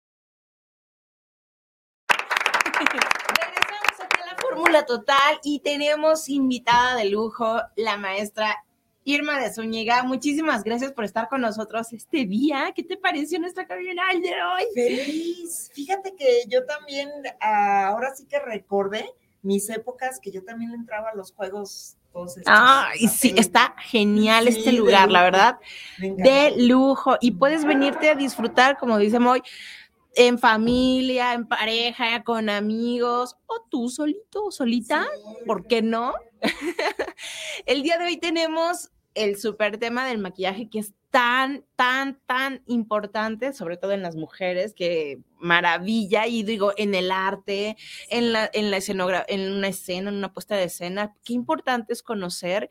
Regresamos 2.08 4.00
aquí 4.00 4.22
a 4.22 4.26
la 4.26 4.36
Fórmula 4.42 4.86
Total 4.86 5.40
y 5.44 5.60
tenemos 5.60 6.30
invitada 6.30 6.96
de 6.96 7.10
lujo 7.10 7.62
la 7.76 7.98
maestra 7.98 8.64
Irma 9.04 9.42
de 9.42 9.54
Zúñiga. 9.54 10.04
Muchísimas 10.04 10.64
gracias 10.64 10.94
por 10.94 11.04
estar 11.04 11.28
con 11.28 11.42
nosotros 11.42 11.92
este 11.92 12.26
día. 12.26 12.72
¿Qué 12.74 12.84
te 12.84 12.96
pareció 12.96 13.38
nuestra 13.38 13.68
cabina 13.68 14.04
de 14.14 14.32
hoy? 14.44 14.64
Feliz. 14.74 15.70
Fíjate 15.74 16.16
que 16.16 16.44
yo 16.48 16.66
también 16.66 17.10
ah, 17.42 17.88
ahora 17.88 18.16
sí 18.16 18.26
que 18.28 18.40
recordé 18.40 19.12
mis 19.42 19.70
épocas 19.70 20.22
que 20.22 20.32
yo 20.32 20.42
también 20.46 20.72
le 20.72 20.78
entraba 20.78 21.10
a 21.10 21.16
los 21.16 21.34
juegos. 21.34 21.98
Todos 22.12 22.38
estos, 22.38 22.54
Ah, 22.56 22.90
y 22.98 23.06
la 23.06 23.12
sí, 23.12 23.34
está 23.38 23.76
genial 23.80 24.46
Sí, 24.46 24.60
este 24.60 24.72
lugar, 24.72 25.12
la 25.12 25.24
verdad. 25.24 25.60
De 25.98 26.54
lujo 26.58 27.18
y 27.22 27.32
puedes 27.32 27.66
venirte 27.66 28.10
a 28.10 28.16
disfrutar, 28.16 28.78
como 28.78 28.98
dice 28.98 29.20
Moy, 29.20 29.42
en 30.16 30.40
familia, 30.40 31.34
en 31.34 31.48
pareja, 31.48 32.24
con 32.24 32.50
amigos 32.50 33.38
o 33.46 33.66
tú 33.70 33.90
solito 33.90 34.46
o 34.46 34.52
solita, 34.52 35.08
¿por 35.46 35.68
qué 35.68 35.82
no? 35.82 36.14
el 37.66 37.84
día 37.84 37.98
de 37.98 38.06
hoy 38.06 38.18
tenemos 38.18 38.92
el 39.20 39.38
súper 39.38 39.78
tema 39.78 40.06
del 40.08 40.18
maquillaje 40.18 40.70
que 40.70 40.80
es 40.80 40.94
tan, 41.12 41.66
tan, 41.76 42.20
tan 42.26 42.62
importante, 42.68 43.52
sobre 43.54 43.78
todo 43.78 43.92
en 43.92 44.02
las 44.02 44.16
mujeres, 44.16 44.74
que 44.74 45.20
maravilla, 45.40 46.28
y 46.28 46.44
digo, 46.44 46.72
en 46.78 46.94
el 46.96 47.12
arte, 47.12 47.78
en 48.10 48.32
la, 48.32 48.50
en 48.54 48.70
la 48.72 48.78
escenogra- 48.78 49.26
en 49.28 49.52
una 49.52 49.68
escena, 49.68 50.10
en 50.10 50.18
una 50.18 50.34
puesta 50.34 50.56
de 50.56 50.66
escena, 50.66 51.16
qué 51.24 51.34
importante 51.34 51.94
es 51.94 52.04
conocer 52.04 52.70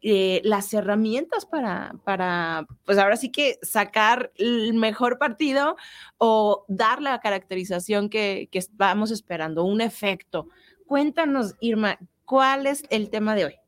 eh, 0.00 0.40
las 0.44 0.72
herramientas 0.74 1.46
para, 1.46 1.94
para, 2.04 2.66
pues 2.84 2.98
ahora 2.98 3.16
sí 3.16 3.30
que 3.30 3.58
sacar 3.62 4.32
el 4.36 4.74
mejor 4.74 5.18
partido 5.18 5.76
o 6.18 6.64
dar 6.68 7.00
la 7.00 7.20
caracterización 7.20 8.08
que, 8.08 8.48
que 8.50 8.58
estamos 8.58 9.10
esperando, 9.10 9.64
un 9.64 9.80
efecto. 9.80 10.48
Cuéntanos, 10.86 11.54
Irma, 11.60 11.98
¿cuál 12.24 12.66
es 12.66 12.82
el 12.90 13.10
tema 13.10 13.34
de 13.34 13.44
hoy? 13.46 13.61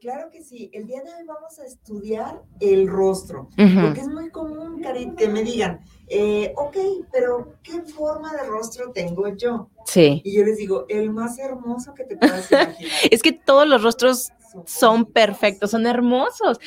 Claro 0.00 0.30
que 0.30 0.42
sí. 0.42 0.70
El 0.72 0.86
día 0.86 1.02
de 1.02 1.14
hoy 1.14 1.24
vamos 1.26 1.58
a 1.58 1.64
estudiar 1.64 2.42
el 2.60 2.86
rostro. 2.86 3.48
Porque 3.56 4.00
es 4.00 4.08
muy 4.08 4.30
común, 4.30 4.82
Carit, 4.82 5.14
que 5.16 5.28
me 5.28 5.42
digan, 5.42 5.80
eh, 6.08 6.52
ok, 6.56 6.76
pero 7.10 7.54
¿qué 7.62 7.80
forma 7.82 8.32
de 8.32 8.44
rostro 8.44 8.92
tengo 8.92 9.28
yo? 9.34 9.70
Sí. 9.86 10.20
Y 10.24 10.36
yo 10.36 10.44
les 10.44 10.58
digo, 10.58 10.84
el 10.88 11.10
más 11.10 11.38
hermoso 11.38 11.94
que 11.94 12.04
te 12.04 12.16
puedas 12.16 12.50
imaginar. 12.50 12.76
Es 13.10 13.22
que 13.22 13.32
todos 13.32 13.66
los 13.66 13.82
rostros 13.82 14.30
son 14.66 15.06
perfectos, 15.06 15.70
son 15.70 15.86
hermosos. 15.86 16.58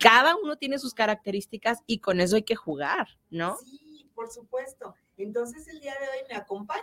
Cada 0.00 0.36
uno 0.36 0.56
tiene 0.56 0.78
sus 0.78 0.94
características 0.94 1.78
y 1.86 1.98
con 1.98 2.20
eso 2.20 2.36
hay 2.36 2.42
que 2.42 2.56
jugar, 2.56 3.08
¿no? 3.30 3.56
Sí, 3.58 4.10
por 4.14 4.30
supuesto. 4.30 4.94
Entonces 5.16 5.68
el 5.68 5.80
día 5.80 5.94
de 6.00 6.06
hoy 6.06 6.26
me 6.28 6.36
acompaña. 6.36 6.80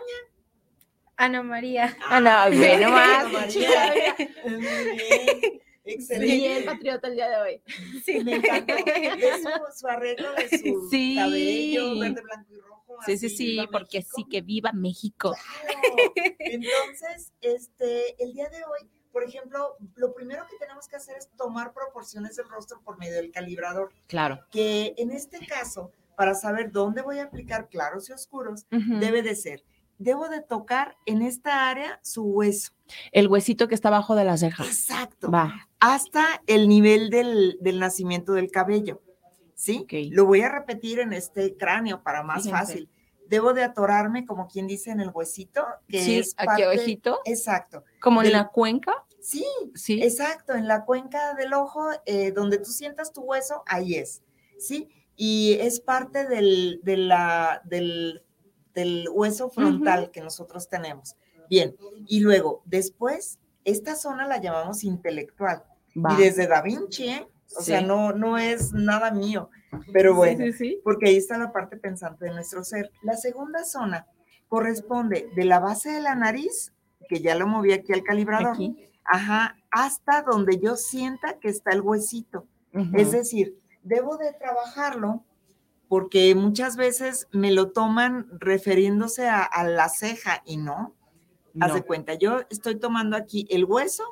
Ana 1.16 1.42
María. 1.42 1.96
Ah, 2.08 2.20
no, 2.20 2.56
ve 2.56 2.78
nomás. 2.78 3.24
Ana 3.24 3.32
María. 3.32 4.16
Muy 4.44 4.96
bien. 4.96 5.62
Excelente. 5.92 6.34
Bien 6.36 6.64
patriota 6.64 7.08
el 7.08 7.14
día 7.14 7.28
de 7.30 7.36
hoy. 7.36 7.62
Sí, 8.04 8.22
me 8.24 8.36
encantó. 8.36 8.74
De 8.74 9.32
su, 9.42 9.78
su 9.80 9.86
arreglo 9.88 10.32
de 10.34 10.48
su 10.58 10.88
Sí. 10.90 11.14
cabello, 11.16 11.98
verde, 11.98 12.22
blanco 12.22 12.52
y 12.54 12.60
rojo. 12.60 12.96
Sí, 13.06 13.16
sí, 13.18 13.26
así, 13.26 13.36
sí, 13.36 13.58
porque 13.70 13.98
México. 13.98 14.14
sí 14.16 14.24
que 14.30 14.40
viva 14.42 14.72
México. 14.72 15.34
Claro. 15.62 15.96
Entonces, 16.38 17.32
este, 17.40 18.22
el 18.22 18.32
día 18.32 18.48
de 18.48 18.58
hoy, 18.64 18.88
por 19.12 19.24
ejemplo, 19.24 19.76
lo 19.96 20.14
primero 20.14 20.44
que 20.50 20.56
tenemos 20.58 20.88
que 20.88 20.96
hacer 20.96 21.16
es 21.16 21.28
tomar 21.36 21.72
proporciones 21.72 22.36
del 22.36 22.48
rostro 22.48 22.80
por 22.82 22.98
medio 22.98 23.14
del 23.14 23.30
calibrador, 23.30 23.92
Claro. 24.06 24.40
que 24.50 24.94
en 24.98 25.10
este 25.10 25.44
caso, 25.46 25.92
para 26.16 26.34
saber 26.34 26.72
dónde 26.72 27.02
voy 27.02 27.18
a 27.18 27.24
aplicar 27.24 27.68
claros 27.68 28.08
y 28.08 28.12
oscuros, 28.12 28.66
debe 28.70 29.22
de 29.22 29.34
ser, 29.36 29.62
debo 29.98 30.28
de 30.28 30.40
tocar 30.40 30.96
en 31.06 31.22
esta 31.22 31.68
área 31.68 31.98
su 32.02 32.22
hueso. 32.24 32.72
El 33.12 33.28
huesito 33.28 33.68
que 33.68 33.74
está 33.74 33.88
abajo 33.88 34.14
de 34.14 34.24
las 34.24 34.40
cejas. 34.40 34.66
Exacto. 34.66 35.30
Va. 35.30 35.68
Hasta 35.80 36.24
el 36.46 36.68
nivel 36.68 37.10
del, 37.10 37.58
del 37.60 37.78
nacimiento 37.78 38.32
del 38.32 38.50
cabello. 38.50 39.02
¿Sí? 39.54 39.84
Lo 40.12 40.24
voy 40.24 40.42
a 40.42 40.48
repetir 40.48 41.00
en 41.00 41.12
este 41.12 41.56
cráneo 41.56 42.02
para 42.02 42.22
más 42.22 42.44
Fíjense. 42.44 42.58
fácil. 42.58 42.90
Debo 43.26 43.52
de 43.52 43.64
atorarme, 43.64 44.24
como 44.24 44.46
quien 44.46 44.66
dice, 44.68 44.90
en 44.92 45.00
el 45.00 45.10
huesito, 45.12 45.66
que 45.88 46.00
Sí, 46.02 46.18
es 46.20 46.34
aquí 46.38 46.46
parte- 46.46 46.64
abajito. 46.64 47.18
Exacto. 47.24 47.84
Como 48.00 48.22
en 48.22 48.32
la 48.32 48.48
cuenca. 48.48 49.04
Sí, 49.20 49.44
Sí. 49.74 50.00
exacto, 50.02 50.54
en 50.54 50.68
la 50.68 50.84
cuenca 50.84 51.34
del 51.34 51.52
ojo, 51.54 51.90
eh, 52.06 52.30
donde 52.30 52.58
tú 52.58 52.70
sientas 52.70 53.12
tu 53.12 53.22
hueso, 53.22 53.64
ahí 53.66 53.96
es, 53.96 54.22
¿sí? 54.58 54.88
Y 55.16 55.54
es 55.60 55.80
parte 55.80 56.26
del, 56.28 56.78
de 56.84 56.96
la, 56.96 57.60
del, 57.64 58.22
del 58.78 59.08
hueso 59.12 59.50
frontal 59.50 60.10
que 60.12 60.20
nosotros 60.20 60.68
tenemos. 60.68 61.16
Bien, 61.50 61.74
y 62.06 62.20
luego, 62.20 62.62
después, 62.64 63.38
esta 63.64 63.96
zona 63.96 64.26
la 64.26 64.40
llamamos 64.40 64.84
intelectual. 64.84 65.64
Va. 65.96 66.14
Y 66.14 66.22
desde 66.22 66.46
Da 66.46 66.62
Vinci, 66.62 67.08
¿eh? 67.08 67.26
O 67.56 67.62
sea, 67.62 67.80
no, 67.80 68.12
no 68.12 68.36
es 68.38 68.72
nada 68.74 69.10
mío, 69.10 69.48
pero 69.92 70.14
bueno, 70.14 70.44
Sí, 70.52 70.80
porque 70.84 71.08
ahí 71.08 71.16
está 71.16 71.38
la 71.38 71.50
parte 71.50 71.76
pensante 71.78 72.26
de 72.26 72.32
nuestro 72.32 72.62
ser. 72.62 72.90
La 73.02 73.16
segunda 73.16 73.64
zona 73.64 74.06
corresponde 74.48 75.30
de 75.34 75.44
la 75.46 75.58
base 75.58 75.90
de 75.90 76.02
la 76.02 76.14
nariz, 76.14 76.74
que 77.08 77.20
ya 77.20 77.34
lo 77.34 77.46
moví 77.46 77.72
aquí 77.72 77.94
al 77.94 78.02
calibrador, 78.02 78.52
Aquí. 78.52 78.76
ajá, 79.04 79.56
hasta 79.70 80.22
donde 80.22 80.58
yo 80.58 80.76
sienta 80.76 81.38
que 81.40 81.48
está 81.48 81.72
el 81.72 81.80
huesito. 81.80 82.46
Es 82.92 83.12
decir, 83.12 83.58
debo 83.82 84.18
de 84.18 84.32
trabajarlo 84.34 85.24
porque 85.88 86.34
muchas 86.34 86.76
veces 86.76 87.28
me 87.32 87.50
lo 87.50 87.70
toman 87.72 88.26
refiriéndose 88.38 89.28
a, 89.28 89.42
a 89.42 89.64
la 89.64 89.88
ceja 89.88 90.42
y 90.44 90.56
no. 90.58 90.94
Haz 91.60 91.72
de 91.74 91.80
No. 91.80 91.86
cuenta, 91.86 92.14
yo 92.14 92.42
estoy 92.50 92.76
tomando 92.78 93.16
aquí 93.16 93.46
el 93.50 93.64
hueso 93.64 94.04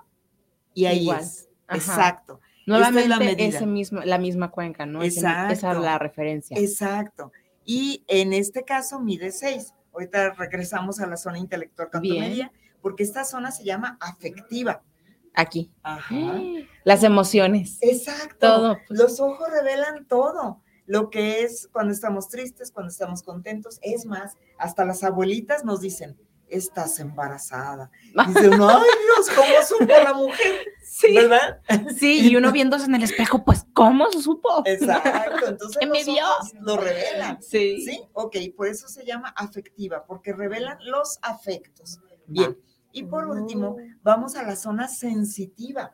y 0.75 0.87
ahí 0.87 1.03
Igual. 1.03 1.21
es. 1.21 1.49
Ajá. 1.69 1.77
Exacto. 1.79 2.41
Nuevamente 2.67 3.03
Esta 3.13 3.25
es 3.25 3.39
la 3.39 3.45
ese 3.59 3.67
mismo, 3.67 4.01
la 4.01 4.19
misma 4.19 4.51
cuenca, 4.51 4.87
¿no? 4.87 5.03
Ese 5.03 5.21
mi- 5.21 5.27
esa 5.29 5.47
es 5.47 5.53
Exacto. 5.59 5.81
la 5.83 5.99
referencia. 5.99 6.57
Exacto. 6.59 7.31
Y 7.65 8.05
en 8.09 8.33
este 8.33 8.65
caso 8.65 8.99
mide 9.01 9.31
6. 9.31 9.75
Ahorita 9.93 10.31
regresamos 10.35 10.99
a 11.01 11.07
la 11.07 11.17
zona 11.17 11.39
intelectual 11.39 11.89
canto 11.91 12.09
Bien. 12.09 12.21
media, 12.29 12.53
porque 12.83 13.03
esta 13.03 13.25
zona 13.25 13.51
se 13.53 13.65
llama 13.65 13.97
afectiva. 14.01 14.83
Aquí. 15.35 15.71
Ajá. 15.83 16.15
Las 16.85 17.03
emociones. 17.05 17.79
Exacto. 17.83 18.37
Todo, 18.41 18.79
pues. 18.89 18.99
Los 18.99 19.21
ojos 19.21 19.49
revelan 19.51 20.07
todo. 20.07 20.63
Lo 20.87 21.11
que 21.11 21.43
es 21.43 21.69
cuando 21.73 21.93
estamos 21.93 22.29
tristes, 22.29 22.71
cuando 22.71 22.91
estamos 22.91 23.23
contentos. 23.23 23.79
Es 23.83 24.07
más, 24.07 24.35
hasta 24.59 24.85
las 24.85 25.03
abuelitas 25.05 25.65
nos 25.65 25.81
dicen, 25.81 26.17
estás 26.49 27.01
embarazada. 27.01 27.91
Dice 28.29 28.49
uno, 28.49 28.69
ay 28.69 28.85
Dios, 29.05 29.31
¿cómo 29.35 29.63
supo 29.67 29.93
la 29.93 30.15
mujer? 30.15 30.65
Sí. 30.83 31.15
¿Verdad? 31.15 31.61
Sí, 31.97 32.29
y 32.31 32.37
uno 32.37 32.53
viéndose 32.53 32.87
en 32.87 32.95
el 32.95 33.03
espejo, 33.03 33.45
pues, 33.45 33.67
¿cómo 33.75 34.11
supo? 34.13 34.63
Exacto. 34.65 35.49
Entonces 35.49 35.77
¿Qué 35.81 35.87
me 35.87 36.05
vio? 36.05 36.25
lo 36.61 36.77
revelan. 36.77 37.43
Sí. 37.43 37.85
Sí, 37.85 38.01
ok, 38.13 38.37
por 38.57 38.69
eso 38.69 38.89
se 38.89 39.05
llama 39.05 39.31
afectiva, 39.37 40.05
porque 40.07 40.33
revelan 40.33 40.79
los 40.85 41.19
afectos. 41.23 42.01
Bien, 42.29 42.57
y 42.93 43.03
por 43.05 43.27
último, 43.27 43.77
vamos 44.03 44.37
a 44.37 44.43
la 44.43 44.57
zona 44.57 44.89
sensitiva, 44.89 45.93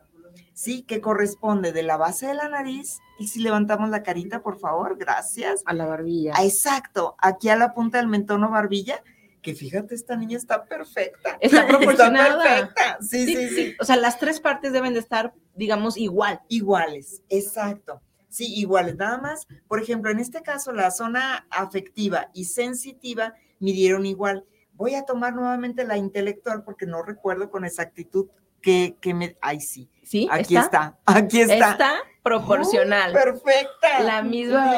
¿sí? 0.53 0.83
Que 0.83 1.01
corresponde 1.01 1.71
de 1.71 1.83
la 1.83 1.97
base 1.97 2.27
de 2.27 2.33
la 2.33 2.49
nariz, 2.49 2.99
y 3.19 3.27
si 3.27 3.39
levantamos 3.39 3.89
la 3.89 4.03
carita, 4.03 4.41
por 4.41 4.59
favor, 4.59 4.97
gracias. 4.97 5.63
A 5.65 5.73
la 5.73 5.85
barbilla. 5.85 6.33
Ah, 6.35 6.43
exacto, 6.43 7.15
aquí 7.19 7.49
a 7.49 7.55
la 7.55 7.73
punta 7.73 7.97
del 7.97 8.07
mentón 8.07 8.43
o 8.43 8.49
barbilla, 8.49 9.03
que 9.41 9.53
fíjate, 9.53 9.93
esta 9.93 10.15
niña 10.15 10.37
está 10.37 10.63
perfecta. 10.63 11.37
Está 11.41 11.67
proporcionada. 11.67 12.41
perfecta, 12.41 12.97
sí, 13.01 13.25
sí, 13.25 13.49
sí. 13.49 13.75
O 13.79 13.83
sea, 13.83 13.97
las 13.97 14.17
tres 14.17 14.39
partes 14.39 14.71
deben 14.71 14.93
de 14.93 15.01
estar, 15.01 15.33
digamos, 15.53 15.97
igual. 15.97 16.41
Iguales, 16.47 17.21
exacto. 17.29 18.01
Sí, 18.29 18.51
iguales. 18.55 18.95
Nada 18.95 19.19
más, 19.19 19.45
por 19.67 19.79
ejemplo, 19.79 20.09
en 20.09 20.19
este 20.19 20.41
caso, 20.41 20.71
la 20.71 20.89
zona 20.89 21.45
afectiva 21.51 22.29
y 22.33 22.45
sensitiva 22.45 23.35
midieron 23.59 24.05
igual. 24.05 24.45
Voy 24.73 24.95
a 24.95 25.05
tomar 25.05 25.35
nuevamente 25.35 25.85
la 25.85 25.97
intelectual 25.97 26.63
porque 26.63 26.87
no 26.87 27.03
recuerdo 27.03 27.51
con 27.51 27.63
exactitud 27.63 28.29
que, 28.63 28.95
que 28.99 29.13
me... 29.13 29.37
Ay, 29.41 29.59
sí. 29.59 29.87
Sí, 30.03 30.27
Aquí 30.29 30.57
está, 30.57 30.97
aquí 31.05 31.41
está. 31.41 31.71
Está 31.71 31.95
proporcional. 32.23 33.11
Uh, 33.11 33.13
perfecta. 33.13 33.99
La 34.01 34.21
misma 34.21 34.73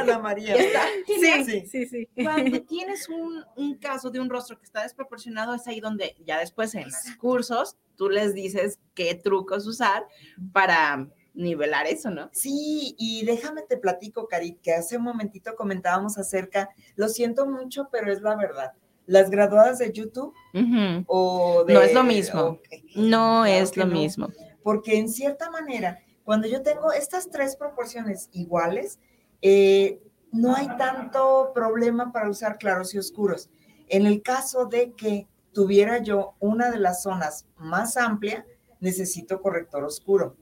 Ana 0.00 0.18
María. 0.18 0.54
¿Está? 0.54 0.82
Sí, 1.06 1.44
sí. 1.44 1.66
Sí, 1.66 1.86
sí. 1.86 2.08
Cuando 2.22 2.62
tienes 2.62 3.08
un, 3.08 3.44
un 3.56 3.76
caso 3.78 4.10
de 4.10 4.20
un 4.20 4.30
rostro 4.30 4.58
que 4.58 4.64
está 4.64 4.82
desproporcionado, 4.82 5.54
es 5.54 5.66
ahí 5.66 5.80
donde 5.80 6.16
ya 6.24 6.38
después 6.38 6.74
en 6.74 6.84
los 6.84 7.16
cursos 7.18 7.76
tú 7.96 8.08
les 8.08 8.34
dices 8.34 8.78
qué 8.94 9.14
trucos 9.14 9.66
usar 9.66 10.06
para 10.52 11.08
nivelar 11.34 11.86
eso, 11.86 12.10
¿no? 12.10 12.30
Sí, 12.32 12.94
y 12.98 13.24
déjame 13.24 13.62
te 13.62 13.76
platico, 13.76 14.26
Carit, 14.26 14.60
que 14.60 14.72
hace 14.72 14.96
un 14.96 15.04
momentito 15.04 15.54
comentábamos 15.54 16.18
acerca, 16.18 16.70
lo 16.96 17.08
siento 17.08 17.46
mucho, 17.46 17.88
pero 17.92 18.10
es 18.10 18.22
la 18.22 18.36
verdad. 18.36 18.72
Las 19.06 19.30
graduadas 19.30 19.78
de 19.78 19.92
YouTube 19.92 20.34
Ujú. 20.52 21.04
o 21.06 21.64
de... 21.64 21.74
No 21.74 21.80
es 21.80 21.94
lo 21.94 22.02
mismo. 22.02 22.58
No 22.94 23.44
claro 23.44 23.62
es 23.62 23.76
lo 23.76 23.86
no. 23.86 23.94
mismo. 23.94 24.28
Porque 24.62 24.98
en 24.98 25.08
cierta 25.08 25.50
manera, 25.50 26.00
cuando 26.24 26.48
yo 26.48 26.62
tengo 26.62 26.92
estas 26.92 27.30
tres 27.30 27.56
proporciones 27.56 28.28
iguales, 28.32 28.98
eh, 29.42 30.00
no 30.32 30.54
hay 30.56 30.68
tanto 30.76 31.52
problema 31.54 32.12
para 32.12 32.28
usar 32.28 32.58
claros 32.58 32.94
y 32.94 32.98
oscuros. 32.98 33.48
En 33.88 34.06
el 34.06 34.22
caso 34.22 34.66
de 34.66 34.92
que 34.92 35.28
tuviera 35.52 35.98
yo 35.98 36.34
una 36.40 36.70
de 36.70 36.78
las 36.78 37.02
zonas 37.02 37.46
más 37.56 37.96
amplia, 37.96 38.44
necesito 38.80 39.40
corrector 39.40 39.84
oscuro. 39.84 40.36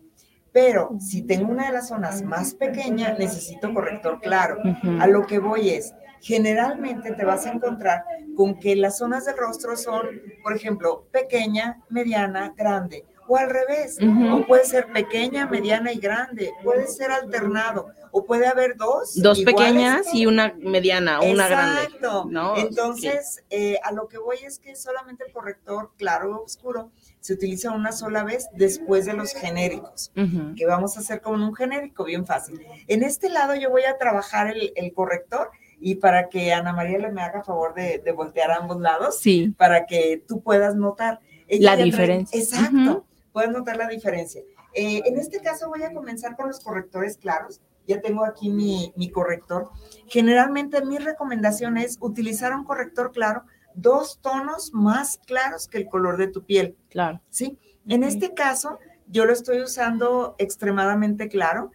Pero 0.52 0.96
si 1.00 1.22
tengo 1.22 1.50
una 1.50 1.66
de 1.66 1.72
las 1.72 1.88
zonas 1.88 2.22
más 2.22 2.54
pequeña, 2.54 3.14
necesito 3.18 3.74
corrector 3.74 4.20
claro. 4.20 4.58
A 5.00 5.06
lo 5.06 5.26
que 5.26 5.38
voy 5.38 5.70
es, 5.70 5.92
generalmente 6.24 7.12
te 7.12 7.24
vas 7.24 7.44
a 7.44 7.52
encontrar 7.52 8.02
con 8.34 8.58
que 8.58 8.74
las 8.74 8.96
zonas 8.96 9.26
del 9.26 9.36
rostro 9.36 9.76
son, 9.76 10.08
por 10.42 10.56
ejemplo, 10.56 11.04
pequeña, 11.12 11.82
mediana, 11.90 12.54
grande, 12.56 13.04
o 13.28 13.36
al 13.36 13.50
revés, 13.50 13.98
o 14.00 14.46
puede 14.46 14.64
ser 14.64 14.90
pequeña, 14.92 15.46
mediana 15.46 15.92
y 15.92 15.98
grande, 15.98 16.52
puede 16.62 16.86
ser 16.86 17.10
alternado, 17.10 17.88
o 18.10 18.24
puede 18.24 18.46
haber 18.46 18.76
dos. 18.76 19.20
Dos 19.20 19.42
pequeñas 19.42 20.06
y 20.14 20.26
una 20.26 20.54
mediana, 20.58 21.20
una 21.20 21.48
grande. 21.48 21.82
Exacto. 21.82 22.26
¿no? 22.30 22.56
Entonces, 22.56 23.42
eh, 23.50 23.78
a 23.82 23.92
lo 23.92 24.08
que 24.08 24.18
voy 24.18 24.38
es 24.44 24.58
que 24.58 24.76
solamente 24.76 25.24
el 25.26 25.32
corrector 25.32 25.92
claro 25.98 26.36
o 26.36 26.44
oscuro 26.44 26.90
se 27.20 27.34
utiliza 27.34 27.70
una 27.70 27.92
sola 27.92 28.24
vez 28.24 28.48
después 28.54 29.04
de 29.04 29.12
los 29.12 29.32
genéricos, 29.32 30.10
que 30.56 30.66
vamos 30.66 30.96
a 30.96 31.00
hacer 31.00 31.20
con 31.20 31.42
un 31.42 31.54
genérico 31.54 32.04
bien 32.04 32.24
fácil. 32.24 32.60
En 32.86 33.02
este 33.02 33.28
lado 33.28 33.54
yo 33.54 33.68
voy 33.68 33.84
a 33.84 33.98
trabajar 33.98 34.48
el, 34.48 34.72
el 34.76 34.92
corrector 34.92 35.50
y 35.86 35.96
para 35.96 36.30
que 36.30 36.50
Ana 36.50 36.72
María 36.72 36.98
le 36.98 37.12
me 37.12 37.20
haga 37.20 37.44
favor 37.44 37.74
de, 37.74 37.98
de 37.98 38.12
voltear 38.12 38.50
a 38.50 38.56
ambos 38.56 38.80
lados, 38.80 39.18
Sí. 39.20 39.54
para 39.58 39.84
que 39.84 40.24
tú 40.26 40.40
puedas 40.40 40.74
notar. 40.74 41.20
La 41.60 41.76
diferencia. 41.76 42.40
Exacto, 42.40 42.76
Ujú. 42.76 43.04
puedes 43.32 43.50
notar 43.50 43.76
la 43.76 43.86
diferencia. 43.86 44.40
Eh, 44.72 45.02
en 45.04 45.18
este 45.18 45.40
caso 45.40 45.68
voy 45.68 45.82
a 45.82 45.92
comenzar 45.92 46.36
con 46.36 46.46
los 46.48 46.60
correctores 46.60 47.18
claros. 47.18 47.60
Ya 47.86 48.00
tengo 48.00 48.24
aquí 48.24 48.48
mi, 48.48 48.94
mi 48.96 49.10
corrector. 49.10 49.68
Generalmente 50.08 50.82
mi 50.86 50.96
recomendación 50.96 51.76
es 51.76 51.98
utilizar 52.00 52.54
un 52.54 52.64
corrector 52.64 53.12
claro, 53.12 53.42
dos 53.74 54.20
tonos 54.22 54.72
más 54.72 55.18
claros 55.26 55.68
que 55.68 55.76
el 55.76 55.86
color 55.88 56.16
de 56.16 56.28
tu 56.28 56.44
piel. 56.46 56.76
Claro. 56.88 57.20
¿sí? 57.28 57.58
En 57.86 58.04
este 58.04 58.32
caso, 58.32 58.78
yo 59.06 59.26
lo 59.26 59.34
estoy 59.34 59.60
usando 59.60 60.34
extremadamente 60.38 61.28
claro, 61.28 61.72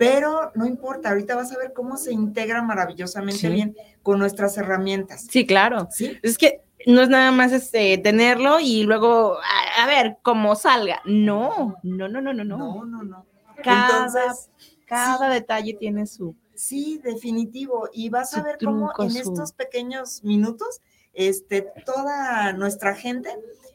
pero 0.00 0.50
no 0.54 0.64
importa, 0.64 1.10
ahorita 1.10 1.36
vas 1.36 1.52
a 1.52 1.58
ver 1.58 1.74
cómo 1.74 1.98
se 1.98 2.10
integra 2.10 2.62
maravillosamente 2.62 3.38
Sí. 3.42 3.48
bien 3.50 3.76
con 4.02 4.18
nuestras 4.18 4.56
herramientas. 4.56 5.26
Sí, 5.28 5.46
claro. 5.46 5.88
¿sí? 5.90 6.18
Es 6.22 6.38
que 6.38 6.62
no 6.86 7.02
es 7.02 7.10
nada 7.10 7.30
más 7.32 7.52
este, 7.52 7.98
tenerlo 7.98 8.60
y 8.60 8.84
luego, 8.84 9.36
a, 9.38 9.82
a 9.84 9.86
ver, 9.86 10.16
cómo 10.22 10.56
salga. 10.56 11.02
No, 11.04 11.76
no, 11.82 12.08
no, 12.08 12.22
no, 12.22 12.32
no, 12.32 12.44
no. 12.44 12.56
No, 12.56 12.84
no, 12.86 13.02
no. 13.02 13.26
Cada, 13.62 14.06
Entonces, 14.06 14.48
cada 14.86 15.28
detalle 15.28 15.74
tiene 15.74 16.06
su... 16.06 16.34
Sí, 16.54 16.98
definitivo. 17.04 17.90
Y 17.92 18.08
vas 18.08 18.32
a 18.34 18.42
ver 18.42 18.56
cómo 18.64 18.90
en 18.98 19.10
su- 19.10 19.18
estos 19.18 19.52
pequeños 19.52 20.24
minutos, 20.24 20.80
este, 21.12 21.70
toda 21.84 22.54
nuestra 22.54 22.94
gente 22.94 23.28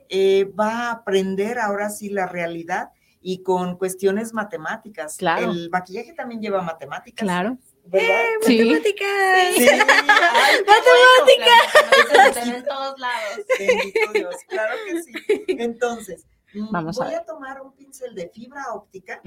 eh, 0.10 0.46
va 0.60 0.88
a 0.88 0.92
aprender 0.92 1.60
ahora 1.60 1.92
sí 1.92 2.10
la 2.10 2.26
realidad 2.26 2.90
y 3.28 3.42
con 3.42 3.76
cuestiones 3.80 4.36
matemáticas. 4.36 5.18
Claro. 5.18 5.50
El 5.50 5.72
maquillaje 5.72 6.14
también 6.14 6.40
lleva 6.40 6.62
matemáticas. 6.62 7.24
Claro. 7.24 7.58
¿Verdad? 7.86 8.22
Sí. 8.42 8.60
Matemáticas. 8.60 9.56
Sí. 9.56 9.68
Ay, 9.68 10.58
qué 10.58 10.72
Matemáticas. 10.72 12.36
bueno. 12.36 12.56
en 12.58 12.64
todos 12.66 13.00
lados. 13.00 13.40
Bendito 13.60 14.12
Dios, 14.14 14.36
claro 14.48 14.76
que 14.86 15.02
sí. 15.02 15.14
Entonces, 15.48 16.28
mm, 16.54 16.72
Vamos 16.72 17.02
a 17.02 17.06
voy 17.06 17.14
a 17.16 17.26
tomar 17.26 17.62
un 17.64 17.74
pincel 17.74 18.14
de 18.14 18.30
fibra 18.30 18.62
óptica 18.74 19.20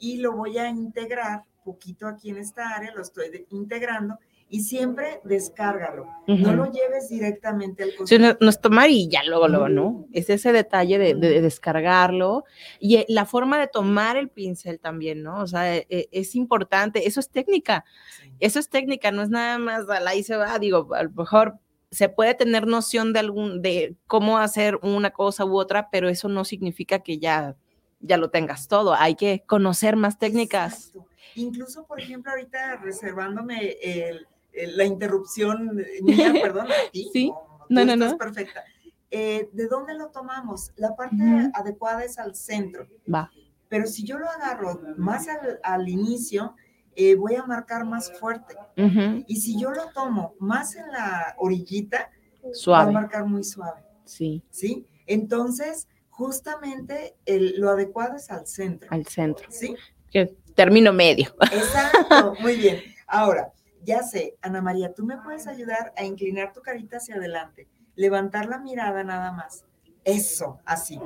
y 0.00 0.16
lo 0.16 0.32
voy 0.32 0.58
a 0.58 0.68
integrar 0.68 1.44
poquito 1.64 2.08
aquí 2.08 2.30
en 2.30 2.38
esta 2.38 2.70
área, 2.70 2.92
lo 2.94 3.02
estoy 3.02 3.46
integrando 3.50 4.18
y 4.48 4.60
siempre 4.60 5.20
descárgalo. 5.24 6.06
No 6.26 6.34
Ujú. 6.34 6.52
lo 6.52 6.70
lleves 6.72 7.08
directamente 7.08 7.82
al 7.82 7.90
Sí, 8.06 8.18
no, 8.18 8.36
no 8.40 8.48
es 8.48 8.60
tomar 8.60 8.88
y 8.90 9.08
ya 9.08 9.24
luego, 9.24 9.48
luego, 9.48 9.68
¿no? 9.68 10.06
Es 10.12 10.30
ese 10.30 10.52
detalle 10.52 10.98
de, 10.98 11.14
de- 11.14 11.30
de 11.30 11.40
descargarlo 11.40 12.44
y 12.78 12.96
eh, 12.96 13.06
la 13.08 13.24
forma 13.26 13.58
de 13.58 13.66
tomar 13.66 14.16
el 14.16 14.28
pincel 14.28 14.78
también, 14.78 15.22
¿no? 15.24 15.40
O 15.40 15.46
sea, 15.48 15.76
eh, 15.76 15.86
eh, 15.90 16.08
es 16.12 16.36
importante, 16.36 17.08
eso 17.08 17.18
es 17.20 17.28
técnica, 17.28 17.84
eso 18.38 18.60
es 18.60 18.68
técnica, 18.68 19.10
no 19.10 19.22
es 19.22 19.30
nada 19.30 19.58
más, 19.58 19.88
al 19.88 20.06
ahí 20.06 20.22
se 20.22 20.36
va, 20.36 20.58
digo, 20.60 20.94
a 20.94 21.02
lo 21.02 21.10
mejor 21.10 21.58
se 21.90 22.08
puede 22.08 22.34
tener 22.34 22.66
noción 22.66 23.12
de 23.12 23.18
algún, 23.20 23.62
de 23.62 23.96
cómo 24.06 24.38
hacer 24.38 24.76
una 24.82 25.10
cosa 25.10 25.44
u 25.44 25.56
otra, 25.58 25.88
pero 25.90 26.08
eso 26.08 26.28
no 26.28 26.44
significa 26.44 27.00
que 27.00 27.18
ya, 27.18 27.56
ya 28.00 28.16
lo 28.16 28.30
tengas 28.30 28.68
todo, 28.68 28.94
hay 28.94 29.16
que 29.16 29.42
conocer 29.46 29.96
más 29.96 30.18
técnicas. 30.18 30.88
Exacto. 30.88 31.08
Incluso, 31.34 31.84
por 31.86 32.00
ejemplo, 32.00 32.30
ahorita 32.32 32.76
reservándome 32.76 33.76
el- 33.82 34.26
el- 34.56 34.76
la 34.76 34.84
interrupción 34.84 35.76
mía, 36.02 36.32
perdón, 36.42 36.66
a 36.70 36.90
ti. 36.92 37.08
Sí. 37.12 37.32
No, 37.68 37.84
no, 37.84 37.92
estás 37.94 38.12
no. 38.12 38.18
perfecta. 38.18 38.64
Eh, 39.10 39.48
¿De 39.52 39.66
dónde 39.68 39.94
lo 39.94 40.08
tomamos? 40.10 40.72
La 40.76 40.94
parte 40.96 41.16
adecuada 41.54 42.04
es 42.04 42.18
al 42.18 42.34
centro. 42.34 42.86
Va. 43.12 43.30
Pero 43.68 43.86
si 43.86 44.04
yo 44.04 44.18
lo 44.18 44.28
agarro 44.30 44.80
más 44.96 45.26
al, 45.28 45.58
al 45.62 45.88
inicio, 45.88 46.54
eh, 46.94 47.14
voy 47.14 47.34
a 47.34 47.44
marcar 47.44 47.84
más 47.84 48.12
fuerte. 48.18 48.54
Y 49.26 49.36
si 49.40 49.60
yo 49.60 49.70
lo 49.70 49.90
tomo 49.92 50.34
más 50.38 50.76
en 50.76 50.90
la 50.92 51.34
orillita, 51.38 52.10
Suave. 52.52 52.84
va 52.84 52.90
a 52.90 53.02
marcar 53.02 53.24
muy 53.26 53.42
suave. 53.44 53.82
Sí, 54.04 54.42
¿Sí? 54.50 54.86
Entonces, 55.06 55.88
justamente 56.10 57.16
el- 57.26 57.54
lo 57.60 57.70
adecuado 57.70 58.16
es 58.16 58.30
al 58.30 58.46
centro. 58.46 58.88
al 58.92 59.06
centro. 59.06 59.46
¿Sí? 59.50 59.74
Que 60.10 60.26
término 60.54 60.92
medio. 60.92 61.34
Exacto, 61.52 62.34
muy 62.40 62.56
bien. 62.56 62.80
Ahora, 63.06 63.52
ya 63.84 64.02
sé, 64.02 64.36
Ana 64.42 64.60
María, 64.62 64.92
tú 64.94 65.04
me 65.04 65.16
puedes 65.18 65.46
ayudar 65.46 65.92
a 65.96 66.04
inclinar 66.04 66.52
tu 66.52 66.60
carita 66.62 66.96
hacia 66.98 67.16
adelante, 67.16 67.68
levantar 67.94 68.46
la 68.46 68.58
mirada 68.58 69.04
nada 69.04 69.32
más. 69.32 69.64
Eso, 70.04 70.60
así. 70.64 71.00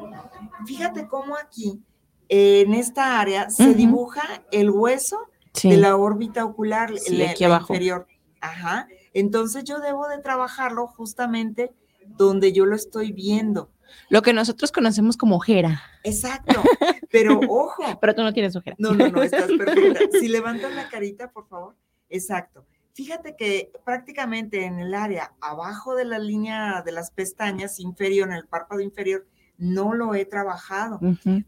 Fíjate 0.67 1.09
cómo 1.09 1.37
aquí, 1.37 1.83
en 2.29 2.75
esta 2.75 3.19
área, 3.21 3.51
se 3.51 3.75
dibuja 3.75 4.23
el 4.53 4.71
hueso 4.71 5.19
Sí. 5.53 5.69
de 5.69 5.79
la 5.79 5.97
órbita 5.97 6.45
ocular, 6.45 6.97
Sí, 6.97 7.17
la, 7.17 7.31
aquí 7.31 7.43
la 7.43 7.57
abajo. 7.57 7.73
inferior. 7.75 8.07
Ajá. 8.41 8.87
Entonces 9.15 9.65
yo 9.65 9.81
debo 9.81 10.07
de 10.07 10.19
trabajarlo 10.19 10.87
justamente 10.87 11.73
donde 12.07 12.53
yo 12.53 12.67
lo 12.67 12.77
estoy 12.77 13.11
viendo. 13.13 13.69
Lo 14.11 14.23
que 14.23 14.33
nosotros 14.33 14.71
conocemos 14.71 15.17
como 15.17 15.35
ojera. 15.37 15.83
Exacto. 16.05 16.63
Pero 17.11 17.41
ojo, 17.49 17.83
Pero 18.01 18.15
tú 18.15 18.23
no 18.23 18.33
tienes 18.33 18.55
ojera. 18.55 18.77
no, 18.79 18.93
no, 18.93 19.09
no, 19.09 19.23
estás 19.25 19.49
perfecta. 19.51 20.01
Si 20.21 20.29
levantas 20.29 20.73
la 20.75 20.89
carita, 20.89 21.33
por 21.33 21.49
favor. 21.49 21.75
Exacto. 22.11 22.67
Fíjate 22.93 23.37
que 23.37 23.73
prácticamente 23.85 24.65
en 24.65 24.79
el 24.81 24.95
área 24.95 25.33
abajo 25.41 25.95
de 25.95 26.05
la 26.05 26.19
línea 26.19 26.83
de 26.83 26.93
las 26.93 27.11
pestañas 27.11 27.79
inferior, 27.81 28.29
en 28.29 28.35
el 28.35 28.47
párpado 28.47 28.81
inferior, 28.81 29.27
no 29.57 29.95
lo 29.95 30.15
he 30.15 30.25
trabajado 30.25 30.99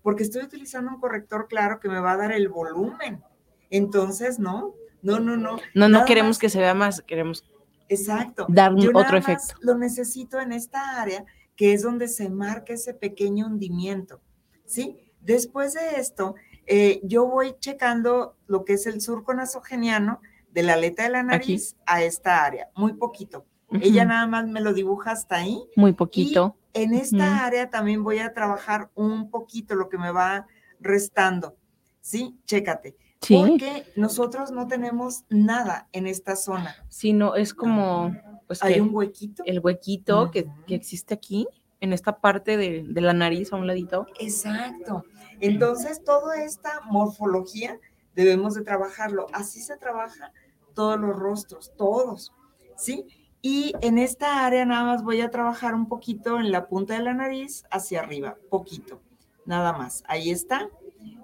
porque 0.03 0.23
estoy 0.23 0.43
utilizando 0.45 0.91
un 0.91 1.01
corrector 1.01 1.49
claro 1.49 1.81
que 1.81 1.89
me 1.89 1.99
va 1.99 2.13
a 2.13 2.17
dar 2.17 2.33
el 2.33 2.49
volumen. 2.49 3.23
Entonces, 3.71 4.39
no, 4.39 4.75
no, 5.03 5.19
no, 5.19 5.37
no. 5.37 5.57
No, 5.75 5.89
no 5.89 6.05
queremos 6.05 6.31
más- 6.37 6.39
que 6.39 6.49
se 6.51 6.61
vea 6.61 6.75
más, 6.75 7.03
queremos 7.03 7.45
Exacto. 7.89 8.47
dar 8.49 8.75
Yo 8.77 8.91
otro 8.91 9.01
nada 9.03 9.13
más 9.13 9.29
efecto. 9.29 9.55
Lo 9.61 9.77
necesito 9.77 10.41
en 10.41 10.53
esta 10.53 11.01
área, 11.01 11.25
que 11.57 11.73
es 11.73 11.83
donde 11.83 12.07
se 12.09 12.29
marca 12.31 12.73
ese 12.75 12.95
pequeño 12.95 13.47
hundimiento. 13.47 14.21
¿Sí? 14.65 14.99
Después 15.21 15.75
de 15.75 15.97
esto, 16.01 16.35
eh, 16.67 17.01
yo 17.03 17.27
voy 17.27 17.57
checando 17.61 18.37
lo 18.47 18.65
que 18.65 18.75
es 18.75 18.87
el 18.87 19.01
surco 19.01 19.35
nasogeniano 19.35 20.21
de 20.53 20.63
la 20.63 20.75
aleta 20.75 21.05
de 21.05 21.11
la 21.11 21.23
nariz 21.23 21.77
a 21.87 22.03
esta 22.03 22.45
área, 22.45 22.69
muy 22.75 22.93
poquito. 22.95 23.47
Ella 23.81 24.05
nada 24.05 24.27
más 24.27 24.47
me 24.47 24.61
lo 24.61 24.75
dibuja 24.75 25.13
hasta 25.13 25.37
ahí. 25.37 25.59
muy 25.77 25.93
poquito. 25.93 26.57
En 26.75 26.95
esta 26.95 27.45
área 27.45 27.71
también 27.71 28.05
voy 28.05 28.19
a 28.19 28.33
trabajar 28.33 28.91
un 28.95 29.31
poquito 29.31 29.75
lo 29.75 29.89
que 29.89 29.99
me 29.99 30.11
va 30.11 30.47
restando. 30.81 31.57
¿Sí? 32.01 32.39
Chécate. 32.45 32.97
Sí. 33.21 33.37
Porque 33.37 33.85
nosotros 33.97 34.51
no 34.51 34.67
tenemos 34.67 35.25
nada 35.31 35.89
en 35.93 36.07
esta 36.07 36.35
zona. 36.37 36.75
Sí, 36.89 37.13
no, 37.13 37.37
es 37.37 37.55
como 37.55 38.15
pues, 38.47 38.63
Hay 38.63 38.81
un 38.81 38.91
huequito. 38.93 39.43
el 39.47 39.61
huequito 39.61 40.31
que, 40.31 40.47
que 40.67 40.75
existe 40.75 41.15
aquí, 41.15 41.47
en 41.81 41.93
esta 41.93 42.21
parte 42.21 42.57
de, 42.57 42.85
de 42.87 43.01
la 43.01 43.13
nariz 43.13 43.53
a 43.53 43.57
un 43.57 43.67
ladito. 43.67 44.07
Exacto. 44.19 45.05
Entonces, 45.41 46.05
toda 46.05 46.43
esta 46.43 46.81
morfología 46.85 47.79
debemos 48.15 48.55
de 48.55 48.63
trabajarlo. 48.63 49.27
Así 49.33 49.61
se 49.61 49.77
trabaja 49.77 50.33
todos 50.75 50.99
los 50.99 51.17
rostros, 51.17 51.73
todos, 51.77 52.33
¿sí? 52.77 53.07
Y 53.41 53.73
en 53.81 53.99
esta 53.99 54.45
área 54.47 54.65
nada 54.65 54.85
más 54.85 55.03
voy 55.03 55.21
a 55.21 55.31
trabajar 55.31 55.75
un 55.75 55.87
poquito 55.87 56.39
en 56.39 56.53
la 56.53 56.69
punta 56.69 56.95
de 56.95 57.03
la 57.03 57.15
nariz 57.15 57.65
hacia 57.71 58.01
arriba, 58.01 58.37
poquito, 58.51 59.01
nada 59.47 59.73
más. 59.73 60.05
Ahí 60.07 60.31
está. 60.31 60.69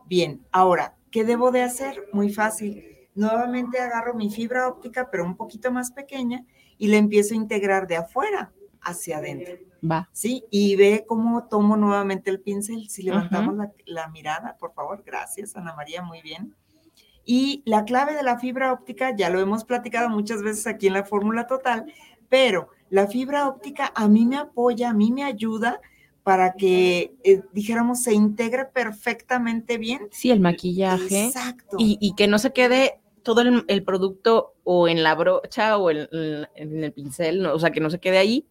Bien, 0.06 0.44
ahora, 0.50 0.96
¿qué 1.10 1.24
debo 1.24 1.52
de 1.52 1.62
hacer? 1.62 2.08
Muy 2.12 2.32
fácil. 2.32 2.84
Nuevamente 3.14 3.78
agarro 3.78 4.14
mi 4.14 4.30
fibra 4.30 4.68
óptica, 4.68 5.10
pero 5.10 5.24
un 5.24 5.36
poquito 5.36 5.70
más 5.70 5.92
pequeña, 5.92 6.44
y 6.76 6.88
la 6.88 6.96
empiezo 6.96 7.34
a 7.34 7.36
integrar 7.36 7.86
de 7.86 7.96
afuera 7.96 8.52
hacia 8.80 9.18
adentro. 9.18 9.54
Va. 9.88 10.08
¿sí? 10.12 10.44
Y 10.50 10.76
ve 10.76 11.04
cómo 11.06 11.46
tomo 11.46 11.76
nuevamente 11.76 12.30
el 12.30 12.40
pincel. 12.40 12.88
Si 12.88 13.02
levantamos 13.02 13.54
Ujú. 13.54 13.62
la, 13.62 13.72
la 13.86 14.08
mirada, 14.08 14.56
por 14.58 14.72
favor, 14.72 15.02
gracias, 15.04 15.54
Ana 15.56 15.74
María, 15.74 16.02
muy 16.02 16.20
bien. 16.22 16.54
Y 17.30 17.62
la 17.66 17.84
clave 17.84 18.14
de 18.14 18.22
la 18.22 18.38
fibra 18.38 18.72
óptica, 18.72 19.14
ya 19.14 19.28
lo 19.28 19.38
hemos 19.38 19.64
platicado 19.64 20.08
muchas 20.08 20.42
veces 20.42 20.66
aquí 20.66 20.86
en 20.86 20.94
la 20.94 21.04
fórmula 21.04 21.46
total, 21.46 21.92
pero 22.30 22.70
la 22.88 23.06
fibra 23.06 23.46
óptica 23.48 23.92
a 23.94 24.08
mí 24.08 24.24
me 24.24 24.38
apoya, 24.38 24.88
a 24.88 24.94
mí 24.94 25.12
me 25.12 25.24
ayuda 25.24 25.78
para 26.22 26.54
que, 26.54 27.12
eh, 27.24 27.42
dijéramos, 27.52 28.02
se 28.02 28.14
integre 28.14 28.64
perfectamente 28.64 29.76
bien. 29.76 30.08
Sí, 30.10 30.30
el 30.30 30.40
maquillaje. 30.40 31.26
Exacto. 31.26 31.76
Y, 31.78 31.98
y 32.00 32.14
que 32.14 32.28
no 32.28 32.38
se 32.38 32.54
quede 32.54 32.98
todo 33.22 33.42
el, 33.42 33.62
el 33.68 33.82
producto 33.84 34.54
o 34.64 34.88
en 34.88 35.02
la 35.02 35.14
brocha 35.14 35.76
o 35.76 35.90
en, 35.90 36.08
en- 36.10 36.46
en 36.54 36.84
el 36.84 36.92
pincel, 36.92 37.42
¿no? 37.42 37.52
o 37.52 37.58
sea, 37.58 37.70
que 37.72 37.80
no 37.80 37.90
se 37.90 37.98
quede 38.00 38.16
ahí. 38.16 38.46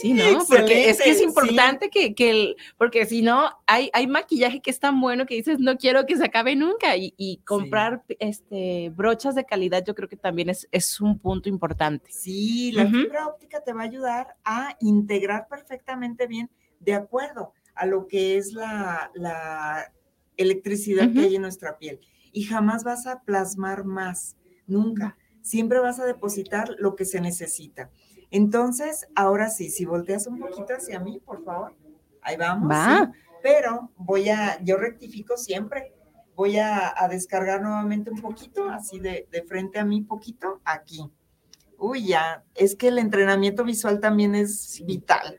Sí, 0.00 0.14
¿no? 0.14 0.44
Porque 0.48 0.90
es 0.90 1.00
que 1.00 1.10
es 1.10 1.20
importante 1.20 1.90
que, 1.90 2.14
que 2.14 2.30
el, 2.30 2.56
porque 2.76 3.06
si 3.06 3.22
no, 3.22 3.50
hay, 3.66 3.90
hay 3.92 4.06
maquillaje 4.06 4.60
que 4.60 4.70
es 4.70 4.80
tan 4.80 5.00
bueno 5.00 5.26
que 5.26 5.34
dices, 5.34 5.58
no 5.60 5.76
quiero 5.76 6.06
que 6.06 6.16
se 6.16 6.24
acabe 6.24 6.56
nunca. 6.56 6.96
Y, 6.96 7.14
y 7.16 7.38
comprar 7.38 8.02
este, 8.18 8.90
brochas 8.90 9.34
de 9.34 9.44
calidad, 9.44 9.84
yo 9.84 9.94
creo 9.94 10.08
que 10.08 10.16
también 10.16 10.48
es, 10.48 10.68
es 10.72 11.00
un 11.00 11.18
punto 11.18 11.48
importante. 11.48 12.10
Sí, 12.10 12.72
la 12.72 12.86
fibra 12.86 13.26
óptica 13.26 13.62
te 13.62 13.72
va 13.72 13.82
a 13.82 13.84
ayudar 13.84 14.36
a 14.44 14.76
integrar 14.80 15.46
perfectamente 15.48 16.26
bien 16.26 16.50
de 16.80 16.94
acuerdo 16.94 17.52
a 17.74 17.86
lo 17.86 18.08
que 18.08 18.36
es 18.36 18.52
la, 18.52 19.10
la 19.14 19.92
electricidad 20.36 21.12
que 21.12 21.20
hay 21.20 21.36
en 21.36 21.42
nuestra 21.42 21.78
piel. 21.78 22.00
Y 22.32 22.44
jamás 22.44 22.82
vas 22.82 23.06
a 23.06 23.20
plasmar 23.22 23.84
más, 23.84 24.36
nunca. 24.66 25.16
Siempre 25.42 25.80
vas 25.80 26.00
a 26.00 26.06
depositar 26.06 26.74
lo 26.78 26.96
que 26.96 27.04
se 27.04 27.20
necesita. 27.20 27.90
Entonces, 28.32 29.06
ahora 29.14 29.50
sí, 29.50 29.70
si 29.70 29.84
volteas 29.84 30.26
un 30.26 30.38
poquito 30.38 30.74
hacia 30.74 30.98
mí, 30.98 31.20
por 31.24 31.44
favor. 31.44 31.74
Ahí 32.22 32.36
vamos. 32.36 32.68
Va. 32.68 33.12
sí. 33.12 33.18
Pero 33.42 33.90
voy 33.96 34.30
a, 34.30 34.58
yo 34.62 34.78
rectifico 34.78 35.36
siempre. 35.36 35.92
Voy 36.34 36.58
a, 36.58 36.94
a 36.96 37.08
descargar 37.08 37.60
nuevamente 37.60 38.10
un 38.10 38.20
poquito, 38.20 38.70
así 38.70 38.98
de, 38.98 39.28
de 39.30 39.42
frente 39.42 39.78
a 39.78 39.84
mí, 39.84 40.00
poquito, 40.00 40.60
aquí. 40.64 41.10
Uy, 41.76 42.06
ya, 42.06 42.42
es 42.54 42.74
que 42.74 42.88
el 42.88 42.98
entrenamiento 42.98 43.64
visual 43.64 44.00
también 44.00 44.34
es 44.34 44.82
vital, 44.86 45.38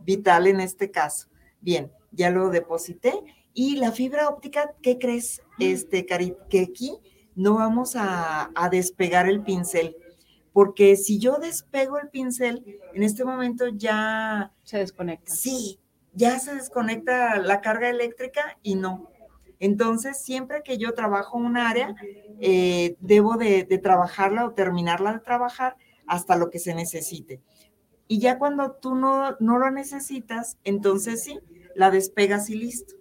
vital 0.00 0.48
en 0.48 0.58
este 0.60 0.90
caso. 0.90 1.28
Bien, 1.60 1.92
ya 2.10 2.30
lo 2.30 2.48
deposité. 2.48 3.12
Y 3.54 3.76
la 3.76 3.92
fibra 3.92 4.28
óptica, 4.28 4.74
¿qué 4.82 4.98
crees, 4.98 5.42
este, 5.60 6.06
Cari? 6.06 6.34
Que 6.50 6.62
aquí 6.62 6.98
no 7.36 7.54
vamos 7.54 7.94
a, 7.94 8.50
a 8.54 8.68
despegar 8.68 9.28
el 9.28 9.42
pincel, 9.42 9.96
porque 10.52 10.96
si 10.96 11.18
yo 11.18 11.38
despego 11.38 11.98
el 11.98 12.08
pincel, 12.08 12.80
en 12.94 13.02
este 13.02 13.24
momento 13.24 13.68
ya... 13.68 14.52
Se 14.64 14.78
desconecta. 14.78 15.32
Sí, 15.32 15.80
ya 16.12 16.38
se 16.38 16.54
desconecta 16.54 17.38
la 17.38 17.60
carga 17.60 17.88
eléctrica 17.88 18.58
y 18.62 18.74
no. 18.74 19.10
Entonces, 19.58 20.18
siempre 20.20 20.62
que 20.62 20.76
yo 20.76 20.92
trabajo 20.92 21.38
un 21.38 21.56
área, 21.56 21.94
eh, 22.40 22.96
debo 23.00 23.36
de, 23.36 23.64
de 23.64 23.78
trabajarla 23.78 24.44
o 24.44 24.52
terminarla 24.52 25.12
de 25.14 25.20
trabajar 25.20 25.76
hasta 26.06 26.36
lo 26.36 26.50
que 26.50 26.58
se 26.58 26.74
necesite. 26.74 27.40
Y 28.08 28.18
ya 28.18 28.38
cuando 28.38 28.72
tú 28.72 28.94
no, 28.94 29.36
no 29.40 29.58
lo 29.58 29.70
necesitas, 29.70 30.58
entonces 30.64 31.22
sí, 31.22 31.38
la 31.74 31.90
despegas 31.90 32.50
y 32.50 32.56
listo. 32.56 32.94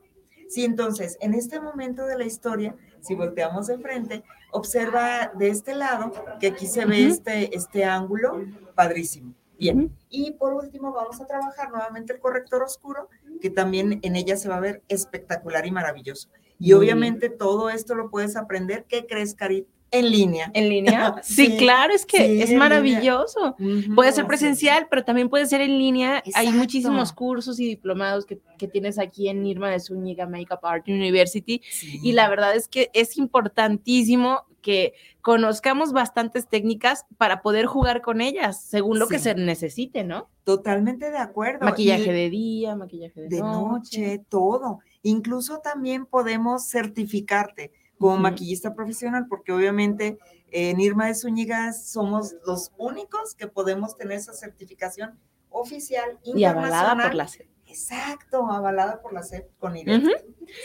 Sí, 0.47 0.63
entonces, 0.63 1.17
en 1.21 1.33
este 1.33 1.59
momento 1.59 2.05
de 2.05 2.17
la 2.17 2.25
historia, 2.25 2.75
si 2.99 3.15
volteamos 3.15 3.67
de 3.67 3.77
frente, 3.79 4.23
observa 4.51 5.31
de 5.35 5.49
este 5.49 5.75
lado 5.75 6.11
que 6.39 6.47
aquí 6.47 6.67
se 6.67 6.85
ve 6.85 7.07
este, 7.07 7.55
este 7.55 7.83
ángulo 7.85 8.45
padrísimo. 8.75 9.33
Bien. 9.57 9.95
Y 10.09 10.31
por 10.31 10.53
último, 10.53 10.91
vamos 10.91 11.21
a 11.21 11.27
trabajar 11.27 11.69
nuevamente 11.69 12.13
el 12.13 12.19
corrector 12.19 12.63
oscuro, 12.63 13.09
que 13.39 13.51
también 13.51 13.99
en 14.01 14.15
ella 14.15 14.35
se 14.35 14.49
va 14.49 14.57
a 14.57 14.59
ver 14.59 14.81
espectacular 14.87 15.65
y 15.67 15.71
maravilloso. 15.71 16.29
Y 16.57 16.73
obviamente 16.73 17.29
todo 17.29 17.69
esto 17.69 17.95
lo 17.95 18.09
puedes 18.09 18.35
aprender, 18.35 18.85
¿qué 18.87 19.05
crees, 19.07 19.35
Carit? 19.35 19.67
En 19.91 20.09
línea. 20.09 20.49
¿En 20.53 20.69
línea? 20.69 21.15
Sí, 21.23 21.57
claro, 21.57 21.93
es 21.93 22.05
que 22.05 22.17
sí, 22.17 22.41
es 22.41 22.53
maravilloso. 22.53 23.55
Puede 23.93 24.11
ser 24.13 24.25
presencial, 24.25 24.87
pero 24.89 25.03
también 25.03 25.29
puede 25.29 25.45
ser 25.45 25.59
en 25.61 25.77
línea. 25.77 26.23
Hay 26.33 26.49
muchísimos 26.51 27.11
cursos 27.11 27.59
y 27.59 27.65
diplomados 27.67 28.25
que, 28.25 28.39
que 28.57 28.67
tienes 28.67 28.97
aquí 28.97 29.27
en 29.27 29.45
Irma 29.45 29.69
de 29.69 29.79
Zúñiga 29.79 30.25
Makeup 30.27 30.63
Art 30.65 30.87
University. 30.87 31.61
Y 32.01 32.13
la 32.13 32.29
verdad 32.29 32.55
es 32.55 32.67
que 32.69 32.89
es 32.93 33.17
importantísimo 33.17 34.41
que 34.61 34.93
conozcamos 35.21 35.91
bastantes 35.91 36.47
técnicas 36.47 37.05
para 37.17 37.41
poder 37.41 37.65
jugar 37.65 38.01
con 38.01 38.21
ellas, 38.21 38.63
según 38.63 38.99
lo 38.99 39.07
que 39.07 39.17
se 39.19 39.33
necesite, 39.33 40.03
¿no? 40.03 40.29
Totalmente 40.43 41.09
de 41.09 41.17
acuerdo. 41.17 41.65
Maquillaje 41.65 42.03
Y- 42.11 42.13
de 42.13 42.29
día, 42.29 42.75
maquillaje 42.75 43.21
de, 43.21 43.27
de 43.27 43.39
noche. 43.41 43.99
noche, 44.01 44.25
todo. 44.29 44.79
Incluso 45.03 45.59
también 45.59 46.05
podemos 46.05 46.69
certificarte 46.69 47.71
como 48.01 48.17
maquillista 48.17 48.73
profesional, 48.73 49.27
porque 49.29 49.51
obviamente 49.53 50.17
en 50.51 50.81
Irma 50.81 51.07
de 51.07 51.15
Zúñiga 51.15 51.71
somos 51.71 52.35
los 52.45 52.71
únicos 52.77 53.35
que 53.35 53.47
podemos 53.47 53.95
tener 53.95 54.17
esa 54.17 54.33
certificación 54.33 55.17
oficial 55.49 56.19
Y 56.23 56.43
avalada 56.43 57.01
por 57.01 57.15
la 57.15 57.27
SEP. 57.27 57.47
Exacto, 57.67 58.51
avalada 58.51 59.01
por 59.01 59.13
la 59.13 59.23
SEP 59.23 59.49
con. 59.59 59.73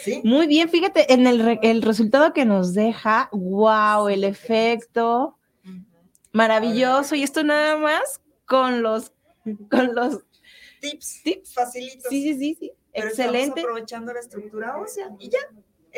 Sí. 0.03 0.21
Muy 0.25 0.49
bien, 0.49 0.69
fíjate, 0.69 1.13
en 1.13 1.27
el, 1.29 1.39
re- 1.39 1.61
el 1.63 1.83
resultado 1.83 2.33
que 2.33 2.45
nos 2.45 2.75
deja, 2.75 3.29
wow, 3.33 4.09
el 4.09 4.25
efecto 4.25 5.39
maravilloso. 6.33 7.15
Y 7.15 7.23
esto 7.23 7.45
nada 7.45 7.77
más 7.77 8.21
con 8.45 8.83
los, 8.83 9.13
con 9.71 9.95
los 9.95 10.25
tips, 10.81 11.23
tips. 11.23 11.55
facilitos. 11.55 12.09
Sí, 12.09 12.23
sí, 12.23 12.35
sí, 12.39 12.57
sí. 12.59 12.73
Pero 12.93 13.09
Excelente. 13.09 13.41
Estamos 13.61 13.65
aprovechando 13.65 14.13
la 14.13 14.21
estructura 14.21 14.79
ósea 14.79 15.11
y 15.19 15.29
ya, 15.29 15.39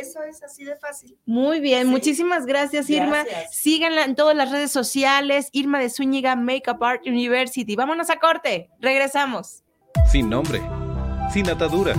eso 0.00 0.22
es 0.22 0.42
así 0.42 0.64
de 0.64 0.76
fácil. 0.76 1.16
Muy 1.26 1.60
bien, 1.60 1.82
Sí. 1.84 1.90
muchísimas 1.90 2.46
gracias, 2.46 2.88
Irma. 2.90 3.24
Gracias. 3.24 3.56
Síganla 3.56 4.04
en 4.04 4.14
todas 4.14 4.36
las 4.36 4.50
redes 4.50 4.70
sociales, 4.70 5.48
Irma 5.52 5.78
de 5.78 5.90
Zúñiga 5.90 6.36
Makeup 6.36 6.82
Art 6.82 7.06
University. 7.06 7.76
Vámonos 7.76 8.10
a 8.10 8.16
corte, 8.18 8.70
regresamos. 8.80 9.62
Sin 10.10 10.28
nombre, 10.30 10.60
sin 11.32 11.48
ataduras, 11.50 11.98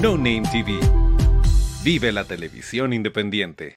No 0.00 0.16
Name 0.16 0.42
TV. 0.52 0.78
Vive 1.82 2.12
la 2.12 2.24
televisión 2.24 2.92
independiente. 2.92 3.76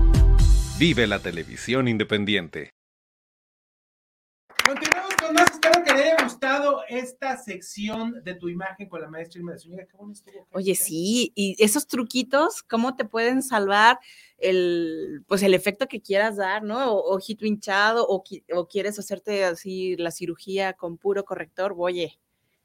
Vive 0.81 1.05
la 1.05 1.19
televisión 1.19 1.87
independiente. 1.87 2.71
Continuamos 4.65 5.15
con 5.15 5.35
más. 5.35 5.51
Espero 5.51 5.83
que 5.83 5.93
le 5.93 6.03
haya 6.05 6.23
gustado 6.23 6.81
esta 6.89 7.37
sección 7.37 8.23
de 8.23 8.33
tu 8.33 8.49
imagen 8.49 8.89
con 8.89 8.99
la 8.99 9.07
maestra 9.07 9.37
Irma 9.41 9.51
de 9.51 9.59
Zúñiga. 9.59 9.85
Qué 9.85 9.95
bueno 9.95 10.13
estuvo. 10.13 10.47
Oye, 10.51 10.73
sí, 10.73 11.33
y 11.35 11.55
esos 11.63 11.85
truquitos, 11.85 12.63
¿cómo 12.63 12.95
te 12.95 13.05
pueden 13.05 13.43
salvar 13.43 13.99
el, 14.39 15.23
pues 15.27 15.43
el 15.43 15.53
efecto 15.53 15.87
que 15.87 16.01
quieras 16.01 16.37
dar, 16.37 16.63
¿no? 16.63 16.93
O, 16.93 17.15
ojito 17.15 17.45
hinchado, 17.45 18.07
o, 18.07 18.23
qui- 18.23 18.43
o 18.51 18.67
quieres 18.67 18.97
hacerte 18.97 19.43
así 19.45 19.95
la 19.97 20.09
cirugía 20.09 20.73
con 20.73 20.97
puro 20.97 21.25
corrector, 21.25 21.75
oye, 21.77 22.17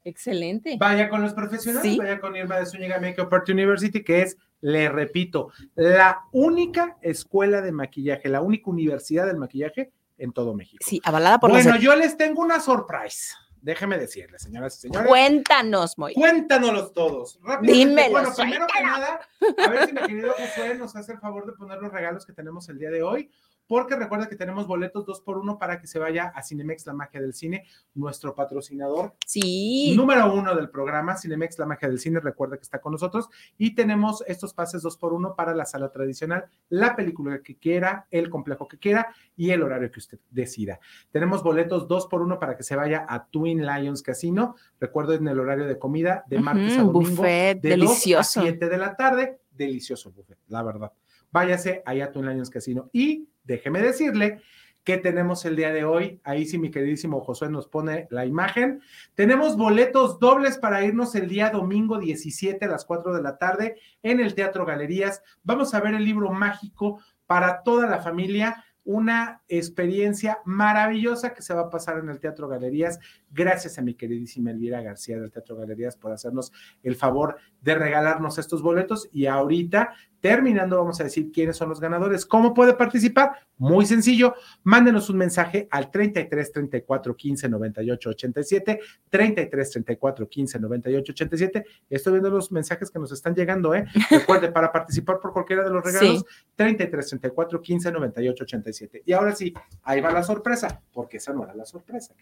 excelente. 0.03 0.75
Vaya 0.79 1.07
con 1.07 1.21
los 1.21 1.35
profesionales, 1.35 1.91
Sí. 1.91 1.99
vaya 1.99 2.19
con 2.19 2.35
Irma 2.35 2.57
de 2.57 2.65
Zúñiga 2.65 2.99
Makeup 2.99 3.31
Art 3.31 3.47
University, 3.49 4.03
que 4.03 4.23
es, 4.23 4.37
le 4.61 4.89
repito, 4.89 5.51
la 5.75 6.25
única 6.31 6.97
escuela 7.01 7.61
de 7.61 7.71
maquillaje, 7.71 8.29
la 8.29 8.41
única 8.41 8.69
universidad 8.69 9.27
del 9.27 9.37
maquillaje 9.37 9.91
en 10.17 10.31
todo 10.31 10.53
México. 10.53 10.83
Sí, 10.85 10.99
avalada 11.03 11.39
por 11.39 11.51
Bueno, 11.51 11.73
los... 11.73 11.81
yo 11.81 11.95
les 11.95 12.17
tengo 12.17 12.41
una 12.41 12.59
surprise. 12.59 13.33
Déjeme 13.61 13.97
decirles, 13.97 14.43
señoras 14.43 14.77
y 14.77 14.81
señores. 14.81 15.07
Cuéntanos, 15.07 15.97
Moy. 15.97 16.13
Cuéntanos 16.13 16.93
todos. 16.93 17.39
Rápidamente. 17.41 17.73
Dímelo, 17.73 18.11
Bueno, 18.11 18.33
primero 18.35 18.67
que 18.67 18.83
nada, 18.83 19.19
a 19.57 19.69
ver 19.69 19.87
si 19.87 19.93
mi 19.93 20.01
querido 20.01 20.33
Josué 20.33 20.75
nos 20.75 20.95
hace 20.95 21.13
el 21.13 21.19
favor 21.19 21.45
de 21.45 21.53
poner 21.53 21.79
los 21.79 21.91
regalos 21.91 22.25
que 22.25 22.33
tenemos 22.33 22.69
el 22.69 22.77
día 22.77 22.91
de 22.91 23.03
hoy, 23.03 23.29
porque 23.67 23.95
recuerda 23.95 24.29
que 24.29 24.35
tenemos 24.35 24.65
boletos 24.65 25.05
dos 25.05 25.21
por 25.21 25.37
uno 25.37 25.57
para 25.57 25.79
que 25.79 25.87
se 25.87 25.99
vaya 25.99 26.31
a 26.33 26.41
Cinemex 26.41 26.85
La 26.85 26.93
Magia 26.93 27.21
del 27.21 27.33
Cine, 27.33 27.65
nuestro 27.93 28.33
patrocinador 28.33 29.13
Sí. 29.25 29.93
número 29.95 30.33
uno 30.33 30.55
del 30.55 30.69
programa, 30.69 31.17
Cinemex 31.17 31.59
La 31.59 31.65
Magia 31.65 31.89
del 31.89 31.99
Cine, 31.99 32.19
recuerda 32.19 32.55
que 32.57 32.63
está 32.63 32.79
con 32.79 32.93
nosotros, 32.93 33.27
y 33.57 33.75
tenemos 33.75 34.23
estos 34.27 34.53
pases 34.53 34.81
dos 34.81 34.97
por 34.97 35.13
uno 35.13 35.35
para 35.35 35.53
la 35.53 35.65
sala 35.65 35.91
tradicional, 35.91 36.45
la 36.69 36.95
película 36.95 37.41
que 37.41 37.57
quiera, 37.57 38.07
el 38.09 38.29
complejo 38.29 38.67
que 38.67 38.77
quiera 38.77 39.13
y 39.35 39.51
el 39.51 39.61
horario 39.63 39.91
que 39.91 39.99
usted 39.99 40.19
decida. 40.31 40.79
Tenemos 41.11 41.43
boletos 41.43 41.87
dos 41.87 42.07
por 42.07 42.21
uno 42.21 42.39
para 42.39 42.55
que 42.55 42.63
se 42.63 42.75
vaya 42.75 43.05
a 43.07 43.25
Twin 43.27 43.65
Lions 43.65 44.01
Casino, 44.01 44.55
recuerden 44.79 45.27
el 45.27 45.39
horario 45.39 45.65
de 45.65 45.77
comida 45.77 46.23
de 46.27 46.39
martes 46.39 46.77
a 46.77 46.83
Ujú, 46.83 46.93
domingo, 46.93 47.15
buffet, 47.23 47.59
de 47.61 47.69
2 47.71 47.73
a 47.73 47.75
delicioso. 47.87 48.41
7 48.41 48.69
de 48.69 48.77
la 48.77 48.95
tarde, 48.95 49.41
delicioso 49.51 50.11
buffet, 50.11 50.37
la 50.47 50.63
verdad. 50.63 50.91
Váyase 51.37 51.83
a 51.85 52.11
Twin 52.11 52.25
Lions 52.25 52.49
Casino 52.49 52.89
y 52.91 53.29
déjeme 53.43 53.79
decirle 53.79 54.41
que 54.83 54.97
tenemos 54.97 55.45
el 55.45 55.55
día 55.55 55.71
de 55.71 55.85
hoy. 55.85 56.19
Ahí 56.23 56.47
sí, 56.47 56.57
mi 56.57 56.71
queridísimo 56.71 57.21
Josué 57.21 57.47
nos 57.47 57.67
pone 57.67 58.07
la 58.09 58.25
imagen. 58.25 58.81
Tenemos 59.13 59.55
boletos 59.55 60.17
dobles 60.17 60.57
para 60.57 60.83
irnos 60.83 61.13
el 61.13 61.27
día 61.27 61.51
domingo 61.51 61.99
17 61.99 62.65
a 62.65 62.69
las 62.69 62.85
4 62.85 63.13
de 63.13 63.21
la 63.21 63.37
tarde 63.37 63.75
en 64.01 64.19
el 64.19 64.33
Teatro 64.33 64.65
Galerías. 64.65 65.21
Vamos 65.43 65.75
a 65.75 65.79
ver 65.79 65.93
el 65.93 66.05
libro 66.05 66.31
mágico 66.31 67.01
para 67.27 67.61
toda 67.61 67.85
la 67.85 68.01
familia. 68.01 68.65
Una 68.83 69.43
experiencia 69.47 70.39
maravillosa 70.43 71.35
que 71.35 71.43
se 71.43 71.53
va 71.53 71.61
a 71.61 71.69
pasar 71.69 71.99
en 71.99 72.09
el 72.09 72.19
Teatro 72.19 72.47
Galerías. 72.47 72.99
Gracias 73.31 73.77
a 73.77 73.81
mi 73.81 73.93
queridísima 73.93 74.51
Elvira 74.51 74.81
García 74.81 75.19
del 75.19 75.31
Teatro 75.31 75.55
Galerías 75.57 75.97
por 75.97 76.11
hacernos 76.11 76.51
el 76.83 76.95
favor 76.95 77.37
de 77.61 77.75
regalarnos 77.75 78.37
estos 78.37 78.61
boletos. 78.61 79.09
Y 79.11 79.25
ahorita, 79.25 79.93
terminando, 80.21 80.77
vamos 80.77 80.99
a 81.01 81.03
decir 81.03 81.31
quiénes 81.31 81.57
son 81.57 81.69
los 81.69 81.79
ganadores. 81.79 82.25
¿Cómo 82.25 82.53
puede 82.53 82.73
participar? 82.73 83.31
Muy 83.57 83.85
sencillo. 83.85 84.33
Mándenos 84.63 85.09
un 85.09 85.17
mensaje 85.17 85.67
al 85.71 85.91
33 85.91 86.51
34 86.51 87.15
15 87.15 87.49
98 87.49 88.09
87. 88.09 88.79
33 89.09 89.71
34 89.71 90.29
15 90.29 90.59
98 90.59 91.11
87. 91.11 91.65
Estoy 91.89 92.13
viendo 92.13 92.29
los 92.29 92.51
mensajes 92.51 92.89
que 92.89 92.99
nos 92.99 93.11
están 93.11 93.35
llegando, 93.35 93.75
¿eh? 93.75 93.85
Recuerde, 94.09 94.51
para 94.51 94.71
participar 94.71 95.19
por 95.19 95.33
cualquiera 95.33 95.63
de 95.63 95.69
los 95.69 95.83
regalos, 95.83 96.19
Sí. 96.19 96.25
33 96.55 97.07
34 97.09 97.61
15 97.61 97.91
98 97.91 98.43
87. 98.43 99.03
Y 99.05 99.13
ahora 99.13 99.35
sí, 99.35 99.53
ahí 99.83 100.01
va 100.01 100.11
la 100.11 100.23
sorpresa, 100.23 100.81
porque 100.93 101.17
esa 101.17 101.33
no 101.33 101.43
era 101.43 101.53
la 101.53 101.65
sorpresa. 101.65 102.13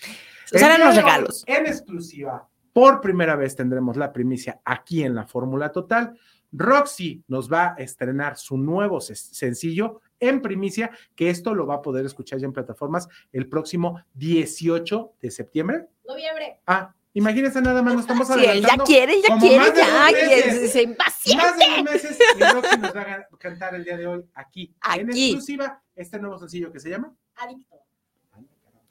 Esos 0.00 0.35
eran 0.52 0.80
los 0.80 0.96
regalos. 0.96 1.44
En 1.46 1.66
exclusiva, 1.66 2.48
por 2.72 3.00
primera 3.00 3.36
vez 3.36 3.56
tendremos 3.56 3.96
la 3.96 4.12
primicia 4.12 4.60
aquí 4.64 5.02
en 5.02 5.14
la 5.14 5.26
Fórmula 5.26 5.72
Total. 5.72 6.18
Roxy 6.52 7.22
nos 7.28 7.52
va 7.52 7.74
a 7.76 7.82
estrenar 7.82 8.36
su 8.38 8.56
nuevo 8.56 9.00
sencillo 9.00 10.00
en 10.20 10.40
primicia, 10.40 10.90
que 11.14 11.28
esto 11.28 11.54
lo 11.54 11.66
va 11.66 11.76
a 11.76 11.82
poder 11.82 12.06
escuchar 12.06 12.38
ya 12.38 12.46
en 12.46 12.52
plataformas 12.52 13.08
el 13.32 13.48
próximo 13.48 14.00
18 14.14 15.14
de 15.20 15.30
septiembre. 15.30 15.86
Noviembre. 16.06 16.60
Ah, 16.66 16.94
imagínense 17.12 17.60
nada 17.60 17.82
más, 17.82 17.94
nos 17.94 18.02
estamos 18.02 18.28
Sí, 18.28 18.34
él 18.34 18.40
ya 18.44 18.50
adelantando 18.52 18.84
quiere, 18.84 19.20
ya 19.20 19.38
quiere, 19.38 19.58
más 19.58 19.74
de 19.74 19.80
ya, 19.80 20.10
meses. 20.12 20.54
es- 20.62 20.72
se 20.72 20.82
impaciente. 20.82 21.44
Más 21.44 21.58
de 21.58 21.64
dos 21.74 21.84
meses 21.92 22.18
y 22.38 22.42
Roxy 22.44 22.78
nos 22.78 22.96
va 22.96 23.02
a 23.02 23.26
cantar 23.38 23.74
el 23.74 23.84
día 23.84 23.96
de 23.96 24.06
hoy 24.06 24.24
aquí, 24.34 24.74
en 24.96 25.10
Aquí. 25.10 25.24
exclusiva 25.26 25.82
este 25.94 26.18
nuevo 26.18 26.38
sencillo 26.38 26.72
que 26.72 26.80
se 26.80 26.90
llama 26.90 27.14
Adicto. 27.34 27.76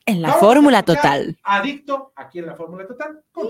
En 0.07 0.21
la 0.21 0.33
fórmula 0.33 0.83
total. 0.83 1.35
Adicto 1.43 2.13
aquí 2.15 2.37
en 2.39 2.45
la 2.45 2.55
Fórmula 2.55 2.85
Total. 2.85 3.23
con. 3.31 3.47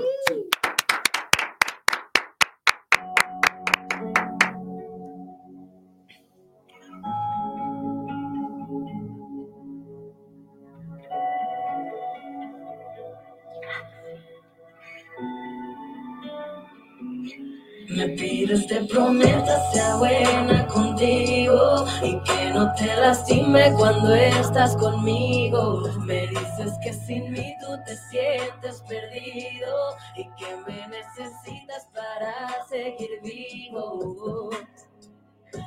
Me 17.90 18.10
pides 18.10 18.66
te 18.68 18.84
prometa 18.86 19.72
sea 19.72 19.96
buena 19.98 20.68
contigo 20.68 21.86
y 22.02 22.20
que 22.24 22.52
no 22.54 22.74
te 22.74 22.88
lastime 22.88 23.72
cuando 23.78 24.14
estás 24.16 24.76
conmigo. 24.76 25.84
Me 26.00 26.25
dices 26.58 26.78
que 26.82 26.94
sin 26.94 27.32
mí 27.32 27.56
tú 27.60 27.78
te 27.86 27.96
sientes 28.10 28.82
perdido 28.88 29.98
y 30.16 30.24
que 30.36 30.58
me 30.68 30.88
necesitas 30.88 31.88
para 31.94 32.66
seguir 32.68 33.22
vivo. 33.22 34.50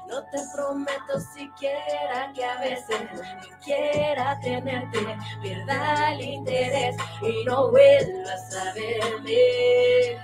No 0.06 0.22
te 0.30 0.38
prometo 0.54 1.20
siquiera 1.34 2.32
que 2.34 2.44
a 2.44 2.60
veces 2.60 3.00
no 3.14 3.20
quiera 3.64 4.38
tenerte, 4.40 4.98
pierda 5.42 6.12
el 6.12 6.20
interés 6.20 6.96
y 7.22 7.44
no 7.44 7.70
vuelvas 7.70 8.56
a 8.56 8.74
verme 8.74 10.18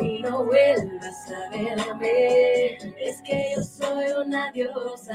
y 0.00 0.22
no 0.22 0.44
vuelvas 0.44 1.30
a 1.30 1.50
verme. 1.50 2.76
Es 2.98 3.22
que 3.22 3.54
yo 3.54 3.62
soy 3.62 4.06
una 4.24 4.50
diosa. 4.50 5.14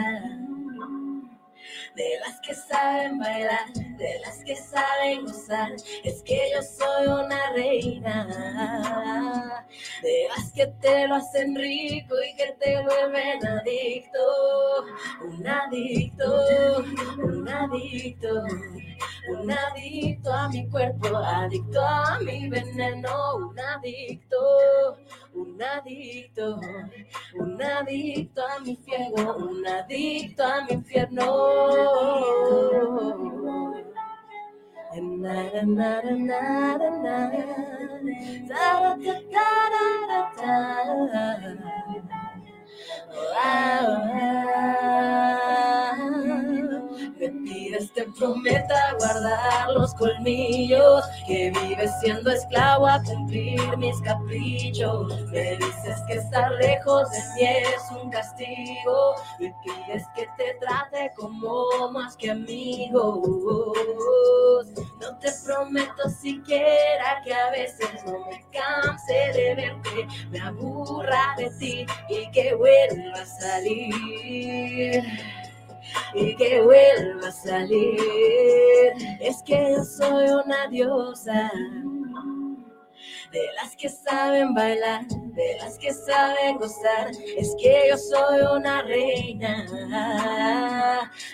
De 1.95 2.19
las 2.21 2.39
que 2.41 2.55
saben 2.55 3.19
bailar, 3.19 3.71
de 3.73 4.19
las 4.21 4.43
que 4.43 4.55
saben 4.55 5.25
gozar, 5.25 5.71
es 6.03 6.23
que 6.23 6.39
yo 6.53 6.61
soy 6.63 7.05
una 7.07 7.51
reina. 7.51 8.27
De 10.01 10.27
las 10.35 10.51
que 10.53 10.67
te 10.81 11.07
lo 11.07 11.15
hacen 11.15 11.55
rico 11.55 12.15
y 12.27 12.35
que 12.35 12.55
te 12.59 12.81
vuelven 12.81 13.45
adicto. 13.45 14.19
Un 15.21 15.47
adicto, 15.47 16.83
un 17.17 17.47
adicto, 17.47 18.43
a 20.43 20.47
mi 20.49 20.67
cuerpo, 20.67 21.15
adicto 21.15 21.81
a 21.81 22.17
mi 22.21 22.49
veneno, 22.49 23.35
un 23.37 23.57
adicto, 23.57 24.97
un 25.33 25.61
adicto, 25.61 26.59
un 27.35 27.61
adicto 27.61 28.41
a 28.41 28.59
mi 28.59 28.77
fuego, 28.83 29.37
un 29.37 29.65
adicto 29.65 30.43
a 30.43 30.63
mi 30.63 30.73
infierno. 30.73 32.33
Me 47.19 47.29
pides 47.29 47.91
te 47.93 48.05
prometa 48.17 48.95
guardar 48.97 49.71
los 49.71 49.93
colmillos, 49.95 51.03
que 51.27 51.51
vives 51.51 51.91
siendo 52.01 52.31
esclavo 52.31 52.87
a 52.87 53.01
cumplir 53.03 53.77
mis 53.77 53.99
caprichos. 54.01 55.21
Me 55.31 55.57
dices 55.57 56.01
que 56.07 56.13
estar 56.15 56.51
lejos 56.53 57.09
de 57.11 57.19
mí 57.35 57.47
es 57.47 57.91
un 58.01 58.09
castigo, 58.09 59.15
y 59.39 59.49
pides 59.63 60.03
que 60.15 60.27
te 60.37 60.53
trate 60.59 61.11
como 61.15 61.91
más 61.91 62.15
que 62.17 62.31
amigos. 62.31 63.23
No 64.99 65.17
te 65.19 65.31
prometo 65.45 66.09
siquiera 66.09 67.21
que 67.23 67.33
a 67.33 67.49
veces 67.51 67.89
no 68.05 68.25
me 68.25 68.45
canse 68.51 69.13
de 69.33 69.55
verte, 69.55 70.07
me 70.29 70.39
aburra 70.39 71.35
de 71.37 71.49
ti 71.59 71.85
y 72.09 72.31
que 72.31 72.55
vuelva 72.55 73.21
a 73.21 73.25
salir. 73.25 75.03
Y 76.13 76.35
que 76.35 76.61
vuelva 76.61 77.27
a 77.27 77.31
salir. 77.31 77.99
Es 79.19 79.41
que 79.43 79.75
yo 79.75 79.83
soy 79.83 80.29
una 80.29 80.67
diosa. 80.69 81.51
De 83.33 83.51
las 83.55 83.75
que 83.75 83.89
saben 83.89 84.53
bailar, 84.53 85.07
de 85.07 85.57
las 85.57 85.79
que 85.79 85.91
saben 85.91 86.57
gozar. 86.57 87.09
Es 87.35 87.55
que 87.59 87.87
yo 87.89 87.97
soy 87.97 88.41
una 88.55 88.83
reina, 88.83 89.65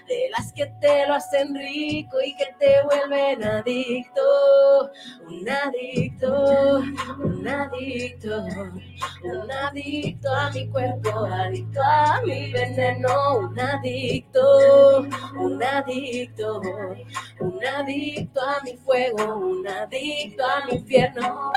de 0.08 0.30
las 0.32 0.54
que 0.54 0.66
te 0.80 1.06
lo 1.08 1.16
hacen 1.16 1.54
rico 1.54 2.18
y 2.26 2.34
que 2.38 2.48
te 2.58 2.82
vuelven 2.84 3.44
adicto, 3.44 4.22
un 5.28 5.50
adicto, 5.50 6.80
un 7.20 7.48
adicto, 7.48 8.46
un 9.24 9.52
adicto 9.52 10.34
a 10.34 10.50
mi 10.52 10.70
cuerpo, 10.70 11.26
adicto 11.26 11.82
a 11.84 12.22
mi 12.26 12.52
veneno, 12.54 13.40
un 13.40 13.60
adicto, 13.60 15.00
un 15.38 15.62
adicto, 15.62 16.62
adicto 16.62 16.62
a 17.40 18.64
mi 18.64 18.78
fuego, 18.78 19.38
un 19.38 19.68
adicto 19.68 20.44
a 20.46 20.66
mi 20.66 20.78
infierno. 20.78 21.52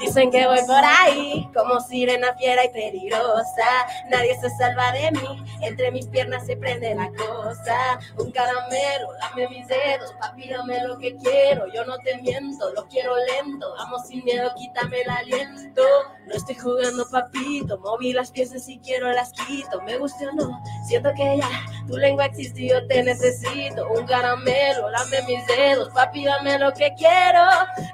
Dicen 0.00 0.30
que 0.30 0.46
voy 0.46 0.60
por 0.66 0.84
ahí 0.84 1.48
como 1.54 1.80
sirena 1.80 2.34
fiera 2.34 2.64
y 2.64 2.70
peligrosa. 2.70 3.86
Nadie 4.10 4.36
se 4.40 4.50
salva 4.50 4.92
de 4.92 5.12
mí, 5.12 5.44
entre 5.60 5.90
mis 5.92 6.06
piernas 6.08 6.44
se 6.46 6.56
prende 6.56 6.94
la 6.94 7.08
cosa. 7.10 8.00
Un 8.18 8.32
caramelo, 8.32 9.12
dame 9.20 9.48
mis 9.48 9.66
dedos, 9.68 10.12
papi, 10.20 10.48
dame 10.48 10.82
lo 10.86 10.98
que 10.98 11.16
quiero. 11.16 11.66
Yo 11.72 11.84
no 11.84 11.96
te 11.98 12.18
miento, 12.18 12.72
lo 12.72 12.86
quiero 12.88 13.14
lento. 13.16 13.72
Vamos 13.76 14.08
sin 14.08 14.24
miedo, 14.24 14.50
quítame 14.56 15.02
el 15.02 15.10
aliento. 15.10 15.82
No 16.26 16.34
estoy 16.34 16.56
jugando, 16.56 17.08
papito. 17.10 17.78
Moví 17.78 18.12
las 18.12 18.32
piezas 18.32 18.68
y 18.68 18.78
quiero 18.80 19.10
las 19.12 19.32
quito. 19.32 19.80
Me 19.82 19.98
guste 19.98 20.26
o 20.26 20.32
no, 20.32 20.62
siento 20.86 21.10
que 21.14 21.38
ya 21.38 21.48
tu 21.86 21.96
lengua 21.96 22.26
existe 22.26 22.62
y 22.62 22.68
yo 22.70 22.86
te 22.86 23.02
necesito. 23.02 23.88
Un 23.88 24.06
caramelo, 24.06 24.90
dame 25.12 25.22
mis 25.26 25.46
dedos, 25.46 25.90
papi, 25.90 26.24
dame 26.24 26.58
lo 26.58 26.72
que 26.72 26.94
quiero. 26.96 27.44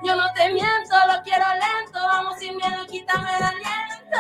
Yo 0.04 0.14
no 0.14 0.32
te 0.34 0.52
miento, 0.52 0.94
lo 1.12 1.20
quiero 1.22 1.44
lento. 1.54 1.98
Vamos 2.00 2.38
sin 2.38 2.56
miedo, 2.56 2.86
quítame 2.88 3.28
el 3.36 3.42
aliento. 3.42 4.18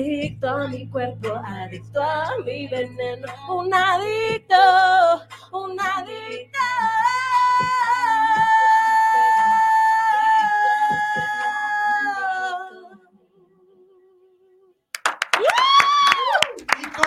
Adicto 0.00 0.48
a 0.48 0.66
mi 0.68 0.88
cuerpo, 0.88 1.34
adicto 1.44 2.00
a 2.00 2.36
mi 2.44 2.66
veneno, 2.68 3.26
un 3.48 3.72
adicto, 3.72 4.56
un 5.52 5.78
adicto. 5.78 6.58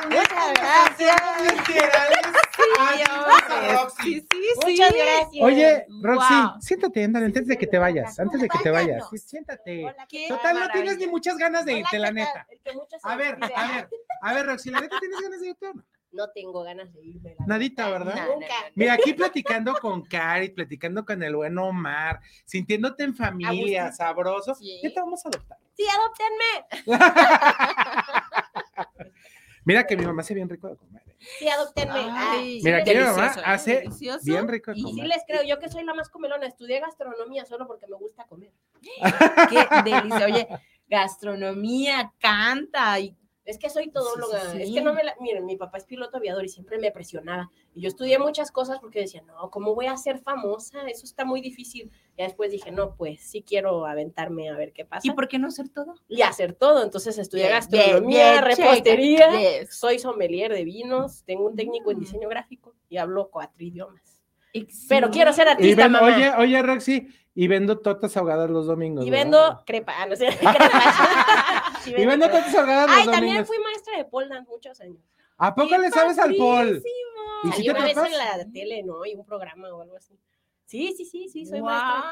Muchas 0.09 0.53
gracias. 0.53 2.42
Roxy. 3.71 4.21
Sí, 4.21 4.27
sí, 4.31 4.71
Muchas 4.71 4.93
gracias. 4.93 5.43
Oye, 5.43 5.85
Roxy, 6.01 6.33
Wow. 6.33 6.61
siéntate, 6.61 7.03
ándale, 7.03 7.25
antes 7.27 7.47
de 7.47 7.57
que 7.57 7.67
te 7.67 7.77
vayas, 7.77 8.19
antes 8.19 8.41
de 8.41 8.49
que 8.49 8.59
te 8.59 8.71
vayas. 8.71 9.03
Sí, 9.09 9.17
siéntate. 9.17 9.85
¿qué 10.09 10.27
Total, 10.27 10.59
no 10.59 10.69
tienes 10.69 10.97
ni 10.97 11.07
muchas 11.07 11.37
ganas 11.37 11.65
de 11.65 11.79
irte, 11.79 11.97
la 11.99 12.11
neta. 12.11 12.45
Se 12.63 12.71
A 13.03 13.15
ver, 13.15 13.37
a 13.55 13.71
ver, 13.71 13.89
a 14.21 14.33
ver, 14.33 14.45
Roxy, 14.45 14.69
la 14.69 14.81
neta 14.81 14.97
tienes 14.99 15.19
ganas 15.21 15.41
de 15.41 15.47
irte 15.49 15.67
o 15.67 15.73
no? 15.73 15.83
No 16.11 16.29
tengo 16.29 16.61
ganas 16.63 16.93
de 16.93 17.03
irme. 17.03 17.35
la 17.39 17.45
Nadita, 17.47 17.89
verdad. 17.89 18.27
Nunca. 18.31 18.53
Mira, 18.75 18.93
aquí 18.93 19.13
platicando 19.13 19.73
con 19.73 20.03
Cari, 20.03 20.49
platicando 20.49 21.03
con 21.03 21.23
el 21.23 21.35
buen 21.35 21.57
Omar, 21.57 22.19
sintiéndote 22.45 23.03
en 23.03 23.15
familia, 23.15 23.85
Agustín. 23.85 23.97
sabroso. 23.97 24.55
Ya 24.83 24.93
te 24.93 24.99
vamos 24.99 25.25
a 25.25 25.29
adoptar. 25.29 25.57
Sí, 25.75 25.85
adoptenme. 25.89 26.85
Mira 29.65 29.87
que 29.87 29.97
mi 29.97 30.05
mamá 30.05 30.21
hace 30.21 30.35
bien 30.35 30.47
rico 30.49 30.69
de 30.69 30.75
comer. 30.77 31.01
Sí, 31.39 31.47
adoptenme. 31.47 32.07
Ay, 32.11 32.59
Mira, 32.63 32.77
aquí 32.79 32.91
mi 32.91 32.97
mamá 32.97 33.13
delicioso, 33.21 33.41
hace 33.45 33.75
Delicioso. 33.81 34.19
bien 34.25 34.47
rico 34.47 34.71
Y 34.75 34.83
sí 34.83 35.01
les 35.01 35.23
creo, 35.27 35.43
yo 35.43 35.59
que 35.59 35.69
soy 35.69 35.83
la 35.83 35.93
más 35.93 36.09
comelona, 36.09 36.45
estudié 36.47 36.79
gastronomía 36.79 37.45
solo 37.45 37.65
porque 37.67 37.87
me 37.87 37.95
gusta 37.97 38.25
comer. 38.25 38.51
Qué 39.49 39.67
delicia. 39.83 40.25
Oye, 40.25 40.47
gastronomía, 40.87 42.11
canta 42.19 42.99
y 42.99 43.15
Es 43.45 43.57
que 43.57 43.69
soy 43.69 43.89
todóloga, 43.89 44.39
Sí, 44.39 44.57
sí, 44.57 44.63
es 44.63 44.71
que 44.73 44.81
no 44.81 44.93
me 44.93 45.03
la, 45.03 45.15
miren, 45.19 45.45
mi 45.45 45.57
papá 45.57 45.77
es 45.77 45.83
piloto 45.83 46.15
aviador 46.15 46.45
y 46.45 46.49
siempre 46.49 46.77
me 46.77 46.91
presionaba. 46.91 47.51
Y 47.75 47.81
yo 47.81 47.89
estudié 47.89 48.17
muchas 48.17 48.51
cosas 48.51 48.79
porque 48.79 48.99
decía, 49.01 49.21
no, 49.23 49.49
¿cómo 49.51 49.75
voy 49.75 49.87
a 49.87 49.97
ser 49.97 50.19
famosa? 50.19 50.87
Eso 50.87 51.05
está 51.05 51.25
muy 51.25 51.41
difícil. 51.41 51.91
Y 52.17 52.23
después 52.23 52.51
dije, 52.51 52.71
no, 52.71 52.95
pues 52.95 53.19
sí 53.19 53.43
quiero 53.45 53.85
aventarme 53.85 54.49
a 54.49 54.55
ver 54.55 54.71
qué 54.71 54.85
pasa. 54.85 55.05
¿Y 55.07 55.11
por 55.11 55.27
qué 55.27 55.39
no 55.39 55.47
hacer 55.49 55.67
todo? 55.67 55.95
Y 56.07 56.21
hacer 56.21 56.53
todo. 56.53 56.83
Entonces 56.83 57.17
estudié 57.17 57.43
Bien, 57.47 57.55
gastronomía, 57.55 58.39
repostería, 58.41 59.29
soy 59.69 59.99
sommelier 59.99 60.53
de 60.53 60.63
vinos, 60.63 61.23
tengo 61.25 61.45
un 61.45 61.55
técnico 61.55 61.91
en 61.91 61.97
Mm. 61.97 61.99
diseño 61.99 62.29
gráfico 62.29 62.73
y 62.87 62.95
hablo 62.97 63.29
cuatro 63.29 63.63
idiomas. 63.63 64.21
Pero 64.87 65.09
quiero 65.09 65.33
ser 65.33 65.47
Y 65.47 65.51
artista, 65.51 65.83
ven- 65.83 65.91
mamá. 65.93 66.15
oye, 66.15 66.31
oye, 66.37 66.61
Roxy, 66.61 67.07
y 67.35 67.47
vendo 67.47 67.79
tortas 67.79 68.15
ahogadas 68.17 68.49
los 68.49 68.65
domingos. 68.67 69.05
y 69.05 69.09
¿verdad? 69.09 69.23
vendo 69.25 69.63
crepa. 69.65 69.93
Ah, 69.97 70.05
no 70.05 70.15
sé. 70.15 70.29
Sí, 71.83 71.93
Y 71.97 72.05
vendo 72.05 72.29
tortas 72.29 72.55
ahogadas 72.55 72.87
los 72.87 72.97
Ay, 72.97 73.05
también 73.05 73.23
domingos. 73.25 73.47
fui 73.47 73.57
maestra 73.59 73.97
de 73.97 74.05
pole 74.05 74.27
dance 74.29 74.49
muchos 74.49 74.79
años. 74.79 74.97
¿A 75.37 75.53
poco 75.53 75.77
le 75.77 75.89
sabes 75.89 76.17
al 76.17 76.33
Paul? 76.35 76.81
¿Y 77.43 77.47
si 77.47 77.51
Salí 77.51 77.65
te 77.65 77.71
una 77.71 77.83
vez 77.83 77.97
en 77.97 78.11
la 78.17 78.51
tele, 78.53 78.83
¿no? 78.83 79.05
Y 79.05 79.15
un 79.15 79.25
programa 79.25 79.67
o 79.73 79.81
algo 79.81 79.97
así. 79.97 80.17
Sí, 80.73 80.91
sí, 80.97 81.05
sí, 81.05 81.29
sí, 81.29 81.45
soy 81.45 81.59
Guau. 81.59 81.71
maestra. 81.71 82.11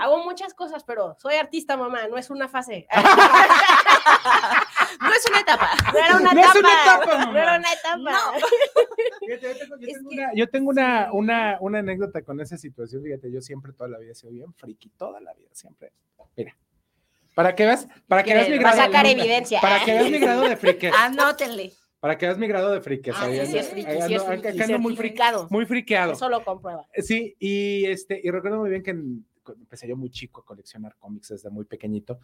Hago 0.00 0.24
muchas 0.24 0.54
cosas, 0.54 0.82
pero 0.82 1.14
soy 1.18 1.34
artista, 1.34 1.76
mamá, 1.76 2.08
no 2.08 2.16
es 2.16 2.30
una 2.30 2.48
fase. 2.48 2.86
No 5.00 5.12
es 5.14 5.26
una 5.28 5.40
etapa. 5.40 5.70
No 5.92 5.98
era 5.98 6.16
una 6.16 6.32
No 6.32 6.40
etapa. 6.40 6.52
es 6.54 6.60
una 6.60 6.82
etapa, 6.82 7.18
mamá. 7.18 7.32
No 7.32 7.38
era 7.38 7.56
una 7.58 7.72
etapa. 7.72 8.32
Fíjate, 9.20 9.48
yo 9.48 9.58
tengo, 9.58 9.76
yo 9.78 9.86
tengo 9.92 10.08
una, 10.10 10.34
yo 10.34 10.48
tengo 10.48 10.70
una, 10.70 11.08
una, 11.12 11.56
una 11.60 11.78
anécdota 11.80 12.22
con 12.22 12.40
esa 12.40 12.56
situación. 12.56 13.02
Fíjate, 13.02 13.30
yo 13.30 13.40
siempre 13.42 13.72
toda 13.72 13.90
la 13.90 13.98
vida 13.98 14.12
he 14.12 14.14
sido 14.14 14.32
bien 14.32 14.52
friki, 14.54 14.88
toda 14.90 15.20
la 15.20 15.34
vida, 15.34 15.50
siempre. 15.52 15.92
Mira, 16.36 16.56
para 17.34 17.54
que 17.54 17.66
veas, 17.66 17.86
para 18.08 18.22
que 18.24 18.34
veas 18.34 18.48
mi 18.48 18.58
Va 18.58 18.70
a 18.70 18.74
grado. 18.74 18.86
sacar 18.90 19.04
de- 19.06 19.12
evidencia. 19.12 19.60
Para 19.60 19.84
que 19.84 19.92
veas 19.92 20.10
mi 20.10 20.18
grado 20.18 20.42
de 20.48 20.56
friki. 20.62 20.86
Anótenle. 20.86 21.72
Para 22.00 22.16
que 22.16 22.26
veas 22.26 22.38
mi 22.38 22.46
grado 22.46 22.70
de 22.72 22.80
friki. 22.80 23.10
Ah, 23.10 23.28
sí, 23.28 23.46
sí 23.46 23.58
es 23.58 23.68
friki, 23.70 23.90
sí 24.06 24.14
es 24.14 24.22
friki, 24.24 24.46
Acá 24.48 24.64
ando 24.64 24.78
muy 24.78 24.94
certificado. 24.96 25.48
Muy 25.50 25.66
friqueado. 25.66 26.12
Eso 26.12 26.28
lo 26.28 26.44
comprueba. 26.44 26.86
Sí, 26.94 27.34
y 27.38 27.86
este, 27.86 28.20
y 28.22 28.30
recuerdo 28.30 28.58
muy 28.58 28.70
bien 28.70 28.82
que 28.82 28.90
en- 28.92 29.26
empecé 29.60 29.88
yo 29.88 29.96
muy 29.96 30.10
chico 30.10 30.42
a 30.42 30.44
coleccionar 30.44 30.94
cómics 30.98 31.28
desde 31.28 31.50
muy 31.50 31.64
pequeñito. 31.64 32.20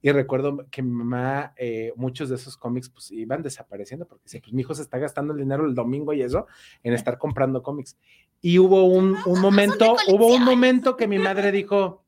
Y 0.00 0.10
recuerdo 0.10 0.66
que 0.70 0.82
mi 0.82 0.90
mamá, 0.90 1.52
eh, 1.56 1.92
muchos 1.94 2.28
de 2.28 2.34
esos 2.36 2.56
cómics, 2.56 2.88
pues 2.88 3.10
iban 3.12 3.42
desapareciendo 3.42 4.06
porque 4.06 4.24
pues 4.28 4.52
mi 4.52 4.62
hijo 4.62 4.74
se 4.74 4.82
está 4.82 4.98
gastando 4.98 5.32
el 5.32 5.38
dinero 5.38 5.64
el 5.64 5.74
domingo 5.76 6.12
y 6.12 6.22
eso 6.22 6.46
en 6.82 6.92
estar 6.94 7.18
comprando 7.18 7.62
cómics. 7.62 7.96
Y 8.40 8.58
hubo 8.58 8.84
un, 8.84 9.16
un 9.26 9.40
momento, 9.40 9.94
hubo 10.08 10.26
un 10.34 10.42
momento 10.44 10.96
que 10.96 11.06
mi 11.06 11.18
madre 11.18 11.52
dijo, 11.52 12.04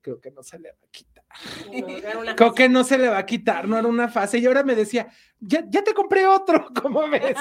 creo 0.00 0.20
que 0.20 0.30
no 0.30 0.42
se 0.42 0.58
le 0.58 0.70
va 0.70 0.78
a 0.82 0.90
quitar. 0.90 1.11
Creo 2.36 2.54
que 2.54 2.68
no 2.68 2.84
se 2.84 2.98
le 2.98 3.08
va 3.08 3.18
a 3.18 3.26
quitar, 3.26 3.66
no 3.68 3.78
era 3.78 3.88
una 3.88 4.08
fase. 4.08 4.38
Y 4.38 4.46
ahora 4.46 4.62
me 4.62 4.74
decía, 4.74 5.08
ya, 5.40 5.64
ya 5.68 5.82
te 5.82 5.94
compré 5.94 6.26
otro, 6.26 6.66
¿cómo 6.82 7.08
ves? 7.08 7.36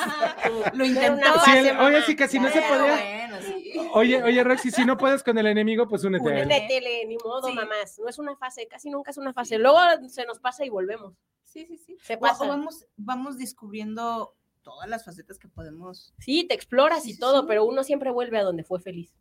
Lo 0.74 0.86
intentó. 0.86 1.28
Sí, 1.46 1.52
oye, 1.80 2.02
sí 2.04 2.16
que 2.16 2.28
si 2.28 2.40
no 2.40 2.50
se 2.50 2.62
podía. 2.62 2.96
bueno, 2.96 3.38
sí. 3.42 3.74
Oye, 3.94 4.24
oye, 4.24 4.44
Roxy, 4.44 4.72
si 4.72 4.86
no 4.86 4.98
puedes 4.98 5.24
con 5.24 5.38
el 5.38 5.48
enemigo, 5.48 5.88
pues 5.88 6.04
únete. 6.04 6.46
Métele, 6.46 7.06
ni 7.06 7.18
modo, 7.18 7.48
Sí. 7.48 7.54
mamás. 7.54 8.00
No 8.00 8.08
es 8.10 8.20
una 8.20 8.36
fase, 8.36 8.68
casi 8.68 8.90
nunca 8.90 9.12
es 9.12 9.18
una 9.18 9.34
fase. 9.34 9.58
Luego 9.58 9.80
se 10.08 10.26
nos 10.26 10.40
pasa 10.40 10.66
y 10.66 10.70
volvemos. 10.70 11.14
Sí, 11.44 11.66
sí, 11.66 11.78
sí. 11.78 11.98
Se 12.02 12.14
O- 12.14 12.18
o 12.18 12.20
pasa. 12.22 12.48
vamos, 12.48 12.86
vamos 12.96 13.38
descubriendo 13.38 14.36
todas 14.62 14.88
las 14.88 15.04
facetas 15.04 15.38
que 15.40 15.48
podemos. 15.50 16.14
Sí, 16.20 16.46
te 16.48 16.54
exploras 16.56 17.04
Sí, 17.04 17.10
y 17.12 17.14
sí, 17.14 17.20
todo, 17.20 17.42
sí. 17.42 17.46
pero 17.50 17.66
uno 17.66 17.84
siempre 17.84 18.12
vuelve 18.12 18.38
a 18.38 18.44
donde 18.44 18.64
fue 18.64 18.80
feliz. 18.80 19.12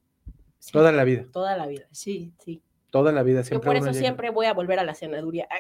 Toda 0.73 0.93
la 0.93 1.05
vida, 1.05 1.25
Toda 1.33 1.57
la 1.57 1.67
vida. 1.67 1.87
Sí. 1.91 2.33
Sí. 2.45 2.63
Toda 2.91 3.13
la 3.13 3.23
vida 3.23 3.41
Yo 3.41 3.45
siempre. 3.47 3.67
por 3.69 3.77
uno 3.77 3.85
eso 3.87 3.93
llega. 3.93 4.01
siempre 4.07 4.31
voy 4.31 4.47
a 4.47 4.53
volver 4.55 4.79
a 4.79 4.85
la 4.85 4.95
cenaduría. 4.95 5.49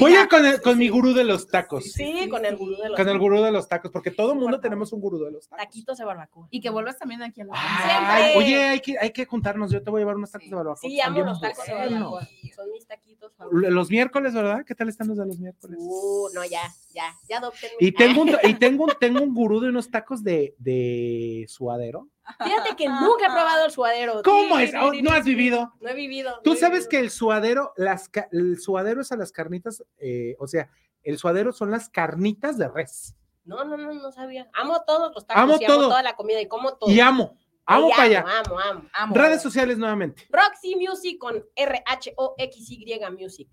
Voy 0.00 0.14
a 0.14 0.22
ir 0.22 0.28
con, 0.28 0.44
el- 0.46 0.60
con 0.62 0.78
mi 0.78 0.88
gurú 0.88 1.12
de 1.12 1.24
los 1.24 1.46
tacos. 1.48 1.84
Sí, 1.92 2.28
con 2.30 2.44
el 2.44 2.56
gurú 2.56 2.76
de 2.76 2.88
los 2.90 2.96
Con 2.96 3.08
el 3.08 3.18
gurú 3.18 3.42
de 3.42 3.50
los 3.52 3.68
tacos, 3.68 3.90
porque 3.90 4.10
todo 4.10 4.32
el 4.32 4.38
mundo 4.38 4.60
tenemos 4.60 4.92
un 4.92 5.00
gurú 5.00 5.18
de 5.18 5.30
los 5.32 5.48
tacos. 5.48 5.64
taquitos 5.64 5.98
de 5.98 6.04
barbacoa. 6.04 6.46
Y 6.50 6.60
que 6.60 6.70
vuelvas 6.70 6.96
también 6.98 7.22
aquí 7.22 7.40
a 7.40 7.44
la 7.44 7.52
Ay, 7.54 8.22
Siempre. 8.32 8.38
oye, 8.38 8.64
hay 8.64 8.80
que, 8.80 8.98
hay 8.98 9.10
que 9.10 9.26
juntarnos. 9.26 9.70
Yo 9.72 9.82
te 9.82 9.90
voy 9.90 10.00
a 10.00 10.02
llevar 10.02 10.16
unos 10.16 10.30
tacos 10.30 10.48
de 10.48 10.54
barbacoa. 10.54 10.80
Sí, 10.80 11.00
amo 11.00 11.20
los 11.20 11.40
tacos 11.40 11.66
de 11.66 11.74
barbacoa. 11.74 12.28
Son 12.54 12.70
mis 12.70 12.86
taquitos 12.86 13.34
favoritos. 13.34 13.72
Los 13.74 13.90
miércoles, 13.90 14.34
¿verdad? 14.34 14.64
¿Qué 14.64 14.74
tal 14.74 14.88
están 14.88 15.08
los 15.08 15.16
de 15.18 15.26
los 15.26 15.38
miércoles? 15.38 15.78
Uh, 15.80 16.28
no, 16.34 16.44
ya, 16.44 16.62
ya, 16.94 17.12
ya 17.28 17.38
adoptenme. 17.38 17.74
Y 17.80 17.92
tengo 17.92 18.22
un, 18.22 18.30
y 18.44 18.54
tengo 18.54 18.84
un, 18.84 18.92
tengo 19.00 19.20
un 19.20 19.34
gurú 19.34 19.60
de 19.60 19.68
unos 19.68 19.90
tacos 19.90 20.22
de, 20.22 20.54
de 20.58 21.44
suadero. 21.48 22.08
Fíjate 22.42 22.76
que 22.76 22.88
nunca 22.88 23.26
he 23.26 23.30
probado 23.30 23.66
el 23.66 23.70
suadero. 23.70 24.22
¿Cómo 24.24 24.58
es? 24.58 24.72
no 24.72 25.10
has 25.10 25.24
vivido. 25.24 25.72
No 25.80 25.88
he 25.90 25.94
vivido. 25.94 26.40
Tú 26.42 26.50
no 26.54 26.56
sabes 26.56 26.80
vivido. 26.86 26.88
que 26.90 26.98
el 27.00 27.10
suadero, 27.10 27.72
las, 27.76 28.10
el 28.32 28.58
suadero 28.60 29.02
es 29.02 29.12
a 29.12 29.16
las 29.16 29.30
carnitas, 29.30 29.84
eh, 29.98 30.36
o 30.38 30.46
sea, 30.46 30.70
el 31.02 31.18
suadero 31.18 31.52
son 31.52 31.70
las 31.70 31.88
carnitas 31.88 32.56
de 32.56 32.68
res. 32.68 33.14
No, 33.44 33.62
no, 33.64 33.76
no, 33.76 33.92
no 33.92 34.12
sabía. 34.12 34.48
Amo 34.54 34.82
todos 34.86 35.12
los 35.14 35.26
tacos 35.26 35.42
Amo 35.42 35.56
y 35.60 35.66
todo. 35.66 35.80
amo 35.80 35.88
toda 35.88 36.02
la 36.02 36.16
comida 36.16 36.40
y 36.40 36.48
como 36.48 36.76
todo. 36.76 36.90
Y 36.90 36.98
amo, 37.00 37.36
amo 37.66 37.90
para 37.90 38.02
allá. 38.04 38.24
Amo, 38.26 38.58
amo, 38.58 38.82
amo. 38.92 39.14
Redes 39.14 39.42
sociales 39.42 39.76
nuevamente. 39.76 40.26
Roxy 40.30 40.76
Music 40.76 41.18
con 41.18 41.44
R-H-O-X-Y 41.54 43.00
Music. 43.18 43.48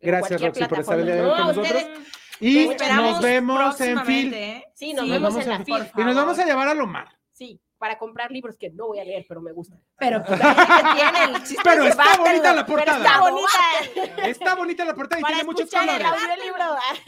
Gracias, 0.00 0.40
Roxy, 0.40 0.64
por 0.64 0.80
estar 0.80 0.98
el 0.98 1.06
día 1.06 1.14
de 1.16 1.22
hoy 1.22 1.30
con 1.30 1.38
No, 1.38 1.46
nosotros. 1.52 1.84
Y 2.40 2.68
nos 2.68 3.20
vemos 3.20 3.80
en 3.80 4.04
Phil. 4.04 4.32
¿eh? 4.32 4.64
Sí, 4.74 4.94
nos 4.94 5.08
vemos 5.08 5.34
vemos 5.34 5.68
en 5.68 5.76
la. 5.76 5.92
Y 5.96 6.04
nos 6.04 6.14
vamos 6.14 6.38
a 6.38 6.44
llevar 6.46 6.68
a 6.68 6.74
Lomar. 6.74 7.08
Sí, 7.32 7.60
para 7.78 7.96
comprar 7.98 8.30
libros 8.30 8.56
que 8.58 8.70
no 8.70 8.88
voy 8.88 8.98
a 8.98 9.04
leer, 9.04 9.24
pero 9.28 9.40
me 9.40 9.52
gustan. 9.52 9.80
Pero 9.98 10.18
ahí 10.26 10.36
que 10.38 10.94
tiene 10.94 11.24
el 11.24 11.42
chiste 11.44 11.62
Pero 11.64 11.84
está 11.84 12.16
bonita 12.18 12.52
la 12.52 12.66
portada. 12.66 12.98
Está 12.98 13.20
bonita. 13.20 14.28
Está 14.28 14.54
bonita 14.54 14.84
la 14.84 14.94
portada 14.94 15.20
y 15.20 15.22
para 15.22 15.34
tiene 15.34 15.46
muchos 15.46 15.72
el 15.72 15.78
colores. 15.78 16.06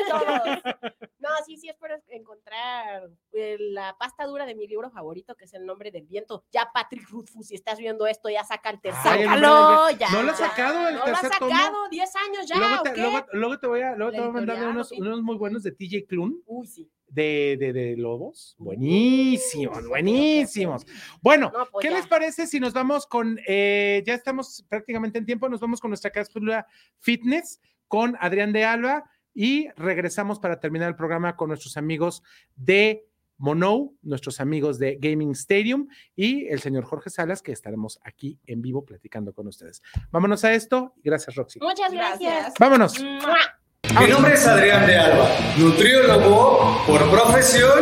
Todos. 0.09 0.95
No, 1.19 1.29
sí, 1.45 1.57
sí, 1.59 1.69
espero 1.69 1.97
encontrar 2.09 3.11
eh, 3.33 3.57
la 3.59 3.97
pasta 3.99 4.25
dura 4.27 4.47
de 4.47 4.55
mi 4.55 4.67
libro 4.67 4.91
favorito, 4.91 5.35
que 5.35 5.45
es 5.45 5.55
El 5.55 5.67
nombre 5.67 5.91
del 5.91 6.07
viento. 6.07 6.45
Ya, 6.51 6.71
Patrick 6.73 7.09
Rothfuss, 7.11 7.49
si 7.49 7.55
estás 7.55 7.79
viendo 7.79 8.07
esto, 8.07 8.31
ya 8.31 8.43
saca 8.45 8.71
el 8.71 8.81
tercer. 8.81 9.13
Ay, 9.13 9.25
¡Sácalo! 9.25 9.91
Ya, 9.91 10.11
¿No 10.11 10.23
lo 10.23 10.33
ha 10.33 10.37
sacado 10.37 10.89
el 10.89 10.95
No 10.95 11.07
lo 11.07 11.17
ha 11.17 11.21
tercer 11.21 11.39
tomo? 11.39 11.51
sacado, 11.51 11.89
10 11.91 12.17
años 12.17 12.47
ya. 12.49 12.57
luego, 12.57 12.75
¿o 12.75 12.83
te, 12.83 12.97
luego, 12.97 13.27
luego 13.33 13.59
te 13.59 13.67
voy 13.67 13.81
a, 13.83 13.97
luego 13.97 14.13
te 14.13 14.21
voy 14.21 14.29
a 14.29 14.33
mandar 14.33 14.69
unos, 14.69 14.93
unos 14.93 15.21
muy 15.23 15.37
buenos 15.37 15.63
de 15.63 15.73
TJ 15.73 16.07
Klun. 16.09 16.43
Uy, 16.47 16.67
sí. 16.67 16.91
De, 17.11 17.57
de, 17.59 17.73
de 17.73 17.97
Lobos. 17.97 18.55
Buenísimos, 18.59 19.87
buenísimos. 19.89 20.87
Bueno, 21.21 21.51
No, 21.53 21.67
pues 21.71 21.83
¿qué 21.85 21.91
ya. 21.91 21.97
les 21.97 22.07
parece 22.07 22.47
si 22.47 22.61
nos 22.61 22.73
vamos 22.73 23.07
con, 23.07 23.39
eh, 23.47 24.03
ya 24.07 24.15
estamos 24.15 24.65
prácticamente 24.69 25.19
en 25.19 25.27
tiempo, 25.27 25.49
nos 25.49 25.61
vamos 25.61 25.81
con 25.81 25.91
nuestra 25.91 26.11
cápsula 26.11 26.67
fitness 27.01 27.61
con 27.89 28.17
Adrián 28.21 28.53
de 28.53 28.65
Alba 28.65 29.05
y 29.35 29.69
regresamos 29.77 30.39
para 30.39 30.61
terminar 30.61 30.89
el 30.89 30.97
programa 30.97 31.37
con 31.37 31.49
nuestros 31.49 31.77
amigos 31.77 32.23
de 32.57 33.07
Mono, 33.37 33.95
nuestros 34.03 34.39
amigos 34.41 34.79
de 34.79 34.97
Gaming 35.01 35.31
Stadium 35.33 35.89
y 36.15 36.47
el 36.49 36.61
señor 36.61 36.85
Jorge 36.85 37.09
Salas, 37.11 37.41
que 37.43 37.53
estaremos 37.53 37.99
aquí 38.05 38.39
en 38.47 38.61
vivo 38.61 38.85
platicando 38.85 39.33
con 39.33 39.47
ustedes. 39.49 39.83
Vámonos 40.11 40.45
a 40.45 40.53
esto. 40.53 40.95
Gracias, 41.03 41.35
Roxy. 41.37 41.59
Muchas 41.59 41.91
gracias. 41.93 42.53
Vámonos. 42.61 43.03
¡Mua! 43.03 43.60
Mi 43.99 44.07
nombre 44.07 44.35
es 44.35 44.47
Adrián 44.47 44.87
de 44.87 44.97
Alba, 44.97 45.29
nutriólogo 45.57 46.81
por 46.87 47.11
profesión 47.11 47.81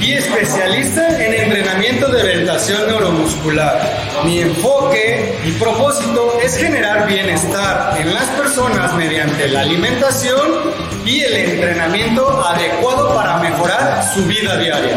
y 0.00 0.14
especialista 0.14 1.22
en 1.22 1.34
entrenamiento 1.34 2.08
de 2.08 2.22
orientación 2.22 2.86
neuromuscular. 2.86 3.78
Mi 4.24 4.40
enfoque 4.40 5.38
y 5.44 5.52
propósito 5.52 6.38
es 6.42 6.56
generar 6.56 7.06
bienestar 7.06 8.00
en 8.00 8.14
las 8.14 8.28
personas 8.30 8.94
mediante 8.94 9.48
la 9.48 9.60
alimentación 9.60 10.40
y 11.12 11.20
el 11.20 11.34
entrenamiento 11.34 12.42
adecuado 12.42 13.14
para 13.14 13.38
mejorar 13.38 14.02
su 14.14 14.24
vida 14.24 14.56
diaria. 14.56 14.96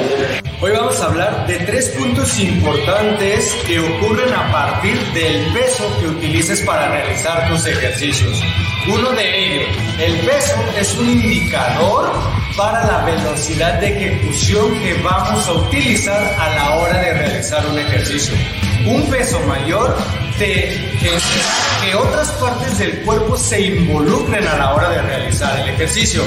Hoy 0.61 0.71
vamos 0.71 0.99
a 1.01 1.07
hablar 1.07 1.45
de 1.45 1.57
tres 1.59 1.89
puntos 1.89 2.39
importantes 2.39 3.53
que 3.67 3.79
ocurren 3.79 4.33
a 4.33 4.49
partir 4.49 4.97
del 5.13 5.53
peso 5.53 5.83
que 5.99 6.07
utilices 6.07 6.61
para 6.61 6.87
realizar 6.89 7.49
tus 7.49 7.65
ejercicios. 7.65 8.41
Uno 8.87 9.11
de 9.11 9.45
ellos, 9.45 9.67
el 9.99 10.19
peso 10.19 10.55
es 10.79 10.95
un 10.95 11.09
indicador 11.09 12.13
para 12.55 12.85
la 12.85 13.03
velocidad 13.03 13.73
de 13.81 13.87
ejecución 13.87 14.79
que 14.79 14.93
vamos 15.03 15.45
a 15.49 15.53
utilizar 15.53 16.23
a 16.39 16.55
la 16.55 16.75
hora 16.77 16.97
de 16.97 17.13
realizar 17.13 17.65
un 17.65 17.77
ejercicio. 17.77 18.35
Un 18.85 19.09
peso 19.09 19.37
mayor 19.41 19.97
es 20.43 21.23
que 21.83 21.95
otras 21.95 22.29
partes 22.31 22.77
del 22.77 23.01
cuerpo 23.03 23.37
se 23.37 23.61
involucren 23.61 24.45
a 24.47 24.57
la 24.57 24.73
hora 24.73 24.89
de 24.89 25.01
realizar 25.01 25.59
el 25.59 25.69
ejercicio. 25.69 26.21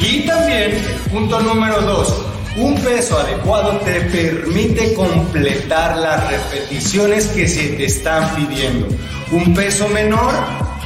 Y 0.00 0.20
también, 0.26 0.80
punto 1.10 1.40
número 1.40 1.80
dos, 1.80 2.14
un 2.56 2.74
peso 2.76 3.18
adecuado 3.18 3.78
te 3.78 4.00
permite 4.02 4.94
completar 4.94 5.96
las 5.98 6.30
repeticiones 6.30 7.26
que 7.28 7.48
se 7.48 7.68
te 7.70 7.86
están 7.86 8.34
pidiendo. 8.36 8.86
Un 9.32 9.54
peso 9.54 9.88
menor 9.88 10.32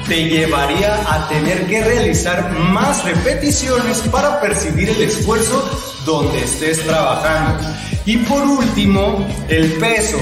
te 0.08 0.24
llevaría 0.24 0.94
a 1.06 1.28
tener 1.28 1.66
que 1.66 1.84
realizar 1.84 2.50
más 2.58 3.04
repeticiones 3.04 3.98
para 4.10 4.40
percibir 4.40 4.88
el 4.88 5.02
esfuerzo 5.02 5.62
donde 6.04 6.42
estés 6.42 6.84
trabajando. 6.84 7.68
Y 8.04 8.16
por 8.18 8.42
último, 8.42 9.26
el 9.48 9.72
peso 9.74 10.18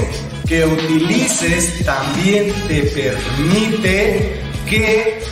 que 0.51 0.65
utilices 0.65 1.81
también 1.85 2.51
te 2.67 2.81
permite 2.81 4.37
que 4.69 5.23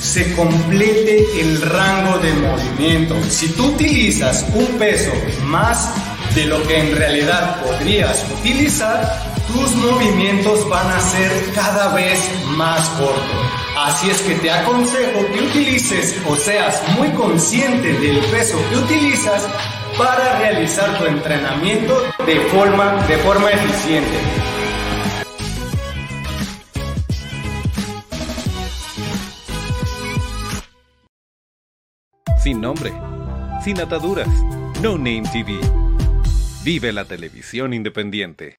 se 0.00 0.32
complete 0.36 1.26
el 1.40 1.60
rango 1.62 2.16
de 2.18 2.32
movimiento. 2.34 3.16
Si 3.28 3.48
tú 3.54 3.70
utilizas 3.74 4.46
un 4.54 4.66
peso 4.78 5.10
más 5.46 5.90
de 6.36 6.44
lo 6.44 6.62
que 6.68 6.78
en 6.78 6.94
realidad 6.94 7.60
podrías 7.60 8.24
utilizar, 8.38 9.20
tus 9.48 9.74
movimientos 9.74 10.68
van 10.68 10.92
a 10.92 11.00
ser 11.00 11.32
cada 11.56 11.92
vez 11.92 12.20
más 12.56 12.88
cortos. 12.90 13.46
Así 13.76 14.10
es 14.10 14.20
que 14.20 14.36
te 14.36 14.48
aconsejo 14.48 15.26
que 15.34 15.40
utilices 15.40 16.14
o 16.24 16.36
seas 16.36 16.80
muy 16.96 17.08
consciente 17.14 17.94
del 17.94 18.20
peso 18.26 18.56
que 18.70 18.76
utilizas 18.76 19.42
para 19.98 20.38
realizar 20.38 20.96
tu 20.98 21.06
entrenamiento 21.06 22.00
de 22.24 22.38
forma, 22.42 23.04
de 23.08 23.16
forma 23.18 23.50
eficiente. 23.50 24.47
Sin 32.42 32.60
nombre, 32.60 32.92
sin 33.64 33.80
ataduras, 33.80 34.28
No 34.80 34.96
Name 34.96 35.24
TV. 35.32 35.58
Vive 36.62 36.92
la 36.92 37.04
televisión 37.04 37.74
independiente. 37.74 38.58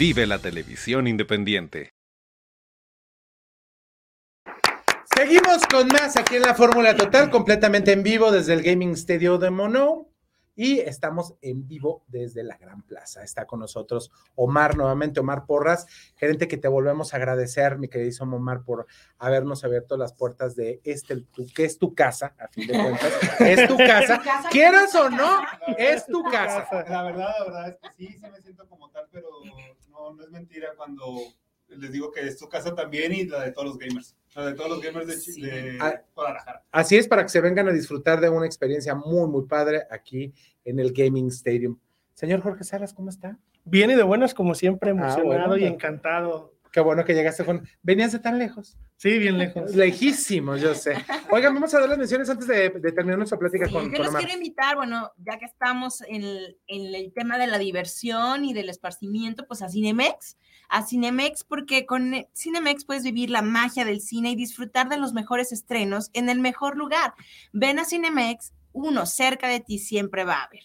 Vive 0.00 0.26
la 0.26 0.38
televisión 0.38 1.06
independiente. 1.06 1.92
Seguimos 5.14 5.66
con 5.70 5.88
más 5.88 6.16
aquí 6.16 6.36
en 6.36 6.42
la 6.44 6.54
Fórmula 6.54 6.96
Total, 6.96 7.28
completamente 7.28 7.92
en 7.92 8.02
vivo 8.02 8.30
desde 8.32 8.54
el 8.54 8.62
Gaming 8.62 8.96
Studio 8.96 9.36
de 9.36 9.50
Mono. 9.50 10.06
Y 10.56 10.80
estamos 10.80 11.34
en 11.42 11.68
vivo 11.68 12.02
desde 12.08 12.42
la 12.42 12.56
Gran 12.56 12.82
Plaza. 12.82 13.22
Está 13.22 13.46
con 13.46 13.60
nosotros 13.60 14.10
Omar, 14.36 14.74
nuevamente 14.74 15.20
Omar 15.20 15.44
Porras, 15.44 15.86
gerente 16.16 16.48
que 16.48 16.56
te 16.56 16.68
volvemos 16.68 17.12
a 17.12 17.18
agradecer, 17.18 17.76
mi 17.76 17.88
queridísimo 17.88 18.36
Omar, 18.36 18.62
por 18.62 18.86
habernos 19.18 19.64
abierto 19.64 19.98
las 19.98 20.14
puertas 20.14 20.56
de 20.56 20.80
este, 20.82 21.16
tu, 21.16 21.46
que 21.54 21.66
es 21.66 21.78
tu 21.78 21.94
casa, 21.94 22.34
a 22.38 22.48
fin 22.48 22.66
de 22.66 22.72
cuentas. 22.72 23.12
es 23.40 23.68
tu 23.68 23.76
casa. 23.76 24.22
Quieras 24.50 24.94
o 24.94 25.10
no, 25.10 25.42
es 25.76 26.06
tu 26.06 26.22
casa. 26.24 26.66
La 26.88 27.02
verdad, 27.02 27.34
la 27.38 27.44
verdad 27.44 27.68
es 27.68 27.76
que 27.76 27.88
sí, 27.96 28.18
sí 28.18 28.26
me 28.30 28.40
siento 28.40 28.66
como 28.66 28.90
tal, 28.90 29.06
pero 29.12 29.28
no, 30.10 30.16
no 30.16 30.22
es 30.24 30.30
mentira 30.30 30.68
cuando 30.76 31.16
les 31.68 31.92
digo 31.92 32.10
que 32.10 32.20
es 32.20 32.36
tu 32.36 32.48
casa 32.48 32.74
también 32.74 33.12
y 33.12 33.24
la 33.26 33.42
de 33.44 33.52
todos 33.52 33.68
los 33.68 33.78
gamers. 33.78 34.16
La 34.34 34.46
de 34.46 34.54
todos 34.54 34.70
los 34.70 34.80
gamers 34.82 35.06
de, 35.06 35.18
Chi- 35.18 35.40
de 35.40 35.78
Ah. 35.80 36.02
Guadalajara. 36.14 36.64
Así 36.72 36.96
es, 36.96 37.06
para 37.08 37.22
que 37.22 37.28
se 37.28 37.40
vengan 37.40 37.68
a 37.68 37.72
disfrutar 37.72 38.20
de 38.20 38.28
una 38.28 38.46
experiencia 38.46 38.94
muy, 38.94 39.28
muy 39.28 39.46
padre 39.46 39.82
aquí 39.90 40.32
en 40.64 40.78
el 40.80 40.92
Gaming 40.92 41.28
Stadium. 41.28 41.78
Señor 42.14 42.40
Jorge 42.40 42.64
Salas, 42.64 42.92
¿cómo 42.92 43.08
está? 43.10 43.38
Bien 43.64 43.90
y 43.90 43.94
de 43.94 44.02
buenas, 44.02 44.34
como 44.34 44.54
siempre, 44.54 44.90
emocionado 44.90 45.24
bueno, 45.26 45.56
y 45.56 45.64
encantado. 45.64 46.54
Qué 46.72 46.80
bueno 46.80 47.04
que 47.04 47.14
llegaste 47.14 47.44
con... 47.44 47.66
¿Venías 47.82 48.12
de 48.12 48.18
tan 48.20 48.38
lejos? 48.38 48.78
Sí, 48.96 49.18
bien 49.18 49.38
lejos. 49.38 49.74
Lejísimos, 49.74 50.60
yo 50.60 50.74
sé. 50.74 50.94
Oigan, 51.30 51.52
vamos 51.54 51.74
a 51.74 51.80
dar 51.80 51.88
las 51.88 51.98
menciones 51.98 52.30
antes 52.30 52.46
de, 52.46 52.70
de 52.70 52.92
terminar 52.92 53.18
nuestra 53.18 53.38
plática 53.38 53.66
Sí, 53.66 53.72
con, 53.72 53.84
yo 53.86 53.90
con 53.90 53.98
los 54.00 54.08
Omar. 54.10 54.22
quiero 54.22 54.36
invitar, 54.36 54.76
bueno, 54.76 55.10
ya 55.18 55.38
que 55.38 55.46
estamos 55.46 56.00
en 56.02 56.22
el, 56.22 56.58
en 56.68 56.94
el 56.94 57.12
tema 57.12 57.38
de 57.38 57.48
la 57.48 57.58
diversión 57.58 58.44
y 58.44 58.52
del 58.52 58.68
esparcimiento, 58.68 59.46
pues 59.48 59.62
a 59.62 59.68
Cinemex, 59.68 60.36
a 60.68 60.86
Cinemex, 60.86 61.42
porque 61.44 61.86
con 61.86 62.26
Cinemex 62.36 62.84
puedes 62.84 63.02
vivir 63.02 63.30
la 63.30 63.42
magia 63.42 63.84
del 63.84 64.00
cine 64.00 64.30
y 64.30 64.36
disfrutar 64.36 64.88
de 64.88 64.96
los 64.98 65.12
mejores 65.12 65.50
estrenos 65.50 66.10
en 66.12 66.28
el 66.28 66.38
mejor 66.38 66.76
lugar. 66.76 67.14
Ven 67.52 67.80
a 67.80 67.84
Cinemex, 67.84 68.52
uno 68.72 69.06
cerca 69.06 69.48
de 69.48 69.60
ti 69.60 69.78
siempre 69.78 70.24
va 70.24 70.34
a 70.34 70.44
haber. 70.44 70.64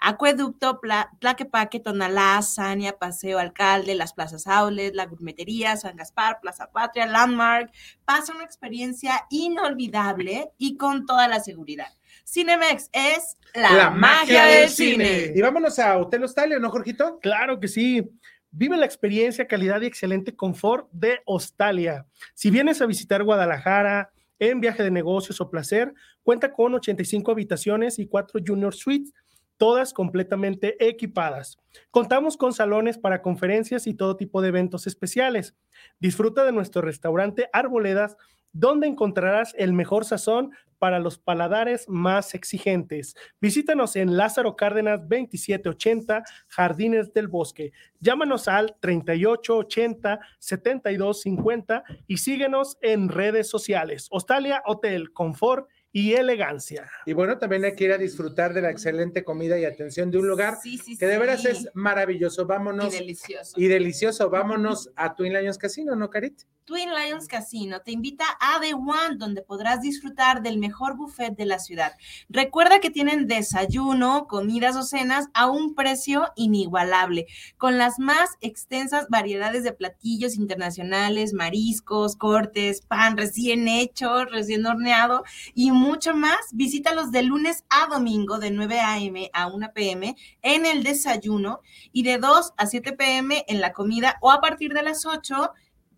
Acueducto, 0.00 0.80
Pla- 0.80 1.10
Tlaquepaque, 1.18 1.80
Tonalá, 1.80 2.40
Sania, 2.42 2.98
Paseo 2.98 3.38
Alcalde, 3.38 3.94
las 3.94 4.12
plazas 4.12 4.46
Outlet, 4.46 4.94
la 4.94 5.06
gourmetería, 5.06 5.76
San 5.76 5.96
Gaspar, 5.96 6.40
Plaza 6.40 6.70
Patria, 6.70 7.06
Landmark. 7.06 7.70
Pasa 8.04 8.34
una 8.34 8.44
experiencia 8.44 9.26
inolvidable 9.30 10.50
y 10.58 10.76
con 10.76 11.06
toda 11.06 11.28
la 11.28 11.40
seguridad. 11.40 11.88
Cinemex 12.24 12.88
es 12.92 13.36
la, 13.54 13.90
magia 13.90 14.44
del 14.44 14.68
cine. 14.68 15.32
Y 15.34 15.40
vámonos 15.40 15.78
a 15.78 15.98
Hotel 15.98 16.24
Hostalio, 16.24 16.58
¿no, 16.58 16.70
Jorgito? 16.70 17.18
Claro 17.20 17.60
que 17.60 17.68
sí. 17.68 18.08
Vive 18.50 18.76
la 18.76 18.84
experiencia, 18.84 19.46
calidad 19.46 19.80
y 19.80 19.86
excelente 19.86 20.36
confort 20.36 20.86
de 20.92 21.20
Hostalia. 21.24 22.06
Si 22.34 22.50
vienes 22.50 22.82
a 22.82 22.86
visitar 22.86 23.24
Guadalajara 23.24 24.12
en 24.50 24.60
viaje 24.60 24.82
de 24.82 24.90
negocios 24.90 25.40
o 25.40 25.50
placer, 25.50 25.94
cuenta 26.24 26.52
con 26.52 26.74
85 26.74 27.30
habitaciones 27.30 28.00
y 28.00 28.08
4 28.08 28.40
junior 28.44 28.74
suites, 28.74 29.14
todas 29.56 29.92
completamente 29.92 30.84
equipadas. 30.84 31.58
Contamos 31.92 32.36
con 32.36 32.52
salones 32.52 32.98
para 32.98 33.22
conferencias 33.22 33.86
y 33.86 33.94
todo 33.94 34.16
tipo 34.16 34.42
de 34.42 34.48
eventos 34.48 34.88
especiales. 34.88 35.54
Disfruta 36.00 36.44
de 36.44 36.50
nuestro 36.50 36.82
restaurante 36.82 37.48
Arboledas, 37.52 38.16
donde 38.52 38.86
encontrarás 38.86 39.54
el 39.58 39.72
mejor 39.72 40.04
sazón 40.04 40.52
para 40.82 40.98
los 40.98 41.16
paladares 41.16 41.88
más 41.88 42.34
exigentes. 42.34 43.14
Visítanos 43.40 43.94
en 43.94 44.16
Lázaro 44.16 44.56
Cárdenas 44.56 44.98
2780, 45.02 46.24
Jardines 46.48 47.12
del 47.14 47.28
Bosque. 47.28 47.70
Llámanos 48.00 48.48
al 48.48 48.74
3880 48.80 50.18
7250 50.40 51.84
y 52.08 52.16
síguenos 52.16 52.78
en 52.80 53.08
redes 53.10 53.48
sociales. 53.48 54.08
Hostalia 54.10 54.60
Hotel, 54.66 55.12
confort 55.12 55.68
y 55.92 56.14
elegancia. 56.14 56.90
Y 57.04 57.12
bueno, 57.12 57.38
también 57.38 57.64
hay 57.64 57.76
que 57.76 57.84
ir 57.84 57.92
a 57.92 57.98
disfrutar 57.98 58.54
de 58.54 58.62
la 58.62 58.70
excelente 58.70 59.22
comida 59.22 59.58
y 59.58 59.64
atención 59.64 60.10
de 60.10 60.18
un 60.18 60.26
lugar 60.26 60.56
Sí, 60.62 60.78
sí, 60.78 60.96
que 60.96 61.06
de 61.06 61.18
veras 61.18 61.42
sí. 61.42 61.48
es 61.48 61.68
maravilloso. 61.74 62.46
Vámonos. 62.46 62.92
Y 62.94 62.98
delicioso. 62.98 63.60
Y 63.60 63.68
delicioso. 63.68 64.30
Vámonos 64.30 64.90
a 64.96 65.14
Twin 65.14 65.34
Lions 65.34 65.58
Casino, 65.58 65.94
¿no, 65.94 66.08
Carit? 66.08 66.42
Twin 66.64 66.90
Lions 66.90 67.26
Casino 67.26 67.80
te 67.80 67.90
invita 67.90 68.24
a 68.38 68.60
The 68.60 68.74
One, 68.74 69.16
donde 69.16 69.42
podrás 69.42 69.80
disfrutar 69.80 70.42
del 70.42 70.58
mejor 70.58 70.96
buffet 70.96 71.36
de 71.36 71.44
la 71.44 71.58
ciudad. 71.58 71.92
Recuerda 72.28 72.78
que 72.78 72.90
tienen 72.90 73.26
desayuno, 73.26 74.28
comidas 74.28 74.76
o 74.76 74.84
cenas 74.84 75.26
a 75.34 75.50
un 75.50 75.74
precio 75.74 76.28
inigualable, 76.36 77.26
con 77.58 77.78
las 77.78 77.98
más 77.98 78.30
extensas 78.40 79.08
variedades 79.08 79.64
de 79.64 79.72
platillos 79.72 80.36
internacionales, 80.36 81.32
mariscos, 81.32 82.14
cortes, 82.14 82.82
pan 82.82 83.16
recién 83.16 83.66
hecho, 83.66 84.24
recién 84.26 84.64
horneado 84.64 85.24
y 85.54 85.72
mucho 85.72 86.14
más. 86.14 86.38
Visítalos 86.52 87.10
de 87.10 87.24
lunes 87.24 87.64
a 87.70 87.88
domingo 87.88 88.38
de 88.38 88.52
9 88.52 88.78
a.m. 88.78 89.30
a 89.32 89.48
1 89.48 89.72
p.m. 89.74 90.16
en 90.42 90.66
el 90.66 90.84
desayuno 90.84 91.60
y 91.92 92.04
de 92.04 92.18
2 92.18 92.54
a 92.56 92.66
7 92.66 92.92
p.m. 92.92 93.44
en 93.48 93.60
la 93.60 93.72
comida 93.72 94.16
o 94.20 94.30
a 94.30 94.40
partir 94.40 94.72
de 94.74 94.84
las 94.84 95.04
8 95.06 95.50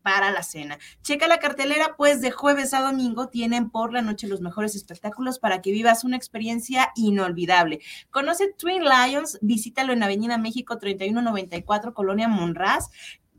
para 0.04 0.30
la 0.30 0.42
cena. 0.42 0.78
Checa 1.02 1.26
la 1.26 1.38
cartelera, 1.38 1.96
pues 1.96 2.20
de 2.20 2.30
jueves 2.30 2.74
a 2.74 2.82
domingo 2.82 3.28
tienen 3.28 3.70
por 3.70 3.90
la 3.90 4.02
noche 4.02 4.28
los 4.28 4.42
mejores 4.42 4.76
espectáculos 4.76 5.38
para 5.38 5.62
que 5.62 5.72
vivas 5.72 6.04
una 6.04 6.18
experiencia 6.18 6.92
inolvidable. 6.94 7.80
Conoce 8.10 8.52
Twin 8.52 8.84
Lions, 8.84 9.38
visítalo 9.40 9.94
en 9.94 10.02
Avenida 10.02 10.36
México 10.36 10.76
3194, 10.76 11.94
Colonia 11.94 12.28
Monraz. 12.28 12.90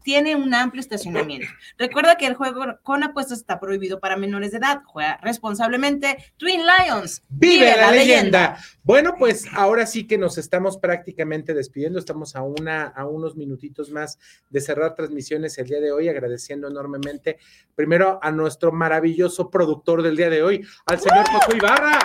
Tiene 0.06 0.36
un 0.36 0.53
amplio 0.53 0.82
estacionamiento. 0.82 1.48
Recuerda 1.80 2.15
que 2.15 2.27
el 2.27 2.36
juego 2.36 2.64
con 2.84 3.02
apuestas 3.02 3.40
está 3.40 3.60
prohibido 3.60 3.99
para 3.99 4.18
menores 4.18 4.52
de 4.52 4.60
edad. 4.60 4.84
Juega 4.86 5.18
responsablemente. 5.23 6.32
Twin 6.38 6.61
Lions. 6.61 7.23
¡Vive, 7.27 7.76
la, 7.76 7.90
leyenda! 7.90 8.56
Bueno, 8.84 9.15
pues 9.18 9.48
ahora 9.56 9.88
sí 9.88 10.06
que 10.06 10.19
nos 10.19 10.38
estamos 10.38 10.77
prácticamente 10.77 11.56
despidiendo. 11.56 11.98
Estamos 11.98 12.36
a, 12.36 12.44
una, 12.44 12.84
a 12.84 13.07
unos 13.07 13.36
minutitos 13.36 13.90
más 13.90 14.19
de 14.52 14.61
cerrar 14.61 14.94
transmisiones 14.94 15.57
el 15.57 15.65
día 15.65 15.82
de 15.82 15.91
hoy, 15.91 16.07
agradeciendo 16.07 16.68
enormemente 16.68 17.40
primero 17.73 18.19
a 18.22 18.30
nuestro 18.30 18.72
maravilloso 18.72 19.49
productor 19.49 20.03
del 20.03 20.18
día 20.18 20.30
de 20.30 20.44
hoy, 20.44 20.68
al 20.86 20.99
señor 20.99 21.26
Josué 21.32 21.57
Ibarra. 21.57 21.98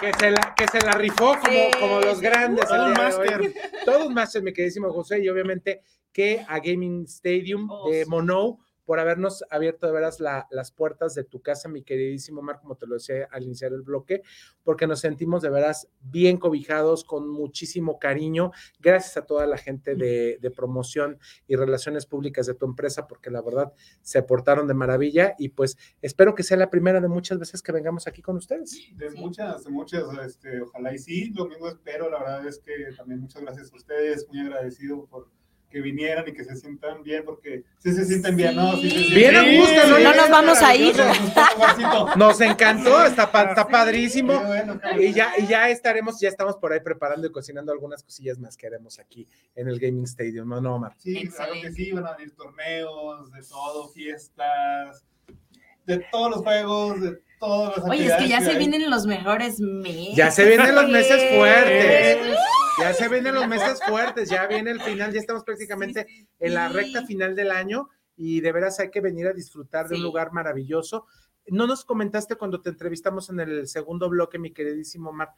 Que 0.00 0.12
se, 0.12 0.30
la, 0.30 0.54
que 0.54 0.66
se 0.68 0.80
la 0.80 0.92
rifó 0.92 1.36
como, 1.38 1.46
Sí, 1.46 1.70
como 1.80 2.00
los 2.00 2.20
grandes. 2.20 2.66
Todo 2.66 2.86
el 2.86 2.92
un 2.92 2.92
máster. 2.92 3.54
Todo 3.84 4.06
un 4.06 4.14
máster, 4.14 4.42
mi 4.42 4.52
queridísimo 4.52 4.92
José, 4.92 5.22
y 5.22 5.28
obviamente 5.28 5.82
que 6.12 6.44
a 6.48 6.58
Gaming 6.60 7.04
Stadium 7.04 7.68
de 7.90 8.06
Mono 8.06 8.58
por 8.86 8.98
habernos 9.00 9.44
abierto 9.50 9.86
de 9.86 9.92
veras 9.92 10.20
la- 10.20 10.46
las 10.50 10.70
puertas 10.72 11.14
de 11.14 11.24
tu 11.24 11.42
casa, 11.42 11.68
mi 11.68 11.82
queridísimo 11.82 12.40
Mar, 12.40 12.60
como 12.60 12.76
te 12.76 12.86
lo 12.86 12.94
decía 12.94 13.28
al 13.30 13.42
iniciar 13.42 13.72
el 13.72 13.82
bloque, 13.82 14.22
porque 14.64 14.86
nos 14.86 15.00
sentimos 15.00 15.42
de 15.42 15.50
veras 15.50 15.88
bien 16.00 16.38
cobijados, 16.38 17.04
con 17.04 17.28
muchísimo 17.28 17.98
cariño. 17.98 18.52
Gracias 18.80 19.16
a 19.16 19.26
toda 19.26 19.46
la 19.46 19.58
gente 19.58 19.94
de, 19.96 20.38
de 20.40 20.50
promoción 20.50 21.18
y 21.46 21.56
relaciones 21.56 22.06
públicas 22.06 22.46
de 22.46 22.54
tu 22.54 22.64
empresa, 22.64 23.06
porque 23.06 23.30
la 23.30 23.42
verdad 23.42 23.72
se 24.00 24.22
portaron 24.22 24.66
de 24.66 24.74
maravilla 24.74 25.34
y 25.38 25.50
pues 25.50 25.76
espero 26.00 26.34
que 26.34 26.42
sea 26.44 26.56
la 26.56 26.70
primera 26.70 27.00
de 27.00 27.08
muchas 27.08 27.38
veces 27.38 27.60
que 27.62 27.72
vengamos 27.72 28.06
aquí 28.06 28.22
con 28.22 28.36
ustedes. 28.36 28.78
De 28.94 29.10
muchas, 29.10 29.64
de 29.64 29.70
muchas, 29.70 30.04
este, 30.24 30.62
ojalá 30.62 30.94
y 30.94 30.98
sí, 30.98 31.32
lo 31.34 31.46
mismo 31.46 31.68
espero, 31.68 32.08
la 32.08 32.20
verdad 32.20 32.46
es 32.46 32.60
que 32.60 32.72
también 32.96 33.20
muchas 33.20 33.42
gracias 33.42 33.72
a 33.72 33.76
ustedes, 33.76 34.28
muy 34.28 34.40
agradecido 34.40 35.04
por 35.06 35.28
que 35.70 35.80
vinieran 35.80 36.26
y 36.28 36.32
que 36.32 36.44
se 36.44 36.56
sientan 36.56 37.02
bien, 37.02 37.24
porque 37.24 37.64
sí 37.78 37.92
se 37.92 38.04
sienten 38.04 38.36
bien, 38.36 38.56
¿no? 38.56 38.76
Sí 38.76 38.90
se 38.90 38.98
sienten 38.98 39.14
Bien 39.14 39.36
a 39.36 39.42
gusto, 39.42 39.88
¿no? 39.88 39.98
No 39.98 40.14
nos 40.14 40.30
vamos 40.30 40.62
a 40.62 40.74
ir. 40.74 40.94
Nos 42.16 42.40
encantó, 42.40 43.04
está, 43.04 43.24
está 43.24 43.68
padrísimo. 43.68 44.38
Bueno. 44.44 44.80
Y 44.98 45.12
ya, 45.12 45.32
y 45.38 45.46
ya 45.46 45.68
estaremos, 45.68 46.20
ya 46.20 46.28
estamos 46.28 46.56
por 46.56 46.72
ahí 46.72 46.80
preparando 46.80 47.26
y 47.26 47.32
cocinando 47.32 47.72
algunas 47.72 48.02
cosillas 48.02 48.38
más 48.38 48.56
que 48.56 48.66
haremos 48.66 48.98
aquí 48.98 49.26
en 49.54 49.68
el 49.68 49.78
Gaming 49.78 50.04
Stadium, 50.04 50.48
¿no, 50.48 50.60
no 50.60 50.76
Omar? 50.76 50.94
Sí, 50.98 51.28
claro 51.28 51.52
que 51.60 51.72
sí, 51.72 51.92
van 51.92 52.06
a 52.06 52.16
venir 52.16 52.34
torneos, 52.34 53.32
de 53.32 53.42
todo, 53.42 53.88
fiestas, 53.88 55.04
de 55.84 55.98
todos 56.10 56.30
los 56.30 56.42
juegos, 56.42 57.00
de 57.00 57.22
todas 57.38 57.76
las 57.78 57.88
Oye, 57.90 58.06
es 58.06 58.14
que 58.14 58.28
ya 58.28 58.40
se 58.40 58.50
hay. 58.50 58.58
vienen 58.58 58.90
los 58.90 59.06
mejores 59.06 59.60
meses. 59.60 60.16
Ya 60.16 60.30
se 60.30 60.44
vienen 60.46 60.74
los 60.74 60.88
meses 60.88 61.22
fuertes. 61.36 62.36
Ya 62.78 62.92
se 62.92 63.08
vienen 63.08 63.34
los 63.34 63.48
meses 63.48 63.80
fuertes, 63.88 64.28
ya 64.28 64.46
viene 64.46 64.70
el 64.70 64.80
final, 64.82 65.10
ya 65.12 65.20
estamos 65.20 65.44
prácticamente 65.44 66.06
en 66.38 66.54
la 66.54 66.68
recta 66.68 67.06
final 67.06 67.34
del 67.34 67.50
año 67.50 67.88
y 68.16 68.40
de 68.40 68.52
veras 68.52 68.78
hay 68.80 68.90
que 68.90 69.00
venir 69.00 69.26
a 69.26 69.32
disfrutar 69.32 69.88
de 69.88 69.96
un 69.96 70.02
lugar 70.02 70.32
maravilloso. 70.32 71.06
No 71.48 71.66
nos 71.66 71.84
comentaste 71.84 72.36
cuando 72.36 72.60
te 72.60 72.70
entrevistamos 72.70 73.30
en 73.30 73.40
el 73.40 73.66
segundo 73.68 74.10
bloque, 74.10 74.38
mi 74.38 74.52
queridísimo 74.52 75.10
Omar, 75.10 75.30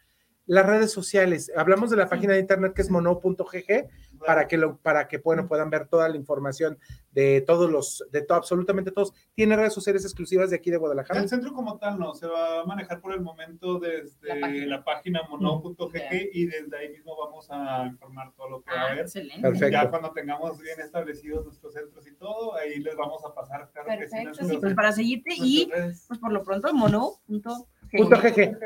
las 0.48 0.66
redes 0.66 0.90
sociales. 0.90 1.52
Hablamos 1.56 1.90
de 1.90 1.96
la 1.96 2.08
página 2.08 2.32
de 2.32 2.40
internet 2.40 2.72
que 2.74 2.82
es 2.82 2.90
mono.gg 2.90 3.88
para 4.26 4.48
que 4.48 4.56
lo, 4.56 4.78
para 4.78 5.06
que 5.06 5.18
bueno, 5.18 5.46
puedan 5.46 5.70
ver 5.70 5.86
toda 5.86 6.08
la 6.08 6.16
información 6.16 6.76
de 7.12 7.40
todos 7.46 7.70
los, 7.70 8.04
de 8.10 8.22
todo, 8.22 8.38
absolutamente 8.38 8.90
todos. 8.90 9.12
Tiene 9.34 9.54
redes 9.54 9.72
sociales 9.72 10.04
exclusivas 10.04 10.50
de 10.50 10.56
aquí 10.56 10.70
de 10.72 10.76
Guadalajara. 10.76 11.20
El 11.20 11.28
centro 11.28 11.52
como 11.52 11.78
tal 11.78 11.98
no, 12.00 12.14
se 12.14 12.26
va 12.26 12.62
a 12.62 12.64
manejar 12.64 13.00
por 13.00 13.12
el 13.12 13.20
momento 13.20 13.78
desde 13.78 14.66
la 14.66 14.82
página, 14.82 15.20
mono.gg 15.30 16.30
y 16.32 16.46
desde 16.46 16.76
ahí 16.76 16.88
mismo 16.88 17.16
vamos 17.16 17.46
a 17.50 17.86
informar 17.86 18.32
todo 18.34 18.48
lo 18.50 18.62
que 18.62 18.72
va 18.72 18.76
a 18.76 18.82
Ah, 18.82 18.86
haber. 18.88 19.00
excelente. 19.02 19.40
Perfecto. 19.42 19.68
Ya 19.70 19.88
cuando 19.90 20.10
tengamos 20.12 20.58
bien 20.60 20.80
establecidos 20.80 21.44
nuestros 21.44 21.72
centros 21.74 22.04
y 22.06 22.14
todo, 22.14 22.56
ahí 22.56 22.80
les 22.80 22.96
vamos 22.96 23.22
a 23.24 23.32
pasar. 23.34 23.70
Claro 23.72 23.88
que 24.00 24.08
sí, 24.08 24.16
Perfecto, 24.16 24.44
sí, 24.48 24.56
pues 24.58 24.74
para 24.74 24.92
seguirte 24.92 25.34
y 25.36 25.70
redes. 25.70 26.04
pues 26.08 26.18
por 26.18 26.32
lo 26.32 26.42
pronto 26.42 26.72
mono.gg. 26.74 27.66
Punto 27.96 28.16
GG. 28.16 28.56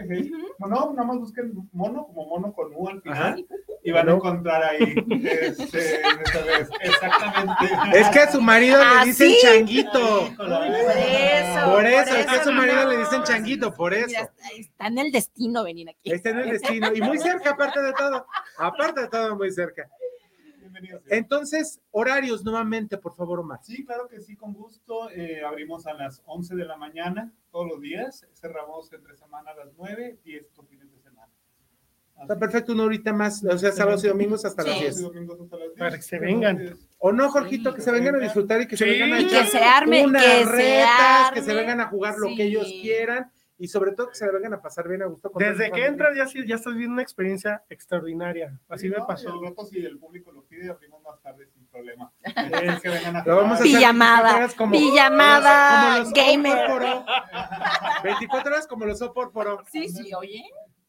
Mono, 0.59 0.93
nada 0.95 1.05
más 1.09 1.19
busquen 1.19 1.53
mono 1.73 2.07
como 2.07 2.27
mono 2.27 2.53
con 2.53 2.73
U 2.75 2.89
al 2.89 3.03
Ajá. 3.07 3.35
final 3.35 3.47
y 3.85 3.91
van 3.91 4.09
a 4.09 4.13
encontrar 4.13 4.63
ahí 4.63 4.95
este. 5.23 6.01
Exactamente. 6.81 7.99
Es 7.99 8.09
que 8.11 8.19
a 8.21 8.31
su 8.31 8.41
marido 8.41 8.79
Ah, 8.83 9.01
le 9.01 9.07
dicen 9.11 9.29
sí. 9.31 9.37
changuito. 9.43 10.29
Por 10.37 10.47
eso. 10.47 11.71
Por 11.71 11.87
eso, 11.87 12.17
es 12.17 12.27
que 12.27 12.37
a 12.37 12.45
su 12.45 12.53
marido 12.53 12.89
le 12.89 12.99
dicen 12.99 13.23
changuito, 13.25 13.75
por 13.75 13.95
eso. 13.95 14.07
Mira, 14.09 14.33
está 14.59 14.87
en 14.89 14.99
el 14.99 15.13
destino 15.13 15.65
venir 15.65 15.89
aquí. 15.91 16.13
Está 16.13 16.31
en 16.31 16.39
el 16.41 16.51
destino 16.51 16.91
y 16.95 17.01
muy 17.01 17.19
cerca, 17.19 17.51
aparte 17.51 17.81
de 17.81 17.93
todo. 17.93 18.27
Aparte 18.59 19.03
de 19.03 19.09
todo, 19.09 19.37
muy 19.37 19.51
cerca. 19.51 19.89
Bienvenidos. 20.73 21.03
Entonces, 21.11 21.81
horarios 21.91 22.43
nuevamente, 22.45 22.97
por 22.97 23.15
favor, 23.15 23.41
Omar. 23.41 23.61
Sí, 23.63 23.85
claro 23.85 24.09
que 24.09 24.21
sí, 24.23 24.37
con 24.37 24.55
gusto. 24.55 25.11
Eh, 25.11 25.43
abrimos 25.45 25.87
a 25.87 25.93
las 25.93 26.23
11 26.25 26.55
de 26.57 26.65
la 26.65 26.77
mañana 26.79 27.31
todos 27.51 27.69
los 27.69 27.81
días. 27.81 28.27
Cerramos 28.33 28.91
entre 28.93 29.15
semana 29.17 29.51
a 29.51 29.55
las 29.57 29.69
9 29.77 30.19
y 30.25 30.37
estos 30.37 30.67
fines 30.69 30.91
de 30.91 30.99
semana. 31.01 31.29
Está 32.23 32.39
perfecto, 32.39 32.73
una 32.73 32.85
horita 32.85 33.13
más, 33.13 33.45
o 33.45 33.59
sea, 33.59 33.73
sábados 33.73 34.05
y 34.05 34.09
domingos 34.09 34.45
hasta 34.45 34.63
las 34.63 34.75
Sí. 34.75 34.81
10. 34.81 35.03
Domingos 35.03 35.41
hasta 35.41 35.57
las 35.57 35.67
10. 35.69 35.79
Para 35.79 35.97
que 35.97 36.03
se 36.03 36.19
vengan. 36.19 36.79
O 36.99 37.13
no, 37.13 37.31
Jorgito, 37.31 37.75
que 37.75 37.81
se 37.83 37.91
vengan 37.91 38.15
a 38.15 38.19
disfrutar 38.19 38.61
y 38.63 38.67
que 38.69 38.77
se 38.77 38.85
vengan 38.85 39.13
a 39.13 39.19
Que 39.19 39.25
echar 39.25 39.47
se 39.47 39.59
arme, 39.59 40.05
unas 40.07 40.23
que 40.23 40.45
se 40.45 40.53
retas, 40.53 41.33
que 41.33 41.43
se 41.43 41.55
vengan 41.55 41.81
a 41.81 41.89
jugar 41.89 42.15
lo 42.19 42.29
Sí. 42.29 42.37
que 42.37 42.45
ellos 42.45 42.65
quieran 42.81 43.31
y 43.63 43.69
sobre 43.69 43.93
todo 43.93 44.09
que 44.09 44.17
se 44.17 44.27
le 44.27 44.33
vengan 44.33 44.55
a 44.55 44.61
pasar 44.61 44.89
bien 44.89 45.03
a 45.03 45.07
gusto. 45.07 45.31
con 45.31 45.41
Desde 45.41 45.71
que 45.71 45.87
entras 45.87 46.17
ya, 46.17 46.27
sí- 46.27 46.45
ya 46.45 46.57
estás 46.57 46.73
viviendo 46.73 46.95
una 46.95 47.03
experiencia 47.03 47.63
extraordinaria. 47.69 48.59
Así 48.69 48.87
sí, 48.87 48.91
me 48.91 48.99
¿no? 48.99 49.07
pasó. 49.07 49.41
Rato, 49.41 49.65
si 49.67 49.85
el 49.87 49.99
público 50.01 50.33
lo 50.33 50.43
pide, 50.45 50.69
abrimos 50.69 51.01
más 51.03 51.21
tarde 51.23 51.47
sin 51.47 51.65
problema. 51.69 52.11
Es 52.25 52.81
que 52.81 52.89
vengan 52.89 53.17
a 53.17 53.25
Lo 53.25 53.37
vamos 53.37 53.53
a 53.53 53.55
hacer 53.63 53.67
Pijamada, 53.67 54.23
24 54.23 54.37
horas 54.39 54.55
como- 54.55 54.73
pijamada, 54.73 55.81
como 55.93 55.99
los 55.99 56.13
gamer. 56.13 56.59
Opórporo. 56.71 57.05
24 58.03 58.53
horas 58.53 58.67
como 58.67 58.85
los 58.87 59.01
Opórporo. 59.03 59.63
Sí, 59.71 59.89
sí, 59.89 60.13
oye. 60.15 60.43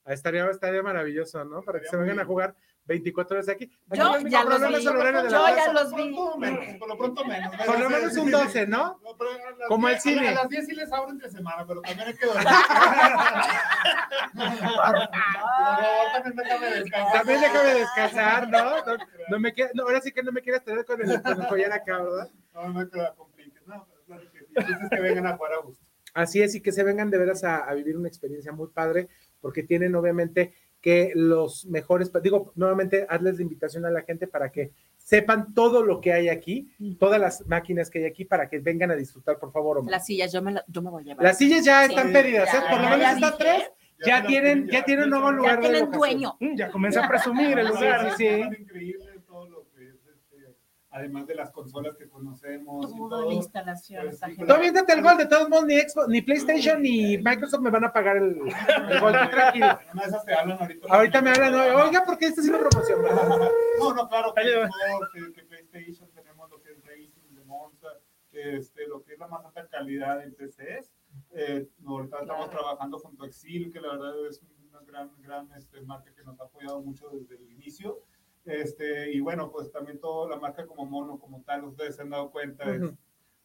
Estaría, 0.05 0.49
estaría 0.49 0.81
maravilloso, 0.81 1.45
¿no? 1.45 1.61
Para 1.61 1.79
que 1.79 1.85
se 1.87 1.95
vengan 1.95 2.19
a 2.19 2.25
jugar 2.25 2.55
24 2.85 3.35
horas 3.37 3.49
aquí. 3.49 3.65
Aquí 3.89 3.97
Yo 3.99 4.19
ya 4.27 4.43
los 4.43 4.61
vi. 4.67 4.75
es 4.75 4.81
el 4.85 4.87
horario 4.97 5.23
de 5.23 5.29
la 5.29 5.37
Yo 5.49 5.55
ya 5.55 5.73
los 5.73 5.95
vi. 5.95 6.13
Por 6.13 6.29
lo 6.29 6.37
pronto 6.37 6.37
menos, 6.37 6.75
por 6.77 6.87
lo 6.89 6.97
pronto 6.97 7.25
menos. 7.25 7.55
Por 7.65 7.79
lo 7.79 7.89
menos 7.89 8.17
un 8.17 8.31
12, 8.31 8.67
¿no? 8.67 8.99
Pero 9.17 9.29
Como 9.69 9.87
el 9.87 9.93
10 9.95 10.03
cine. 10.03 10.27
A 10.29 10.31
las 10.33 10.49
10 10.49 10.65
sí 10.65 10.75
les 10.75 10.91
abro 10.91 11.11
entre 11.11 11.29
semana, 11.29 11.65
pero 11.65 11.81
también 11.81 12.07
hay 12.09 12.13
que 12.15 12.25
dormir. 12.25 12.45
También 16.13 16.35
déjame 16.35 16.67
descansar. 16.71 17.13
También 17.13 17.41
déjame 17.41 17.73
descansar, 17.73 18.49
¿no? 18.49 18.63
No, 18.85 18.97
no 19.29 19.39
me 19.39 19.53
quie- 19.53 19.71
no, 19.73 19.83
ahora 19.83 20.01
sí 20.01 20.11
que 20.11 20.23
no 20.23 20.31
me 20.31 20.41
quieras 20.41 20.63
tener 20.63 20.85
con 20.85 21.01
el, 21.01 21.21
con 21.21 21.41
el 21.41 21.47
collar 21.47 21.71
acá, 21.71 22.01
¿verdad? 22.01 22.29
No, 22.53 22.69
no 22.69 22.87
te 22.87 22.97
la 22.97 23.13
compliques. 23.15 23.65
No, 23.67 23.87
pero 23.89 24.03
claro 24.05 24.31
que 24.31 24.39
sí. 24.39 24.45
Entonces 24.55 24.89
que 24.89 24.99
vengan 25.01 25.27
a 25.27 25.37
jugar 25.37 25.53
a 25.53 25.57
gusto. 25.57 25.83
Así 26.13 26.41
es, 26.43 26.53
y 26.53 26.61
que 26.61 26.71
se 26.71 26.83
vengan 26.83 27.09
de 27.09 27.17
veras 27.17 27.43
a, 27.43 27.57
a 27.57 27.73
vivir 27.73 27.97
una 27.97 28.07
experiencia 28.07 28.51
muy 28.51 28.67
padre, 28.67 29.09
porque 29.41 29.63
tienen 29.63 29.95
obviamente 29.95 30.53
que 30.83 31.13
los 31.15 31.65
mejores, 31.67 32.11
digo, 32.21 32.51
nuevamente, 32.55 33.07
hazles 33.09 33.37
la 33.37 33.41
invitación 33.43 33.85
a 33.85 33.89
la 33.89 34.01
gente 34.01 34.27
para 34.27 34.51
que 34.51 34.73
sepan 34.97 35.53
todo 35.53 35.81
lo 35.81 36.01
que 36.01 36.11
hay 36.11 36.27
aquí, 36.27 36.67
todas 36.99 37.21
las 37.21 37.47
máquinas 37.47 37.89
que 37.89 37.99
hay 37.99 38.05
aquí, 38.05 38.25
para 38.25 38.49
que 38.49 38.59
vengan 38.59 38.91
a 38.91 38.95
disfrutar, 38.95 39.39
por 39.39 39.53
favor, 39.53 39.77
Omar. 39.77 39.91
Las 39.91 40.05
sillas, 40.05 40.33
yo 40.33 40.41
me, 40.41 40.51
la- 40.51 40.65
yo 40.67 40.81
me 40.81 40.89
voy 40.89 41.03
a 41.03 41.05
llevar. 41.05 41.23
Las 41.23 41.37
sillas 41.37 41.63
ya 41.63 41.85
están 41.85 42.07
Sí, 42.07 42.13
pedidas, 42.13 42.53
¿eh? 42.53 42.57
ya, 42.61 42.69
Por 42.69 42.77
lo 42.79 42.83
ya, 42.83 42.89
menos 42.97 43.07
ya 43.07 43.15
dije. 43.15 43.31
tres 43.39 43.63
ya 44.05 44.21
te 44.23 44.27
tienen, 44.27 44.61
las- 44.65 44.71
ya 44.73 44.83
tienen 44.83 45.09
nuevo 45.09 45.27
ya 45.29 45.31
lugar 45.37 45.59
tienen 45.61 45.79
locación. 45.85 45.99
dueño. 45.99 46.37
Mm, 46.41 46.55
Ya 46.57 46.69
comienza 46.69 47.05
a 47.05 47.07
presumir 47.07 47.57
el 47.59 47.67
lugar. 47.67 48.01
Sí, 48.01 48.09
sí, 48.09 48.15
sí. 48.17 48.25
Están 48.27 48.53
increíbles 48.61 49.25
todo 49.25 49.47
lo 49.49 49.69
que 49.69 49.87
es, 49.87 49.95
este, 49.95 50.53
además 50.93 51.25
de 51.25 51.35
las 51.35 51.51
consolas 51.51 51.97
que 51.97 52.07
conocemos. 52.07 52.91
y 52.91 52.97
todo. 52.97 53.27
la 53.27 53.33
instalación 53.33 54.05
Pues, 54.07 54.19
sí, 54.19 54.51
aviéntate 54.51 54.93
el 54.93 55.01
gol, 55.01 55.17
de 55.17 55.25
todos 55.25 55.49
modos, 55.49 55.65
ni, 55.65 55.79
Xbox, 55.79 56.07
ni 56.07 56.21
PlayStation 56.21 56.81
ni 56.81 57.17
Microsoft 57.17 57.61
me 57.61 57.71
van 57.71 57.85
a 57.85 57.91
pagar 57.91 58.17
el, 58.17 58.37
el 58.89 58.99
gol, 58.99 59.11
tranquilo. 59.31 59.79
Una 59.91 60.03
de 60.03 60.07
esas 60.07 60.25
te 60.25 60.33
hablan 60.33 60.57
ahorita. 60.59 60.87
Ahorita 60.89 61.21
me 61.21 61.31
hablan, 61.31 61.51
¿no? 61.51 61.83
oiga, 61.83 62.05
¿por 62.05 62.17
qué 62.17 62.27
está 62.27 62.41
haciendo 62.41 62.69
promoción? 62.69 62.99
No, 63.79 63.93
no, 63.93 64.07
claro, 64.07 64.33
que, 64.33 65.33
que 65.33 65.43
PlayStation, 65.43 66.09
tenemos 66.11 66.49
lo 66.49 66.61
que 66.61 66.71
es 66.71 66.85
Racing 66.85 67.33
de 67.35 67.43
Monza, 67.43 67.87
que 68.31 68.57
este, 68.57 68.87
lo 68.87 69.03
que 69.03 69.13
es 69.13 69.19
la 69.19 69.27
más 69.27 69.43
alta 69.43 69.67
calidad 69.67 70.23
en 70.23 70.33
PCs. 70.35 70.93
Eh, 71.31 71.67
ahorita 71.85 72.19
estamos 72.21 72.49
trabajando 72.51 72.99
junto 72.99 73.23
a 73.23 73.27
Exil, 73.27 73.73
que 73.73 73.81
la 73.81 73.93
verdad 73.93 74.27
es 74.27 74.41
una 74.69 74.79
gran, 74.85 75.11
gran 75.19 75.51
este, 75.57 75.81
marca 75.81 76.13
que 76.15 76.23
nos 76.23 76.39
ha 76.39 76.43
apoyado 76.43 76.81
mucho 76.81 77.09
desde 77.09 77.35
el 77.35 77.51
inicio. 77.51 77.99
Este, 78.45 79.11
y 79.13 79.19
bueno, 79.21 79.49
pues 79.51 79.71
también 79.71 79.99
toda 79.99 80.29
la 80.29 80.37
marca 80.37 80.65
como 80.65 80.85
Mono, 80.85 81.17
como 81.17 81.41
tal, 81.43 81.63
ustedes 81.65 81.95
se 81.95 82.01
han 82.01 82.09
dado 82.09 82.29
cuenta, 82.29 82.63
es- 82.73 82.81
Ujú. 82.81 82.95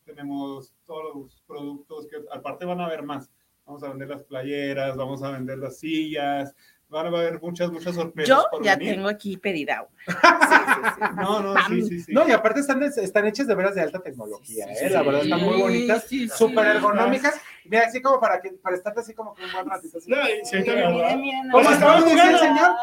tenemos 0.05 0.75
todos 0.85 1.15
los 1.15 1.43
productos 1.47 2.07
que 2.09 2.16
aparte 2.33 2.65
van 2.65 2.81
a 2.81 2.87
haber 2.87 3.03
más. 3.03 3.31
Vamos 3.65 3.83
a 3.85 3.89
vender 3.91 4.09
las 4.09 4.23
playeras, 4.25 4.97
vamos 4.97 5.23
a 5.23 5.31
vender 5.31 5.59
las 5.59 5.79
sillas, 5.79 6.55
van 6.89 7.05
a 7.05 7.09
haber 7.11 7.39
muchas, 7.41 7.70
muchas 7.70 7.95
sorpresas. 7.95 8.29
Yo 8.35 8.47
por 8.51 8.62
ya 8.65 8.77
venir. 8.77 8.95
tengo 8.95 9.09
aquí 9.09 9.37
pedida 9.37 9.83
una. 9.83 9.99
No, 11.16 11.41
no, 11.43 11.55
sí, 11.69 11.83
sí, 11.83 12.01
sí. 12.01 12.12
No, 12.12 12.27
y 12.27 12.33
aparte 12.33 12.61
están, 12.61 12.83
están 12.83 13.27
hechas 13.27 13.47
de 13.47 13.55
veras 13.55 13.75
de 13.75 13.83
alta 13.83 14.01
tecnología, 14.01 14.66
Sí, 14.69 14.75
sí, 14.75 14.85
¿eh? 14.87 14.91
La 14.91 15.01
sí. 15.01 15.07
verdad, 15.07 15.23
están 15.23 15.41
muy 15.43 15.55
Sí, 15.57 15.61
bonitas, 15.62 16.05
sí, 16.05 16.29
sí. 16.29 16.35
súper 16.37 16.66
ergonómicas. 16.66 17.41
Mira, 17.66 17.85
así 17.87 18.01
como 18.01 18.19
para, 18.19 18.41
que, 18.41 18.53
para 18.53 18.75
estarte 18.77 19.01
así 19.01 19.12
como 19.15 19.35
que 19.35 19.45
un 19.45 19.53
buen 19.53 19.69
ratito. 19.69 19.99
así. 19.99 20.11
No, 20.11 20.16
y 20.16 20.45
si 20.45 20.57
ahorita 20.57 20.73
Sí, 20.73 20.79
¿verdad? 20.79 21.16
miren, 21.19 21.51
¿Cómo 21.51 21.62
no, 21.65 21.70
estaba 21.70 21.97
diciendo 22.01 22.23
el 22.25 22.33
no, 22.33 22.39
señor? 22.39 22.77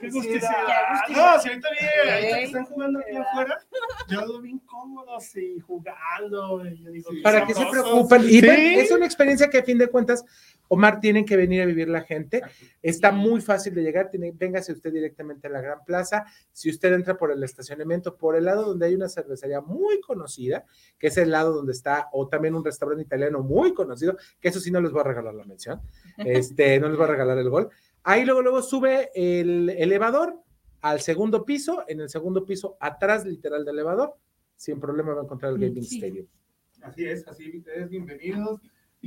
Qué 0.00 0.10
justicia. 0.10 0.50
No, 1.08 1.40
si 1.40 1.48
ahorita 1.48 1.68
viene, 1.78 2.12
ahorita 2.12 2.36
que 2.38 2.44
están 2.44 2.64
jugando 2.66 3.00
aquí 3.00 3.16
afuera, 3.16 3.58
yo 4.08 4.20
ando 4.20 4.40
bien 4.40 4.58
cómodos 4.60 5.36
y 5.36 5.58
jugando. 5.60 6.64
y 6.66 6.82
yo 6.82 6.90
digo, 6.90 7.10
Sí. 7.10 7.20
¿Para 7.22 7.44
qué 7.46 7.54
se 7.54 7.66
preocupan? 7.66 8.24
Y 8.24 8.28
Sí. 8.28 8.40
ven, 8.40 8.78
es 8.80 8.90
una 8.90 9.06
experiencia 9.06 9.48
que 9.50 9.58
a 9.58 9.62
fin 9.64 9.78
de 9.78 9.88
cuentas, 9.88 10.24
Omar, 10.68 11.00
tienen 11.00 11.24
que 11.24 11.36
venir 11.36 11.62
a 11.62 11.66
vivir 11.66 11.88
la 11.88 12.02
gente. 12.02 12.42
Está 12.82 13.10
muy 13.10 13.40
fácil 13.40 13.74
de 13.74 13.82
llegar. 13.82 14.10
Tiene, 14.10 14.32
véngase 14.32 14.72
usted 14.72 14.92
directamente 14.92 15.46
a 15.46 15.50
la 15.50 15.60
Gran 15.60 15.84
Plaza. 15.84 16.26
Si 16.52 16.70
usted 16.70 16.92
entra 16.92 17.16
por 17.16 17.32
el 17.32 17.42
estacionamiento, 17.42 18.16
por 18.16 18.36
el 18.36 18.44
lado 18.44 18.64
donde 18.64 18.86
hay 18.86 18.94
una 18.94 19.08
cervecería 19.08 19.60
muy 19.60 20.00
conocida, 20.00 20.64
que 20.98 21.08
es 21.08 21.16
el 21.16 21.30
lado 21.30 21.52
donde 21.52 21.72
está, 21.72 22.08
o 22.12 22.28
también 22.28 22.54
un 22.54 22.64
restaurante 22.64 23.02
italiano 23.02 23.40
muy 23.42 23.74
conocido, 23.74 24.16
que 24.40 24.48
eso 24.48 24.60
sí 24.60 24.70
no 24.70 24.80
les 24.80 24.92
voy 24.92 25.00
a 25.00 25.04
regalar 25.04 25.34
la 25.34 25.44
mención. 25.44 25.80
Este, 26.18 26.78
no 26.80 26.88
les 26.88 26.96
voy 26.96 27.04
a 27.04 27.10
regalar 27.10 27.38
el 27.38 27.48
gol. 27.48 27.70
Ahí 28.02 28.24
luego, 28.24 28.42
luego 28.42 28.62
sube 28.62 29.10
el 29.14 29.70
elevador 29.70 30.40
al 30.80 31.00
segundo 31.00 31.44
piso. 31.44 31.84
En 31.88 32.00
el 32.00 32.08
segundo 32.08 32.44
piso, 32.44 32.76
atrás 32.80 33.24
literal 33.24 33.64
del 33.64 33.76
elevador, 33.76 34.14
sin 34.56 34.80
problema 34.80 35.14
va 35.14 35.22
a 35.22 35.24
encontrar 35.24 35.52
el 35.52 35.58
Gaming 35.58 35.84
Sí. 35.84 35.96
Stadium. 35.96 36.26
Así 36.82 37.04
es, 37.04 37.26
así 37.26 37.58
ustedes 37.58 37.88
bienvenidos. 37.88 38.60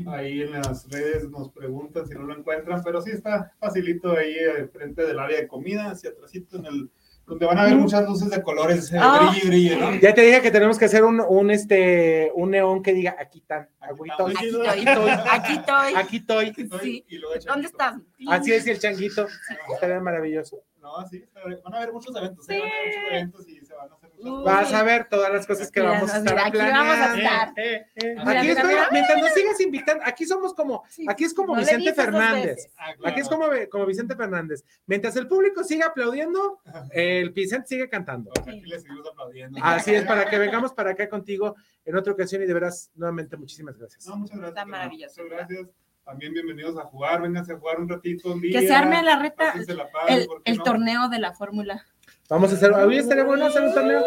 Ahí 0.08 0.42
en 0.42 0.52
las 0.54 0.88
redes 0.90 1.30
nos 1.30 1.50
preguntan 1.52 2.08
si 2.08 2.14
no 2.14 2.24
lo 2.24 2.38
encuentran, 2.38 2.82
pero 2.84 3.02
sí 3.02 3.12
está 3.12 3.52
facilito 3.60 4.16
ahí 4.18 4.34
eh, 4.36 4.68
frente 4.72 5.06
del 5.06 5.20
área 5.20 5.40
de 5.42 5.48
comida, 5.48 5.92
hacia 5.92 6.12
atrásito 6.12 6.58
en 6.58 6.66
el 6.66 6.92
donde 7.26 7.46
van 7.46 7.60
a 7.60 7.66
ver 7.66 7.76
muchas 7.76 8.04
luces 8.08 8.30
de 8.30 8.42
colores, 8.42 8.92
eh, 8.92 8.98
Ah. 9.00 9.30
brille 9.32 9.46
y 9.46 9.48
brille, 9.48 9.76
¿no? 9.78 9.96
Ya 10.02 10.14
te 10.14 10.22
dije 10.22 10.42
que 10.42 10.52
tenemos 10.52 10.78
que 10.80 10.86
hacer 10.86 11.04
un, 11.04 11.20
un, 11.22 11.52
este, 11.52 12.32
un 12.36 12.50
neón 12.52 12.82
que 12.82 12.94
diga 12.94 13.16
aquí 13.20 13.40
están, 13.40 13.70
Aquí 13.80 13.94
estoy, 14.10 14.32
estoy, 14.34 14.68
aquí 14.68 15.54
estoy. 15.54 15.94
aquí 15.96 16.16
estoy. 16.18 16.46
Estoy- 16.58 16.80
Sí. 16.82 17.06
y 17.08 17.18
luego 17.20 17.36
¿Dónde 17.46 17.68
estás? 17.68 17.96
Así 18.28 18.52
es, 18.54 18.66
el 18.68 18.80
changuito. 18.80 19.28
Estaría 19.74 20.00
maravilloso. 20.00 20.64
No, 20.82 21.06
sí, 21.08 21.24
van 21.64 21.74
a 21.74 21.78
haber 21.78 21.94
muchos 21.94 22.14
eventos, 22.16 22.50
¿eh? 22.50 22.60
van 22.60 22.68
a 22.68 22.74
haber 22.74 22.86
muchos 22.88 23.12
eventos 23.12 23.48
y 23.50 23.66
se 23.66 23.74
van 23.76 23.92
a 23.92 23.96
Uy. 24.24 24.44
Vas 24.46 24.74
a 24.74 24.84
ver 24.84 25.08
todas 25.10 25.32
las 25.34 25.48
cosas 25.48 25.72
que 25.72 25.80
Mira, 25.82 25.94
vamos 25.94 26.14
a 26.14 26.18
estar 26.18 26.34
mira, 26.34 26.48
aquí 26.48 26.58
vamos 26.58 26.94
a 26.94 27.14
planeando. 27.14 27.18
estar. 27.18 27.54
Eh, 27.58 27.86
eh, 27.96 28.16
Mira, 28.18 28.32
Aquí 28.32 28.48
mira, 28.48 28.54
estoy, 28.54 28.70
mira. 28.70 28.88
mientras 28.92 29.22
nos 29.22 29.34
sigas 29.34 29.60
invitando, 29.62 30.04
aquí 30.06 30.26
somos 30.26 30.54
como, 30.54 30.84
Sí, 30.90 31.06
aquí 31.10 31.24
es 31.24 31.34
como 31.34 31.56
no 31.56 31.62
le 31.62 31.66
Vicente 31.66 31.94
Fernández. 31.94 32.70
Ah, 32.78 32.94
claro. 32.96 33.12
Aquí 33.12 33.20
es 33.22 33.28
como, 33.30 33.46
como 33.70 33.86
Vicente 33.86 34.16
Fernández. 34.16 34.64
Mientras 34.86 35.16
el 35.16 35.28
público 35.28 35.64
siga 35.64 35.88
aplaudiendo, 35.88 36.60
el 36.92 37.32
Vicente 37.32 37.68
sigue 37.68 37.90
cantando. 37.90 38.32
Pues 38.32 38.48
Aquí 38.48 38.62
les 38.66 38.82
seguimos 38.84 39.08
aplaudiendo. 39.08 39.60
Así 39.62 39.94
es, 39.94 40.06
para 40.06 40.30
que 40.30 40.38
vengamos 40.38 40.74
para 40.74 40.92
acá 40.92 41.10
contigo 41.10 41.56
en 41.86 41.96
otra 41.96 42.14
ocasión 42.14 42.42
y 42.44 42.46
de 42.46 42.54
veras, 42.54 42.92
nuevamente, 42.96 43.38
muchísimas 43.38 43.78
gracias. 43.78 44.06
No, 44.06 44.18
muchas 44.18 44.38
gracias. 44.38 44.58
Está 44.58 44.66
maravilloso. 44.66 45.24
Muchas 45.24 45.38
gracias. 45.38 45.68
También 46.04 46.34
bienvenidos 46.34 46.78
a 46.78 46.82
jugar, 46.84 47.22
vénganse 47.22 47.54
a 47.54 47.58
jugar 47.58 47.80
un 47.80 47.88
ratito 47.88 48.34
un 48.34 48.42
día. 48.42 48.60
Que 48.60 48.68
se 48.68 48.74
arme 48.74 49.02
la 49.04 49.20
reta, 49.20 49.54
la 49.68 49.88
el, 50.46 50.62
torneo 50.64 51.10
de 51.10 51.20
la 51.20 51.34
fórmula. 51.34 51.86
Vamos 52.32 52.50
a 52.54 52.56
hacer, 52.56 52.72
hoy 52.72 52.96
estaría 52.96 53.26
bueno 53.26 53.46
hacer 53.46 53.62
un 53.62 53.74
torneo. 53.74 54.06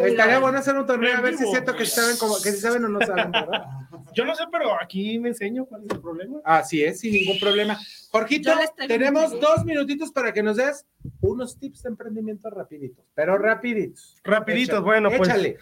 Estaría 0.00 0.38
bueno 0.38 0.58
hacer 0.58 0.76
un 0.76 0.86
torneo 0.86 1.16
a 1.16 1.20
ver 1.20 1.36
si 1.36 1.42
es 1.42 1.50
cierto 1.50 1.74
que 1.74 1.86
si 1.86 1.90
saben, 1.90 2.16
como, 2.16 2.36
que 2.36 2.52
si 2.52 2.58
saben 2.58 2.84
o 2.84 2.88
no 2.88 3.00
saben, 3.04 3.32
¿verdad? 3.32 3.64
Yo 4.14 4.24
no 4.24 4.32
sé, 4.36 4.44
pero 4.52 4.80
aquí 4.80 5.18
me 5.18 5.30
enseño 5.30 5.66
cuál 5.66 5.82
es 5.84 5.90
el 5.90 6.00
problema. 6.00 6.38
Así 6.44 6.84
es, 6.84 7.00
sin 7.00 7.12
ningún 7.12 7.40
problema. 7.40 7.76
Jorgito, 8.12 8.52
tenemos 8.86 9.32
dos 9.40 9.64
minutitos 9.64 10.12
para 10.12 10.32
que 10.32 10.40
nos 10.40 10.56
des 10.56 10.86
unos 11.20 11.58
tips 11.58 11.82
de 11.82 11.88
emprendimiento 11.88 12.48
rapiditos, 12.48 13.04
pero 13.12 13.36
rapiditos. 13.38 14.16
Rapiditos, 14.22 14.76
Échale, 14.76 14.84
bueno, 14.84 15.08
pues. 15.16 15.28
Échale. 15.28 15.58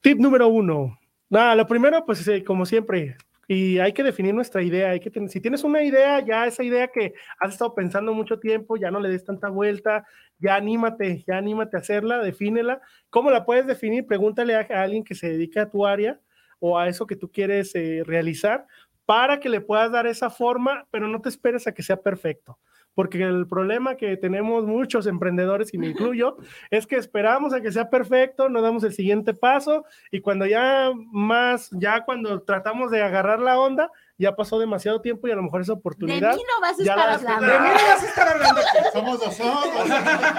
Tip 0.00 0.18
número 0.18 0.48
uno. 0.48 0.98
Nada, 1.28 1.54
lo 1.54 1.66
primero, 1.66 2.02
pues 2.06 2.26
eh, 2.28 2.42
como 2.42 2.64
siempre, 2.64 3.18
y 3.50 3.78
hay 3.78 3.94
que 3.94 4.04
definir 4.04 4.34
nuestra 4.34 4.62
idea. 4.62 4.90
Hay 4.90 5.00
que 5.00 5.10
tener, 5.10 5.30
si 5.30 5.40
tienes 5.40 5.64
una 5.64 5.82
idea, 5.82 6.20
ya 6.20 6.46
esa 6.46 6.62
idea 6.62 6.88
que 6.88 7.14
has 7.40 7.54
estado 7.54 7.74
pensando 7.74 8.12
mucho 8.12 8.38
tiempo, 8.38 8.76
ya 8.76 8.90
no 8.90 9.00
le 9.00 9.08
des 9.08 9.24
tanta 9.24 9.48
vuelta, 9.48 10.06
ya 10.38 10.56
anímate, 10.56 11.24
ya 11.26 11.38
anímate 11.38 11.78
a 11.78 11.80
hacerla, 11.80 12.18
defínela. 12.18 12.82
¿Cómo 13.08 13.30
la 13.30 13.46
puedes 13.46 13.66
definir? 13.66 14.06
Pregúntale 14.06 14.54
a, 14.54 14.66
alguien 14.82 15.02
que 15.02 15.14
se 15.14 15.30
dedique 15.30 15.58
a 15.58 15.70
tu 15.70 15.86
área 15.86 16.20
o 16.60 16.78
a 16.78 16.88
eso 16.88 17.06
que 17.06 17.16
tú 17.16 17.32
quieres 17.32 17.74
eh, 17.74 18.02
realizar 18.04 18.66
para 19.06 19.40
que 19.40 19.48
le 19.48 19.62
puedas 19.62 19.90
dar 19.90 20.06
esa 20.06 20.28
forma, 20.28 20.86
pero 20.90 21.08
no 21.08 21.22
te 21.22 21.30
esperes 21.30 21.66
a 21.66 21.72
que 21.72 21.82
sea 21.82 21.96
perfecto. 22.02 22.58
Porque 22.98 23.22
el 23.22 23.46
problema 23.46 23.94
que 23.94 24.16
tenemos 24.16 24.64
muchos 24.66 25.06
emprendedores, 25.06 25.72
y 25.72 25.78
me 25.78 25.86
incluyo, 25.86 26.36
es 26.68 26.84
que 26.84 26.96
esperamos 26.96 27.54
a 27.54 27.60
que 27.60 27.70
sea 27.70 27.90
perfecto, 27.90 28.48
no 28.48 28.60
damos 28.60 28.82
el 28.82 28.92
siguiente 28.92 29.34
paso 29.34 29.84
y 30.10 30.20
cuando 30.20 30.46
ya 30.46 30.90
más, 31.12 31.68
ya 31.70 32.04
cuando 32.04 32.42
tratamos 32.42 32.90
de 32.90 33.00
agarrar 33.00 33.38
la 33.38 33.56
onda, 33.60 33.92
ya 34.18 34.34
pasó 34.34 34.58
demasiado 34.58 35.00
tiempo 35.00 35.28
y 35.28 35.30
a 35.30 35.36
lo 35.36 35.44
mejor 35.44 35.60
esa 35.60 35.74
De 35.74 35.78
oportunidad. 35.78 36.34
mí 36.34 36.42
no 36.42 36.60
vas 36.60 36.76
a 36.76 36.82
estar 36.82 36.96
la 36.96 37.14
hablando. 37.14 37.46
De 37.46 37.60
mí 37.60 37.68
no 37.68 37.86
vas 37.86 38.02
a 38.02 38.06
estar 38.08 38.28
hablando. 38.30 38.60
Somos 38.92 39.20
dos, 39.20 39.36
somos 39.36 39.64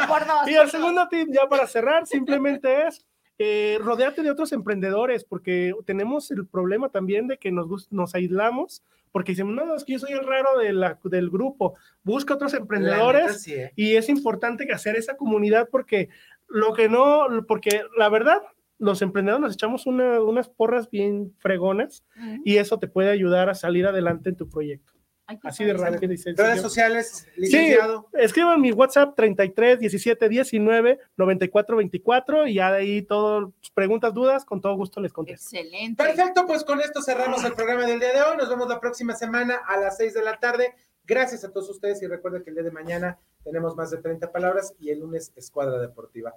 Por 0.10 0.28
dos. 0.28 0.48
Y 0.50 0.56
el 0.56 0.70
segundo 0.70 1.08
tip, 1.08 1.30
ya 1.32 1.48
para 1.48 1.66
cerrar, 1.66 2.08
simplemente 2.08 2.88
es 2.88 3.06
eh, 3.40 3.78
rodearte 3.82 4.22
de 4.22 4.30
otros 4.32 4.52
emprendedores, 4.52 5.24
porque 5.24 5.74
tenemos 5.86 6.30
el 6.30 6.46
problema 6.46 6.90
también 6.90 7.28
de 7.28 7.38
que 7.38 7.52
nos, 7.52 7.92
nos 7.92 8.14
aislamos, 8.14 8.84
porque 9.12 9.32
decimos, 9.32 9.56
no, 9.56 9.76
es 9.76 9.86
que 9.86 9.94
yo 9.94 10.00
soy 10.00 10.12
el 10.12 10.26
raro 10.28 10.60
de 10.60 10.74
la- 10.74 11.00
del 11.06 11.30
grupo. 11.30 11.76
Busca 12.04 12.34
otros 12.36 12.54
emprendedores 12.54 13.22
neta, 13.26 13.34
sí, 13.34 13.54
¿eh? 13.54 13.72
y 13.76 13.96
es 13.96 14.10
importante 14.10 14.68
que 14.68 14.74
hacer 14.74 14.96
esa 14.98 15.16
comunidad 15.18 15.70
porque 15.72 16.10
lo 16.48 16.74
que 16.74 16.90
no, 16.90 17.26
porque 17.48 17.84
la 17.98 18.10
verdad, 18.10 18.42
los 18.78 19.02
emprendedores 19.02 19.42
nos 19.42 19.54
echamos 19.54 19.88
una- 19.88 20.22
unas 20.22 20.50
porras 20.50 20.90
bien 20.90 21.34
fregonas 21.40 22.04
y 22.46 22.58
eso 22.58 22.78
te 22.78 22.88
puede 22.88 23.10
ayudar 23.10 23.50
a 23.50 23.56
salir 23.56 23.88
adelante 23.88 24.30
en 24.30 24.36
tu 24.36 24.48
proyecto. 24.50 24.94
Así 25.44 25.64
de 25.64 25.72
el 25.72 25.78
Redes 25.80 26.62
sociales, 26.62 27.28
Sí, 27.36 27.42
licenciado. 27.42 28.08
escriban 28.14 28.60
mi 28.60 28.72
WhatsApp 28.72 29.16
33 29.16 29.80
17 29.80 30.30
19 30.30 31.00
94 31.18 31.78
24 31.78 32.48
y 32.48 32.56
ya 32.56 32.72
de 32.72 32.78
ahí 32.80 33.02
todas 33.04 33.50
preguntas, 33.74 34.14
dudas, 34.14 34.46
con 34.46 34.60
todo 34.62 34.76
gusto 34.76 35.00
les 35.02 35.14
contesto. 35.14 35.56
Excelente. 35.56 36.04
Perfecto, 36.04 36.46
pues 36.48 36.64
con 36.64 36.82
esto 36.82 37.02
cerramos 37.02 37.44
el 37.44 37.54
programa 37.54 37.86
del 37.86 38.00
día 38.00 38.14
de 38.14 38.22
hoy. 38.24 38.38
Nos 38.38 38.50
vemos 38.50 38.68
la 38.68 38.80
próxima 38.80 39.16
semana 39.16 39.60
a 39.68 39.78
las 39.78 39.98
6 39.98 40.14
de 40.14 40.24
la 40.24 40.40
tarde. 40.40 40.74
Gracias 41.06 41.44
a 41.44 41.52
todos 41.52 41.70
ustedes 41.70 42.02
y 42.02 42.08
recuerden 42.08 42.44
que 42.44 42.50
el 42.50 42.56
día 42.56 42.64
de 42.64 42.72
mañana 42.72 43.18
tenemos 43.44 43.76
más 43.76 43.92
de 43.92 43.98
30 43.98 44.32
palabras 44.32 44.74
y 44.80 44.90
el 44.90 45.00
lunes 45.00 45.32
Escuadra 45.36 45.80
Deportiva. 45.80 46.34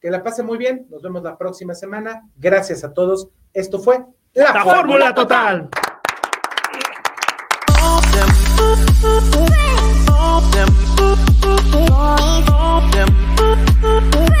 Que 0.00 0.10
la 0.10 0.22
pase 0.22 0.42
muy 0.42 0.58
bien. 0.58 0.86
Nos 0.90 1.02
vemos 1.02 1.22
la 1.22 1.38
próxima 1.38 1.74
semana. 1.74 2.28
Gracias 2.36 2.84
a 2.84 2.92
todos. 2.92 3.28
Esto 3.52 3.78
fue 3.78 4.04
La, 4.34 4.52
La 4.52 4.64
Fórmula 4.64 5.14
Total. 5.14 5.68
Them, 12.92 13.08
them, 13.80 14.10
them. 14.10 14.35